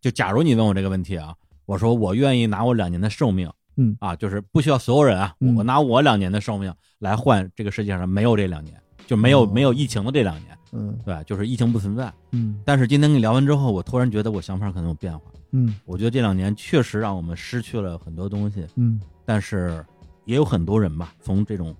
[0.00, 1.34] 就假如你问我这个问题啊，
[1.66, 3.96] 我说我愿意拿我两年的寿命，嗯。
[3.98, 5.56] 啊，就是不需要所有人啊，嗯。
[5.56, 9.50] 我拿我两年的寿命来换这个世界上没有这两年，就没有、哦。
[9.52, 10.96] 没有疫情的这两年，嗯。
[11.04, 12.14] 对，就是疫情不存在。
[12.30, 12.60] 嗯。
[12.64, 15.24] 但是今天跟你聊完之后，我突然觉得我想法可能有变化。
[15.50, 15.74] 嗯。
[15.84, 19.00] 我觉得这两年确实让我们失去了很多东西，嗯。
[19.24, 19.84] 但是
[20.26, 21.74] 也有很多人吧，从这种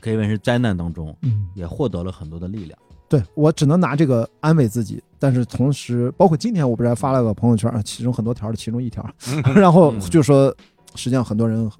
[0.00, 2.78] 可以问是灾难当中，嗯，也获得了很多的力量。
[3.12, 9.06] 对我只能拿这个安慰自己，但是同时，包括今天我不是还发了个朋友圈啊，其中很多条的其中一条，
[9.54, 10.48] 然后就说，
[10.94, 11.70] 实际上很多人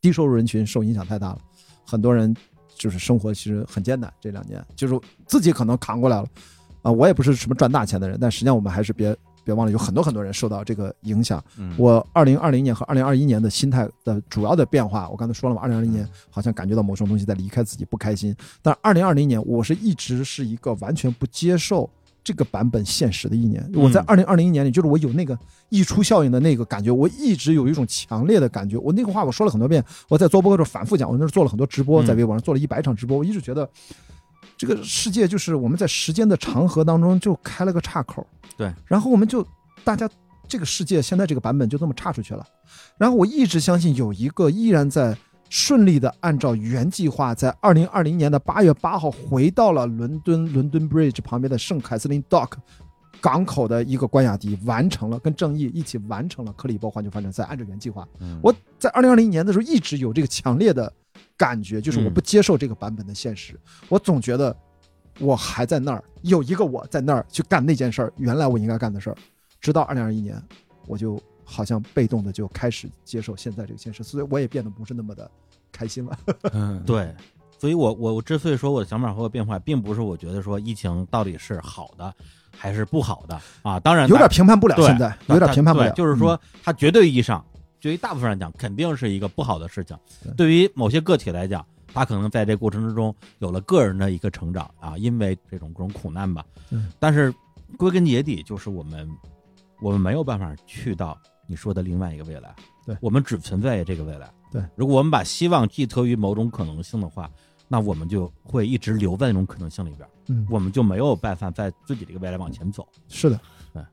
[0.00, 1.38] 低收入人群受影响太大了，
[1.86, 2.34] 很多人
[2.74, 6.26] 就是生活其实很艰难，这两年就是自己可能扛过来了，
[6.80, 9.14] 啊，我也不是什么赚大钱的人，但实际上我们还是别
[9.48, 11.42] 别忘了，有很多很多人受到这个影响。
[11.56, 18.36] 嗯我二零二零年和二零二一年的心态的主要的变化，我刚才说了嘛，二零二零年好像感觉到某种东西在离开自己，不开心。
[18.60, 21.88] 但二零二零年，我是一直是一个完全不接受
[22.22, 23.66] 这个版本现实的一年。
[23.74, 25.38] 我在二零二零年里，就是我有那个
[25.70, 28.76] 溢出效应的那个感觉，我一直有一种强烈的感觉。
[28.76, 33.66] 我那个话我说了很多遍，我在做播客的时候反复讲，我那时候做了很多直播，嗯在微博上做了一百场直播，我一直觉得。
[34.56, 38.26] 这个世界就是我们在时间的长河当中就开了个岔口，
[38.56, 39.46] 对，然后我们就
[39.84, 40.08] 大家
[40.48, 42.44] 这个世界现在这个版本就这么岔出去了。
[42.96, 45.16] 然后我一直相信有一个依然在
[45.48, 52.52] 顺利的按照原计划，在二零二零年的八月八号回到了伦敦伦敦 Bridge 旁边的圣凯瑟琳 Dock
[53.20, 58.06] 港口的一个关雅迪，完成了跟正义一起完成了克里伯环球帆船赛，按照原计划。
[58.20, 60.92] 嗯我在二零二零年的时候一直有这个强烈的
[61.38, 63.58] 感觉，就是我嗯不接受这个版本的现实，
[63.88, 64.54] 我总觉得
[65.20, 69.16] 我还在那儿，有一个我在那儿去干那件事儿，原来我应该干的事儿。
[69.60, 70.40] 直到二零二一年，
[70.86, 75.30] 我就好像被动的就开始接受现在这个现实，所以我也变得不是那么的
[75.72, 76.18] 开心了。
[76.52, 76.82] 嗯。
[76.86, 77.14] 对，
[77.58, 82.14] 所以我我我之所以说我的想法会有变化，并不是我觉得说疫情到底是好的
[82.56, 83.40] 还是不好的。
[83.62, 87.44] 啊，当然有点评判不了，现在有点评判不了，就是说它绝对意义上，
[87.80, 89.96] 对于大部分人来讲，肯定是一个不好的事情。
[90.36, 96.44] 对于某些个体来讲，他可能在这过程之中有了个人的一个成长啊，因为这种各种苦难吧。
[96.70, 97.32] 嗯但是
[97.76, 99.08] 归根结底，就是我们
[99.80, 102.54] 我们没有办法去到你说的另外一个未来。
[102.84, 104.30] 对我们只存在于这个未来。
[104.50, 107.30] 对，如果我们把希望寄托于某种可能性的话，
[107.68, 112.88] 那我们就会一直留在那种可能性里边，嗯，我们就没有办法在自己这个未来往前走。
[113.08, 113.38] 是的，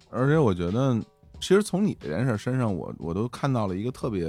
[0.09, 0.97] 而且我觉得，
[1.39, 4.23] 其实从你这件事身上，我我都看到了一个特别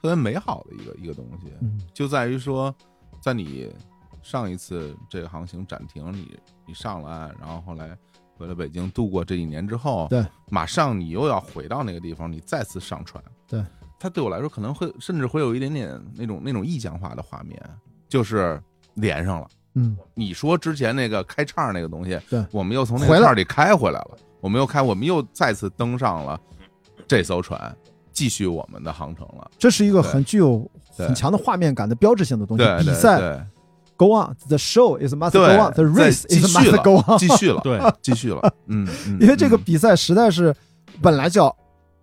[0.00, 1.80] 特别美好的一个一个东西，嗯。
[1.92, 2.74] 就在于说，
[3.20, 3.72] 在你
[4.22, 7.96] 上一次这个航行暂停，你你上了岸，然后后来
[8.36, 13.64] 回了北京度过这一年之后，对，马上你又要回到那个地方，你再次上船，对，
[13.98, 17.60] 它对我来说可能会甚至会有一点点那种那种意象化的画面，
[18.08, 18.60] 就是
[18.94, 19.48] 连上了。
[19.74, 26.38] 嗯，你说之前那个开叉那个东西，对我们又从那个叉里开回来了，我们又开，我们又再次登上了
[27.06, 27.74] 这艘船，
[28.12, 29.48] 继续我们的航程了。
[29.56, 32.64] 这是一个很具有很强的画面感的标志性的东西。
[32.64, 33.46] 对对比赛
[33.96, 37.16] go on，the show is must go on，the race is must go on。
[37.18, 39.62] 继续了，对， 继续了，嗯，嗯因为这个嗯。
[39.64, 40.52] 比赛实在是
[41.00, 41.56] 本来叫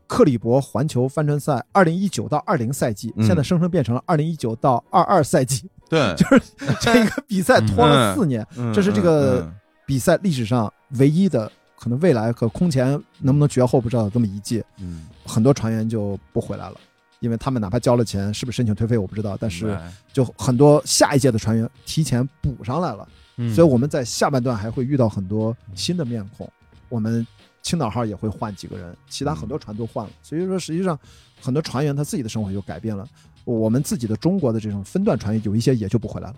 [0.07, 3.25] 克里伯环球帆船赛二零一九到二零赛季，嗯。
[3.25, 6.41] 现在生生变成了二零一九到二二赛季，对， 就是
[6.79, 9.53] 这个比赛拖了四年，嗯这是这个嗯。
[9.85, 16.75] 比赛历史上唯一的可能未来和空前能不能绝后不知道的这么一届，嗯，很多船员就不回来了。
[17.21, 19.77] 因为他们哪怕交了钱，是不是申请退费我不知道，但是
[20.13, 26.49] 就很多下一届的船员提前补上来了，嗯所以我们在下半段还会遇到很多新的面孔。
[26.87, 27.25] 我们
[27.61, 30.11] 青岛号也会换几个人，其他很多船都换了。
[30.23, 30.97] 所以说，实际上
[31.41, 33.05] 很多船员他自己的生活就改变了。
[33.43, 36.35] 我们自己的中国的这种分段船员有一些也就不回来了。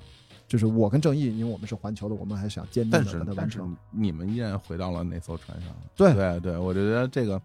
[0.51, 3.73] 就是我跟正义，因为我们是环球的，我们还想坚定的把它完成。
[3.89, 5.69] 你们依然回到了那艘船上。
[5.95, 7.41] 对对对，我觉得这个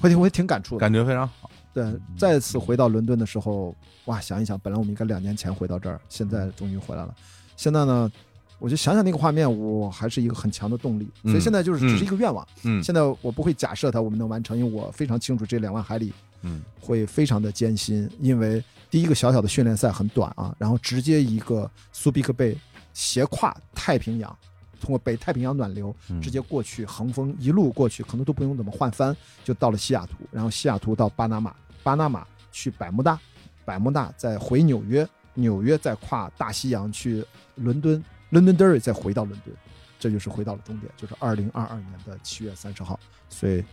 [0.00, 1.48] 会挺会挺感触的，感觉非常好。
[1.72, 3.72] 对，再次回到伦敦的时候，
[4.06, 7.14] 哇，想一想，本来我们应该两年前回到这儿，现在终于回来了。
[7.56, 8.10] 现在呢，
[8.58, 11.08] 我就想想那个画面，我还是一个很强的动力。
[11.22, 12.44] 所以现在就是只是一个愿望。
[12.64, 12.82] 嗯。
[12.82, 18.10] 现在我不会假设它我们能完成，因为我非常清楚这两万海里，嗯，会非常的艰辛。
[18.18, 18.60] 因为
[18.92, 22.54] 第一个小小的训练赛很短啊，然后直接一个苏比克贝。
[22.92, 24.38] 斜跨太平洋，
[24.78, 30.18] 通过北太平洋暖流直接过去，横风一路过去，可能都不用怎么换帆，就到了西雅图。
[30.30, 33.18] 然后西雅图到巴拿马，巴拿马去百慕大，
[33.64, 39.56] 百慕大再回纽约，纽约再跨大西洋去伦敦，Londonderry 再回到伦敦，
[39.98, 43.00] 这就是回到了终点，就是二零二二年的七月三十号。
[43.30, 43.64] 所以。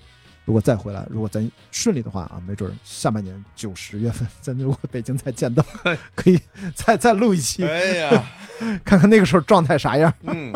[0.49, 5.63] 如果再回来，如果咱顺利的话啊，没准下半年九十月份， 咱如果北京再见到，
[6.15, 6.39] 可以
[6.73, 8.25] 再再录一期，哎呀，
[8.83, 10.11] 看看那个时候状态啥样。
[10.23, 10.51] 嗯，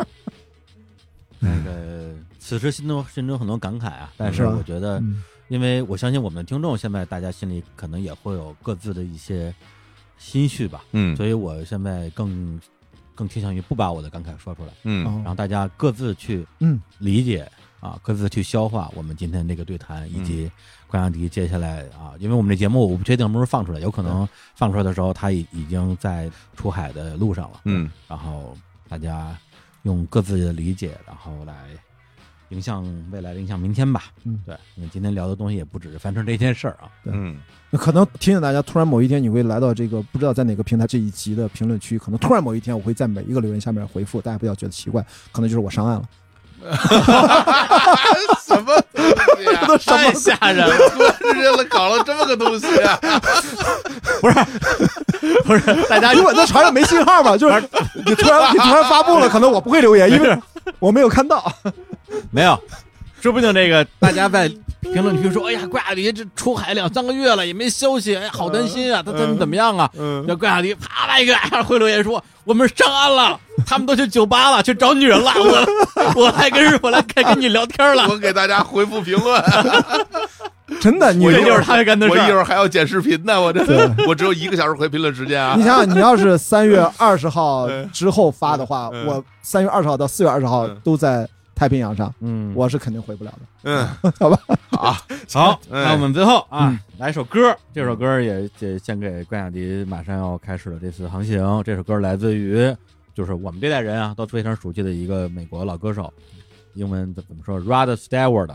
[1.38, 5.00] 那个此时心中心中很多感慨啊，但是我觉得，
[5.46, 9.54] 因为我相信我们的听众现在大家心里可能也会有各自的一些
[10.18, 12.60] 心绪吧，嗯，所以我现在更
[13.14, 16.80] 更倾向于不把我的感慨说出来，嗯，然后大家各自去嗯。
[16.98, 17.48] 理解。
[17.84, 20.50] 啊，各自去消化我们今天这个对谈，以及
[20.86, 27.60] 关雅迪接下来啊，因为我们这节目我不确定什么时候放出来，有可能放出来的时候他已已经在出海的路上了。
[27.66, 28.56] 嗯，然后
[28.88, 29.36] 大家
[29.82, 31.54] 用各自的理解，然后来
[32.48, 34.04] 影响未来，影响明天吧。
[34.24, 36.88] 嗯，对，因为今天聊的东西也不只是翻成这件事儿啊。
[37.04, 37.36] 嗯，
[37.68, 46.08] 那可能提醒大家，突然某一天你会来到这个不知道在哪个平台这一集的评论区，可能突然某一天我会在每一个留言下面回复，大家不要觉得奇怪，可能就是我上岸了。
[48.46, 49.98] 什么东西啊？
[49.98, 50.76] 太吓人了！
[50.90, 52.98] 突然间了，搞了这么个东西啊？
[54.20, 54.36] 不是，
[55.44, 57.62] 不是，大家因为在船上没信号嘛， 就是
[58.06, 60.38] 你突然你突然发布了，可能我不会留言，因为
[60.78, 61.52] 我没有看到。
[62.30, 62.58] 没有，
[63.20, 64.50] 说不定这个大家在
[64.92, 75.32] 评论区说：“哎呀，怪亚迪这出海两三个月了，也没消息，哎，好担心啊，他怎么怎么样啊？”嗯，这怪亚迪啪来一个，会留言说：“我们上岸了。”他们都去酒吧了，去找女人了。
[75.38, 78.08] 我我还跟我来开跟你聊天了。
[78.08, 79.42] 我给大家回复评论，
[80.80, 82.12] 真的，你这就是他干的事。
[82.12, 83.62] 我一会儿还要剪视频呢，我这
[84.08, 85.54] 我只有一个小时回评论时间啊。
[85.56, 93.38] 你想想，你要是三月二十号之后发的话，我三月二十号到四月二十号都在太平洋上，嗯，我是肯定回不了的。
[93.62, 93.86] 嗯，
[94.18, 94.38] 好吧，
[94.70, 94.92] 好，
[95.32, 101.62] 好，那我们最后啊，来一首歌，这首歌也也献给关雅迪，马上要开始的这次航行。
[101.64, 102.74] 这首歌来自于。
[103.16, 106.12] 就是我们这代人啊都非常熟悉的一个美国老歌手，
[106.72, 108.52] 英文怎怎么说？Rod Stewart，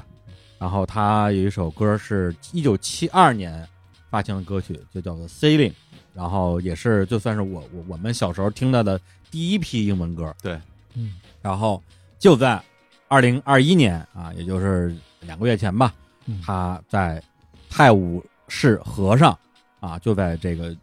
[0.58, 3.66] 然后他有一首歌是一九七二年
[4.10, 5.69] 发行的歌曲，就叫做《Sailing》，
[6.14, 9.00] 然后也是就算是我我我们小时候听到的
[9.32, 10.36] 第一批英文歌。
[10.42, 10.60] 对，
[10.95, 11.82] 嗯，然后
[12.19, 12.61] 就在
[13.10, 15.94] 二零二一年啊，也就是两个月前吧，
[16.42, 17.22] 他在
[17.70, 19.38] 泰晤士河上
[19.82, 20.74] 啊，就在这个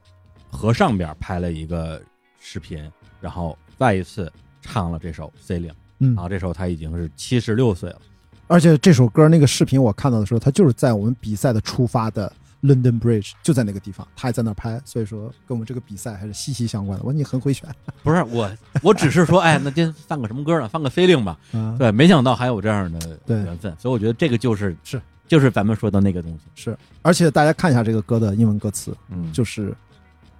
[0.50, 2.02] 河上边拍了一个
[2.38, 3.56] 视频，然后。
[3.78, 4.32] 再一次
[4.62, 8.00] 唱了这首《C 零》，嗯，然后这时候他已经是七十六岁了，
[8.46, 12.32] 而且这首歌那个视频我看到的时候，他就是在我们比赛的出发的
[12.66, 17.04] London Bridge 就在那个地方，他还在那拍，所以说跟我们这个比赛还是息息相关的。
[17.04, 17.68] 我说你很会选，
[18.02, 18.50] 不是我，
[18.82, 20.68] 我只是说，哎，那今天放个什么歌呢？
[20.68, 21.38] 放个《飞令》吧。
[21.78, 26.40] 对，没想到还有这样的缘分，所以我觉得这个就是是就是咱们说的那个东西。
[26.54, 29.74] 是，而且大家看一下这个歌的英文歌词，嗯，就是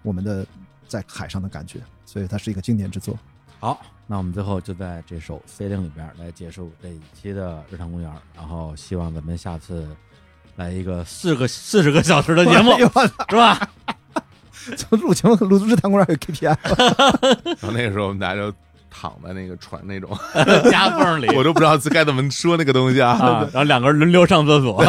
[0.03, 0.47] 我们的
[0.89, 1.81] 在海上的感觉。
[2.09, 3.19] 所以它是一个经典之作。
[3.59, 8.11] 好，那我们最后就在这首《飞令》里边来结束这一期的日常公园。
[8.35, 9.89] 然后希望咱们下次
[10.57, 12.73] 来一个四个四十个小时的节目，
[13.31, 13.69] 是吧？
[14.77, 16.57] 从录节目录日坛公园有 KPI，
[17.61, 18.53] 然后那个时候我们大家就
[18.91, 20.11] 躺在那个船那种
[20.71, 23.47] 夹缝里，我都不知道该怎么说那个东西啊。
[23.53, 24.83] 然后两个人轮流上厕所。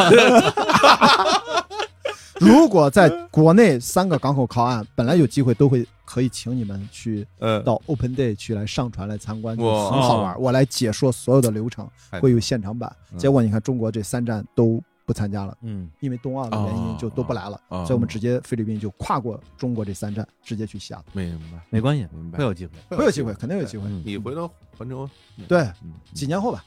[2.40, 10.40] 如果在国内三个港口靠岸，本来有机会都会可以请你们去呃，到 Open Day 去来上船来参观，就很好玩。
[10.40, 11.88] 我来解说所有的流程，
[12.20, 12.90] 会有现场版。
[13.16, 21.18] 结果你看，中国这三站都不参加了，嗯，因为冬奥的原因就都不来了，所以我们直接菲律宾就跨过中国这三站，直接去西雅图。
[21.18, 23.88] 明白，没关系，明白，会有机会，会有机会，肯定有机会。
[24.04, 25.08] 你回头环球，
[25.48, 25.66] 对，
[26.12, 26.62] 几年后吧。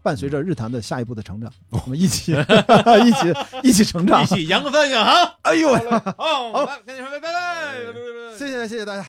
[0.00, 2.32] 伴随着日坛的下一步的成长，我们一起
[3.04, 3.34] 一起
[3.64, 5.32] 一起成长， 一起扬帆远航。
[5.42, 5.74] 哎呦，
[6.16, 7.74] 好，跟你说拜拜，
[8.38, 9.07] 谢谢谢谢大家。